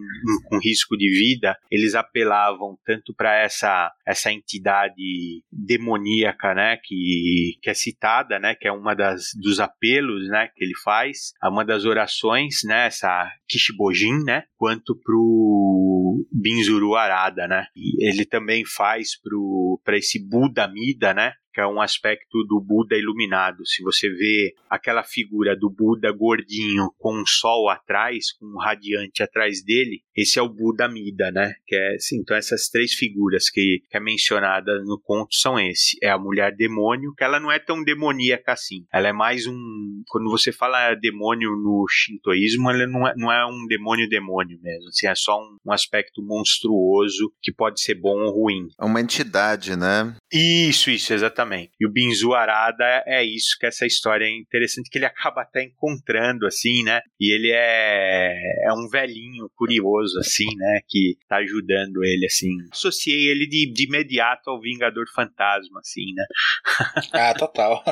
com 0.46 0.60
risco 0.60 0.98
de 0.98 1.10
vida, 1.10 1.58
eles 1.72 1.96
apelavam 1.96 2.78
tanto 2.86 3.14
para 3.16 3.36
essa 3.42 3.92
essa 4.06 4.32
entidade 4.32 5.44
demoníaca, 5.52 6.54
né, 6.54 6.78
que, 6.84 7.58
que 7.62 7.70
é 7.70 7.74
citada, 7.74 8.38
né, 8.40 8.56
que 8.56 8.68
é 8.68 8.72
uma 8.72 8.94
das 8.94 9.28
dos 9.42 9.60
apelos, 9.60 10.28
né, 10.28 10.50
que 10.56 10.64
ele 10.64 10.76
faz, 10.84 11.34
uma 11.44 11.64
das 11.64 11.86
orações, 11.86 12.62
né, 12.66 12.88
essa 12.88 13.32
Kishibojin, 13.48 14.24
né, 14.26 14.44
quanto 14.58 14.96
pro 15.04 16.26
Binzuru 16.32 16.96
Arada, 16.96 17.48
né? 17.48 17.66
E 17.76 18.08
ele 18.08 18.26
também 18.26 18.64
faz 18.66 19.20
pro 19.20 19.72
para 19.84 19.98
esse 19.98 20.20
Buda 20.20 20.68
Mida, 20.68 21.14
né, 21.14 21.34
que 21.54 21.62
é 21.62 21.68
um 21.68 21.80
aspecto 21.80 22.44
do 22.48 22.60
Buda 22.60 22.98
iluminado. 22.98 23.66
Se 23.66 23.84
você 23.84 24.10
vê 24.10 24.54
aquela 24.70 25.04
figura 25.04 25.56
do 25.56 25.70
Buda 25.70 26.12
gordinho 26.12 26.92
com 26.98 27.22
um 27.22 27.26
sol 27.26 27.70
atrás, 27.70 28.34
com 28.34 28.48
um 28.48 28.58
radiante 28.58 29.22
atrás 29.22 29.64
dele, 29.64 30.02
esse 30.16 30.40
é 30.40 30.42
o 30.42 30.50
Buda 30.50 30.88
Mida, 30.88 31.32
né? 31.32 31.54
Que 31.68 31.76
é, 31.76 31.98
então 32.14 32.36
essas 32.36 32.70
três 32.70 32.94
figuras 32.94 33.50
que, 33.50 33.84
que 33.90 33.98
é 33.98 34.00
mencionada 34.00 34.80
no 34.84 35.00
conto 35.00 35.36
são 35.36 35.60
esse. 35.60 35.98
É 36.02 36.10
a 36.10 36.18
mulher 36.18 36.56
demônio, 36.56 37.14
que 37.16 37.24
ela 37.24 37.40
não 37.40 37.52
é 37.52 37.60
tão 37.60 37.84
demoníaca 37.84 38.54
assim. 38.54 38.86
Ela 38.92 39.10
é 39.10 39.14
mais 39.14 39.46
um, 39.46 40.04
quando 40.08 40.30
você 40.32 40.52
fala 40.52 40.96
demônio 40.96 41.52
no 41.52 41.86
shintoísmo, 41.88 42.72
ela 42.72 42.88
não 42.88 43.08
é, 43.08 43.14
não 43.16 43.32
é 43.32 43.46
um 43.46 43.68
demônio 43.68 44.10
demônio 44.10 44.58
mesmo. 44.62 44.88
Assim, 44.88 45.08
é 45.08 45.16
só 45.16 45.38
um, 45.40 45.58
um 45.66 45.72
aspecto 45.72 46.24
monstruoso 46.24 47.32
que 47.42 47.54
pode 47.54 47.80
ser 47.82 47.96
bom 47.96 48.24
ou 48.24 48.42
ruim. 48.42 48.68
É 48.80 48.86
uma 48.86 49.02
entidade, 49.02 49.72
né? 49.76 50.15
Isso, 50.32 50.89
isso, 50.89 51.13
exatamente. 51.13 51.71
E 51.80 51.86
o 51.86 51.91
Binzu 51.91 52.34
Arada 52.34 52.84
é 53.05 53.24
isso, 53.24 53.57
que 53.59 53.65
essa 53.65 53.86
história 53.86 54.26
é 54.26 54.32
interessante, 54.32 54.89
que 54.89 54.97
ele 54.97 55.05
acaba 55.05 55.41
até 55.41 55.63
encontrando, 55.63 56.45
assim, 56.47 56.84
né? 56.84 57.01
E 57.19 57.34
ele 57.34 57.51
é, 57.51 58.34
é 58.67 58.74
um 58.74 58.89
velhinho 58.89 59.49
curioso, 59.55 60.19
assim, 60.19 60.47
né? 60.57 60.80
Que 60.88 61.15
tá 61.28 61.38
ajudando 61.38 62.03
ele, 62.03 62.26
assim. 62.26 62.49
Associei 62.71 63.28
ele 63.28 63.47
de, 63.47 63.71
de 63.71 63.86
imediato 63.86 64.49
ao 64.49 64.59
Vingador 64.59 65.05
Fantasma, 65.13 65.80
assim, 65.80 66.13
né? 66.15 66.26
ah, 67.13 67.34
total. 67.34 67.84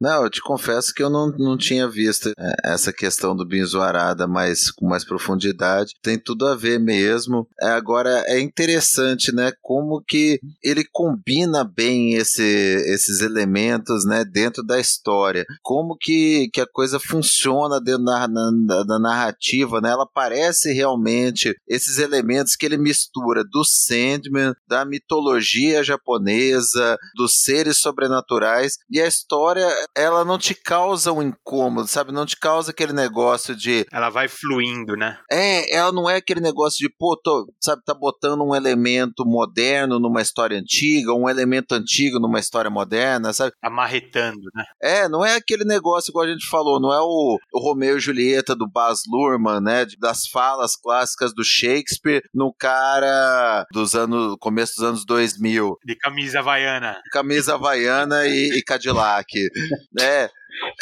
Não, 0.00 0.24
eu 0.24 0.30
te 0.30 0.40
confesso 0.40 0.92
que 0.92 1.02
eu 1.02 1.10
não, 1.10 1.28
não 1.38 1.56
tinha 1.56 1.88
visto 1.88 2.30
é, 2.30 2.72
essa 2.72 2.92
questão 2.92 3.36
do 3.36 3.46
Binzu 3.46 3.80
Arada 3.80 4.26
mais, 4.26 4.70
com 4.70 4.86
mais 4.86 5.04
profundidade. 5.04 5.94
Tem 6.02 6.18
tudo 6.18 6.46
a 6.46 6.56
ver 6.56 6.78
mesmo. 6.78 7.46
É, 7.60 7.68
agora, 7.68 8.24
é 8.26 8.40
interessante, 8.40 9.32
né? 9.32 9.52
Como 9.60 10.02
que 10.06 10.27
ele 10.62 10.84
combina 10.90 11.64
bem 11.64 12.14
esse, 12.14 12.42
esses 12.42 13.20
elementos 13.20 14.04
né, 14.04 14.24
dentro 14.24 14.62
da 14.62 14.80
história. 14.80 15.44
Como 15.62 15.96
que, 15.96 16.48
que 16.52 16.60
a 16.60 16.66
coisa 16.66 16.98
funciona 16.98 17.80
dentro 17.80 18.04
da, 18.04 18.28
na, 18.28 18.84
da 18.84 18.98
narrativa, 18.98 19.80
né? 19.80 19.90
Ela 19.90 20.06
parece 20.06 20.72
realmente 20.72 21.54
esses 21.66 21.98
elementos 21.98 22.56
que 22.56 22.66
ele 22.66 22.76
mistura 22.76 23.42
do 23.44 23.64
Sandman, 23.64 24.54
da 24.66 24.84
mitologia 24.84 25.82
japonesa, 25.82 26.96
dos 27.14 27.42
seres 27.42 27.78
sobrenaturais, 27.78 28.78
e 28.90 29.00
a 29.00 29.06
história, 29.06 29.68
ela 29.96 30.24
não 30.24 30.38
te 30.38 30.54
causa 30.54 31.12
um 31.12 31.22
incômodo, 31.22 31.88
sabe? 31.88 32.12
Não 32.12 32.26
te 32.26 32.36
causa 32.36 32.70
aquele 32.70 32.92
negócio 32.92 33.54
de... 33.54 33.86
Ela 33.92 34.10
vai 34.10 34.28
fluindo, 34.28 34.96
né? 34.96 35.18
É, 35.30 35.74
ela 35.74 35.92
não 35.92 36.08
é 36.08 36.16
aquele 36.16 36.40
negócio 36.40 36.78
de, 36.78 36.92
pô, 36.98 37.16
tô, 37.16 37.52
sabe, 37.60 37.82
tá 37.84 37.94
botando 37.94 38.42
um 38.42 38.54
elemento 38.54 39.24
moderno 39.24 39.98
numa 39.98 40.17
história 40.22 40.58
antiga, 40.58 41.12
um 41.12 41.28
elemento 41.28 41.74
antigo 41.74 41.88
antigo 41.88 42.20
numa 42.20 42.38
história 42.38 42.70
moderna, 42.70 43.32
sabe? 43.32 43.52
Amarretando, 43.62 44.50
né? 44.54 44.64
É, 44.80 45.08
não 45.08 45.24
é 45.24 45.36
aquele 45.36 45.64
negócio 45.64 46.10
igual 46.10 46.26
a 46.26 46.28
gente 46.28 46.46
falou, 46.46 46.80
não 46.80 46.92
é 46.92 47.00
o, 47.00 47.38
o 47.52 47.60
Romeu 47.60 47.96
e 47.96 48.00
Julieta 48.00 48.54
do 48.54 48.68
Baz 48.68 49.00
Luhrmann, 49.10 49.60
né? 49.60 49.86
Das 49.98 50.26
falas 50.26 50.76
clássicas 50.76 51.34
do 51.34 51.44
Shakespeare 51.44 52.22
no 52.34 52.52
cara 52.52 53.64
dos 53.72 53.94
anos, 53.94 54.36
começo 54.40 54.74
dos 54.76 54.84
anos 54.84 55.04
2000. 55.04 55.78
De 55.84 55.96
camisa 55.96 56.40
havaiana. 56.40 57.00
Camisa 57.12 57.54
havaiana 57.54 58.26
e, 58.26 58.58
e 58.58 58.62
Cadillac, 58.62 59.26
né? 59.92 60.28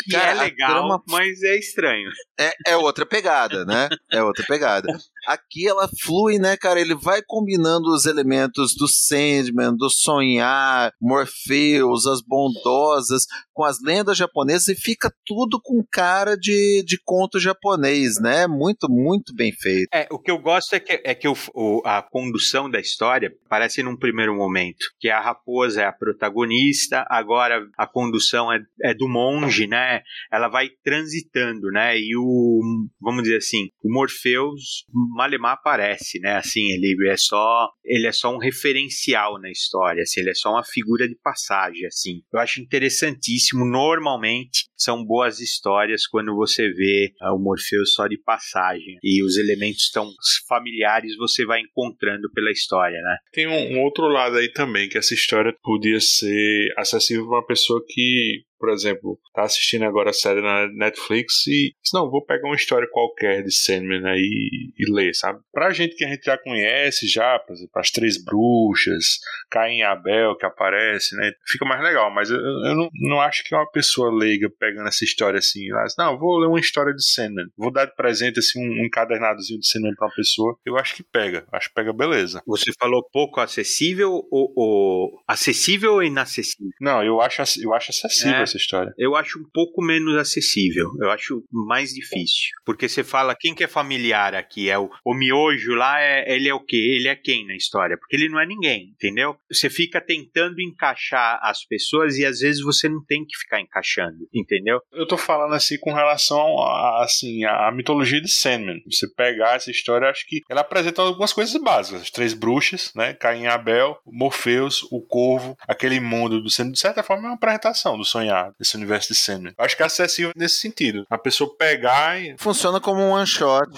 Que 0.05 0.13
Cara, 0.13 0.31
é 0.31 0.35
legal, 0.35 0.71
trama... 0.71 1.03
mas 1.09 1.43
é 1.43 1.59
estranho. 1.59 2.11
É, 2.39 2.53
é 2.69 2.77
outra 2.77 3.05
pegada, 3.05 3.65
né? 3.65 3.89
É 4.11 4.23
outra 4.23 4.45
pegada. 4.47 4.89
Aqui 5.27 5.69
ela 5.69 5.89
flui, 6.01 6.39
né, 6.39 6.57
cara? 6.57 6.81
Ele 6.81 6.95
vai 6.95 7.21
combinando 7.27 7.91
os 7.91 8.07
elementos 8.07 8.75
do 8.77 8.87
Sandman, 8.87 9.77
do 9.77 9.91
sonhar, 9.91 10.93
Morpheus, 11.01 12.07
as 12.07 12.21
bondosas, 12.23 13.25
com 13.53 13.65
as 13.65 13.81
lendas 13.83 14.17
japonesas 14.17 14.69
e 14.69 14.75
fica 14.75 15.11
tudo 15.25 15.61
com 15.61 15.85
cara 15.91 16.37
de, 16.37 16.85
de 16.87 16.99
conto 17.05 17.41
japonês, 17.41 18.21
né? 18.21 18.47
Muito, 18.47 18.87
muito 18.89 19.35
bem 19.35 19.53
feito. 19.53 19.89
É, 19.93 20.07
o 20.11 20.19
que 20.19 20.31
eu 20.31 20.39
gosto 20.39 20.75
é 20.75 20.81
que, 20.81 21.01
é 21.05 21.15
que 21.15 21.27
o, 21.27 21.35
o, 21.55 21.83
a 21.85 22.03
condução 22.03 22.71
da 22.71 22.79
história 22.79 23.33
parece 23.49 23.83
num 23.83 23.97
primeiro 23.97 24.35
momento 24.35 24.87
que 25.01 25.09
a 25.09 25.21
raposa 25.21 25.83
é 25.83 25.87
a 25.87 25.93
protagonista, 25.93 27.05
agora 27.09 27.67
a 27.77 27.87
condução 27.87 28.53
é, 28.53 28.61
é 28.83 28.95
do 28.95 29.09
monge, 29.09 29.56
né? 29.65 30.03
Ela 30.33 30.49
vai 30.49 30.69
transitando, 30.83 31.71
né? 31.71 31.97
E 31.97 32.17
o, 32.17 32.61
vamos 33.01 33.23
dizer 33.23 33.37
assim, 33.37 33.69
o 33.83 33.93
Morpheus 33.93 34.85
Malemar 35.15 35.53
aparece, 35.53 36.19
né? 36.19 36.37
Assim, 36.37 36.73
ele 36.73 36.97
é 37.09 37.17
só 37.17 37.69
ele 37.85 38.09
é 38.09 38.13
só 38.13 38.35
um 38.35 38.39
referencial 38.39 39.41
na 39.41 39.51
história, 39.51 40.03
assim, 40.03 40.21
ele 40.21 40.31
é 40.31 40.35
só 40.35 40.51
uma 40.51 40.65
figura 40.65 41.09
de 41.09 41.15
passagem, 41.23 41.87
assim. 41.87 42.23
Eu 42.33 42.41
acho 42.41 42.61
interessantíssimo. 42.61 43.65
Normalmente 43.65 44.67
são 44.77 45.05
boas 45.05 45.41
histórias 45.41 46.07
quando 46.07 46.35
você 46.35 46.69
vê 46.71 47.13
uh, 47.23 47.35
o 47.35 47.39
Morpheus 47.39 47.95
só 47.95 48.07
de 48.07 48.19
passagem 48.19 48.99
e 49.03 49.25
os 49.25 49.37
elementos 49.37 49.91
tão 49.91 50.11
familiares 50.49 51.17
você 51.17 51.45
vai 51.45 51.61
encontrando 51.61 52.31
pela 52.33 52.51
história, 52.51 53.01
né? 53.01 53.17
Tem 53.33 53.47
um, 53.47 53.77
um 53.77 53.83
outro 53.83 54.07
lado 54.09 54.37
aí 54.37 54.53
também 54.53 54.89
que 54.89 54.99
essa 54.99 55.15
história 55.15 55.55
podia 55.63 56.01
ser 56.01 56.73
acessível 56.77 57.27
para 57.27 57.39
uma 57.39 57.47
pessoa 57.47 57.83
que 57.87 58.45
por 58.59 58.71
exemplo, 58.73 59.19
tá 59.35 59.43
assistindo 59.43 59.85
agora 59.85 60.11
a 60.11 60.15
série 60.15 60.41
na 60.41 60.67
Netflix 60.69 61.47
e 61.47 61.75
não, 61.93 62.11
vou 62.11 62.25
pegar 62.25 62.49
uma 62.49 62.57
história 62.57 62.89
qualquer 62.91 63.43
de 63.43 63.55
Sandman 63.55 64.07
aí 64.07 64.73
e, 64.77 64.93
ler, 64.93 65.15
sabe? 65.15 65.41
Pra 65.53 65.73
gente 65.73 65.95
que 65.95 66.05
a 66.05 66.09
gente 66.09 66.25
já 66.25 66.39
conhece 66.39 67.07
já, 67.07 67.39
por 67.39 67.53
exemplo, 67.53 67.73
as 67.77 67.91
Três 67.91 68.23
Bruxas, 68.23 69.19
Caim 69.51 69.79
e 69.79 69.83
Abel 69.83 70.37
que 70.37 70.47
aparece, 70.47 71.15
né? 71.17 71.33
Fica 71.47 71.65
mais 71.65 71.83
legal, 71.83 72.13
mas 72.13 72.31
eu, 72.31 72.39
eu 72.39 72.75
não, 72.75 72.89
não 72.95 73.21
acho 73.21 73.45
que 73.45 73.55
uma 73.55 73.71
pessoa 73.71 74.13
leiga 74.13 74.49
pegando 74.67 74.89
essa 74.89 75.05
história 75.05 75.39
assim, 75.39 75.71
ela 75.71 75.85
diz, 75.85 75.95
não, 75.97 76.19
vou 76.19 76.39
ler 76.39 76.49
uma 76.49 76.59
história 76.59 76.93
de 76.93 77.05
Sandman, 77.05 77.47
vou 77.57 77.71
dar 77.71 77.87
de 77.87 77.95
presente 77.95 78.41
assim 78.41 78.59
um, 78.61 78.83
um 78.83 78.87
encadernadozinho 78.87 79.61
de 79.61 79.69
Sandman 79.69 79.95
pra 79.95 80.09
uma 80.09 80.15
pessoa, 80.15 80.59
eu 80.67 80.77
acho 80.77 80.95
que 80.97 81.03
pega, 81.03 81.47
acho 81.53 81.69
que 81.69 81.75
pega 81.75 81.93
beleza. 81.93 82.43
Você 82.47 82.73
falou 82.79 83.07
pouco 83.13 83.41
acessível 83.41 84.27
ou, 84.31 84.53
ou 84.57 85.23
acessível 85.29 85.95
ou 85.95 86.03
inacessível? 86.03 86.73
Não, 86.81 87.03
eu 87.03 87.21
acho, 87.21 87.43
eu 87.63 87.73
acho 87.73 87.91
acessível. 87.91 88.35
É 88.35 88.43
essa 88.43 88.57
história? 88.57 88.93
Eu 88.99 89.15
acho 89.15 89.39
um 89.39 89.49
pouco 89.53 89.83
menos 89.83 90.17
acessível. 90.17 90.91
Eu 91.01 91.11
acho 91.11 91.45
mais 91.51 91.93
difícil. 91.93 92.51
Porque 92.65 92.89
você 92.89 93.05
fala, 93.05 93.37
quem 93.39 93.55
que 93.55 93.65
é 93.65 93.69
familiar 93.69 94.35
aqui? 94.35 94.69
É 94.69 94.79
o, 94.79 94.91
o 95.05 95.15
miojo 95.15 95.75
lá, 95.75 96.01
é, 96.01 96.35
ele 96.35 96.49
é 96.49 96.55
o 96.55 96.65
quê? 96.65 96.77
Ele 96.77 97.09
é 97.09 97.15
quem 97.15 97.47
na 97.47 97.55
história? 97.55 97.97
Porque 97.97 98.17
ele 98.17 98.29
não 98.29 98.41
é 98.41 98.47
ninguém, 98.47 98.91
entendeu? 98.91 99.37
Você 99.51 99.71
fica 99.71 100.01
tentando 100.01 100.61
encaixar 100.61 101.39
as 101.43 101.65
pessoas 101.65 102.17
e 102.17 102.25
às 102.25 102.41
vezes 102.41 102.63
você 102.63 102.89
não 102.89 103.05
tem 103.05 103.25
que 103.25 103.37
ficar 103.39 103.61
encaixando, 103.61 104.29
entendeu? 104.33 104.56
Eu 104.93 105.07
tô 105.07 105.17
falando 105.17 105.55
assim 105.55 105.79
com 105.79 105.93
relação 105.93 106.61
a, 106.63 107.05
assim, 107.05 107.45
a 107.45 107.71
mitologia 107.71 108.21
de 108.21 108.29
Sandman. 108.29 108.83
Você 108.91 109.09
pegar 109.09 109.57
essa 109.57 109.71
história, 109.71 110.09
acho 110.09 110.27
que 110.27 110.43
ela 110.49 110.61
apresenta 110.61 111.03
algumas 111.03 111.33
coisas 111.33 111.55
básicas. 111.61 112.03
As 112.03 112.11
três 112.11 112.35
bruxas, 112.35 112.93
né? 112.95 113.15
Caim 113.15 113.43
e 113.43 113.47
Abel, 113.47 113.99
Morpheus, 114.07 114.83
o 114.91 115.01
Corvo, 115.01 115.57
aquele 115.67 116.01
mundo 116.01 116.43
do 116.43 116.51
Sandman. 116.51 116.73
De 116.73 116.79
certa 116.79 117.03
forma, 117.03 117.25
é 117.25 117.27
uma 117.31 117.35
apresentação 117.35 117.97
do 117.97 118.05
sonhar 118.05 118.53
desse 118.59 118.77
universo 118.77 119.13
de 119.13 119.19
Sandman. 119.19 119.55
Acho 119.59 119.77
que 119.77 119.83
é 119.83 119.87
acessível 119.87 120.33
nesse 120.37 120.59
sentido. 120.59 121.05
A 121.11 121.19
pessoa 121.19 121.57
pegar 121.57 122.21
e. 122.21 122.37
Funciona 122.39 122.81
como 122.81 123.01
um 123.01 123.11
one 123.11 123.27
shot. 123.27 123.71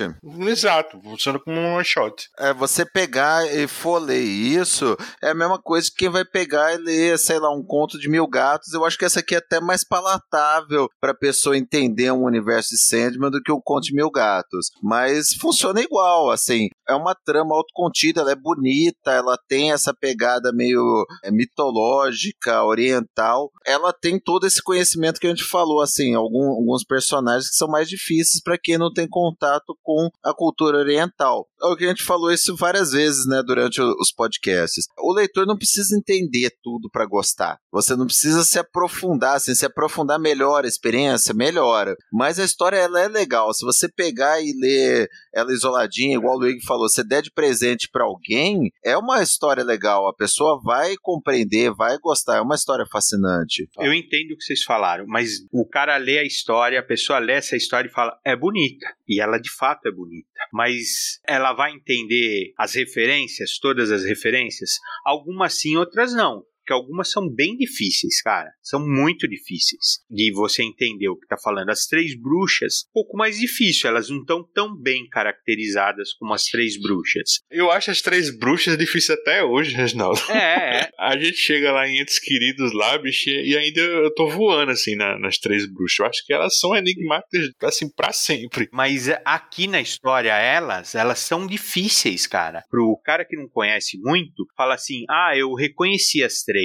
Exato, 0.47 1.01
funciona 1.01 1.39
como 1.39 1.59
um 1.59 1.75
one 1.75 1.85
shot. 1.85 2.29
É, 2.39 2.53
você 2.53 2.85
pegar 2.85 3.47
e 3.47 3.67
for 3.67 3.99
ler 3.99 4.21
isso, 4.21 4.97
é 5.23 5.31
a 5.31 5.35
mesma 5.35 5.61
coisa 5.61 5.91
que 5.91 5.97
quem 5.99 6.09
vai 6.09 6.25
pegar 6.25 6.75
e 6.75 6.79
ler, 6.79 7.19
sei 7.19 7.39
lá, 7.39 7.53
um 7.53 7.63
conto 7.63 7.99
de 7.99 8.09
mil 8.09 8.27
gatos. 8.27 8.73
Eu 8.73 8.85
acho 8.85 8.99
que 8.99 9.05
essa 9.05 9.21
aqui 9.21 9.35
é 9.35 9.39
até 9.39 9.61
mais 9.61 9.85
palatável 9.85 10.68
pra 11.01 11.15
pessoa 11.15 11.57
entender 11.57 12.11
um 12.13 12.25
universo 12.25 12.71
de 12.71 12.81
Sandman 12.81 13.31
do 13.31 13.43
que 13.43 13.53
o 13.53 13.61
conto 13.61 13.85
de 13.85 13.95
mil 13.95 14.11
gatos. 14.11 14.71
Mas 14.83 15.35
funciona 15.35 15.81
igual, 15.81 16.31
assim. 16.31 16.69
É 16.89 16.95
uma 16.95 17.15
trama 17.15 17.55
autocontida, 17.55 18.21
ela 18.21 18.33
é 18.33 18.37
bonita, 18.37 19.11
ela 19.11 19.37
tem 19.49 19.73
essa 19.73 19.95
pegada 19.95 20.53
meio 20.53 21.05
é, 21.23 21.31
mitológica, 21.31 22.65
oriental. 22.65 23.51
Ela 23.67 23.93
tem 23.93 24.19
todo 24.19 24.47
esse 24.47 24.63
conhecimento 24.63 25.21
que 25.21 25.27
a 25.27 25.31
gente 25.31 25.45
falou, 25.45 25.81
assim, 25.81 26.15
algum, 26.15 26.51
alguns 26.51 26.85
personagens 26.85 27.51
que 27.51 27.57
são 27.57 27.69
mais 27.69 27.89
difíceis 27.89 28.43
para 28.43 28.59
quem 28.59 28.79
não 28.79 28.93
tem 28.93 29.09
contato 29.09 29.77
com 29.83 30.09
a 30.25 30.35
cultura 30.35 30.79
oriental. 30.79 31.47
É 31.63 31.67
o 31.67 31.77
que 31.77 31.85
a 31.85 31.89
gente 31.89 32.05
falou 32.05 32.33
isso 32.33 32.57
várias 32.57 32.93
vezes, 32.93 33.27
né, 33.27 33.43
durante 33.45 33.81
os 33.81 34.13
podcasts. 34.13 34.87
O 34.99 35.13
leitor 35.13 35.47
não 35.47 35.57
precisa 35.57 35.97
entender 35.97 36.53
tudo 36.63 36.89
para 36.91 37.07
gostar. 37.07 37.59
Você 37.73 37.95
não 37.97 38.07
precisa 38.07 38.45
se 38.45 38.59
aprofundar, 38.59 39.37
assim, 39.37 39.55
se 39.55 39.67
aprofundar 39.67 40.19
melhor 40.19 40.58
a 40.67 40.69
experiência, 40.69 41.35
melhora. 41.35 41.97
Mas 42.13 42.39
a 42.39 42.45
história 42.45 42.77
ela 42.77 43.01
é 43.01 43.09
legal. 43.09 43.53
Se 43.53 43.65
você 43.65 43.89
pegar 43.89 44.41
e 44.41 44.53
ler 44.59 45.09
ela 45.35 45.53
isoladinha, 45.53 46.17
igual 46.17 46.37
o 46.37 46.41
Luigi 46.41 46.65
falou, 46.65 46.89
você 46.89 47.05
der 47.05 47.23
de 47.23 47.31
presente 47.31 47.89
para 47.91 48.05
alguém, 48.05 48.71
é 48.85 48.97
uma 48.97 49.23
história 49.23 49.63
legal. 49.63 50.09
A 50.09 50.15
pessoa 50.15 50.61
vai 50.63 50.97
compreender, 51.01 51.73
vai 51.73 51.99
gostar. 51.99 52.39
É 52.39 52.41
uma 52.41 52.55
história 52.55 52.87
fascinante. 52.91 53.69
Eu 53.79 53.93
entendo 53.93 54.33
o 54.33 54.37
que 54.37 54.45
vocês 54.45 54.63
falaram, 54.63 55.05
mas 55.07 55.47
o 55.53 55.67
cara 55.67 55.97
lê 55.97 56.19
a 56.19 56.25
história, 56.25 56.81
a 56.81 56.85
pessoa 56.85 57.19
lê 57.19 57.35
essa 57.35 57.57
história 57.57 57.89
e 57.89 57.93
fala, 57.93 58.19
é 58.25 58.37
bonita. 58.37 58.87
E 59.07 59.21
ela 59.21 59.39
de 59.39 59.51
fato 59.51 59.87
é 59.89 59.93
bonita. 59.93 60.29
Mas 60.53 61.21
ela 61.27 61.53
vai 61.53 61.73
entender 61.73 62.53
as 62.59 62.75
referências, 62.75 63.59
todas 63.59 63.91
as 63.91 64.05
referências? 64.05 64.79
Algumas 65.05 65.55
sim, 65.61 65.77
outras 65.77 66.13
não 66.13 66.43
que 66.69 66.73
algumas 66.75 67.11
são 67.11 67.27
bem 67.27 67.57
difíceis, 67.57 68.21
cara. 68.21 68.51
São 68.63 68.79
muito 68.87 69.27
difíceis 69.27 70.01
de 70.11 70.31
você 70.35 70.63
entender 70.63 71.09
o 71.09 71.17
que 71.17 71.27
tá 71.27 71.37
falando. 71.43 71.71
As 71.71 71.87
três 71.87 72.15
bruxas, 72.15 72.85
um 72.91 72.93
pouco 72.93 73.17
mais 73.17 73.39
difícil, 73.39 73.89
elas 73.89 74.11
não 74.11 74.19
estão 74.19 74.47
tão 74.53 74.77
bem 74.79 75.09
caracterizadas 75.09 76.13
como 76.19 76.35
as 76.35 76.45
três 76.45 76.79
bruxas. 76.79 77.41
Eu 77.51 77.71
acho 77.71 77.91
as 77.91 78.03
três 78.03 78.37
bruxas 78.37 78.77
difíceis 78.77 79.19
até 79.19 79.43
hoje, 79.43 79.75
Reginaldo. 79.75 80.21
É, 80.31 80.83
é. 80.83 80.91
A 81.01 81.17
gente 81.17 81.39
chega 81.39 81.73
lá 81.73 81.89
em 81.89 82.01
Entes 82.01 82.19
Queridos 82.19 82.75
lá, 82.75 82.99
bicho, 82.99 83.31
e 83.31 83.57
ainda 83.57 83.81
eu 83.81 84.13
tô 84.15 84.29
voando, 84.29 84.73
assim, 84.73 84.95
na, 84.95 85.19
nas 85.19 85.39
três 85.39 85.65
bruxas. 85.65 85.99
Eu 86.01 86.07
acho 86.07 86.27
que 86.27 86.35
elas 86.35 86.59
são 86.59 86.77
enigmáticas, 86.77 87.49
assim, 87.63 87.89
para 87.91 88.13
sempre. 88.13 88.69
Mas 88.71 89.09
aqui 89.25 89.67
na 89.67 89.81
história, 89.81 90.33
elas, 90.33 90.95
elas 90.95 91.21
são 91.21 91.47
difíceis, 91.47 92.27
cara. 92.27 92.63
Pro 92.69 93.01
cara 93.03 93.25
que 93.25 93.37
não 93.37 93.49
conhece 93.49 93.99
muito, 93.99 94.47
fala 94.55 94.75
assim, 94.75 95.05
ah, 95.09 95.33
eu 95.35 95.55
reconheci 95.55 96.23
as 96.23 96.43
três 96.43 96.58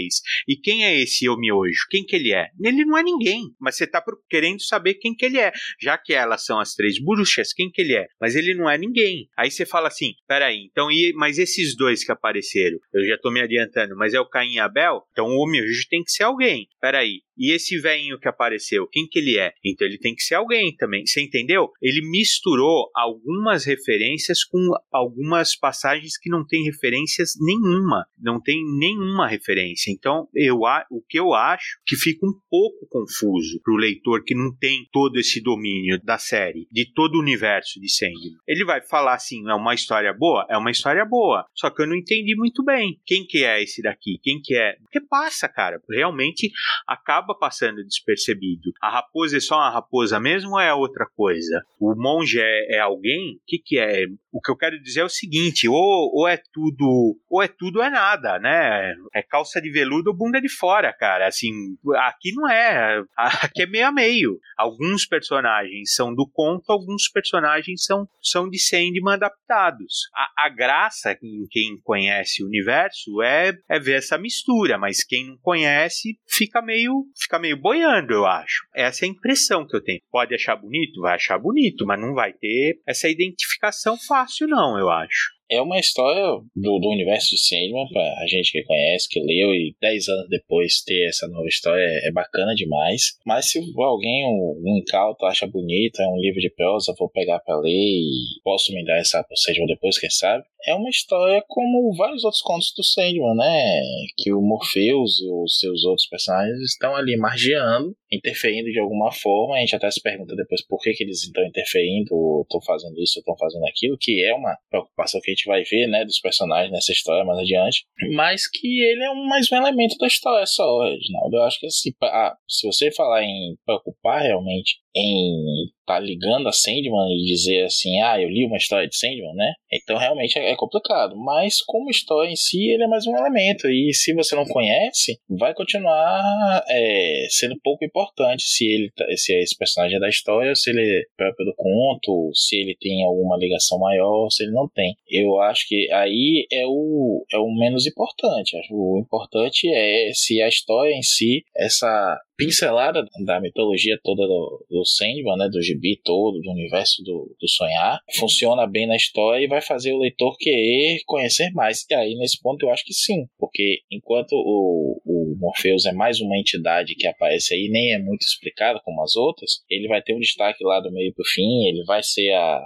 e 0.48 0.56
quem 0.56 0.86
é 0.86 1.02
esse 1.02 1.26
eu 1.26 1.38
miojo? 1.38 1.88
Quem 1.90 2.03
que 2.06 2.15
ele 2.15 2.34
é? 2.34 2.49
Ele 2.61 2.86
não 2.86 2.98
é 2.98 3.03
ninguém, 3.03 3.44
mas 3.60 3.76
você 3.76 3.88
tá 3.88 4.03
querendo 4.30 4.61
saber 4.61 4.95
quem 4.95 5.15
que 5.15 5.26
ele 5.26 5.40
é. 5.40 5.52
Já 5.82 5.98
que 5.98 6.14
elas 6.14 6.45
são 6.45 6.60
as 6.60 6.74
três 6.74 7.02
bruxas, 7.03 7.53
quem 7.53 7.70
que 7.70 7.82
ele 7.82 7.95
é? 7.95 8.07
Mas 8.20 8.36
ele 8.36 8.53
não 8.53 8.70
é 8.70 8.78
ninguém. 8.78 9.28
Aí 9.38 9.52
você 9.52 9.65
fala 9.65 9.88
assim, 9.88 10.14
peraí, 10.28 10.68
então, 10.72 10.91
e, 10.91 11.14
mas 11.15 11.38
esses 11.38 11.76
dois 11.76 12.03
que 12.03 12.11
apareceram, 12.11 12.78
eu 12.94 13.06
já 13.06 13.18
tô 13.18 13.32
me 13.32 13.41
adiantando, 13.41 13.95
mas 13.95 14.14
é 14.14 14.20
o 14.20 14.30
Caim 14.30 14.53
e 14.53 14.60
Abel? 14.60 15.03
Então 15.11 15.28
o 15.28 15.45
miojo 15.48 15.88
tem 15.90 16.03
que 16.03 16.11
ser 16.11 16.24
alguém. 16.24 16.68
Peraí, 16.80 17.22
e 17.38 17.52
esse 17.52 17.80
velhinho 17.80 18.20
que 18.20 18.28
apareceu, 18.28 18.88
quem 18.88 19.07
que 19.07 19.20
ele 19.20 19.38
é? 19.38 19.53
Então 19.65 19.88
ele 19.88 19.98
tem 19.98 20.14
que 20.14 20.24
ser 20.24 20.36
alguém 20.36 20.76
também. 20.76 21.06
Você 21.06 21.22
entendeu? 21.22 21.70
Ele 21.82 22.02
misturou 22.10 22.90
algumas 22.95 23.65
referências 23.65 24.44
com 24.44 24.60
algumas 24.91 25.56
passagens 25.57 26.18
que 26.18 26.30
não 26.30 26.45
tem 26.45 26.64
referências 26.64 27.32
nenhuma. 27.40 28.06
Não 28.20 28.41
tem 28.41 28.61
nenhuma 28.78 29.28
referência. 29.28 29.82
Então 29.91 30.27
eu, 30.34 30.60
o 30.89 31.01
que 31.07 31.19
eu 31.19 31.34
acho 31.34 31.80
que 31.85 31.95
fica 31.95 32.26
um 32.26 32.34
pouco 32.49 32.88
confuso 32.89 33.60
para 33.64 33.73
o 33.73 33.77
leitor 33.77 34.23
que 34.23 34.35
não 34.35 34.55
tem 34.55 34.88
todo 34.91 35.18
esse 35.18 35.41
domínio 35.41 35.99
da 36.03 36.18
série, 36.18 36.68
de 36.72 36.91
todo 36.93 37.15
o 37.15 37.19
universo 37.22 37.80
de 37.80 37.89
Sandman. 37.91 38.38
Ele 38.47 38.65
vai 38.65 38.81
falar 38.81 39.15
assim: 39.15 39.47
é 39.49 39.53
uma 39.53 39.73
história 39.73 40.14
boa? 40.14 40.45
É 40.49 40.57
uma 40.57 40.72
história 40.72 41.05
boa. 41.05 41.45
Só 41.53 41.69
que 41.69 41.81
eu 41.81 41.88
não 41.88 41.95
entendi 41.95 42.35
muito 42.35 42.64
bem. 42.64 42.99
Quem 43.05 43.26
que 43.26 43.43
é 43.43 43.61
esse 43.61 43.81
daqui? 43.81 44.19
Quem 44.22 44.39
que 44.41 44.55
é? 44.55 44.76
Porque 44.81 45.01
passa, 45.01 45.47
cara. 45.47 45.81
Realmente 45.89 46.51
acaba 46.88 47.35
passando 47.35 47.84
despercebido. 47.84 48.72
A 48.81 48.89
raposa 48.89 49.38
é 49.38 49.39
só 49.39 49.55
uma 49.55 49.69
raposa 49.69 50.19
mesmo 50.19 50.51
ou 50.51 50.60
é 50.60 50.73
outra 50.73 51.05
coisa? 51.15 51.64
O 51.80 51.95
monge 51.95 52.39
é, 52.39 52.77
é 52.77 52.80
alguém? 52.80 53.35
O 53.35 53.39
que, 53.45 53.57
que 53.57 53.80
é? 53.80 54.05
O 54.31 54.41
que 54.41 54.51
eu 54.51 54.57
quero 54.57 54.81
dizer 54.81 55.01
é 55.01 55.05
o 55.05 55.10
seguinte: 55.10 55.68
ou, 55.68 56.11
ou 56.14 56.27
é 56.27 56.38
tudo, 56.51 57.18
ou 57.30 57.41
é 57.41 57.47
tudo 57.47 57.81
é 57.81 57.89
nada, 57.89 58.39
né? 58.39 58.95
É 59.14 59.22
calça 59.22 59.61
de 59.64 59.72
veludo 59.72 60.14
bunda 60.14 60.40
de 60.40 60.49
fora, 60.49 60.94
cara. 60.94 61.27
Assim, 61.27 61.52
aqui 61.98 62.34
não 62.34 62.49
é. 62.49 63.03
Aqui 63.15 63.64
é 63.64 63.65
meio 63.65 63.88
a 63.88 63.91
meio. 63.91 64.40
Alguns 64.57 65.06
personagens 65.06 65.94
são 65.95 66.14
do 66.14 66.30
conto, 66.31 66.72
alguns 66.72 67.10
personagens 67.10 67.84
são, 67.84 68.07
são 68.22 68.49
de 68.49 68.60
Sandman 68.60 69.14
adaptados. 69.14 70.10
A, 70.14 70.45
a 70.45 70.49
graça 70.49 71.18
em 71.23 71.48
quem 71.49 71.80
conhece 71.84 72.44
o 72.44 72.48
universo 72.48 73.22
é, 73.22 73.53
é 73.69 73.80
ver 73.80 73.98
essa 73.98 74.18
mistura, 74.18 74.77
mas 74.77 75.03
quem 75.03 75.27
não 75.27 75.38
conhece 75.38 76.18
fica 76.27 76.61
meio, 76.61 77.06
fica 77.18 77.40
meio 77.40 77.57
boiando, 77.57 78.14
eu 78.14 78.26
acho. 78.26 78.65
Essa 78.76 79.06
é 79.06 79.07
a 79.07 79.11
impressão 79.11 79.65
que 79.65 79.76
eu 79.76 79.84
tenho. 79.84 80.02
Pode 80.11 80.35
achar 80.35 80.56
bonito? 80.56 81.02
Vai 81.02 81.15
achar 81.15 81.38
bonito, 81.38 81.85
mas 81.85 81.99
não 81.99 82.14
vai 82.14 82.34
ter 82.34 82.80
essa 82.85 83.07
identificação 83.07 83.98
fácil, 83.98 84.48
não, 84.48 84.77
eu 84.77 84.90
acho 84.90 85.34
é 85.54 85.62
uma 85.62 85.80
história 85.80 86.24
do, 86.56 86.80
do 86.80 86.90
universo 86.90 87.30
de 87.30 87.42
Sandman, 87.42 87.88
pra 87.92 88.28
gente 88.28 88.52
que 88.52 88.64
conhece, 88.64 89.08
que 89.10 89.20
leu, 89.20 89.54
e 89.54 89.76
10 89.82 90.08
anos 90.10 90.30
depois 90.30 90.82
ter 90.84 91.08
essa 91.08 91.28
nova 91.28 91.48
história 91.48 91.84
é, 91.84 92.10
é 92.10 92.12
bacana 92.12 92.54
demais. 92.56 93.18
Mas 93.26 93.52
se 93.52 93.60
alguém, 93.78 94.26
um, 94.26 94.62
um 94.64 94.78
incauto, 94.78 95.26
acha 95.26 95.48
bonito, 95.48 96.02
é 96.02 96.08
um 96.08 96.20
livro 96.20 96.40
de 96.40 96.50
prosa, 96.50 96.94
vou 96.98 97.10
pegar 97.10 97.40
pra 97.40 97.60
ler 97.60 97.72
e 97.72 98.42
posso 98.44 98.74
me 98.74 98.84
dar 98.84 98.98
essa 98.98 99.24
por 99.24 99.38
depois, 99.68 100.00
quem 100.00 100.10
sabe, 100.10 100.44
é 100.65 100.73
uma 100.73 100.90
história 100.90 101.44
como 101.48 101.94
vários 101.95 102.23
outros 102.23 102.41
contos 102.41 102.73
do 102.76 102.84
Sandman, 102.84 103.35
né? 103.35 103.81
Que 104.18 104.34
o 104.34 104.41
Morpheus 104.41 105.22
e 105.22 105.30
os 105.30 105.60
seus 105.60 105.84
outros 105.84 106.07
personagens 106.07 106.60
estão 106.61 106.95
ali 106.95 107.18
margeando, 107.18 107.95
interferindo 108.11 108.72
de 108.72 108.80
alguma 108.80 109.11
forma. 109.11 109.56
A 109.56 109.60
gente 109.60 109.76
até 109.76 109.90
se 109.91 110.02
pergunta 110.02 110.35
depois 110.35 110.65
por 110.65 110.80
que, 110.80 110.94
que 110.94 111.03
eles 111.03 111.23
estão 111.23 111.45
interferindo, 111.45 112.14
ou 112.14 112.41
estão 112.44 112.61
fazendo 112.61 112.99
isso, 113.02 113.19
ou 113.19 113.22
estão 113.22 113.38
fazendo 113.38 113.65
aquilo, 113.65 113.98
que 113.99 114.23
é 114.23 114.34
uma 114.34 114.57
preocupação 114.69 115.19
que 115.22 115.31
a 115.31 115.34
gente 115.34 115.45
vai 115.45 115.64
ver, 115.64 115.88
né, 115.88 116.06
dos 116.06 116.19
personagens 116.19 116.72
nessa 116.72 116.91
história 116.91 117.26
mais 117.26 117.40
adiante. 117.40 117.85
Mas 118.15 118.48
que 118.49 118.81
ele 118.81 119.03
é 119.03 119.14
mais 119.27 119.52
um 119.52 119.56
elemento 119.56 119.98
da 119.98 120.07
história 120.07 120.45
só, 120.45 120.84
Reginaldo. 120.84 121.38
Eu 121.38 121.44
acho 121.44 121.60
que 121.60 121.65
assim, 121.65 121.91
ah, 122.03 122.35
se 122.48 122.65
você 122.68 122.91
falar 122.91 123.23
em 123.23 123.56
preocupar 123.65 124.22
realmente 124.22 124.82
em 124.95 125.72
tá 125.86 125.99
ligando 125.99 126.48
a 126.48 126.52
Sandman 126.52 127.11
e 127.11 127.26
dizer 127.26 127.65
assim, 127.65 127.99
ah, 128.02 128.20
eu 128.20 128.30
li 128.30 128.45
uma 128.45 128.57
história 128.57 128.88
de 128.88 128.98
Sandman, 128.98 129.34
né? 129.36 129.53
Então 129.72 129.98
realmente 129.98 130.38
é, 130.38 130.56
complicado. 130.56 131.15
Mas 131.18 131.61
como 131.61 131.90
história 131.90 132.30
em 132.30 132.36
si, 132.36 132.70
ele 132.70 132.84
é 132.84 132.88
mais 132.88 133.06
um 133.06 133.15
elemento. 133.15 133.68
E 133.70 133.94
se 133.94 134.14
você 134.14 134.36
não 134.36 134.45
conhece, 134.45 135.20
vai 135.30 135.53
continuar 135.53 136.64
é, 136.70 137.26
sendo 137.30 137.60
pouco 137.61 137.84
importante 137.84 138.44
se 138.44 138.65
ele 138.65 138.91
tá, 138.95 139.06
se 139.15 139.34
esse 139.34 139.57
personagem 139.57 139.98
é 139.98 139.99
da 139.99 140.10
história, 140.10 140.56
se 140.56 140.70
ele 140.70 140.82
é 140.82 141.03
próprio 141.18 141.45
do 141.45 141.56
conto, 141.56 142.32
se 142.34 142.56
ele 142.56 142.76
tem 142.80 143.03
alguma 143.03 143.38
ligação 143.38 143.80
maior, 143.80 144.30
se 144.30 144.44
ele 144.44 144.53
não 144.53 144.70
tem. 144.74 144.95
Eu 145.10 145.41
acho 145.41 145.68
que 145.68 145.91
aí 145.91 146.45
é 146.52 146.65
o, 146.65 147.26
é 147.32 147.38
o 147.38 147.52
menos 147.53 147.86
importante. 147.86 148.56
O 148.72 148.99
importante 148.99 149.68
é 149.68 150.11
se 150.14 150.41
a 150.41 150.48
história 150.48 150.94
em 150.94 151.03
si, 151.03 151.44
essa 151.56 152.20
pincelada 152.38 153.05
da 153.26 153.39
mitologia 153.39 153.97
toda 154.03 154.26
do, 154.26 154.65
do 154.69 154.85
Sandman, 154.85 155.38
né, 155.38 155.49
do 155.49 155.61
gibi 155.61 155.99
todo, 156.03 156.39
do 156.39 156.51
universo 156.51 157.03
do, 157.03 157.35
do 157.39 157.47
sonhar, 157.47 157.99
funciona 158.18 158.68
bem 158.68 158.88
na 158.88 158.95
história 158.95 159.43
e 159.43 159.47
vai 159.47 159.61
fazer 159.61 159.93
o 159.93 159.99
leitor 159.99 160.35
querer 160.38 160.99
conhecer 161.05 161.51
mais. 161.51 161.85
E 161.89 161.93
aí, 161.93 162.15
nesse 162.15 162.41
ponto, 162.41 162.65
eu 162.65 162.72
acho 162.72 162.84
que 162.85 162.93
sim, 162.93 163.26
porque 163.38 163.80
enquanto 163.91 164.34
o, 164.34 165.01
o 165.05 165.35
Morpheus 165.38 165.85
é 165.85 165.91
mais 165.91 166.19
uma 166.19 166.38
entidade 166.38 166.95
que 166.95 167.07
aparece 167.07 167.53
aí, 167.53 167.69
nem 167.69 167.93
é 167.93 167.99
muito 167.99 168.22
explicada 168.22 168.80
como 168.84 169.03
as 169.03 169.15
outras, 169.15 169.64
ele 169.69 169.88
vai 169.88 170.01
ter 170.01 170.15
um 170.15 170.19
destaque 170.19 170.64
lá 170.64 170.80
do 170.80 170.91
meio 170.91 171.14
pro 171.14 171.26
fim, 171.26 171.68
ele 171.68 171.84
vai 171.85 172.01
ser 172.03 172.31
a, 172.34 172.61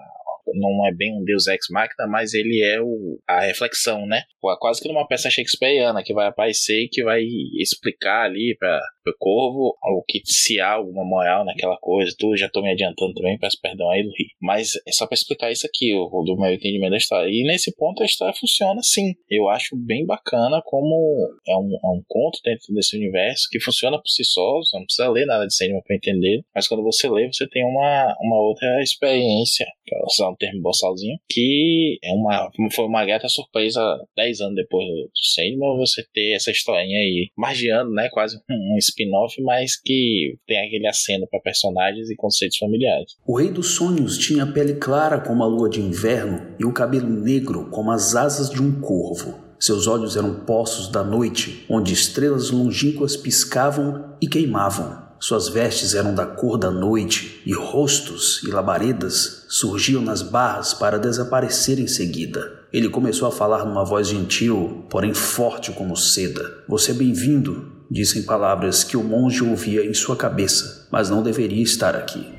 não 0.54 0.86
é 0.88 0.94
bem 0.94 1.14
um 1.14 1.24
deus 1.24 1.48
ex 1.48 1.68
machina, 1.70 2.08
mas 2.08 2.34
ele 2.34 2.62
é 2.64 2.82
o, 2.82 3.20
a 3.28 3.42
reflexão, 3.42 4.06
né? 4.06 4.24
Quase 4.60 4.82
que 4.82 4.88
numa 4.88 5.08
peça 5.08 5.30
shakespeariana 5.30 6.04
que 6.04 6.14
vai 6.14 6.28
aparecer 6.28 6.84
e 6.84 6.90
que 6.90 7.04
vai 7.04 7.24
explicar 7.60 8.26
ali 8.26 8.56
para 8.58 8.80
corvo 9.20 9.76
o 9.84 10.04
que 10.08 10.22
se 10.26 10.60
há 10.60 10.74
alguma 10.74 11.04
moral 11.04 11.46
naquela 11.46 11.78
coisa. 11.78 12.14
Tudo 12.18 12.38
já 12.38 12.50
tô 12.50 12.62
me 12.62 12.72
adiantando 12.72 13.14
também, 13.14 13.38
peço 13.38 13.60
perdão 13.62 13.90
aí 13.90 14.04
do 14.04 14.10
Rio. 14.10 14.28
Mas 14.42 14.74
é 14.88 14.92
só 14.92 15.06
para 15.06 15.16
explicar 15.16 15.52
isso 15.52 15.66
aqui, 15.66 15.92
do 15.92 16.38
meu 16.38 16.54
entendimento 16.54 16.92
da 16.92 16.98
história. 16.98 17.30
E 17.30 17.44
nesse 17.44 17.76
ponto 17.76 18.02
a 18.02 18.06
história 18.06 18.34
funciona 18.34 18.82
sim. 18.84 19.14
Eu 19.30 19.50
acho 19.50 19.76
bem 19.76 20.06
bacana 20.06 20.62
como 20.66 20.96
é 21.48 21.56
um, 21.56 21.78
é 21.84 21.88
um 21.98 22.02
conto 22.08 22.40
dentro 22.44 22.74
desse 22.74 22.96
universo 22.98 23.48
que 23.50 23.60
funciona 23.60 23.98
por 23.98 24.08
si 24.08 24.24
só, 24.24 24.58
você 24.58 24.78
não 24.78 24.86
precisa 24.86 25.10
ler 25.10 25.26
nada 25.26 25.46
de 25.46 25.56
cinema 25.56 25.82
para 25.86 25.96
entender, 25.96 26.42
mas 26.54 26.68
quando 26.68 26.84
você 26.84 27.10
lê, 27.10 27.28
você 27.32 27.48
tem 27.48 27.64
uma, 27.64 28.16
uma 28.22 28.42
outra 28.42 28.82
experiência, 28.82 29.66
para 29.86 30.06
usar 30.06 30.30
um 30.30 30.36
termo 30.36 30.62
bossalzinho, 30.62 31.18
que 31.30 31.98
é 32.04 32.12
uma, 32.12 32.52
foi 32.74 32.86
uma 32.86 33.06
grata 33.06 33.28
surpresa 33.30 33.82
10 34.16 34.42
anos 34.42 34.56
depois 34.56 34.86
do 34.86 35.10
cinema 35.16 35.78
você 35.78 36.04
ter 36.14 36.34
essa 36.34 36.52
historinha 36.52 37.00
aí, 37.00 37.30
margeando, 37.38 37.92
né, 37.92 38.10
quase 38.10 38.38
um 38.50 38.78
spin-off, 38.98 39.42
mas 39.44 39.80
que 39.80 40.38
tem 40.48 40.66
aquele 40.66 40.88
aceno 40.88 41.28
para 41.30 41.40
personagens 41.40 42.10
e 42.10 42.16
conceitos 42.16 42.58
familiares. 42.58 43.14
O 43.26 43.38
Rei 43.38 43.52
dos 43.52 43.76
Sonhos 43.76 44.18
tinha 44.18 44.44
a 44.44 44.52
pele 44.52 44.76
clara 44.76 45.20
como 45.20 45.44
a 45.44 45.48
lua 45.48 45.70
de 45.70 45.80
inverno 45.80 46.56
e 46.60 46.66
o 46.66 46.74
cabelo 46.74 47.10
negro 47.10 47.70
como 47.70 47.92
as 47.92 48.16
asas 48.16 48.50
de 48.50 48.62
um 48.62 48.80
corvo. 48.82 49.46
Seus 49.60 49.88
olhos 49.88 50.16
eram 50.16 50.42
poços 50.42 50.88
da 50.88 51.04
noite, 51.04 51.66
onde 51.70 51.94
estrelas 51.94 52.52
longínquas 52.52 53.18
piscavam 53.18 54.16
e 54.22 54.28
queimavam. 54.28 55.08
Suas 55.20 55.50
vestes 55.50 55.96
eram 55.96 56.14
da 56.14 56.28
cor 56.28 56.60
da 56.60 56.70
noite, 56.70 57.42
e 57.44 57.52
rostos 57.52 58.44
e 58.44 58.52
labaredas 58.52 59.48
surgiam 59.50 60.00
nas 60.00 60.22
barras 60.22 60.76
para 60.76 61.00
desaparecer 61.00 61.80
em 61.80 61.88
seguida. 61.88 62.68
Ele 62.72 62.88
começou 62.88 63.28
a 63.28 63.32
falar 63.32 63.66
numa 63.66 63.84
voz 63.84 64.10
gentil, 64.10 64.86
porém 64.92 65.16
forte 65.16 65.72
como 65.72 65.98
seda. 65.98 66.64
Você 66.68 66.92
é 66.92 66.94
bem-vindo, 66.94 67.77
disse 67.90 68.20
em 68.20 68.24
palavras 68.24 68.84
que 68.84 68.98
o 68.98 69.04
monge 69.04 69.44
ouvia 69.44 69.86
em 69.86 69.94
sua 69.94 70.16
cabeça, 70.16 70.88
mas 70.92 71.10
não 71.10 71.24
deveria 71.24 71.64
estar 71.64 71.96
aqui. 71.96 72.37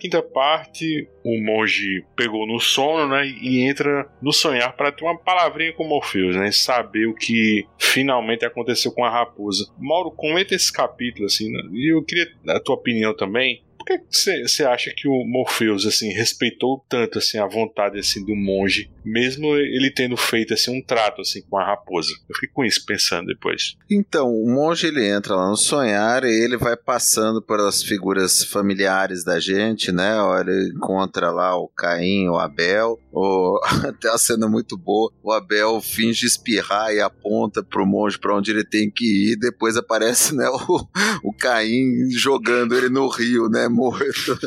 Quinta 0.00 0.22
parte, 0.22 1.08
o 1.22 1.38
monge 1.40 2.04
pegou 2.16 2.46
no 2.46 2.58
sono, 2.58 3.06
né? 3.08 3.26
E 3.26 3.60
entra 3.62 4.10
no 4.20 4.32
sonhar 4.32 4.74
para 4.74 4.90
ter 4.90 5.04
uma 5.04 5.16
palavrinha 5.16 5.72
com 5.72 5.86
Morpheus, 5.86 6.34
né? 6.34 6.50
Saber 6.50 7.06
o 7.06 7.14
que 7.14 7.66
finalmente 7.78 8.44
aconteceu 8.44 8.90
com 8.90 9.04
a 9.04 9.10
raposa. 9.10 9.70
Mauro, 9.78 10.10
comenta 10.10 10.54
esse 10.54 10.72
capítulo, 10.72 11.26
assim, 11.26 11.50
né? 11.50 11.60
e 11.72 11.92
eu 11.92 12.02
queria 12.02 12.26
a 12.48 12.58
tua 12.58 12.74
opinião 12.74 13.14
também 13.14 13.62
que 13.98 14.48
você 14.48 14.64
acha 14.64 14.92
que 14.94 15.08
o 15.08 15.24
Morpheus 15.24 15.86
assim 15.86 16.10
respeitou 16.10 16.84
tanto 16.88 17.18
assim 17.18 17.38
a 17.38 17.46
vontade 17.46 17.98
assim 17.98 18.24
do 18.24 18.34
monge, 18.34 18.90
mesmo 19.04 19.56
ele 19.56 19.90
tendo 19.90 20.16
feito 20.16 20.54
assim 20.54 20.76
um 20.76 20.82
trato 20.82 21.20
assim 21.20 21.42
com 21.42 21.58
a 21.58 21.64
raposa? 21.64 22.12
Eu 22.28 22.34
fiquei 22.34 22.48
com 22.52 22.64
isso 22.64 22.84
pensando 22.84 23.26
depois. 23.26 23.76
Então, 23.90 24.32
o 24.32 24.48
monge 24.48 24.86
ele 24.86 25.06
entra 25.06 25.34
lá 25.34 25.48
no 25.48 25.56
sonhar 25.56 26.24
e 26.24 26.28
ele 26.28 26.56
vai 26.56 26.76
passando 26.76 27.42
pelas 27.42 27.82
figuras 27.82 28.44
familiares 28.44 29.24
da 29.24 29.40
gente, 29.40 29.90
né? 29.92 30.16
Ele 30.40 30.72
encontra 30.74 31.30
lá 31.30 31.56
o 31.56 31.68
Caim, 31.68 32.28
o 32.28 32.36
Abel, 32.36 32.98
o... 33.12 33.60
até 33.86 34.08
a 34.08 34.18
cena 34.18 34.48
muito 34.48 34.76
boa. 34.76 35.12
O 35.22 35.32
Abel 35.32 35.80
finge 35.80 36.26
espirrar 36.26 36.92
e 36.92 37.00
aponta 37.00 37.62
pro 37.62 37.86
monge 37.86 38.18
para 38.18 38.36
onde 38.36 38.50
ele 38.50 38.64
tem 38.64 38.90
que 38.90 39.32
ir. 39.32 39.36
Depois 39.36 39.76
aparece, 39.76 40.34
né, 40.34 40.48
o, 40.68 40.86
o 41.24 41.32
Caim 41.32 42.10
jogando 42.10 42.76
ele 42.76 42.88
no 42.88 43.08
rio, 43.08 43.48
né? 43.48 43.68
Morto. 43.80 44.38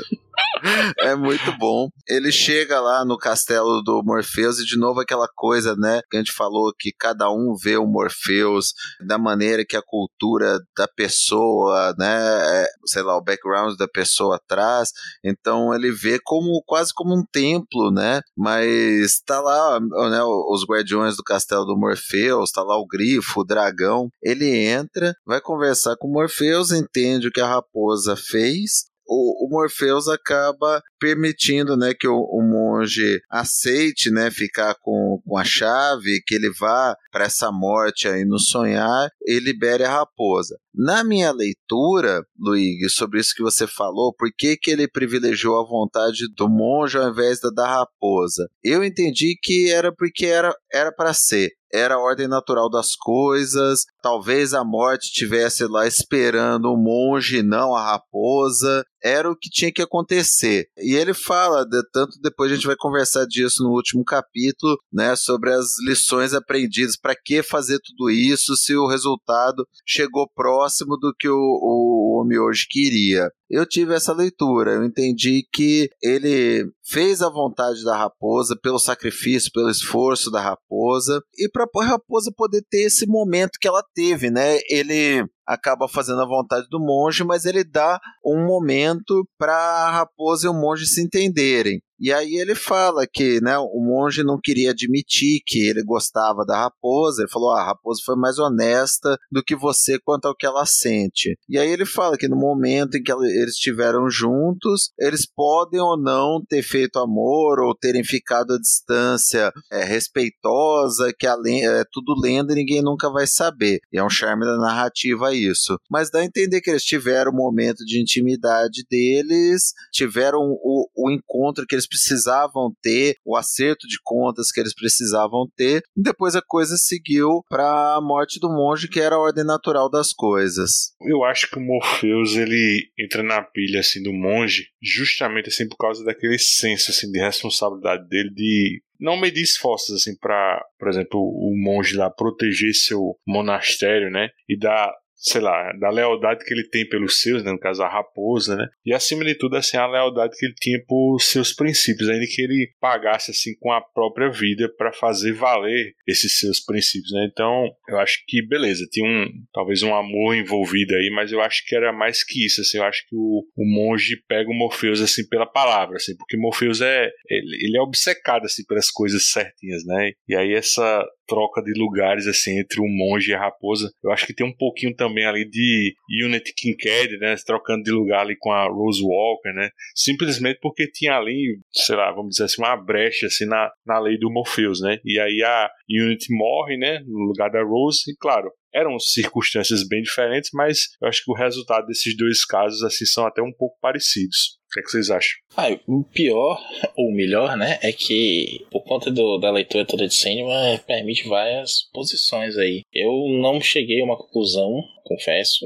é 0.99 1.15
muito 1.15 1.51
bom. 1.57 1.89
Ele 2.07 2.31
chega 2.31 2.79
lá 2.79 3.03
no 3.03 3.17
castelo 3.17 3.81
do 3.81 4.01
Morpheus 4.03 4.59
e 4.59 4.65
de 4.65 4.77
novo 4.77 4.99
aquela 4.99 5.27
coisa, 5.35 5.75
né? 5.75 6.01
Que 6.09 6.17
a 6.17 6.19
gente 6.19 6.31
falou 6.31 6.71
que 6.77 6.91
cada 6.97 7.31
um 7.31 7.55
vê 7.55 7.77
o 7.77 7.87
Morpheus 7.87 8.73
da 9.05 9.17
maneira 9.17 9.65
que 9.67 9.75
a 9.75 9.81
cultura 9.81 10.59
da 10.77 10.87
pessoa, 10.87 11.93
né? 11.97 12.63
É, 12.63 12.67
sei 12.85 13.01
lá, 13.01 13.17
o 13.17 13.23
background 13.23 13.75
da 13.77 13.87
pessoa 13.87 14.39
traz. 14.47 14.91
Então 15.23 15.73
ele 15.73 15.91
vê 15.91 16.19
como 16.23 16.61
quase 16.65 16.93
como 16.93 17.15
um 17.15 17.25
templo, 17.31 17.91
né? 17.91 18.21
Mas 18.37 19.19
tá 19.25 19.41
lá, 19.41 19.79
né? 19.79 20.23
Os 20.23 20.65
guardiões 20.65 21.17
do 21.17 21.23
castelo 21.23 21.65
do 21.65 21.77
Morpheus, 21.77 22.51
tá 22.51 22.61
lá 22.61 22.77
o 22.77 22.87
grifo, 22.87 23.41
o 23.41 23.45
dragão. 23.45 24.09
Ele 24.21 24.55
entra, 24.65 25.13
vai 25.25 25.41
conversar 25.41 25.95
com 25.97 26.07
o 26.07 26.13
Morpheus, 26.13 26.71
entende 26.71 27.27
o 27.27 27.31
que 27.31 27.41
a 27.41 27.47
raposa 27.47 28.15
fez 28.15 28.92
o, 29.07 29.45
o 29.45 29.49
Morpheus 29.49 30.07
acaba 30.07 30.81
permitindo 30.99 31.75
né, 31.75 31.93
que 31.93 32.07
o, 32.07 32.15
o, 32.15 32.41
monge 32.41 33.21
aceite 33.29 34.09
né, 34.09 34.31
ficar 34.31 34.75
com, 34.81 35.21
com 35.25 35.37
a 35.37 35.43
chave, 35.43 36.21
que 36.25 36.35
ele 36.35 36.51
vá 36.59 36.95
para 37.11 37.25
essa 37.25 37.51
morte 37.51 38.07
aí 38.07 38.25
no 38.25 38.39
sonhar 38.39 39.09
e 39.25 39.39
libere 39.39 39.83
a 39.83 39.91
raposa. 39.91 40.57
Na 40.75 41.03
minha 41.03 41.31
leitura, 41.31 42.25
Luigi, 42.39 42.89
sobre 42.89 43.19
isso 43.19 43.35
que 43.35 43.43
você 43.43 43.67
falou, 43.67 44.13
por 44.13 44.29
que, 44.35 44.57
que 44.57 44.71
ele 44.71 44.87
privilegiou 44.87 45.59
a 45.59 45.67
vontade 45.67 46.27
do 46.35 46.49
monge 46.49 46.97
ao 46.97 47.09
invés 47.09 47.39
da 47.39 47.49
da 47.49 47.67
raposa? 47.67 48.49
Eu 48.63 48.83
entendi 48.83 49.37
que 49.41 49.69
era 49.69 49.93
porque 49.93 50.25
era 50.25 50.91
para 50.91 51.13
ser 51.13 51.51
era 51.73 51.95
a 51.95 51.99
ordem 51.99 52.27
natural 52.27 52.69
das 52.69 52.95
coisas. 52.95 53.85
Talvez 54.03 54.53
a 54.53 54.63
morte 54.63 55.05
estivesse 55.05 55.65
lá 55.65 55.87
esperando 55.87 56.71
o 56.71 56.77
monge, 56.77 57.41
não 57.41 57.75
a 57.75 57.83
raposa. 57.83 58.85
Era 59.03 59.29
o 59.29 59.35
que 59.35 59.49
tinha 59.49 59.71
que 59.71 59.81
acontecer. 59.81 60.67
E 60.77 60.95
ele 60.95 61.15
fala, 61.15 61.65
de, 61.65 61.81
tanto 61.91 62.21
depois 62.21 62.51
a 62.51 62.55
gente 62.55 62.67
vai 62.67 62.75
conversar 62.77 63.25
disso 63.25 63.63
no 63.63 63.71
último 63.71 64.05
capítulo, 64.05 64.77
né, 64.93 65.15
sobre 65.15 65.51
as 65.51 65.65
lições 65.85 66.33
aprendidas. 66.33 66.95
Para 66.95 67.15
que 67.15 67.41
fazer 67.41 67.79
tudo 67.79 68.11
isso 68.11 68.55
se 68.55 68.75
o 68.75 68.87
resultado 68.87 69.67
chegou 69.83 70.29
próximo 70.29 70.62
do 70.97 71.13
que 71.17 71.27
o, 71.27 71.35
o 71.35 72.19
homem 72.19 72.39
hoje 72.39 72.65
queria? 72.69 73.29
Eu 73.53 73.65
tive 73.65 73.93
essa 73.93 74.13
leitura. 74.13 74.71
Eu 74.71 74.83
entendi 74.83 75.47
que 75.53 75.89
ele 76.01 76.65
fez 76.83 77.21
a 77.21 77.29
vontade 77.29 77.83
da 77.83 77.95
raposa 77.95 78.57
pelo 78.61 78.79
sacrifício, 78.79 79.51
pelo 79.53 79.69
esforço 79.69 80.31
da 80.31 80.41
raposa 80.41 81.21
e 81.37 81.49
para 81.49 81.65
a 81.65 81.85
raposa 81.85 82.31
poder 82.35 82.63
ter 82.69 82.83
esse 82.83 83.05
momento 83.05 83.59
que 83.59 83.67
ela 83.67 83.83
teve, 83.93 84.29
né? 84.29 84.57
Ele 84.69 85.25
acaba 85.45 85.87
fazendo 85.87 86.21
a 86.21 86.27
vontade 86.27 86.67
do 86.69 86.79
monge, 86.79 87.23
mas 87.23 87.45
ele 87.45 87.63
dá 87.63 87.99
um 88.25 88.45
momento 88.45 89.27
para 89.37 89.53
a 89.53 89.91
raposa 89.91 90.47
e 90.47 90.49
o 90.49 90.53
monge 90.53 90.85
se 90.85 91.01
entenderem. 91.01 91.81
E 91.99 92.11
aí 92.11 92.35
ele 92.35 92.53
fala 92.53 93.07
que 93.07 93.39
né, 93.39 93.57
o 93.57 93.79
monge 93.79 94.23
não 94.23 94.37
queria 94.37 94.71
admitir 94.71 95.41
que 95.45 95.59
ele 95.67 95.81
gostava 95.83 96.45
da 96.45 96.63
raposa. 96.63 97.21
Ele 97.21 97.31
falou: 97.31 97.51
ah, 97.51 97.61
a 97.61 97.65
raposa 97.67 98.01
foi 98.05 98.17
mais 98.17 98.37
honesta 98.37 99.17
do 99.31 99.41
que 99.41 99.55
você 99.55 99.97
quanto 100.03 100.25
ao 100.25 100.35
que 100.35 100.45
ela 100.45 100.65
sente. 100.65 101.37
E 101.47 101.57
aí 101.57 101.69
ele 101.69 101.85
fala 101.85 102.17
que 102.17 102.27
no 102.27 102.35
momento 102.35 102.97
em 102.97 103.03
que 103.03 103.11
eles 103.43 103.55
estiveram 103.55 104.09
juntos, 104.09 104.91
eles 104.99 105.25
podem 105.25 105.79
ou 105.79 105.97
não 105.97 106.41
ter 106.47 106.63
feito 106.63 106.99
amor 106.99 107.59
ou 107.59 107.75
terem 107.75 108.03
ficado 108.03 108.53
à 108.53 108.59
distância 108.59 109.51
é, 109.71 109.83
respeitosa, 109.83 111.13
que 111.17 111.27
é 111.27 111.83
tudo 111.91 112.19
lenda 112.19 112.53
e 112.53 112.55
ninguém 112.55 112.81
nunca 112.81 113.09
vai 113.09 113.27
saber. 113.27 113.79
E 113.91 113.97
é 113.97 114.03
um 114.03 114.09
charme 114.09 114.45
da 114.45 114.57
narrativa 114.57 115.33
isso. 115.33 115.77
Mas 115.89 116.09
dá 116.09 116.19
a 116.19 116.25
entender 116.25 116.61
que 116.61 116.69
eles 116.69 116.83
tiveram 116.83 117.31
o 117.31 117.35
momento 117.35 117.83
de 117.85 118.01
intimidade 118.01 118.83
deles, 118.89 119.73
tiveram 119.91 120.39
o, 120.41 120.87
o 120.95 121.11
encontro 121.11 121.65
que 121.67 121.75
eles 121.75 121.87
precisavam 121.87 122.73
ter, 122.81 123.15
o 123.25 123.35
acerto 123.35 123.87
de 123.87 123.97
contas 124.03 124.51
que 124.51 124.59
eles 124.59 124.73
precisavam 124.73 125.47
ter, 125.55 125.83
e 125.95 126.01
depois 126.01 126.35
a 126.35 126.41
coisa 126.41 126.77
seguiu 126.77 127.43
para 127.49 127.95
a 127.95 128.01
morte 128.01 128.39
do 128.39 128.49
monge, 128.49 128.87
que 128.87 128.99
era 128.99 129.15
a 129.15 129.19
ordem 129.19 129.43
natural 129.43 129.89
das 129.89 130.13
coisas. 130.13 130.93
Eu 131.01 131.23
acho 131.23 131.49
que 131.49 131.57
o 131.57 131.61
Morpheus 131.61 132.35
ele 132.35 132.87
entra 132.99 133.22
na 133.23 133.41
pilha 133.41 133.79
assim 133.79 134.01
do 134.01 134.13
monge, 134.13 134.67
justamente 134.81 135.49
assim 135.49 135.67
por 135.67 135.77
causa 135.77 136.03
daquele 136.03 136.37
senso 136.37 136.91
assim 136.91 137.11
de 137.11 137.19
responsabilidade 137.19 138.07
dele 138.07 138.29
de 138.33 138.81
não 138.99 139.17
medir 139.17 139.43
esforços 139.43 139.95
assim 139.95 140.17
para, 140.17 140.63
por 140.79 140.87
exemplo, 140.87 141.19
o 141.19 141.53
monge 141.57 141.95
lá 141.95 142.09
proteger 142.09 142.73
seu 142.73 143.17
monastério, 143.27 144.09
né, 144.09 144.29
e 144.47 144.57
dar 144.57 144.93
sei 145.23 145.39
lá, 145.39 145.71
da 145.79 145.89
lealdade 145.89 146.43
que 146.43 146.53
ele 146.53 146.67
tem 146.67 146.87
pelos 146.87 147.21
seus, 147.21 147.41
né, 147.43 147.51
no 147.51 147.59
caso 147.59 147.81
a 147.81 147.87
raposa, 147.87 148.57
né, 148.57 148.67
e 148.85 148.93
acima 148.93 149.23
de 149.23 149.35
tudo, 149.35 149.55
assim, 149.55 149.77
a 149.77 149.87
lealdade 149.87 150.35
que 150.37 150.45
ele 150.45 150.55
tinha 150.59 150.83
por 150.85 151.17
seus 151.21 151.53
princípios, 151.53 152.09
ainda 152.09 152.25
que 152.27 152.41
ele 152.41 152.73
pagasse, 152.79 153.31
assim, 153.31 153.55
com 153.57 153.71
a 153.71 153.79
própria 153.79 154.29
vida 154.29 154.67
para 154.77 154.91
fazer 154.91 155.31
valer 155.31 155.93
esses 156.05 156.39
seus 156.39 156.59
princípios, 156.59 157.13
né, 157.13 157.29
então, 157.31 157.69
eu 157.87 157.97
acho 157.99 158.21
que, 158.27 158.45
beleza, 158.45 158.85
tinha 158.91 159.07
um, 159.07 159.29
talvez 159.53 159.81
um 159.81 159.95
amor 159.95 160.35
envolvido 160.35 160.93
aí, 160.93 161.09
mas 161.09 161.31
eu 161.31 161.39
acho 161.39 161.63
que 161.65 161.73
era 161.73 161.93
mais 161.93 162.21
que 162.21 162.45
isso, 162.45 162.59
assim, 162.59 162.77
eu 162.77 162.83
acho 162.83 163.07
que 163.07 163.15
o, 163.15 163.45
o 163.55 163.65
monge 163.65 164.17
pega 164.27 164.49
o 164.49 164.53
Morpheus, 164.53 164.99
assim, 164.99 165.25
pela 165.29 165.45
palavra, 165.45 165.95
assim, 165.95 166.17
porque 166.17 166.35
Morpheus 166.35 166.81
é, 166.81 167.09
ele, 167.29 167.67
ele 167.67 167.77
é 167.77 167.81
obcecado, 167.81 168.43
assim, 168.43 168.65
pelas 168.65 168.91
coisas 168.91 169.31
certinhas, 169.31 169.85
né, 169.85 170.11
e 170.27 170.35
aí 170.35 170.53
essa 170.53 171.05
troca 171.27 171.61
de 171.61 171.73
lugares 171.77 172.27
assim 172.27 172.59
entre 172.59 172.79
o 172.79 172.87
monge 172.87 173.31
e 173.31 173.33
a 173.33 173.39
raposa. 173.39 173.91
Eu 174.03 174.11
acho 174.11 174.25
que 174.25 174.33
tem 174.33 174.45
um 174.45 174.55
pouquinho 174.55 174.95
também 174.95 175.25
ali 175.25 175.47
de 175.49 175.93
Unity 176.25 176.53
Kincaid, 176.55 177.17
né, 177.17 177.35
trocando 177.45 177.83
de 177.83 177.91
lugar 177.91 178.21
ali 178.21 178.35
com 178.39 178.51
a 178.51 178.67
Rose 178.67 179.01
Walker, 179.03 179.53
né? 179.53 179.69
Simplesmente 179.95 180.59
porque 180.61 180.89
tinha 180.89 181.15
ali, 181.15 181.59
sei 181.71 181.95
lá, 181.95 182.11
vamos 182.11 182.31
dizer 182.31 182.45
assim, 182.45 182.61
uma 182.61 182.75
brecha 182.75 183.27
assim 183.27 183.45
na, 183.45 183.71
na 183.85 183.99
lei 183.99 184.17
do 184.17 184.31
Morpheus, 184.31 184.81
né? 184.81 184.99
E 185.03 185.19
aí 185.19 185.43
a 185.43 185.69
Unity 185.89 186.27
morre, 186.35 186.77
né, 186.77 186.99
no 187.05 187.19
lugar 187.19 187.49
da 187.49 187.63
Rose 187.63 187.99
e 188.09 188.15
claro, 188.17 188.51
eram 188.73 188.97
circunstâncias 188.99 189.87
bem 189.87 190.01
diferentes, 190.01 190.49
mas 190.53 190.87
eu 191.01 191.07
acho 191.07 191.23
que 191.23 191.31
o 191.31 191.35
resultado 191.35 191.85
desses 191.85 192.17
dois 192.17 192.43
casos 192.43 192.81
assim 192.83 193.05
são 193.05 193.25
até 193.25 193.41
um 193.41 193.53
pouco 193.53 193.77
parecidos. 193.79 194.57
O 194.73 194.75
que, 194.75 194.79
é 194.79 194.83
que 194.83 194.89
vocês 194.89 195.11
acham? 195.11 195.37
Ah, 195.55 195.69
o 195.87 196.03
pior, 196.03 196.59
ou 196.97 197.13
melhor, 197.13 197.55
né, 197.55 197.77
é 197.83 197.91
que 197.91 198.65
por 198.71 198.83
conta 198.83 199.11
do, 199.11 199.37
da 199.37 199.51
leitura 199.51 199.85
toda 199.85 200.07
de 200.07 200.15
cinema 200.15 200.51
permite 200.87 201.27
várias 201.27 201.87
posições 201.93 202.57
aí. 202.57 202.81
Eu 202.91 203.11
não 203.39 203.61
cheguei 203.61 204.01
a 204.01 204.03
uma 204.03 204.17
conclusão, 204.17 204.81
confesso, 205.03 205.63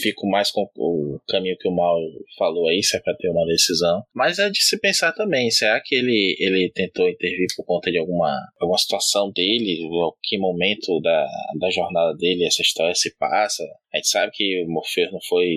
fico 0.00 0.26
mais 0.26 0.50
com 0.50 0.66
o 0.74 1.20
caminho 1.28 1.58
que 1.58 1.68
o 1.68 1.74
Mal 1.74 1.98
falou 2.38 2.66
aí, 2.66 2.82
se 2.82 2.96
é 2.96 3.00
pra 3.00 3.14
ter 3.14 3.28
uma 3.28 3.44
decisão. 3.44 4.02
Mas 4.14 4.38
é 4.38 4.48
de 4.48 4.62
se 4.62 4.80
pensar 4.80 5.12
também, 5.12 5.50
será 5.50 5.78
que 5.84 5.94
ele, 5.94 6.34
ele 6.38 6.72
tentou 6.74 7.06
intervir 7.06 7.48
por 7.54 7.66
conta 7.66 7.90
de 7.90 7.98
alguma, 7.98 8.34
alguma 8.58 8.78
situação 8.78 9.30
dele, 9.32 9.86
ou 9.90 10.16
que 10.22 10.38
momento 10.38 10.98
da, 11.02 11.26
da 11.60 11.68
jornada 11.68 12.14
dele 12.16 12.46
essa 12.46 12.62
história 12.62 12.94
se 12.94 13.14
passa? 13.18 13.62
A 13.92 13.98
gente 13.98 14.08
sabe 14.08 14.32
que 14.32 14.64
o 14.64 14.70
Morpheus 14.70 15.12
não 15.12 15.20
foi 15.28 15.56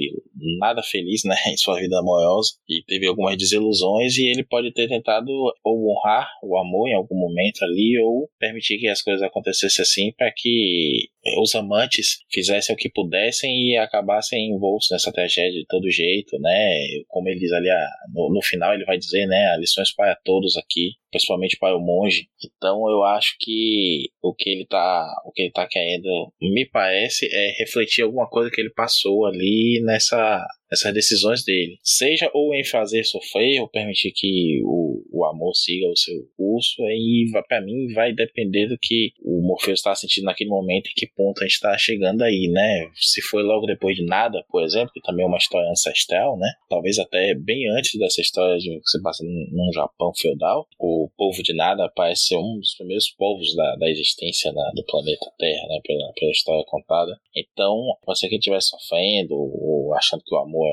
nada 0.60 0.84
feliz, 0.84 1.22
né, 1.24 1.36
em 1.48 1.56
sua 1.56 1.80
vida 1.80 1.98
amorosa 1.98 2.57
e 2.70 2.84
teve 2.86 3.08
algumas 3.08 3.38
desilusões 3.38 4.18
e 4.18 4.28
ele 4.28 4.44
pode 4.44 4.72
ter 4.74 4.88
tentado 4.88 5.32
ou 5.64 5.92
honrar 5.92 6.30
o 6.44 6.58
amor 6.58 6.90
em 6.90 6.96
algum 6.96 7.16
momento 7.16 7.64
ali 7.64 7.98
ou 8.00 8.30
permitir 8.40 8.78
que 8.78 8.88
as 8.88 9.02
coisas 9.02 9.24
acontecessem 9.24 9.84
assim 9.84 10.12
para 10.18 10.32
que 10.36 11.10
os 11.40 11.56
amantes 11.56 12.20
fizessem 12.32 12.74
o 12.74 12.78
que 12.78 12.90
pudessem 12.90 13.70
e 13.70 13.78
acabassem 13.78 14.50
envoltos 14.50 14.88
nessa 14.92 15.12
tragédia 15.12 15.60
de 15.60 15.66
todo 15.68 15.90
jeito, 15.90 16.38
né? 16.40 16.80
Como 17.08 17.30
ele 17.30 17.40
diz 17.40 17.52
ali, 17.52 17.70
ah, 17.70 17.90
no, 18.14 18.34
no 18.34 18.42
final 18.42 18.74
ele 18.74 18.86
vai 18.86 18.98
dizer, 18.98 19.26
né, 19.26 19.56
lições 19.58 19.94
para 19.94 20.16
todos 20.24 20.58
aqui, 20.58 20.92
principalmente 21.12 21.58
para 21.58 21.76
o 21.76 21.80
monge. 21.80 22.28
Então 22.44 22.90
eu 22.90 23.04
acho 23.04 23.36
que 23.40 24.10
o 24.22 24.34
que 24.34 24.50
ele 24.50 24.66
tá, 24.66 25.06
o 25.26 25.32
que 25.32 25.44
ele 25.44 25.52
tá 25.52 25.68
querendo, 25.68 26.32
me 26.42 26.66
parece, 26.66 27.28
é 27.32 27.56
refletir 27.60 28.04
alguma 28.04 28.30
coisa 28.30 28.52
que 28.52 28.62
ele 28.62 28.72
passou 28.72 29.26
ali 29.26 29.82
nessa 29.84 30.46
essas 30.72 30.94
decisões 30.94 31.44
dele. 31.44 31.78
Seja 31.84 32.30
ou 32.34 32.54
em 32.54 32.64
fazer 32.64 33.04
sofrer, 33.04 33.62
ou 33.62 33.70
permitir 33.70 34.12
que 34.14 34.62
o, 34.64 35.02
o 35.12 35.26
amor 35.26 35.56
siga 35.56 35.88
o 35.88 35.96
seu 35.96 36.16
curso, 36.36 36.84
aí 36.84 37.26
para 37.48 37.62
mim 37.62 37.94
vai 37.94 38.14
depender 38.14 38.68
do 38.68 38.78
que 38.80 39.12
o 39.22 39.42
Morpheus 39.42 39.80
está 39.80 39.96
sentindo 39.96 40.26
naquele 40.26 40.50
momento 40.50 40.88
e 40.88 40.94
que 40.94 41.08
ponto 41.18 41.42
a 41.42 41.46
gente 41.46 41.56
está 41.56 41.78
chegando 41.78 42.22
aí, 42.22 42.48
né? 42.52 42.90
Se 42.96 43.22
foi 43.22 43.42
logo 43.42 43.66
depois 43.66 43.96
de 43.96 44.06
nada, 44.06 44.44
por 44.50 44.64
exemplo, 44.64 44.92
que 44.94 45.02
também 45.02 45.26
é 45.26 45.28
uma 45.28 45.38
história 45.38 45.70
ancestral, 45.70 46.38
né? 46.38 46.48
Talvez 46.70 47.00
até 47.00 47.34
bem 47.34 47.68
antes 47.72 47.98
dessa 48.00 48.22
história 48.22 48.58
de 48.60 48.80
que 48.80 48.90
se 48.90 49.02
passa 49.02 49.24
num 49.24 49.72
Japão 49.74 50.12
feudal, 50.16 50.68
o 50.80 51.10
povo 51.18 51.42
de 51.42 51.56
nada 51.56 51.92
parece 51.96 52.28
ser 52.28 52.38
um 52.38 52.60
dos 52.60 52.76
primeiros 52.76 53.10
povos 53.18 53.56
da, 53.56 53.76
da 53.78 53.90
existência 53.90 54.54
da, 54.54 54.72
do 54.76 54.84
planeta 54.86 55.32
Terra, 55.40 55.68
né? 55.68 55.80
Pela, 55.84 56.14
pela 56.14 56.32
história 56.32 56.64
contada. 56.68 57.18
Então, 57.36 57.76
ser 58.16 58.28
que 58.28 58.36
ele 58.36 58.40
estivesse 58.40 58.70
sofrendo 58.70 59.34
ou 59.34 59.94
achando 59.96 60.24
que 60.24 60.34
o 60.34 60.40
amor 60.40 60.68
amor 60.68 60.70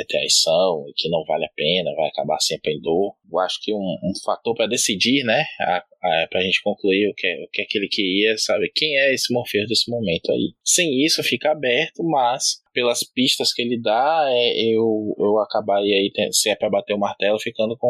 é 0.00 0.04
traição 0.06 0.84
e 0.88 0.92
que 0.94 1.08
não 1.08 1.24
vale 1.24 1.44
a 1.44 1.50
pena, 1.54 1.94
vai 1.94 2.08
acabar 2.08 2.38
sempre 2.40 2.72
em 2.72 2.80
dor. 2.80 3.14
Eu 3.30 3.38
acho 3.40 3.60
que 3.62 3.72
um, 3.72 3.96
um 4.02 4.12
fator 4.24 4.54
para 4.54 4.66
decidir, 4.66 5.24
né, 5.24 5.44
a, 5.60 5.82
a, 6.06 6.26
pra 6.28 6.40
gente 6.40 6.62
concluir 6.62 7.08
o 7.08 7.14
que, 7.14 7.26
é, 7.26 7.44
o 7.44 7.48
que 7.50 7.62
é 7.62 7.64
que 7.64 7.78
ele 7.78 7.88
queria, 7.88 8.36
sabe, 8.38 8.70
quem 8.74 8.96
é 8.98 9.14
esse 9.14 9.32
Morpheus 9.32 9.68
desse 9.68 9.90
momento 9.90 10.30
aí. 10.30 10.52
Sem 10.64 11.04
isso, 11.04 11.22
fica 11.22 11.50
aberto, 11.50 12.02
mas 12.04 12.64
pelas 12.76 13.02
pistas 13.02 13.54
que 13.54 13.62
ele 13.62 13.80
dá, 13.80 14.26
é, 14.28 14.74
eu, 14.74 15.16
eu 15.18 15.38
acabaria 15.38 15.96
aí, 15.96 16.12
se 16.30 16.50
é 16.50 16.54
para 16.54 16.68
bater 16.68 16.92
o 16.92 16.98
martelo, 16.98 17.40
ficando 17.40 17.74
com 17.78 17.88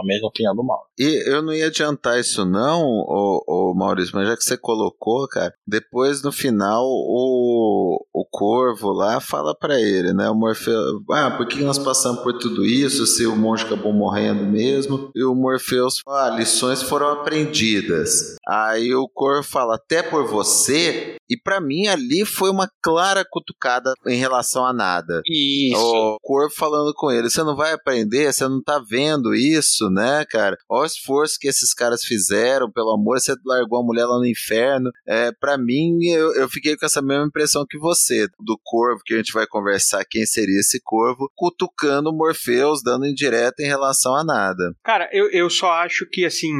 a 0.00 0.04
mesma 0.04 0.26
opinião 0.26 0.52
do 0.52 0.64
Mauro. 0.64 0.82
E 0.98 1.30
eu 1.30 1.40
não 1.40 1.54
ia 1.54 1.68
adiantar 1.68 2.18
isso 2.18 2.44
não, 2.44 2.82
o, 2.82 3.44
o 3.46 3.74
Maurício, 3.76 4.16
mas 4.16 4.26
já 4.26 4.36
que 4.36 4.42
você 4.42 4.58
colocou, 4.58 5.28
cara, 5.28 5.54
depois 5.64 6.24
no 6.24 6.32
final 6.32 6.84
o, 6.84 8.04
o 8.12 8.24
Corvo 8.28 8.90
lá 8.90 9.20
fala 9.20 9.54
para 9.54 9.80
ele, 9.80 10.12
né, 10.12 10.28
o 10.28 10.34
Morfeu, 10.34 10.74
ah, 11.12 11.30
por 11.36 11.46
que 11.46 11.62
nós 11.62 11.78
passamos 11.78 12.20
por 12.24 12.36
tudo 12.36 12.64
isso, 12.64 13.06
se 13.06 13.26
o 13.26 13.36
monge 13.36 13.64
acabou 13.64 13.92
morrendo 13.92 14.44
mesmo? 14.44 15.12
E 15.14 15.22
o 15.22 15.36
Morpheus 15.36 16.00
fala, 16.04 16.26
ah, 16.26 16.36
lições 16.36 16.82
foram 16.82 16.97
aprendidas. 17.06 18.36
Aí 18.46 18.94
o 18.94 19.08
Corvo 19.08 19.42
fala, 19.42 19.76
até 19.76 20.02
por 20.02 20.26
você, 20.26 21.18
E 21.30 21.36
para 21.36 21.60
mim 21.60 21.86
ali 21.86 22.24
foi 22.24 22.50
uma 22.50 22.70
clara 22.82 23.24
cutucada 23.28 23.92
em 24.06 24.16
relação 24.16 24.64
a 24.64 24.72
nada. 24.72 25.20
Isso. 25.26 25.78
O 25.78 26.18
corvo 26.22 26.54
falando 26.54 26.92
com 26.94 27.10
ele: 27.10 27.28
você 27.28 27.42
não 27.42 27.54
vai 27.54 27.72
aprender, 27.72 28.32
você 28.32 28.48
não 28.48 28.62
tá 28.62 28.78
vendo 28.78 29.34
isso, 29.34 29.90
né, 29.90 30.24
cara? 30.24 30.56
Olha 30.68 30.82
o 30.82 30.86
esforço 30.86 31.38
que 31.38 31.48
esses 31.48 31.74
caras 31.74 32.02
fizeram, 32.02 32.70
pelo 32.70 32.90
amor, 32.90 33.20
você 33.20 33.34
largou 33.44 33.80
a 33.80 33.84
mulher 33.84 34.06
lá 34.06 34.18
no 34.18 34.26
inferno. 34.26 34.90
É, 35.06 35.30
para 35.32 35.58
mim, 35.58 36.04
eu, 36.06 36.34
eu 36.34 36.48
fiquei 36.48 36.76
com 36.76 36.86
essa 36.86 37.02
mesma 37.02 37.26
impressão 37.26 37.66
que 37.68 37.78
você, 37.78 38.26
do 38.40 38.58
corvo, 38.64 39.02
que 39.04 39.14
a 39.14 39.16
gente 39.18 39.32
vai 39.32 39.46
conversar 39.46 40.04
quem 40.08 40.24
seria 40.24 40.60
esse 40.60 40.80
corvo, 40.82 41.30
cutucando 41.36 42.10
o 42.10 42.16
Morpheus, 42.16 42.82
dando 42.82 43.06
indireta 43.06 43.62
em 43.62 43.66
relação 43.66 44.14
a 44.14 44.24
nada. 44.24 44.72
Cara, 44.82 45.08
eu, 45.12 45.30
eu 45.30 45.50
só 45.50 45.72
acho 45.72 46.06
que, 46.06 46.24
assim, 46.24 46.52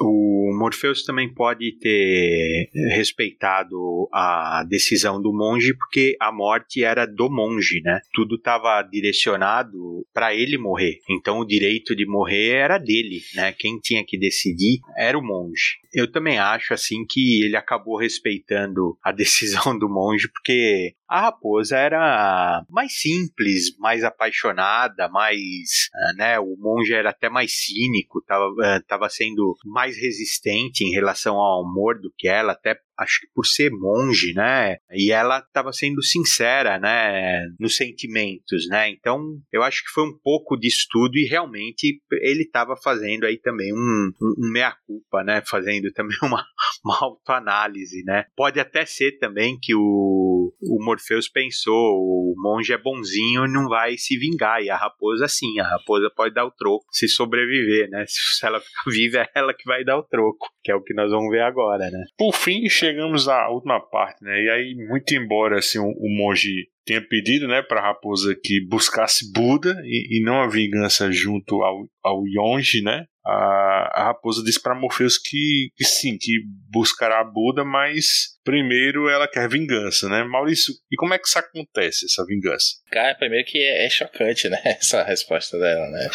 o 0.00 0.56
Morpheus 0.58 1.04
também 1.04 1.32
pode 1.32 1.72
ter 1.78 2.70
respeitado 2.90 4.08
a 4.12 4.64
decisão 4.68 5.20
do 5.20 5.32
monge, 5.32 5.74
porque 5.74 6.16
a 6.20 6.32
morte 6.32 6.82
era 6.82 7.06
do 7.06 7.30
monge, 7.30 7.80
né? 7.82 8.00
Tudo 8.12 8.36
estava 8.36 8.82
direcionado 8.82 10.06
para 10.12 10.34
ele 10.34 10.58
morrer. 10.58 10.98
Então 11.10 11.38
o 11.38 11.46
direito 11.46 11.94
de 11.94 12.06
morrer 12.06 12.50
era 12.50 12.78
dele, 12.78 13.20
né? 13.34 13.52
Quem 13.52 13.78
tinha 13.78 14.04
que 14.04 14.18
decidir 14.18 14.80
era 14.96 15.18
o 15.18 15.22
monge. 15.22 15.78
Eu 15.92 16.10
também 16.10 16.38
acho 16.38 16.74
assim 16.74 17.04
que 17.08 17.42
ele 17.42 17.56
acabou 17.56 17.96
respeitando 17.96 18.96
a 19.02 19.12
decisão 19.12 19.78
do 19.78 19.88
monge, 19.88 20.28
porque 20.32 20.94
a 21.08 21.22
raposa 21.22 21.76
era 21.76 22.64
mais 22.68 23.00
simples, 23.00 23.76
mais 23.78 24.02
apaixonada, 24.02 25.08
mais, 25.08 25.88
né, 26.16 26.38
o 26.38 26.56
monge 26.58 26.92
era 26.92 27.10
até 27.10 27.28
mais 27.28 27.52
cínico, 27.52 28.18
estava 28.18 28.80
tava 28.86 29.08
sendo 29.08 29.54
mais 29.64 29.96
resistente 29.96 30.84
em 30.84 30.90
relação 30.90 31.36
ao 31.36 31.64
amor 31.64 32.00
do 32.00 32.12
que 32.16 32.28
ela, 32.28 32.52
até 32.52 32.76
acho 32.98 33.20
que 33.20 33.26
por 33.34 33.44
ser 33.44 33.70
monge, 33.70 34.32
né? 34.34 34.76
E 34.90 35.12
ela 35.12 35.38
estava 35.38 35.72
sendo 35.72 36.02
sincera, 36.02 36.78
né? 36.78 37.46
Nos 37.60 37.76
sentimentos, 37.76 38.66
né? 38.68 38.88
Então, 38.90 39.38
eu 39.52 39.62
acho 39.62 39.84
que 39.84 39.90
foi 39.90 40.04
um 40.04 40.18
pouco 40.18 40.56
de 40.56 40.66
estudo 40.66 41.16
e 41.18 41.26
realmente 41.26 42.00
ele 42.22 42.42
estava 42.42 42.76
fazendo 42.76 43.24
aí 43.24 43.38
também 43.38 43.72
um, 43.72 44.12
um, 44.20 44.46
um 44.46 44.50
meia-culpa, 44.50 45.22
né? 45.22 45.42
Fazendo 45.46 45.92
também 45.92 46.16
uma, 46.22 46.44
uma 46.84 46.98
autoanálise, 47.00 48.02
né? 48.04 48.24
Pode 48.34 48.58
até 48.58 48.86
ser 48.86 49.18
também 49.18 49.58
que 49.60 49.74
o, 49.74 50.35
o 50.62 50.84
Morpheus 50.84 51.28
pensou, 51.28 51.74
o 51.74 52.34
monge 52.36 52.72
é 52.72 52.78
bonzinho 52.78 53.44
e 53.44 53.52
não 53.52 53.68
vai 53.68 53.96
se 53.96 54.18
vingar, 54.18 54.62
e 54.62 54.70
a 54.70 54.76
raposa 54.76 55.28
sim, 55.28 55.58
a 55.60 55.64
raposa 55.64 56.10
pode 56.14 56.34
dar 56.34 56.44
o 56.44 56.50
troco 56.50 56.84
se 56.90 57.08
sobreviver, 57.08 57.88
né? 57.90 58.04
Se 58.36 58.44
ela 58.44 58.60
ficar 58.60 58.90
viva, 58.90 59.18
é 59.18 59.28
ela 59.34 59.54
que 59.54 59.64
vai 59.64 59.84
dar 59.84 59.98
o 59.98 60.02
troco, 60.02 60.48
que 60.62 60.70
é 60.70 60.74
o 60.74 60.82
que 60.82 60.94
nós 60.94 61.10
vamos 61.10 61.30
ver 61.30 61.42
agora, 61.42 61.90
né? 61.90 62.04
Por 62.18 62.34
fim, 62.34 62.68
chegamos 62.68 63.28
à 63.28 63.48
última 63.48 63.80
parte, 63.80 64.22
né? 64.22 64.42
E 64.42 64.50
aí, 64.50 64.74
muito 64.74 65.14
embora 65.14 65.58
assim, 65.58 65.78
o 65.78 66.08
monge 66.08 66.68
tenha 66.86 67.02
pedido 67.02 67.48
né, 67.48 67.60
para 67.62 67.80
a 67.80 67.88
raposa 67.88 68.34
que 68.42 68.64
buscasse 68.66 69.30
Buda 69.32 69.76
e, 69.84 70.18
e, 70.18 70.24
não 70.24 70.40
a 70.40 70.48
vingança 70.48 71.10
junto 71.10 71.62
ao, 71.62 71.84
ao 72.02 72.22
Yonji, 72.26 72.80
né? 72.80 73.04
A, 73.26 74.02
a 74.02 74.04
raposa 74.04 74.44
disse 74.44 74.62
para 74.62 74.72
Morpheus 74.72 75.18
que, 75.18 75.68
que 75.76 75.84
sim, 75.84 76.16
que 76.16 76.38
buscará 76.70 77.24
Buda, 77.24 77.64
mas 77.64 78.36
primeiro 78.44 79.08
ela 79.08 79.26
quer 79.26 79.48
vingança, 79.48 80.08
né? 80.08 80.22
Maurício, 80.22 80.72
e 80.92 80.94
como 80.96 81.12
é 81.12 81.18
que 81.18 81.26
isso 81.26 81.36
acontece, 81.36 82.06
essa 82.06 82.24
vingança? 82.24 82.66
Cara, 82.92 83.16
primeiro 83.16 83.44
que 83.44 83.58
é, 83.58 83.84
é 83.84 83.90
chocante, 83.90 84.48
né? 84.48 84.58
Essa 84.78 85.02
resposta 85.02 85.58
dela, 85.58 85.88
né? 85.88 86.08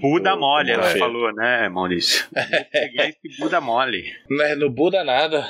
Buda 0.00 0.34
mole, 0.34 0.70
ela 0.70 0.96
falou, 0.96 1.34
né, 1.34 1.68
Maurício? 1.68 2.24
Buda 3.38 3.60
mole. 3.60 4.10
Não 4.30 4.44
é 4.46 4.56
no 4.56 4.70
Buda 4.70 5.04
nada. 5.04 5.46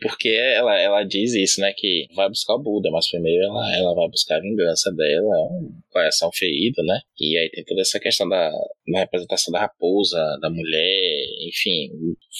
Porque 0.00 0.28
ela, 0.28 0.78
ela 0.78 1.04
diz 1.04 1.34
isso, 1.34 1.60
né? 1.60 1.72
Que 1.76 2.06
vai 2.14 2.28
buscar 2.28 2.54
o 2.54 2.62
Buda, 2.62 2.90
mas 2.90 3.10
primeiro 3.10 3.44
ela, 3.44 3.76
ela 3.76 3.94
vai 3.94 4.08
buscar 4.08 4.36
a 4.36 4.40
vingança 4.40 4.92
dela, 4.92 5.36
é 5.36 5.40
um 5.52 5.70
coração 5.90 6.30
ferido, 6.32 6.82
né? 6.84 7.00
E 7.18 7.36
aí 7.36 7.50
tem 7.50 7.64
toda 7.64 7.80
essa 7.80 7.98
questão 7.98 8.28
da, 8.28 8.50
da 8.92 9.00
representação 9.00 9.52
da 9.52 9.60
raposa, 9.60 10.18
da 10.40 10.50
mulher, 10.50 11.24
enfim, 11.48 11.90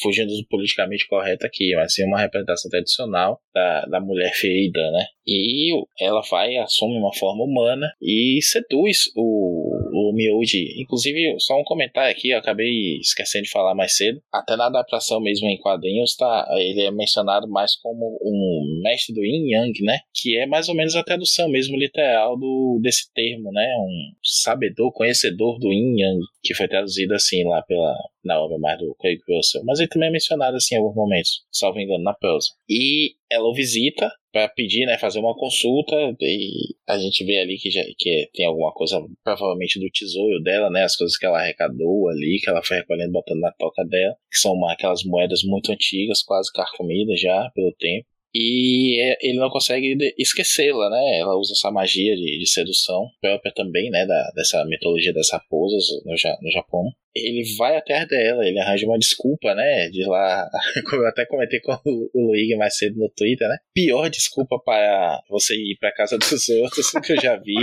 fugindo 0.02 0.28
do 0.28 0.46
politicamente 0.48 1.06
correto 1.08 1.46
aqui, 1.46 1.74
mas 1.74 1.94
sim 1.94 2.04
uma 2.04 2.20
representação 2.20 2.70
tradicional 2.70 3.40
da, 3.54 3.86
da 3.86 4.00
mulher 4.00 4.32
ferida, 4.34 4.90
né? 4.90 5.04
E 5.26 5.72
ela 6.00 6.22
vai, 6.30 6.56
assume 6.56 6.96
uma 6.96 7.14
forma 7.14 7.44
humana 7.44 7.92
e 8.00 8.38
seduz 8.42 9.10
o, 9.14 9.67
Miyuji. 10.12 10.80
Inclusive, 10.80 11.36
só 11.38 11.58
um 11.58 11.64
comentário 11.64 12.10
aqui, 12.10 12.30
eu 12.30 12.38
acabei 12.38 12.98
esquecendo 13.00 13.44
de 13.44 13.50
falar 13.50 13.74
mais 13.74 13.96
cedo. 13.96 14.20
Até 14.32 14.56
na 14.56 14.66
adaptação 14.66 15.20
mesmo 15.20 15.48
em 15.48 15.58
quadrinhos, 15.58 16.16
tá, 16.16 16.46
ele 16.58 16.82
é 16.82 16.90
mencionado 16.90 17.48
mais 17.48 17.76
como 17.76 18.18
um 18.22 18.80
mestre 18.82 19.14
do 19.14 19.24
Yin 19.24 19.52
Yang, 19.52 19.82
né? 19.82 19.98
Que 20.14 20.38
é 20.38 20.46
mais 20.46 20.68
ou 20.68 20.74
menos 20.74 20.94
a 20.94 21.02
tradução 21.02 21.48
mesmo 21.48 21.76
literal 21.76 22.36
do, 22.36 22.78
desse 22.82 23.12
termo, 23.12 23.50
né? 23.52 23.66
Um 23.78 24.12
sabedor, 24.22 24.92
conhecedor 24.92 25.58
do 25.58 25.72
Yin 25.72 26.00
Yang, 26.00 26.20
que 26.42 26.54
foi 26.54 26.68
traduzido 26.68 27.14
assim 27.14 27.44
lá 27.44 27.62
pela, 27.62 27.94
na 28.24 28.40
obra 28.40 28.58
mais 28.58 28.78
do 28.78 28.94
Craig 29.00 29.18
Russell. 29.28 29.64
Mas 29.64 29.78
ele 29.78 29.88
também 29.88 30.08
é 30.08 30.12
mencionado 30.12 30.56
assim 30.56 30.74
em 30.74 30.78
alguns 30.78 30.94
momentos, 30.94 31.44
salvo 31.50 31.80
engano, 31.80 32.04
na 32.04 32.14
prosa. 32.14 32.48
E 32.68 33.14
ela 33.30 33.48
o 33.48 33.54
visita 33.54 34.10
para 34.38 34.48
pedir, 34.50 34.86
né, 34.86 34.96
fazer 34.98 35.18
uma 35.18 35.34
consulta 35.34 35.96
e 36.20 36.52
a 36.86 36.96
gente 36.96 37.24
vê 37.24 37.38
ali 37.38 37.58
que 37.58 37.70
já 37.70 37.82
que 37.98 38.30
tem 38.32 38.46
alguma 38.46 38.72
coisa 38.72 39.04
provavelmente 39.24 39.80
do 39.80 39.90
tesouro 39.90 40.40
dela, 40.40 40.70
né, 40.70 40.84
as 40.84 40.94
coisas 40.94 41.16
que 41.18 41.26
ela 41.26 41.40
arrecadou 41.40 42.08
ali, 42.08 42.38
que 42.40 42.48
ela 42.48 42.62
foi 42.62 42.76
recolhendo 42.76 43.10
botando 43.10 43.40
na 43.40 43.50
toca 43.50 43.84
dela, 43.84 44.14
que 44.30 44.38
são 44.38 44.52
uma, 44.52 44.72
aquelas 44.72 45.02
moedas 45.02 45.42
muito 45.42 45.72
antigas, 45.72 46.22
quase 46.22 46.52
carcomidas 46.52 47.20
já 47.20 47.50
pelo 47.52 47.72
tempo. 47.72 48.06
E 48.32 49.00
é, 49.00 49.16
ele 49.22 49.38
não 49.38 49.48
consegue 49.48 49.96
esquecê-la, 50.18 50.90
né? 50.90 51.18
Ela 51.18 51.36
usa 51.36 51.54
essa 51.54 51.70
magia 51.70 52.14
de, 52.14 52.38
de 52.38 52.46
sedução 52.46 53.08
própria 53.22 53.50
também, 53.54 53.90
né? 53.90 54.04
Da, 54.04 54.30
dessa 54.36 54.64
mitologia 54.66 55.14
das 55.14 55.30
raposas 55.32 55.86
no, 56.04 56.12
no 56.12 56.52
Japão 56.52 56.92
ele 57.14 57.42
vai 57.56 57.76
atrás 57.76 58.06
dela, 58.08 58.46
ele 58.46 58.58
arranja 58.58 58.86
uma 58.86 58.98
desculpa, 58.98 59.54
né? 59.54 59.88
De 59.88 60.04
lá, 60.06 60.48
como 60.88 61.02
eu 61.02 61.08
até 61.08 61.26
comentei 61.26 61.60
com 61.60 61.72
o 61.84 62.26
Luigi 62.26 62.54
mais 62.56 62.76
cedo 62.76 62.96
no 62.98 63.10
Twitter, 63.10 63.48
né? 63.48 63.56
Pior 63.74 64.08
desculpa 64.08 64.58
para 64.64 65.20
você 65.28 65.54
ir 65.54 65.76
para 65.80 65.94
casa 65.94 66.16
dos 66.18 66.48
outros 66.48 66.90
que 66.90 67.12
eu 67.12 67.20
já 67.20 67.36
vi. 67.36 67.54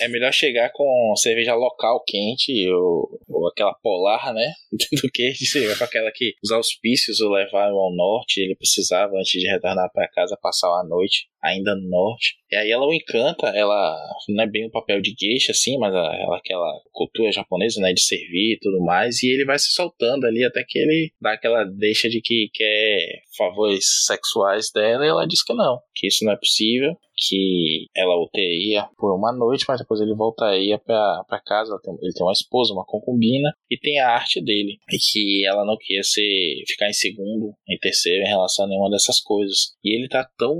É 0.00 0.08
melhor 0.08 0.32
chegar 0.32 0.70
com 0.72 1.14
cerveja 1.16 1.54
local 1.54 2.02
quente 2.06 2.68
ou, 2.70 3.18
ou 3.28 3.48
aquela 3.48 3.74
polar, 3.82 4.34
né? 4.34 4.52
Do 5.02 5.10
que 5.10 5.32
chegar 5.34 5.78
com 5.78 5.84
aquela 5.84 6.10
que 6.12 6.34
os 6.42 6.50
auspícios 6.50 7.20
o 7.20 7.30
levaram 7.30 7.76
ao 7.76 7.94
norte. 7.94 8.40
Ele 8.40 8.54
precisava, 8.54 9.16
antes 9.16 9.40
de 9.40 9.48
retornar 9.48 9.90
para 9.92 10.08
casa, 10.08 10.38
passar 10.40 10.68
a 10.68 10.84
noite 10.84 11.26
ainda 11.42 11.74
no 11.74 11.88
norte. 11.88 12.36
E 12.50 12.56
aí 12.56 12.70
ela 12.70 12.86
o 12.86 12.92
encanta, 12.92 13.48
ela 13.48 13.96
não 14.28 14.44
é 14.44 14.46
bem 14.46 14.66
um 14.66 14.70
papel 14.70 15.00
de 15.00 15.14
geisha 15.18 15.52
assim, 15.52 15.78
mas 15.78 15.94
ela, 15.94 16.36
aquela 16.36 16.72
cultura 16.92 17.30
japonesa, 17.32 17.80
né, 17.80 17.92
de 17.92 18.02
servir 18.16 18.54
e 18.54 18.58
tudo 18.60 18.84
mais, 18.84 19.22
e 19.22 19.28
ele 19.28 19.44
vai 19.44 19.58
se 19.58 19.72
soltando 19.72 20.26
ali 20.26 20.44
até 20.44 20.64
que 20.66 20.78
ele 20.78 21.12
dá 21.20 21.32
aquela 21.32 21.64
deixa 21.64 22.08
de 22.08 22.20
que 22.20 22.48
quer 22.52 23.22
favores 23.36 23.84
sexuais 24.06 24.70
dela 24.72 25.04
e 25.04 25.08
ela 25.08 25.26
diz 25.26 25.42
que 25.42 25.54
não, 25.54 25.78
que 25.94 26.06
isso 26.06 26.24
não 26.24 26.32
é 26.32 26.36
possível 26.36 26.96
que 27.16 27.88
ela 27.96 28.14
o 28.16 28.28
teria 28.28 28.88
por 28.96 29.14
uma 29.14 29.32
noite, 29.32 29.64
mas 29.68 29.80
depois 29.80 30.00
ele 30.00 30.14
voltaria 30.14 30.78
para 30.78 31.42
casa. 31.44 31.78
Ele 32.02 32.12
tem 32.12 32.24
uma 32.24 32.32
esposa, 32.32 32.72
uma 32.72 32.84
concubina, 32.84 33.52
e 33.70 33.78
tem 33.78 33.98
a 34.00 34.10
arte 34.10 34.40
dele. 34.42 34.78
E 34.90 34.98
que 34.98 35.46
ela 35.46 35.64
não 35.64 35.76
queria 35.76 36.02
ser, 36.02 36.62
ficar 36.66 36.88
em 36.88 36.92
segundo, 36.92 37.54
em 37.68 37.78
terceiro 37.78 38.24
em 38.24 38.28
relação 38.28 38.64
a 38.64 38.68
nenhuma 38.68 38.90
dessas 38.90 39.20
coisas. 39.20 39.74
E 39.82 39.96
ele 39.96 40.08
tá 40.08 40.28
tão 40.38 40.56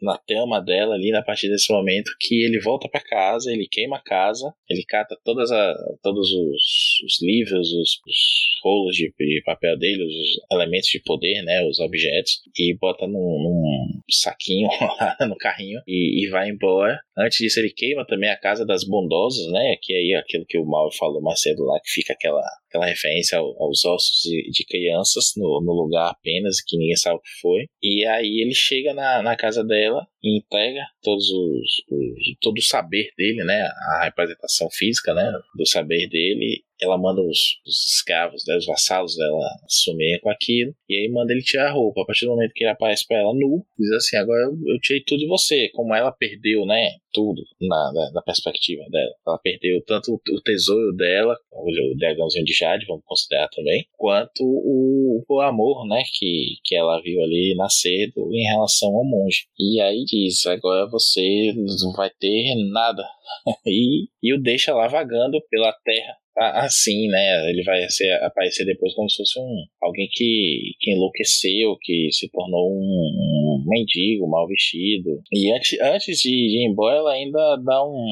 na 0.00 0.16
tama 0.18 0.60
dela 0.60 0.94
ali, 0.94 1.10
na 1.10 1.22
partir 1.22 1.48
desse 1.48 1.72
momento, 1.72 2.10
que 2.20 2.44
ele 2.44 2.60
volta 2.60 2.88
para 2.88 3.00
casa, 3.00 3.52
ele 3.52 3.66
queima 3.70 3.96
a 3.96 4.02
casa, 4.02 4.52
ele 4.68 4.84
cata 4.84 5.16
todas 5.24 5.50
a, 5.50 5.74
todos 6.02 6.30
os, 6.30 7.02
os 7.04 7.22
livros, 7.22 7.72
os, 7.72 8.00
os 8.06 8.40
rolos 8.62 8.94
de, 8.94 9.12
de, 9.18 9.42
papel 9.44 9.78
dele, 9.78 10.04
os 10.04 10.40
elementos 10.52 10.88
de 10.88 11.00
poder, 11.00 11.42
né, 11.42 11.66
os 11.66 11.78
objetos, 11.80 12.40
e 12.56 12.76
bota 12.78 13.06
num, 13.06 13.12
num 13.12 14.00
saquinho 14.10 14.68
lá 15.00 15.16
no 15.26 15.36
carrinho 15.36 15.79
e, 15.86 16.24
e, 16.24 16.30
vai 16.30 16.48
embora. 16.48 16.98
Antes 17.16 17.38
disso, 17.38 17.60
ele 17.60 17.72
queima 17.74 18.06
também 18.06 18.30
a 18.30 18.38
casa 18.38 18.64
das 18.64 18.84
bondosas, 18.84 19.50
né? 19.52 19.76
Que 19.80 19.94
aí 19.94 20.12
é 20.14 20.18
aquilo 20.18 20.44
que 20.46 20.58
o 20.58 20.64
Mal 20.64 20.90
falou 20.92 21.20
mais 21.22 21.40
cedo 21.40 21.64
lá, 21.64 21.78
que 21.82 21.90
fica 21.90 22.12
aquela, 22.12 22.42
aquela 22.70 22.86
referência 22.86 23.36
aos 23.38 23.84
ossos 23.84 24.22
de, 24.22 24.50
de 24.50 24.64
crianças 24.64 25.32
no, 25.36 25.60
no, 25.62 25.72
lugar 25.72 26.10
apenas, 26.10 26.62
que 26.64 26.76
ninguém 26.78 26.96
sabe 26.96 27.16
o 27.16 27.20
que 27.20 27.40
foi. 27.42 27.66
E 27.82 28.06
aí 28.06 28.40
ele 28.40 28.54
chega 28.54 28.94
na, 28.94 29.22
na 29.22 29.36
casa 29.36 29.64
dela 29.64 30.06
e 30.22 30.38
entrega 30.38 30.82
todos 31.02 31.28
os, 31.28 31.82
os, 31.90 32.36
todo 32.40 32.58
o 32.58 32.62
saber 32.62 33.10
dele, 33.18 33.44
né? 33.44 33.68
A 33.92 34.04
representação 34.04 34.68
física, 34.70 35.12
né? 35.12 35.32
Do 35.56 35.66
saber 35.66 36.08
dele 36.08 36.64
ela 36.82 36.96
manda 36.96 37.20
os, 37.20 37.60
os 37.66 37.94
escravos, 37.96 38.42
né, 38.46 38.56
os 38.56 38.64
vassalos 38.64 39.14
dela 39.14 39.46
sumirem 39.68 40.18
com 40.20 40.30
aquilo, 40.30 40.74
e 40.88 40.96
aí 40.96 41.08
manda 41.10 41.32
ele 41.32 41.42
tirar 41.42 41.68
a 41.68 41.72
roupa. 41.72 42.02
A 42.02 42.06
partir 42.06 42.24
do 42.24 42.30
momento 42.30 42.52
que 42.54 42.64
ele 42.64 42.70
aparece 42.70 43.06
pra 43.06 43.18
ela 43.18 43.34
nu, 43.34 43.64
diz 43.78 43.90
assim: 43.92 44.16
agora 44.16 44.44
eu, 44.44 44.52
eu 44.66 44.80
tirei 44.80 45.02
tudo 45.06 45.18
de 45.18 45.26
você. 45.26 45.68
Como 45.74 45.94
ela 45.94 46.10
perdeu, 46.10 46.64
né? 46.64 46.96
Tudo 47.12 47.42
na, 47.60 47.92
na, 47.92 48.10
na 48.12 48.22
perspectiva 48.22 48.82
dela. 48.90 49.12
Ela 49.26 49.38
perdeu 49.38 49.82
tanto 49.84 50.12
o, 50.12 50.14
o 50.14 50.40
tesouro 50.42 50.94
dela, 50.96 51.36
o, 51.52 51.96
dragãozinho 51.98 52.44
de 52.44 52.52
Jade, 52.52 52.86
vamos 52.86 53.04
considerar 53.04 53.48
também, 53.48 53.86
quanto 53.96 54.42
o, 54.42 55.24
o 55.28 55.40
amor, 55.40 55.86
né? 55.86 56.02
Que, 56.18 56.56
que 56.64 56.76
ela 56.76 57.00
viu 57.02 57.22
ali 57.22 57.54
nascer 57.56 58.12
em 58.16 58.44
relação 58.44 58.90
ao 58.90 59.04
monge. 59.04 59.46
E 59.58 59.80
aí 59.80 60.04
diz: 60.04 60.46
agora 60.46 60.88
você 60.88 61.52
não 61.82 61.92
vai 61.92 62.10
ter 62.10 62.54
nada. 62.70 63.02
e, 63.66 64.08
e 64.22 64.34
o 64.34 64.40
deixa 64.40 64.74
lá 64.74 64.88
vagando 64.88 65.40
pela 65.50 65.72
terra 65.84 66.19
assim, 66.36 67.08
né? 67.08 67.50
Ele 67.50 67.62
vai 67.64 67.88
ser, 67.88 68.10
aparecer 68.22 68.64
depois 68.64 68.94
como 68.94 69.08
se 69.10 69.16
fosse 69.16 69.38
um 69.38 69.64
alguém 69.82 70.08
que, 70.12 70.72
que 70.80 70.92
enlouqueceu, 70.92 71.76
que 71.80 72.08
se 72.12 72.30
tornou 72.30 72.70
um, 72.70 72.74
um 72.74 73.64
mendigo, 73.66 74.28
mal 74.28 74.46
vestido. 74.46 75.22
E 75.32 75.52
antes, 75.52 75.78
antes 75.80 76.20
de 76.20 76.30
ir 76.30 76.66
embora, 76.70 76.98
ela 76.98 77.12
ainda 77.12 77.56
dá 77.64 77.84
um, 77.84 78.06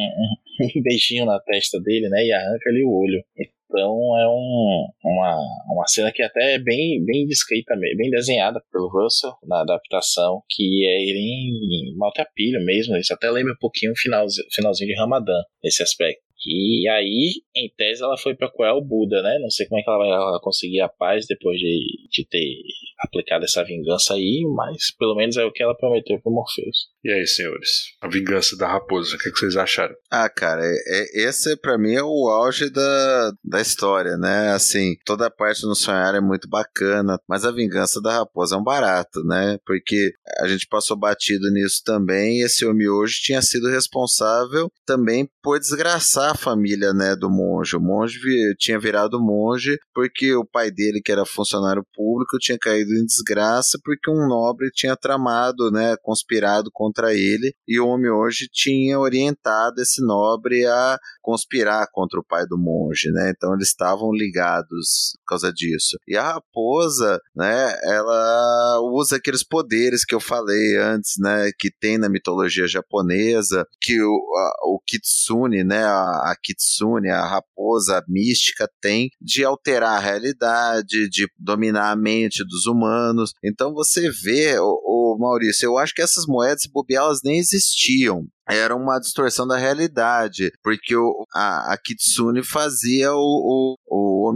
um 0.77 0.83
beijinho 0.83 1.25
na 1.25 1.39
testa 1.41 1.81
dele, 1.81 2.09
né? 2.09 2.25
E 2.25 2.33
arranca 2.33 2.71
ali 2.71 2.85
o 2.85 2.93
olho. 2.93 3.23
Então 3.71 4.19
é 4.19 4.27
um, 4.27 4.89
uma, 5.05 5.39
uma 5.71 5.87
cena 5.87 6.11
que 6.11 6.23
até 6.23 6.55
é 6.55 6.59
bem, 6.59 7.05
bem 7.05 7.27
descrita, 7.27 7.77
bem 7.77 8.11
desenhada 8.11 8.63
pelo 8.73 8.89
Russell 8.89 9.35
na 9.45 9.61
adaptação, 9.61 10.43
que 10.49 10.87
é 10.87 11.03
ele 11.03 11.19
em 11.19 11.97
maltrapilho 11.97 12.65
mesmo. 12.65 12.97
Isso 12.97 13.13
até 13.13 13.31
lembra 13.31 13.53
um 13.53 13.61
pouquinho 13.61 13.93
o 13.93 13.97
finalzinho, 13.97 14.47
finalzinho 14.51 14.89
de 14.89 14.99
Ramadã, 14.99 15.35
esse 15.63 15.83
aspecto. 15.83 16.28
E 16.51 16.89
aí, 16.89 17.43
em 17.55 17.71
tese, 17.77 18.03
ela 18.03 18.17
foi 18.17 18.35
para 18.35 18.51
Coel 18.51 18.81
Buda, 18.81 19.21
né? 19.23 19.39
Não 19.39 19.51
sei 19.51 19.67
como 19.67 19.79
é 19.79 19.83
que 19.83 19.91
ela 19.91 19.99
vai 19.99 20.41
conseguir 20.41 20.81
a 20.81 20.89
paz 20.89 21.27
depois 21.27 21.59
de, 21.59 22.09
de 22.11 22.27
ter 22.27 22.63
aplicado 23.01 23.45
essa 23.45 23.63
vingança 23.63 24.15
aí, 24.15 24.43
mas 24.57 24.91
pelo 24.99 25.15
menos 25.15 25.37
é 25.37 25.45
o 25.45 25.53
que 25.53 25.63
ela 25.63 25.77
prometeu 25.77 26.19
pro 26.23 26.33
Morpheus. 26.33 26.89
E 27.09 27.11
aí, 27.11 27.27
senhores? 27.27 27.95
A 28.03 28.07
vingança 28.07 28.55
da 28.55 28.69
raposa, 28.69 29.17
o 29.17 29.19
que, 29.19 29.31
é 29.31 29.33
que 29.33 29.39
vocês 29.39 29.57
acharam? 29.57 29.95
Ah, 30.11 30.29
cara, 30.29 30.61
é, 30.63 30.75
é, 30.89 31.27
esse 31.27 31.57
para 31.57 31.79
mim 31.79 31.95
é 31.95 32.03
o 32.03 32.29
auge 32.29 32.69
da, 32.69 33.33
da 33.43 33.63
história, 33.63 34.19
né? 34.19 34.53
Assim, 34.53 34.95
toda 35.07 35.27
a 35.27 35.31
parte 35.31 35.65
no 35.65 35.75
sonhar 35.75 36.15
é 36.15 36.21
muito 36.21 36.47
bacana, 36.47 37.19
mas 37.27 37.47
a 37.47 37.51
vingança 37.51 37.99
da 38.03 38.19
raposa 38.19 38.57
é 38.57 38.59
um 38.59 38.63
barato, 38.63 39.25
né? 39.25 39.57
Porque 39.65 40.13
a 40.41 40.47
gente 40.47 40.67
passou 40.67 40.99
batido 40.99 41.51
nisso 41.51 41.81
também, 41.83 42.41
e 42.41 42.45
esse 42.45 42.67
homem 42.67 42.91
hoje 42.91 43.23
tinha 43.23 43.41
sido 43.41 43.71
responsável 43.71 44.71
também 44.85 45.27
por 45.43 45.59
desgraçar 45.59 46.33
a 46.33 46.37
família, 46.37 46.93
né, 46.93 47.17
do 47.17 47.31
monge. 47.31 47.75
O 47.75 47.81
monge 47.81 48.19
tinha 48.59 48.79
virado 48.79 49.19
monge 49.19 49.79
porque 49.95 50.35
o 50.35 50.45
pai 50.45 50.71
dele, 50.71 51.01
que 51.03 51.11
era 51.11 51.25
funcionário 51.25 51.87
público, 51.95 52.37
tinha 52.39 52.59
caído 52.59 52.93
em 52.93 53.07
desgraça 53.07 53.79
porque 53.83 54.11
um 54.11 54.29
nobre 54.29 54.71
tinha 54.75 54.95
tramado, 54.95 55.71
né, 55.71 55.97
conspirado 56.03 56.71
contra 56.71 56.98
ele, 57.07 57.55
e 57.67 57.81
o 57.81 57.87
homem 57.87 58.11
hoje 58.11 58.49
tinha 58.53 58.99
orientado 58.99 59.81
esse 59.81 60.05
nobre 60.05 60.67
a 60.67 60.99
conspirar 61.23 61.87
contra 61.93 62.19
o 62.19 62.25
pai 62.25 62.47
do 62.47 62.59
monge, 62.59 63.11
né? 63.11 63.33
Então 63.35 63.55
eles 63.55 63.69
estavam 63.69 64.13
ligados 64.13 65.13
por 65.21 65.31
causa 65.35 65.53
disso. 65.53 65.97
E 66.07 66.17
a 66.17 66.35
raposa, 66.35 67.21
né, 67.35 67.79
ela 67.85 68.81
usa 68.93 69.17
aqueles 69.17 69.43
poderes 69.43 70.05
que 70.05 70.15
eu 70.15 70.21
falei 70.21 70.77
antes, 70.77 71.13
né, 71.19 71.51
que 71.59 71.71
tem 71.71 71.99
na 71.99 72.09
mitologia 72.09 72.67
japonesa, 72.67 73.67
que 73.89 73.99
o, 74.03 74.37
a, 74.37 74.53
o 74.65 74.81
kitsune, 74.87 75.65
né, 75.65 75.83
a, 75.83 76.31
a 76.31 76.37
kitsune, 76.43 77.09
a 77.09 77.25
raposa 77.25 78.05
mística 78.07 78.69
tem 78.83 79.09
de 79.19 79.43
alterar 79.43 79.97
a 79.97 79.99
realidade, 79.99 81.09
de 81.09 81.27
dominar 81.39 81.93
a 81.93 81.97
mente 81.97 82.45
dos 82.45 82.67
humanos. 82.67 83.33
Então 83.43 83.73
você 83.73 84.11
vê, 84.11 84.59
o, 84.59 85.15
o 85.15 85.17
Maurício, 85.19 85.65
eu 85.65 85.79
acho 85.79 85.95
que 85.95 86.03
essas 86.03 86.27
moedas, 86.27 86.69
elas 86.91 87.21
nem 87.25 87.39
existiam 87.39 88.27
era 88.49 88.75
uma 88.75 88.99
distorção 88.99 89.47
da 89.47 89.57
realidade, 89.57 90.51
porque 90.63 90.97
o, 90.97 91.27
a, 91.35 91.73
a 91.73 91.79
Kitsune 91.79 92.43
fazia 92.43 93.13
o, 93.13 93.77
o, 93.87 94.29
o 94.31 94.33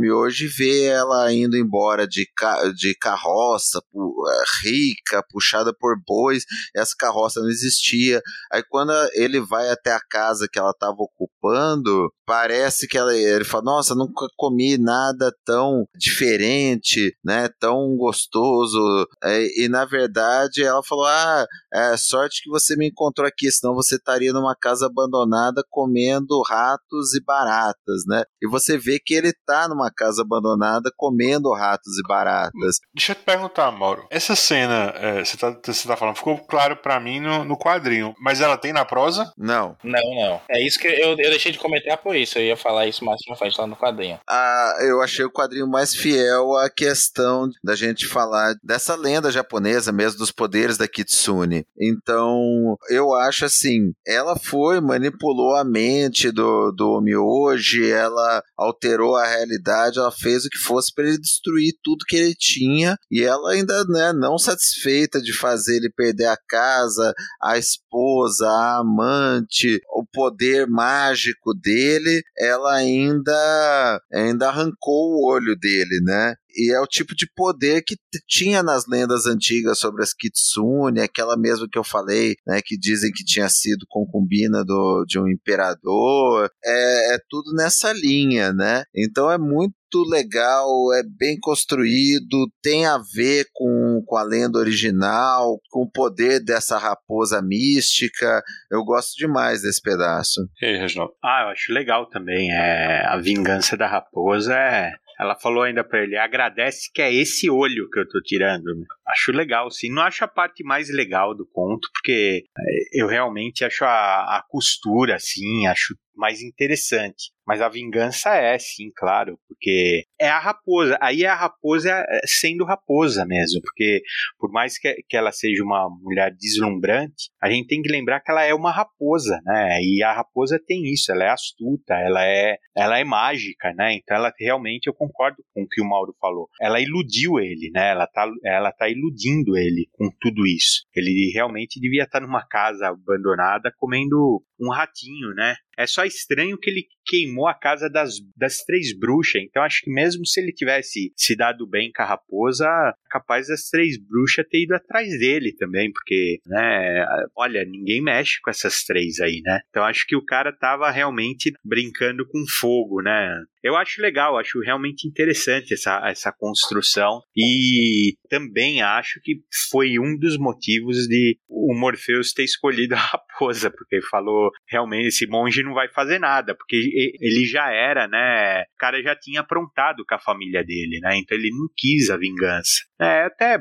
ver 0.56 0.84
ela 0.84 1.32
indo 1.32 1.56
embora 1.56 2.06
de, 2.06 2.26
de 2.74 2.94
carroça, 3.00 3.80
pu, 3.90 4.14
é, 4.28 4.68
rica, 4.68 5.24
puxada 5.30 5.72
por 5.78 5.96
bois, 6.06 6.44
essa 6.74 6.94
carroça 6.98 7.40
não 7.40 7.48
existia. 7.48 8.20
Aí 8.52 8.62
quando 8.68 8.92
ele 9.14 9.40
vai 9.40 9.70
até 9.70 9.92
a 9.92 10.00
casa 10.00 10.48
que 10.50 10.58
ela 10.58 10.70
estava 10.70 10.96
ocupando, 10.98 12.10
parece 12.26 12.86
que 12.86 12.96
ela, 12.96 13.14
ele 13.14 13.44
fala, 13.44 13.64
nossa, 13.64 13.94
nunca 13.94 14.26
comi 14.36 14.78
nada 14.78 15.32
tão 15.44 15.84
diferente, 15.96 17.14
né, 17.24 17.48
tão 17.60 17.96
gostoso, 17.96 19.06
e, 19.24 19.64
e 19.64 19.68
na 19.68 19.84
verdade 19.84 20.62
ela 20.62 20.82
falou, 20.82 21.06
ah, 21.06 21.46
é 21.72 21.96
sorte 21.96 22.42
que 22.42 22.50
você 22.50 22.76
me 22.76 22.88
encontrou 22.88 23.26
aqui, 23.26 23.50
senão 23.50 23.74
você 23.74 23.98
estaria 24.02 24.32
numa 24.32 24.54
casa 24.54 24.86
abandonada 24.86 25.64
comendo 25.70 26.42
ratos 26.42 27.14
e 27.14 27.24
baratas, 27.24 28.02
né? 28.06 28.24
E 28.42 28.48
você 28.48 28.76
vê 28.76 28.98
que 28.98 29.14
ele 29.14 29.32
tá 29.46 29.68
numa 29.68 29.90
casa 29.90 30.22
abandonada 30.22 30.90
comendo 30.96 31.52
ratos 31.52 31.98
e 31.98 32.06
baratas. 32.06 32.78
Deixa 32.94 33.12
eu 33.12 33.16
te 33.16 33.22
perguntar, 33.22 33.70
Mauro. 33.70 34.06
Essa 34.10 34.34
cena, 34.36 34.92
é, 34.96 35.24
você, 35.24 35.36
tá, 35.36 35.56
você 35.64 35.88
tá 35.88 35.96
falando, 35.96 36.16
ficou 36.16 36.38
claro 36.38 36.76
para 36.76 37.00
mim 37.00 37.20
no, 37.20 37.44
no 37.44 37.56
quadrinho, 37.56 38.14
mas 38.20 38.40
ela 38.40 38.56
tem 38.56 38.72
na 38.72 38.84
prosa? 38.84 39.32
Não. 39.36 39.76
Não, 39.82 40.14
não. 40.14 40.40
É 40.50 40.60
isso 40.60 40.78
que 40.78 40.88
eu, 40.88 41.10
eu 41.10 41.16
deixei 41.16 41.52
de 41.52 41.58
comentar 41.58 41.96
por 41.98 42.16
isso. 42.16 42.38
Eu 42.38 42.44
ia 42.44 42.56
falar 42.56 42.86
isso 42.86 43.04
mais 43.04 43.20
pra 43.24 43.36
frente 43.36 43.58
lá 43.58 43.66
no 43.66 43.76
quadrinho. 43.76 44.18
Ah, 44.28 44.76
eu 44.80 45.00
achei 45.00 45.24
o 45.24 45.30
quadrinho 45.30 45.68
mais 45.68 45.94
fiel 45.94 46.56
à 46.56 46.68
questão 46.68 47.48
da 47.62 47.74
gente 47.74 48.06
falar 48.06 48.54
dessa 48.62 48.94
lenda 48.94 49.30
japonesa 49.30 49.92
mesmo, 49.92 50.18
dos 50.18 50.32
poderes 50.32 50.76
da 50.76 50.88
Kitsune. 50.88 51.64
Então, 51.78 52.76
eu 52.88 53.14
acho 53.14 53.44
assim, 53.44 53.91
ela 54.06 54.36
foi, 54.38 54.80
manipulou 54.80 55.56
a 55.56 55.64
mente 55.64 56.30
do, 56.30 56.72
do 56.72 56.90
homem 56.92 57.16
hoje, 57.16 57.90
ela 57.90 58.42
alterou 58.56 59.16
a 59.16 59.26
realidade, 59.26 59.98
ela 59.98 60.12
fez 60.12 60.44
o 60.44 60.48
que 60.48 60.58
fosse 60.58 60.92
para 60.94 61.08
ele 61.08 61.18
destruir 61.18 61.74
tudo 61.82 62.04
que 62.06 62.16
ele 62.16 62.34
tinha, 62.34 62.96
e 63.10 63.22
ela 63.22 63.52
ainda, 63.52 63.84
né, 63.84 64.12
não 64.12 64.38
satisfeita 64.38 65.20
de 65.20 65.32
fazer 65.32 65.76
ele 65.76 65.90
perder 65.90 66.26
a 66.26 66.36
casa, 66.48 67.12
a 67.42 67.58
esposa, 67.58 68.46
a 68.46 68.78
amante, 68.78 69.80
o 69.94 70.04
poder 70.04 70.66
mágico 70.66 71.54
dele, 71.54 72.22
ela 72.38 72.74
ainda 72.74 74.00
ainda 74.12 74.48
arrancou 74.48 75.14
o 75.14 75.26
olho 75.30 75.56
dele, 75.58 76.00
né? 76.04 76.34
E 76.54 76.74
é 76.74 76.80
o 76.80 76.86
tipo 76.86 77.14
de 77.14 77.26
poder 77.34 77.82
que 77.82 77.96
tinha 78.28 78.62
nas 78.62 78.84
lendas 78.86 79.26
antigas 79.26 79.78
sobre 79.78 80.02
as 80.02 80.12
Kitsune, 80.12 81.00
aquela 81.00 81.36
mesmo 81.36 81.68
que 81.68 81.78
eu 81.78 81.84
falei, 81.84 82.34
né, 82.46 82.60
que 82.64 82.76
dizem 82.78 83.12
que 83.12 83.24
tinha 83.24 83.48
sido 83.48 83.86
concubina 83.88 84.64
do, 84.64 85.04
de 85.06 85.18
um 85.18 85.28
imperador. 85.28 86.50
É, 86.64 87.14
é 87.14 87.18
tudo 87.28 87.52
nessa 87.54 87.92
linha, 87.92 88.52
né? 88.52 88.84
Então 88.94 89.30
é 89.30 89.38
muito 89.38 89.76
legal, 90.08 90.92
é 90.94 91.02
bem 91.02 91.36
construído, 91.40 92.50
tem 92.62 92.86
a 92.86 92.98
ver 93.14 93.46
com, 93.52 94.02
com 94.06 94.16
a 94.16 94.22
lenda 94.22 94.58
original, 94.58 95.58
com 95.70 95.82
o 95.82 95.90
poder 95.90 96.42
dessa 96.42 96.78
raposa 96.78 97.42
mística. 97.42 98.42
Eu 98.70 98.84
gosto 98.84 99.14
demais 99.16 99.62
desse 99.62 99.82
pedaço. 99.82 100.40
E 100.60 100.66
aí, 100.66 100.76
Reginaldo? 100.78 101.12
Ah, 101.22 101.42
eu 101.44 101.48
acho 101.48 101.72
legal 101.72 102.08
também. 102.08 102.50
É, 102.52 103.04
a 103.06 103.18
vingança 103.18 103.76
da 103.76 103.86
raposa 103.86 104.54
é 104.54 104.92
ela 105.22 105.38
falou 105.38 105.62
ainda 105.62 105.84
para 105.84 106.02
ele: 106.02 106.16
agradece 106.16 106.90
que 106.92 107.00
é 107.00 107.12
esse 107.12 107.48
olho 107.48 107.88
que 107.90 107.98
eu 107.98 108.08
tô 108.08 108.20
tirando. 108.20 108.64
Acho 109.06 109.32
legal, 109.32 109.70
sim. 109.70 109.90
Não 109.90 110.02
acho 110.02 110.24
a 110.24 110.28
parte 110.28 110.62
mais 110.64 110.90
legal 110.90 111.34
do 111.34 111.46
conto, 111.46 111.88
porque 111.92 112.44
é, 112.58 113.02
eu 113.02 113.06
realmente 113.06 113.64
acho 113.64 113.84
a, 113.84 114.38
a 114.38 114.44
costura, 114.48 115.16
assim, 115.16 115.66
acho 115.66 115.94
mais 116.14 116.42
interessante. 116.42 117.30
Mas 117.46 117.60
a 117.60 117.68
vingança 117.68 118.34
é, 118.34 118.58
sim, 118.58 118.90
claro, 118.96 119.38
porque 119.48 120.04
é 120.20 120.28
a 120.28 120.38
raposa. 120.38 120.96
Aí 121.00 121.24
é 121.24 121.28
a 121.28 121.34
raposa 121.34 121.90
é, 121.90 122.20
sendo 122.24 122.64
raposa 122.64 123.24
mesmo, 123.26 123.60
porque 123.62 124.02
por 124.38 124.50
mais 124.50 124.78
que, 124.78 124.94
que 125.08 125.16
ela 125.16 125.32
seja 125.32 125.62
uma 125.62 125.88
mulher 125.88 126.32
deslumbrante, 126.34 127.30
a 127.42 127.50
gente 127.50 127.66
tem 127.66 127.82
que 127.82 127.90
lembrar 127.90 128.20
que 128.20 128.30
ela 128.30 128.44
é 128.44 128.54
uma 128.54 128.70
raposa, 128.70 129.40
né? 129.44 129.80
E 129.82 130.02
a 130.02 130.12
raposa 130.12 130.60
tem 130.64 130.84
isso, 130.92 131.10
ela 131.10 131.24
é 131.24 131.28
astuta, 131.28 131.94
ela 131.94 132.24
é, 132.24 132.56
ela 132.76 132.98
é 132.98 133.04
mágica, 133.04 133.72
né? 133.74 133.94
Então 133.94 134.16
ela 134.16 134.32
realmente, 134.38 134.86
eu 134.86 134.94
concordo 134.94 135.42
com 135.52 135.62
o 135.62 135.68
que 135.68 135.80
o 135.80 135.88
Mauro 135.88 136.14
falou. 136.20 136.48
Ela 136.60 136.80
iludiu 136.80 137.40
ele, 137.40 137.70
né? 137.72 137.90
Ela 137.90 138.06
tá, 138.06 138.30
ela 138.44 138.72
tá 138.72 138.88
iludindo 138.88 139.56
ele 139.56 139.88
com 139.92 140.08
tudo 140.20 140.46
isso. 140.46 140.84
Ele 140.94 141.32
realmente 141.34 141.80
devia 141.80 142.04
estar 142.04 142.20
numa 142.20 142.46
casa 142.46 142.88
abandonada 142.88 143.72
comendo 143.76 144.42
um 144.60 144.70
ratinho, 144.70 145.34
né? 145.34 145.56
É 145.76 145.86
só 145.86 146.04
estranho 146.04 146.58
que 146.58 146.70
ele 146.70 146.86
queimou 147.04 147.41
a 147.46 147.54
casa 147.54 147.88
das, 147.88 148.14
das 148.36 148.58
três 148.58 148.96
bruxas. 148.96 149.42
Então 149.42 149.62
acho 149.62 149.82
que 149.82 149.90
mesmo 149.90 150.26
se 150.26 150.40
ele 150.40 150.52
tivesse 150.52 151.12
se 151.16 151.36
dado 151.36 151.66
bem 151.66 151.90
com 151.94 152.02
a 152.02 152.06
raposa, 152.06 152.68
capaz 153.12 153.48
das 153.48 153.68
três 153.68 153.98
bruxas 153.98 154.46
ter 154.48 154.62
ido 154.62 154.74
atrás 154.74 155.08
dele 155.18 155.54
também, 155.54 155.92
porque, 155.92 156.38
né, 156.46 157.04
olha, 157.36 157.62
ninguém 157.64 158.00
mexe 158.00 158.40
com 158.40 158.50
essas 158.50 158.82
três 158.84 159.20
aí, 159.20 159.42
né? 159.44 159.60
Então 159.68 159.84
acho 159.84 160.06
que 160.06 160.16
o 160.16 160.24
cara 160.24 160.50
tava 160.50 160.90
realmente 160.90 161.52
brincando 161.62 162.26
com 162.26 162.42
fogo, 162.58 163.02
né? 163.02 163.44
Eu 163.62 163.76
acho 163.76 164.02
legal, 164.02 164.38
acho 164.38 164.58
realmente 164.60 165.06
interessante 165.06 165.72
essa, 165.74 166.02
essa 166.08 166.32
construção 166.32 167.20
e 167.36 168.14
também 168.28 168.82
acho 168.82 169.20
que 169.22 169.36
foi 169.70 169.98
um 170.00 170.18
dos 170.18 170.36
motivos 170.36 171.06
de 171.06 171.38
o 171.48 171.72
Morpheus 171.72 172.32
ter 172.32 172.42
escolhido 172.42 172.94
a 172.94 172.98
raposa, 172.98 173.70
porque 173.70 173.96
ele 173.96 174.06
falou 174.06 174.50
realmente 174.68 175.08
esse 175.08 175.26
monge 175.28 175.62
não 175.62 175.74
vai 175.74 175.88
fazer 175.88 176.18
nada, 176.18 176.56
porque 176.56 176.76
ele 177.20 177.44
já 177.44 177.70
era, 177.70 178.08
né? 178.08 178.62
O 178.62 178.78
cara 178.78 179.00
já 179.00 179.14
tinha 179.14 179.40
aprontado 179.40 180.04
com 180.04 180.14
a 180.14 180.18
família 180.18 180.64
dele, 180.64 180.98
né? 181.00 181.16
Então 181.18 181.38
ele 181.38 181.50
não 181.50 181.68
quis 181.76 182.10
a 182.10 182.16
vingança. 182.16 182.82
É 183.02 183.24
até 183.24 183.58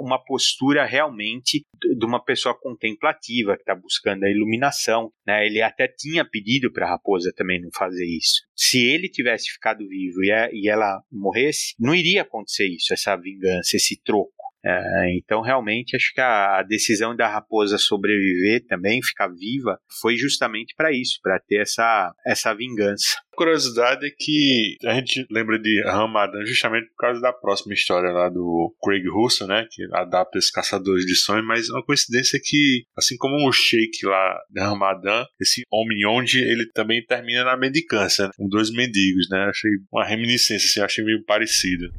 uma 0.00 0.18
postura 0.24 0.86
realmente 0.86 1.62
de 1.78 2.06
uma 2.06 2.24
pessoa 2.24 2.58
contemplativa 2.58 3.54
que 3.54 3.62
está 3.62 3.74
buscando 3.74 4.24
a 4.24 4.30
iluminação. 4.30 5.12
Né? 5.26 5.46
Ele 5.46 5.60
até 5.60 5.86
tinha 5.86 6.24
pedido 6.24 6.72
para 6.72 6.86
a 6.86 6.90
raposa 6.90 7.32
também 7.36 7.60
não 7.60 7.68
fazer 7.76 8.06
isso. 8.06 8.40
Se 8.56 8.82
ele 8.82 9.10
tivesse 9.10 9.52
ficado 9.52 9.86
vivo 9.86 10.24
e 10.24 10.68
ela 10.68 11.02
morresse, 11.10 11.74
não 11.78 11.94
iria 11.94 12.22
acontecer 12.22 12.66
isso, 12.66 12.94
essa 12.94 13.14
vingança, 13.16 13.76
esse 13.76 14.00
troco. 14.02 14.32
É, 14.64 15.16
então, 15.16 15.40
realmente, 15.40 15.96
acho 15.96 16.12
que 16.14 16.20
a, 16.20 16.62
decisão 16.62 17.16
da 17.16 17.28
raposa 17.28 17.76
sobreviver 17.78 18.64
também, 18.66 19.02
ficar 19.02 19.28
viva, 19.28 19.78
foi 20.00 20.16
justamente 20.16 20.74
para 20.76 20.92
isso, 20.92 21.18
para 21.22 21.40
ter 21.40 21.62
essa, 21.62 22.14
essa 22.24 22.54
vingança. 22.54 23.16
A 23.32 23.36
curiosidade 23.36 24.06
é 24.06 24.10
que 24.16 24.76
a 24.84 24.94
gente 24.94 25.26
lembra 25.30 25.58
de 25.58 25.82
Ramadan 25.84 26.44
justamente 26.44 26.88
por 26.90 26.96
causa 26.96 27.20
da 27.20 27.32
próxima 27.32 27.74
história 27.74 28.12
lá 28.12 28.28
do 28.28 28.74
Craig 28.82 29.02
Russell, 29.08 29.46
né, 29.46 29.66
que 29.70 29.82
adapta 29.94 30.38
esses 30.38 30.50
caçadores 30.50 31.04
de 31.06 31.16
sonhos, 31.16 31.46
mas 31.46 31.68
uma 31.70 31.84
coincidência 31.84 32.36
é 32.36 32.40
que, 32.42 32.84
assim 32.96 33.16
como 33.16 33.48
o 33.48 33.52
Sheik 33.52 34.04
lá 34.04 34.38
de 34.50 34.60
Ramadan, 34.60 35.24
esse 35.40 35.62
homem 35.72 36.06
onde 36.06 36.38
ele 36.38 36.70
também 36.72 37.04
termina 37.04 37.42
na 37.42 37.56
mendicância, 37.56 38.26
né, 38.26 38.30
com 38.36 38.48
dois 38.48 38.70
mendigos, 38.70 39.26
né, 39.30 39.46
achei 39.48 39.70
uma 39.90 40.04
reminiscência, 40.04 40.66
assim, 40.66 40.80
achei 40.80 41.04
meio 41.04 41.24
parecido. 41.24 41.90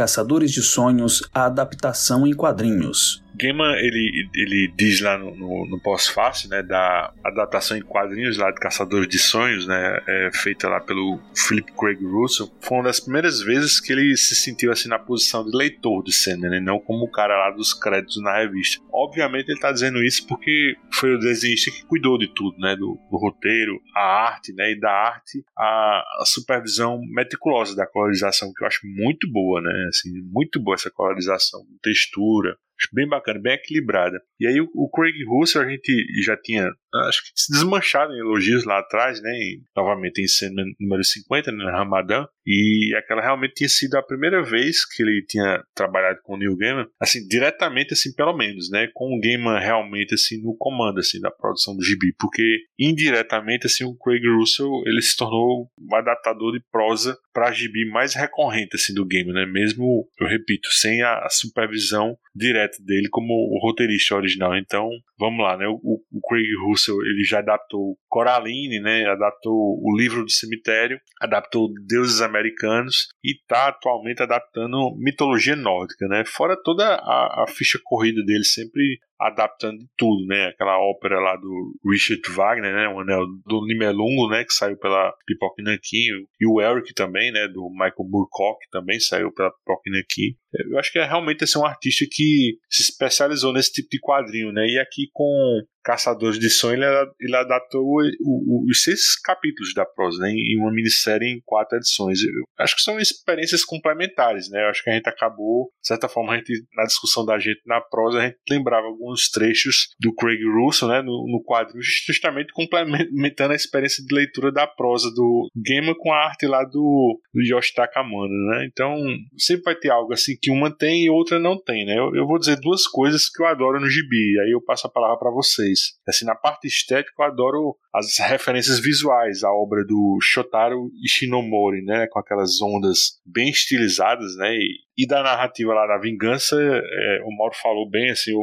Caçadores 0.00 0.50
de 0.50 0.62
Sonhos, 0.62 1.22
a 1.30 1.44
adaptação 1.44 2.26
em 2.26 2.32
quadrinhos. 2.32 3.22
Gaiman 3.40 3.76
ele, 3.76 4.28
ele 4.34 4.72
diz 4.76 5.00
lá 5.00 5.16
no, 5.16 5.34
no, 5.34 5.66
no 5.66 5.80
pós-fácil, 5.80 6.48
né, 6.50 6.62
da 6.62 7.12
adaptação 7.24 7.76
em 7.76 7.82
quadrinhos 7.82 8.36
lá 8.36 8.50
de 8.50 8.60
Caçadores 8.60 9.08
de 9.08 9.18
Sonhos, 9.18 9.66
né, 9.66 10.00
é, 10.06 10.30
feita 10.32 10.68
lá 10.68 10.80
pelo 10.80 11.20
Philip 11.34 11.72
Craig 11.72 12.04
Russell, 12.04 12.50
foi 12.60 12.78
uma 12.78 12.84
das 12.84 13.00
primeiras 13.00 13.40
vezes 13.40 13.80
que 13.80 13.92
ele 13.92 14.16
se 14.16 14.34
sentiu 14.34 14.70
assim 14.72 14.88
na 14.88 14.98
posição 14.98 15.44
de 15.44 15.56
leitor 15.56 16.02
de 16.02 16.12
cena, 16.12 16.48
né, 16.48 16.60
não 16.60 16.78
como 16.78 17.04
o 17.04 17.10
cara 17.10 17.36
lá 17.36 17.50
dos 17.50 17.72
créditos 17.72 18.22
na 18.22 18.38
revista. 18.38 18.82
Obviamente 18.92 19.48
ele 19.48 19.58
está 19.58 19.72
dizendo 19.72 20.02
isso 20.02 20.26
porque 20.26 20.76
foi 20.92 21.14
o 21.14 21.18
desenhista 21.18 21.70
que 21.70 21.84
cuidou 21.86 22.18
de 22.18 22.28
tudo, 22.28 22.58
né, 22.58 22.76
do, 22.76 22.98
do 23.10 23.16
roteiro, 23.16 23.80
a 23.96 24.00
arte, 24.00 24.52
né, 24.52 24.72
e 24.72 24.78
da 24.78 24.90
arte 24.90 25.42
a, 25.56 26.02
a, 26.20 26.24
supervisão 26.26 27.00
meticulosa 27.12 27.74
da 27.74 27.86
colorização 27.86 28.52
que 28.54 28.62
eu 28.62 28.66
acho 28.66 28.80
muito 28.84 29.30
boa, 29.30 29.60
né, 29.60 29.86
assim, 29.88 30.10
muito 30.30 30.60
boa 30.60 30.74
essa 30.74 30.90
colorização, 30.90 31.60
textura, 31.82 32.56
bem 32.92 33.08
bacana, 33.08 33.40
bem 33.40 33.54
equilibrada. 33.54 34.20
E 34.38 34.46
aí 34.46 34.60
o, 34.60 34.90
Craig 34.90 35.14
Russell 35.28 35.62
a 35.62 35.68
gente 35.68 35.92
já 36.24 36.36
tinha 36.36 36.68
acho 36.94 37.22
que 37.22 37.30
se 37.34 37.52
desmancharam 37.52 38.12
em 38.12 38.18
elogios 38.18 38.64
lá 38.64 38.78
atrás, 38.78 39.20
né? 39.22 39.30
Novamente 39.76 40.20
em 40.20 40.26
cena 40.26 40.62
número 40.78 41.04
50, 41.04 41.52
né, 41.52 41.70
Ramadan. 41.70 42.26
E 42.46 42.94
aquela 42.96 43.22
realmente 43.22 43.54
tinha 43.54 43.68
sido 43.68 43.94
a 43.96 44.02
primeira 44.02 44.42
vez 44.42 44.84
que 44.84 45.02
ele 45.02 45.24
tinha 45.28 45.62
trabalhado 45.74 46.18
com 46.22 46.34
o 46.34 46.36
Neil 46.36 46.56
Gaiman, 46.56 46.86
assim, 47.00 47.26
diretamente, 47.28 47.92
assim, 47.92 48.12
pelo 48.14 48.36
menos, 48.36 48.70
né? 48.70 48.88
Com 48.92 49.14
o 49.14 49.20
Gaiman 49.20 49.58
realmente, 49.60 50.14
assim, 50.14 50.42
no 50.42 50.56
comando, 50.56 50.98
assim, 50.98 51.20
da 51.20 51.30
produção 51.30 51.76
do 51.76 51.84
gibi. 51.84 52.12
Porque, 52.18 52.42
indiretamente, 52.78 53.66
assim, 53.66 53.84
o 53.84 53.96
Craig 53.96 54.26
Russell, 54.26 54.82
ele 54.86 55.00
se 55.00 55.16
tornou 55.16 55.70
um 55.78 55.94
adaptador 55.94 56.52
de 56.52 56.60
prosa 56.72 57.16
para 57.32 57.52
gibi 57.52 57.88
mais 57.88 58.14
recorrente, 58.14 58.74
assim, 58.74 58.94
do 58.94 59.06
Gaiman, 59.06 59.34
né? 59.34 59.46
Mesmo, 59.46 60.08
eu 60.18 60.26
repito, 60.26 60.68
sem 60.72 61.02
a, 61.02 61.18
a 61.20 61.28
supervisão 61.30 62.16
direta 62.34 62.78
dele 62.82 63.08
como 63.10 63.32
o 63.32 63.60
roteirista 63.62 64.16
original. 64.16 64.56
Então, 64.56 64.88
vamos 65.18 65.44
lá, 65.44 65.56
né? 65.56 65.66
O, 65.68 66.00
o 66.10 66.20
Craig 66.28 66.48
Russell 66.64 66.79
ele 66.88 67.24
já 67.24 67.38
adaptou 67.38 67.96
Coraline, 68.08 68.80
né? 68.80 69.06
Adaptou 69.06 69.52
o 69.52 69.96
Livro 69.96 70.24
do 70.24 70.30
Cemitério, 70.30 71.00
adaptou 71.20 71.68
Deuses 71.86 72.20
Americanos 72.20 73.08
e 73.24 73.32
está 73.32 73.68
atualmente 73.68 74.22
adaptando 74.22 74.94
mitologia 74.98 75.56
nórdica, 75.56 76.06
né? 76.08 76.24
Fora 76.26 76.56
toda 76.62 76.84
a, 76.84 77.44
a 77.44 77.46
ficha 77.48 77.78
corrida 77.84 78.22
dele 78.24 78.44
sempre 78.44 78.98
adaptando 79.20 79.78
tudo, 79.96 80.26
né? 80.26 80.46
Aquela 80.46 80.78
ópera 80.78 81.20
lá 81.20 81.36
do 81.36 81.72
Richard 81.90 82.22
Wagner, 82.30 82.74
né? 82.74 82.88
O 82.88 83.00
Anel 83.00 83.26
do 83.46 83.66
Nimelungo, 83.66 84.28
né? 84.30 84.44
Que 84.44 84.52
saiu 84.52 84.78
pela 84.78 85.12
Pipoca 85.26 85.62
Nankin. 85.62 86.06
E 86.40 86.46
o 86.46 86.60
Eric 86.60 86.94
também, 86.94 87.30
né? 87.30 87.46
Do 87.48 87.68
Michael 87.70 88.08
Moorcock 88.08 88.58
também 88.70 88.98
saiu 88.98 89.32
pela 89.32 89.50
Pipoca 89.50 89.90
Nankin. 89.90 90.34
Eu 90.70 90.78
acho 90.78 90.90
que 90.90 90.98
é 90.98 91.04
realmente 91.04 91.44
esse 91.44 91.56
é 91.56 91.60
um 91.60 91.66
artista 91.66 92.04
que 92.10 92.56
se 92.68 92.82
especializou 92.82 93.52
nesse 93.52 93.72
tipo 93.72 93.88
de 93.90 94.00
quadrinho, 94.00 94.52
né? 94.52 94.66
E 94.66 94.78
aqui 94.78 95.08
com 95.12 95.62
Caçadores 95.82 96.38
de 96.38 96.50
Sonho, 96.50 96.74
ele, 96.74 96.84
ele 97.20 97.36
adaptou 97.36 97.82
o, 97.82 98.02
o, 98.22 98.66
os 98.68 98.82
seis 98.82 99.18
capítulos 99.22 99.72
da 99.74 99.86
prosa 99.86 100.18
né, 100.22 100.30
em 100.30 100.60
uma 100.60 100.72
minissérie 100.72 101.26
em 101.26 101.40
quatro 101.44 101.78
edições. 101.78 102.20
Eu 102.22 102.44
acho 102.58 102.76
que 102.76 102.82
são 102.82 102.98
experiências 102.98 103.64
complementares, 103.64 104.50
né? 104.50 104.62
Eu 104.64 104.68
acho 104.68 104.82
que 104.82 104.90
a 104.90 104.94
gente 104.94 105.08
acabou, 105.08 105.70
de 105.80 105.88
certa 105.88 106.08
forma, 106.08 106.34
a 106.34 106.36
gente, 106.36 106.52
na 106.74 106.84
discussão 106.84 107.24
da 107.24 107.38
gente 107.38 107.60
na 107.66 107.80
prosa, 107.80 108.18
a 108.18 108.26
gente 108.26 108.38
lembrava 108.50 108.86
alguns 109.10 109.28
trechos 109.28 109.88
do 110.00 110.14
Craig 110.14 110.38
Russell, 110.44 110.88
né, 110.88 111.02
no, 111.02 111.26
no 111.28 111.42
quadrinho, 111.44 111.82
justamente 111.82 112.52
complementando 112.52 113.52
a 113.52 113.56
experiência 113.56 114.04
de 114.04 114.14
leitura 114.14 114.52
da 114.52 114.66
prosa 114.66 115.10
do 115.14 115.48
Gamer 115.56 115.94
com 115.96 116.12
a 116.12 116.24
arte 116.26 116.46
lá 116.46 116.64
do, 116.64 117.20
do 117.34 117.42
Yoshi 117.42 117.72
né? 117.76 118.66
Então, 118.70 118.96
sempre 119.36 119.64
vai 119.64 119.74
ter 119.74 119.90
algo 119.90 120.12
assim 120.12 120.36
que 120.40 120.50
uma 120.50 120.70
tem 120.70 121.04
e 121.04 121.10
outra 121.10 121.38
não 121.38 121.60
tem, 121.60 121.84
né? 121.84 121.98
Eu, 121.98 122.14
eu 122.14 122.26
vou 122.26 122.38
dizer 122.38 122.58
duas 122.60 122.86
coisas 122.86 123.28
que 123.28 123.42
eu 123.42 123.46
adoro 123.46 123.80
no 123.80 123.88
gibi, 123.88 124.38
aí 124.40 124.52
eu 124.52 124.62
passo 124.62 124.86
a 124.86 124.90
palavra 124.90 125.18
para 125.18 125.30
vocês. 125.30 125.94
Assim, 126.06 126.24
na 126.24 126.34
parte 126.34 126.66
estética, 126.66 127.14
eu 127.18 127.24
adoro 127.24 127.76
as 127.94 128.18
referências 128.18 128.80
visuais 128.80 129.42
à 129.42 129.52
obra 129.52 129.84
do 129.84 130.18
Shotaro 130.22 130.90
Ishinomori, 131.04 131.82
né, 131.82 132.06
com 132.10 132.18
aquelas 132.18 132.60
ondas 132.60 133.20
bem 133.26 133.50
estilizadas, 133.50 134.36
né, 134.36 134.52
e, 134.54 134.78
e 134.98 135.06
da 135.06 135.22
narrativa 135.22 135.74
lá 135.74 135.86
da 135.86 135.98
vingança, 135.98 136.56
é, 136.60 137.20
o 137.24 137.36
Mauro 137.36 137.54
falou 137.60 137.88
bem, 137.88 138.10
assim, 138.10 138.30
eu, 138.30 138.40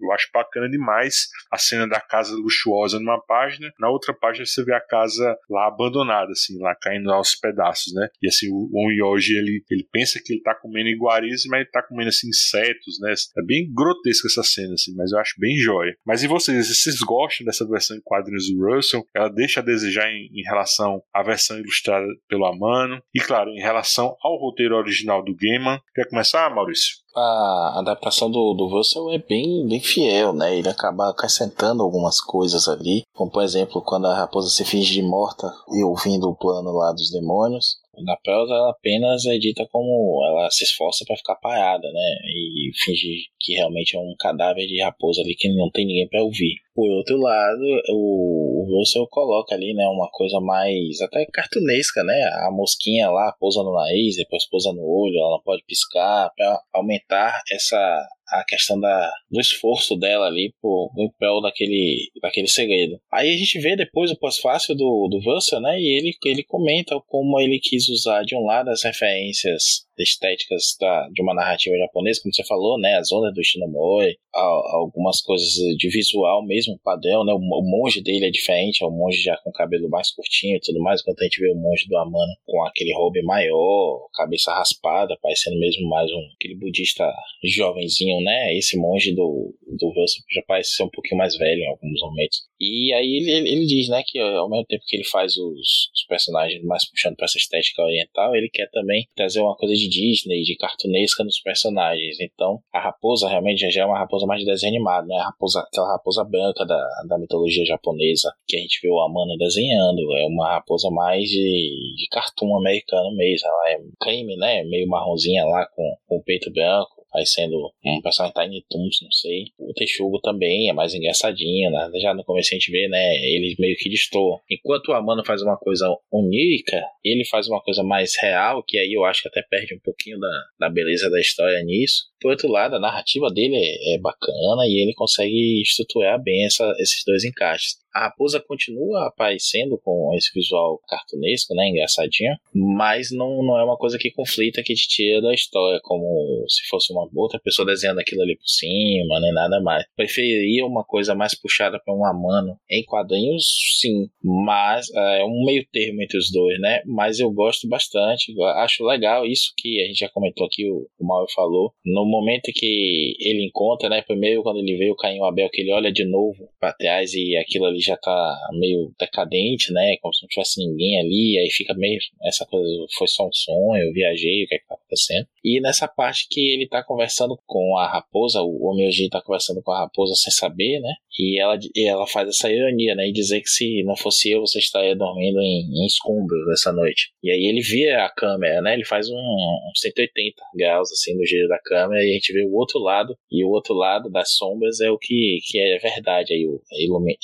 eu, 0.00 0.12
acho 0.12 0.28
bacana 0.32 0.68
demais 0.68 1.28
a 1.50 1.56
cena 1.56 1.88
da 1.88 2.00
casa 2.00 2.34
luxuosa 2.34 2.98
numa 2.98 3.20
página, 3.24 3.72
na 3.78 3.88
outra 3.88 4.12
página 4.12 4.44
você 4.44 4.62
vê 4.64 4.74
a 4.74 4.86
casa 4.86 5.36
lá 5.48 5.66
abandonada, 5.66 6.32
assim, 6.32 6.58
lá 6.60 6.74
caindo 6.80 7.10
aos 7.10 7.34
pedaços, 7.34 7.94
né, 7.94 8.08
e 8.22 8.28
assim, 8.28 8.48
o 8.50 8.68
Onyoji, 8.74 9.34
ele, 9.34 9.64
ele 9.70 9.86
pensa 9.90 10.20
que 10.22 10.34
ele 10.34 10.42
tá 10.42 10.54
comendo 10.54 10.88
iguarias, 10.88 11.44
mas 11.48 11.60
ele 11.60 11.70
tá 11.70 11.82
comendo, 11.82 12.08
assim, 12.08 12.28
insetos, 12.28 13.00
né, 13.00 13.14
é 13.38 13.42
bem 13.44 13.72
grotesca 13.72 14.28
essa 14.28 14.42
cena, 14.42 14.74
assim, 14.74 14.94
mas 14.94 15.12
eu 15.12 15.18
acho 15.18 15.34
bem 15.38 15.56
jóia. 15.56 15.94
Mas 16.04 16.22
e 16.22 16.26
vocês, 16.26 16.68
vocês 16.68 16.98
gostam 17.00 17.46
dessa 17.46 17.66
versão 17.66 17.96
em 17.96 18.00
quadrinhos 18.02 18.50
do 18.50 18.66
Russell? 18.66 18.89
Ela 19.14 19.28
deixa 19.28 19.60
a 19.60 19.62
desejar 19.62 20.10
em, 20.10 20.28
em, 20.32 20.42
relação 20.42 21.02
à 21.12 21.22
versão 21.22 21.58
ilustrada 21.58 22.06
pelo 22.28 22.46
Amano, 22.46 23.02
e 23.14 23.20
claro, 23.20 23.50
em 23.50 23.60
relação 23.60 24.16
ao 24.22 24.38
roteiro 24.38 24.76
original 24.76 25.22
do 25.24 25.34
Gaiman. 25.34 25.80
Quer 25.94 26.08
começar, 26.08 26.54
Maurício? 26.54 26.96
A 27.14 27.80
adaptação 27.80 28.30
do, 28.30 28.54
do 28.54 28.68
Russell 28.68 29.10
é 29.10 29.18
bem, 29.18 29.66
bem 29.66 29.80
fiel, 29.80 30.32
né? 30.32 30.56
Ele 30.56 30.68
acaba 30.68 31.10
acrescentando 31.10 31.82
algumas 31.82 32.20
coisas 32.20 32.68
ali, 32.68 33.02
como 33.12 33.30
por 33.30 33.42
exemplo, 33.42 33.82
quando 33.82 34.06
a 34.06 34.14
raposa 34.14 34.48
se 34.48 34.64
finge 34.64 34.92
de 34.92 35.02
morta 35.02 35.52
e 35.72 35.82
ouvindo 35.82 36.28
o 36.28 36.36
plano 36.36 36.70
lá 36.70 36.92
dos 36.92 37.10
demônios, 37.10 37.80
na 38.04 38.16
prosa 38.16 38.54
ela 38.54 38.70
apenas 38.70 39.26
é 39.26 39.36
dita 39.38 39.66
como 39.70 40.22
ela 40.26 40.50
se 40.50 40.64
esforça 40.64 41.04
para 41.06 41.16
ficar 41.16 41.36
parada, 41.36 41.86
né? 41.92 42.16
E 42.26 42.70
finge 42.84 43.26
que 43.38 43.54
realmente 43.54 43.96
é 43.96 44.00
um 44.00 44.14
cadáver 44.18 44.66
de 44.66 44.82
raposa 44.82 45.20
ali 45.20 45.34
que 45.34 45.48
não 45.54 45.70
tem 45.70 45.86
ninguém 45.86 46.08
para 46.08 46.22
ouvir. 46.22 46.54
Por 46.80 46.90
outro 46.90 47.18
lado, 47.18 47.62
o 47.90 48.50
o 48.60 48.78
Russell 48.78 49.06
coloca 49.08 49.54
ali, 49.54 49.72
né, 49.74 49.86
uma 49.86 50.08
coisa 50.10 50.38
mais 50.40 51.00
até 51.00 51.24
cartunesca, 51.32 52.04
né? 52.04 52.22
A 52.46 52.50
mosquinha 52.50 53.10
lá 53.10 53.34
pousa 53.38 53.62
no 53.62 53.72
nariz, 53.72 54.16
depois 54.16 54.48
pousa 54.48 54.72
no 54.72 54.82
olho, 54.82 55.18
ela 55.18 55.40
pode 55.42 55.64
piscar, 55.66 56.30
para 56.36 56.60
aumentar 56.74 57.40
essa 57.50 58.08
a 58.30 58.44
questão 58.44 58.78
da, 58.78 59.10
do 59.28 59.40
esforço 59.40 59.96
dela 59.96 60.26
ali 60.26 60.54
por, 60.62 60.92
em 60.96 61.10
prol 61.18 61.42
daquele, 61.42 62.10
daquele 62.22 62.46
segredo. 62.46 63.00
Aí 63.12 63.34
a 63.34 63.36
gente 63.36 63.58
vê 63.58 63.74
depois 63.74 64.12
o 64.12 64.16
pós-fácil 64.16 64.76
do, 64.76 65.08
do 65.10 65.18
Russell, 65.18 65.60
né? 65.60 65.80
E 65.80 65.98
ele, 65.98 66.12
ele 66.24 66.44
comenta 66.44 66.94
como 67.08 67.40
ele 67.40 67.58
quis 67.60 67.88
usar 67.88 68.22
de 68.22 68.36
um 68.36 68.44
lado 68.44 68.70
as 68.70 68.84
referências 68.84 69.84
estéticas 70.02 70.76
da, 70.80 71.08
de 71.12 71.22
uma 71.22 71.34
narrativa 71.34 71.76
japonesa, 71.76 72.20
como 72.22 72.34
você 72.34 72.44
falou, 72.44 72.78
né? 72.78 72.96
As 72.96 73.12
ondas 73.12 73.34
do 73.34 73.44
Shinomori, 73.44 74.16
algumas 74.34 75.20
coisas 75.20 75.52
de 75.76 75.88
visual 75.88 76.44
mesmo, 76.46 76.78
padrão, 76.82 77.24
né? 77.24 77.32
O, 77.32 77.38
o, 77.38 77.62
monge 77.62 78.02
dele 78.02 78.26
é 78.26 78.30
diferente, 78.30 78.82
é 78.82 78.86
o 78.86 78.90
monge 78.90 79.22
já 79.22 79.36
com 79.38 79.52
cabelo 79.52 79.88
mais 79.88 80.10
curtinho 80.12 80.56
e 80.56 80.60
tudo 80.60 80.80
mais, 80.80 81.00
enquanto 81.00 81.20
a 81.20 81.24
gente 81.24 81.40
vê 81.40 81.50
o 81.50 81.56
monge 81.56 81.86
do 81.88 81.96
Amano 81.96 82.32
com 82.46 82.64
aquele 82.64 82.94
robe 82.94 83.22
maior, 83.22 84.08
cabeça 84.14 84.52
raspada, 84.52 85.16
parecendo 85.20 85.58
mesmo 85.58 85.88
mais 85.88 86.10
um 86.10 86.20
aquele 86.36 86.56
budista 86.56 87.10
jovenzinho, 87.44 88.20
né? 88.22 88.56
Esse 88.56 88.76
monge 88.76 89.14
do, 89.14 89.54
do 89.66 89.90
já 90.32 90.42
parece 90.46 90.70
ser 90.70 90.84
um 90.84 90.90
pouquinho 90.90 91.18
mais 91.18 91.36
velho 91.36 91.60
em 91.60 91.68
alguns 91.68 92.00
momentos. 92.00 92.38
E 92.60 92.92
aí 92.92 93.16
ele, 93.16 93.48
ele 93.48 93.66
diz, 93.66 93.88
né, 93.88 94.02
que 94.06 94.18
ao 94.18 94.48
mesmo 94.48 94.66
tempo 94.66 94.84
que 94.86 94.96
ele 94.96 95.04
faz 95.04 95.36
os, 95.36 95.90
os 95.94 96.06
personagens 96.08 96.62
mais 96.64 96.88
puxando 96.88 97.16
para 97.16 97.24
essa 97.24 97.38
estética 97.38 97.82
oriental, 97.82 98.34
ele 98.36 98.50
quer 98.50 98.68
também 98.70 99.06
trazer 99.14 99.40
uma 99.40 99.56
coisa 99.56 99.74
de 99.74 99.88
Disney, 99.90 100.42
de 100.42 100.56
cartunesca 100.56 101.24
nos 101.24 101.40
personagens. 101.40 102.16
Então, 102.20 102.60
a 102.72 102.80
raposa 102.80 103.28
realmente 103.28 103.68
já 103.70 103.82
é 103.82 103.84
uma 103.84 103.98
raposa 103.98 104.26
mais 104.26 104.40
de 104.40 104.46
desenho 104.46 104.76
animado, 104.76 105.06
né? 105.06 105.16
A 105.16 105.24
raposa, 105.24 105.60
aquela 105.60 105.92
raposa 105.92 106.24
branca 106.24 106.64
da, 106.64 106.82
da 107.08 107.18
mitologia 107.18 107.64
japonesa 107.66 108.32
que 108.46 108.56
a 108.56 108.60
gente 108.60 108.78
vê 108.82 108.88
o 108.88 109.00
Amano 109.00 109.36
desenhando. 109.36 110.00
É 110.16 110.26
uma 110.26 110.54
raposa 110.54 110.88
mais 110.90 111.24
de, 111.24 111.94
de 111.96 112.08
cartoon 112.10 112.56
americano 112.56 113.14
mesmo. 113.16 113.48
Ela 113.48 113.70
é 113.70 113.80
creme, 114.00 114.36
né? 114.36 114.62
Meio 114.64 114.88
marronzinha 114.88 115.44
lá 115.44 115.66
com, 115.74 115.96
com 116.06 116.16
o 116.18 116.22
peito 116.22 116.50
branco 116.52 116.99
parecendo 117.10 117.56
um 117.84 118.00
personagem 118.02 118.34
Tiny 118.34 118.64
Toons, 118.68 118.98
não 119.02 119.10
sei. 119.10 119.52
O 119.58 119.72
Texugo 119.74 120.20
também 120.20 120.68
é 120.68 120.72
mais 120.72 120.94
engraçadinho, 120.94 121.70
né? 121.70 121.90
Já 122.00 122.14
no 122.14 122.24
começo 122.24 122.50
a 122.52 122.54
gente 122.54 122.70
vê, 122.70 122.88
né? 122.88 123.16
Ele 123.16 123.56
meio 123.58 123.76
que 123.76 123.88
destoa. 123.88 124.40
Enquanto 124.50 124.88
o 124.88 124.92
Amano 124.92 125.24
faz 125.24 125.42
uma 125.42 125.56
coisa 125.56 125.86
onírica, 126.10 126.80
ele 127.04 127.24
faz 127.24 127.48
uma 127.48 127.60
coisa 127.62 127.82
mais 127.82 128.12
real, 128.20 128.62
que 128.66 128.78
aí 128.78 128.92
eu 128.92 129.04
acho 129.04 129.22
que 129.22 129.28
até 129.28 129.42
perde 129.42 129.74
um 129.74 129.80
pouquinho 129.80 130.18
da, 130.18 130.28
da 130.60 130.70
beleza 130.70 131.10
da 131.10 131.20
história 131.20 131.62
nisso. 131.62 132.09
Por 132.20 132.30
outro 132.30 132.48
lado, 132.48 132.76
a 132.76 132.80
narrativa 132.80 133.30
dele 133.30 133.56
é, 133.56 133.94
é 133.94 133.98
bacana 133.98 134.66
e 134.66 134.82
ele 134.82 134.94
consegue 134.94 135.62
estruturar 135.62 136.22
bem 136.22 136.44
essa, 136.44 136.70
esses 136.78 137.02
dois 137.06 137.24
encaixes. 137.24 137.80
A 137.92 138.04
raposa 138.04 138.40
continua 138.40 139.08
aparecendo 139.08 139.76
com 139.82 140.14
esse 140.14 140.30
visual 140.32 140.80
cartunesco, 140.88 141.54
né, 141.54 141.68
engraçadinho, 141.68 142.36
mas 142.54 143.10
não, 143.10 143.42
não 143.42 143.58
é 143.58 143.64
uma 143.64 143.76
coisa 143.76 143.98
que 143.98 144.12
conflita, 144.12 144.62
que 144.62 144.74
te 144.74 144.88
tira 144.88 145.20
da 145.20 145.34
história, 145.34 145.80
como 145.82 146.44
se 146.48 146.68
fosse 146.68 146.92
uma 146.92 147.08
outra 147.14 147.40
pessoa 147.40 147.66
desenhando 147.66 147.98
aquilo 147.98 148.22
ali 148.22 148.36
por 148.36 148.46
cima, 148.46 149.20
nem 149.20 149.32
nada 149.32 149.60
mais. 149.60 149.84
Preferiria 149.96 150.64
uma 150.64 150.84
coisa 150.84 151.14
mais 151.16 151.34
puxada 151.34 151.80
para 151.84 151.94
um 151.94 152.04
amano 152.04 152.56
em 152.70 152.84
quadrinhos, 152.84 153.44
sim, 153.80 154.08
mas 154.22 154.88
é 154.94 155.24
um 155.24 155.44
meio 155.44 155.66
termo 155.72 156.00
entre 156.02 156.16
os 156.16 156.30
dois, 156.30 156.60
né? 156.60 156.82
Mas 156.86 157.18
eu 157.18 157.30
gosto 157.32 157.68
bastante, 157.68 158.32
acho 158.56 158.84
legal 158.84 159.26
isso 159.26 159.52
que 159.56 159.82
a 159.82 159.86
gente 159.86 159.98
já 159.98 160.08
comentou 160.08 160.46
aqui, 160.46 160.70
o 160.70 160.88
Mauro 161.00 161.26
falou. 161.34 161.72
No 161.84 162.04
momento 162.10 162.50
que 162.54 163.16
ele 163.20 163.46
encontra, 163.46 163.88
né, 163.88 164.02
primeiro 164.02 164.42
quando 164.42 164.58
ele 164.58 164.76
vê 164.76 164.90
o 164.90 164.96
Caim 164.96 165.22
Abel, 165.22 165.48
que 165.50 165.62
ele 165.62 165.72
olha 165.72 165.92
de 165.92 166.04
novo 166.04 166.48
para 166.58 166.72
trás 166.72 167.14
e 167.14 167.36
aquilo 167.36 167.66
ali 167.66 167.80
já 167.80 167.96
tá 167.96 168.36
meio 168.52 168.92
decadente, 168.98 169.72
né? 169.72 169.96
Como 170.00 170.14
se 170.14 170.22
não 170.22 170.28
tivesse 170.28 170.60
ninguém 170.64 170.98
ali, 170.98 171.38
aí 171.38 171.50
fica 171.50 171.74
meio 171.74 171.98
essa 172.24 172.44
coisa, 172.46 172.68
foi 172.96 173.08
só 173.08 173.26
um 173.26 173.32
sonho, 173.32 173.84
eu 173.84 173.92
viajei, 173.92 174.44
o 174.44 174.48
que 174.48 174.54
é 174.54 174.58
que 174.58 174.66
tá 174.66 174.74
acontecendo? 174.74 175.26
E 175.44 175.60
nessa 175.60 175.88
parte 175.88 176.26
que 176.30 176.40
ele 176.52 176.68
tá 176.68 176.82
conversando 176.82 177.38
com 177.46 177.76
a 177.78 177.90
raposa, 177.90 178.42
o 178.42 178.70
Omeoji 178.70 179.08
tá 179.08 179.22
conversando 179.22 179.62
com 179.62 179.72
a 179.72 179.80
raposa 179.80 180.14
sem 180.14 180.32
saber, 180.32 180.80
né? 180.80 180.92
E 181.18 181.40
ela, 181.40 181.58
e 181.74 181.88
ela 181.88 182.06
faz 182.06 182.28
essa 182.28 182.50
ironia, 182.50 182.94
né? 182.94 183.08
E 183.08 183.12
dizer 183.12 183.40
que 183.40 183.48
se 183.48 183.82
não 183.84 183.96
fosse 183.96 184.30
eu, 184.30 184.40
você 184.40 184.58
estaria 184.58 184.94
dormindo 184.94 185.40
em, 185.40 185.66
em 185.70 185.86
escombros 185.86 186.48
essa 186.52 186.72
noite. 186.72 187.12
E 187.22 187.30
aí 187.30 187.46
ele 187.46 187.60
vira 187.60 188.04
a 188.04 188.10
câmera, 188.10 188.60
né? 188.60 188.74
Ele 188.74 188.84
faz 188.84 189.08
um, 189.08 189.16
um 189.16 189.72
180 189.74 190.36
graus, 190.54 190.90
assim, 190.92 191.16
no 191.16 191.26
giro 191.26 191.48
da 191.48 191.58
câmera, 191.58 191.99
e 192.02 192.10
a 192.10 192.14
gente 192.14 192.32
vê 192.32 192.44
o 192.44 192.54
outro 192.54 192.78
lado, 192.78 193.14
e 193.30 193.44
o 193.44 193.50
outro 193.50 193.74
lado 193.74 194.10
das 194.10 194.34
sombras 194.34 194.80
é 194.80 194.90
o 194.90 194.98
que, 194.98 195.38
que 195.44 195.58
é 195.58 195.78
verdade. 195.78 196.32
Aí 196.32 196.46
o, 196.46 196.60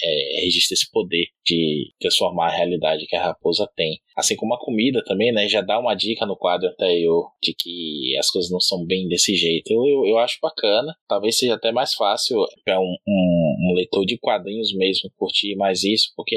é, 0.03 0.41
registra 0.45 0.75
esse 0.75 0.91
poder 0.91 1.27
de 1.45 1.93
transformar 2.01 2.49
a 2.49 2.57
realidade 2.57 3.07
que 3.07 3.17
a 3.17 3.23
raposa 3.23 3.69
tem. 3.77 4.01
Assim 4.17 4.35
como 4.35 4.55
a 4.55 4.59
comida 4.59 5.03
também, 5.05 5.33
né? 5.33 5.49
Já 5.49 5.61
dá 5.61 5.79
uma 5.79 5.95
dica 5.95 6.27
no 6.27 6.37
quadro 6.37 6.69
anterior 6.69 7.31
de 7.43 7.55
que 7.55 8.17
as 8.19 8.31
coisas 8.31 8.51
não 8.51 8.61
são 8.61 8.85
bem 8.85 9.07
desse 9.07 9.35
jeito. 9.35 9.71
Eu, 9.71 9.87
eu, 9.87 10.07
eu 10.07 10.19
acho 10.19 10.39
bacana. 10.43 10.95
Talvez 11.09 11.39
seja 11.39 11.55
até 11.55 11.71
mais 11.71 11.95
fácil 11.95 12.39
para 12.65 12.81
um, 12.81 12.97
um, 13.07 13.46
um 13.59 13.75
leitor 13.75 14.05
de 14.05 14.19
quadrinhos 14.19 14.75
mesmo 14.75 15.11
curtir 15.17 15.57
mais 15.57 15.83
isso, 15.83 16.13
porque 16.17 16.37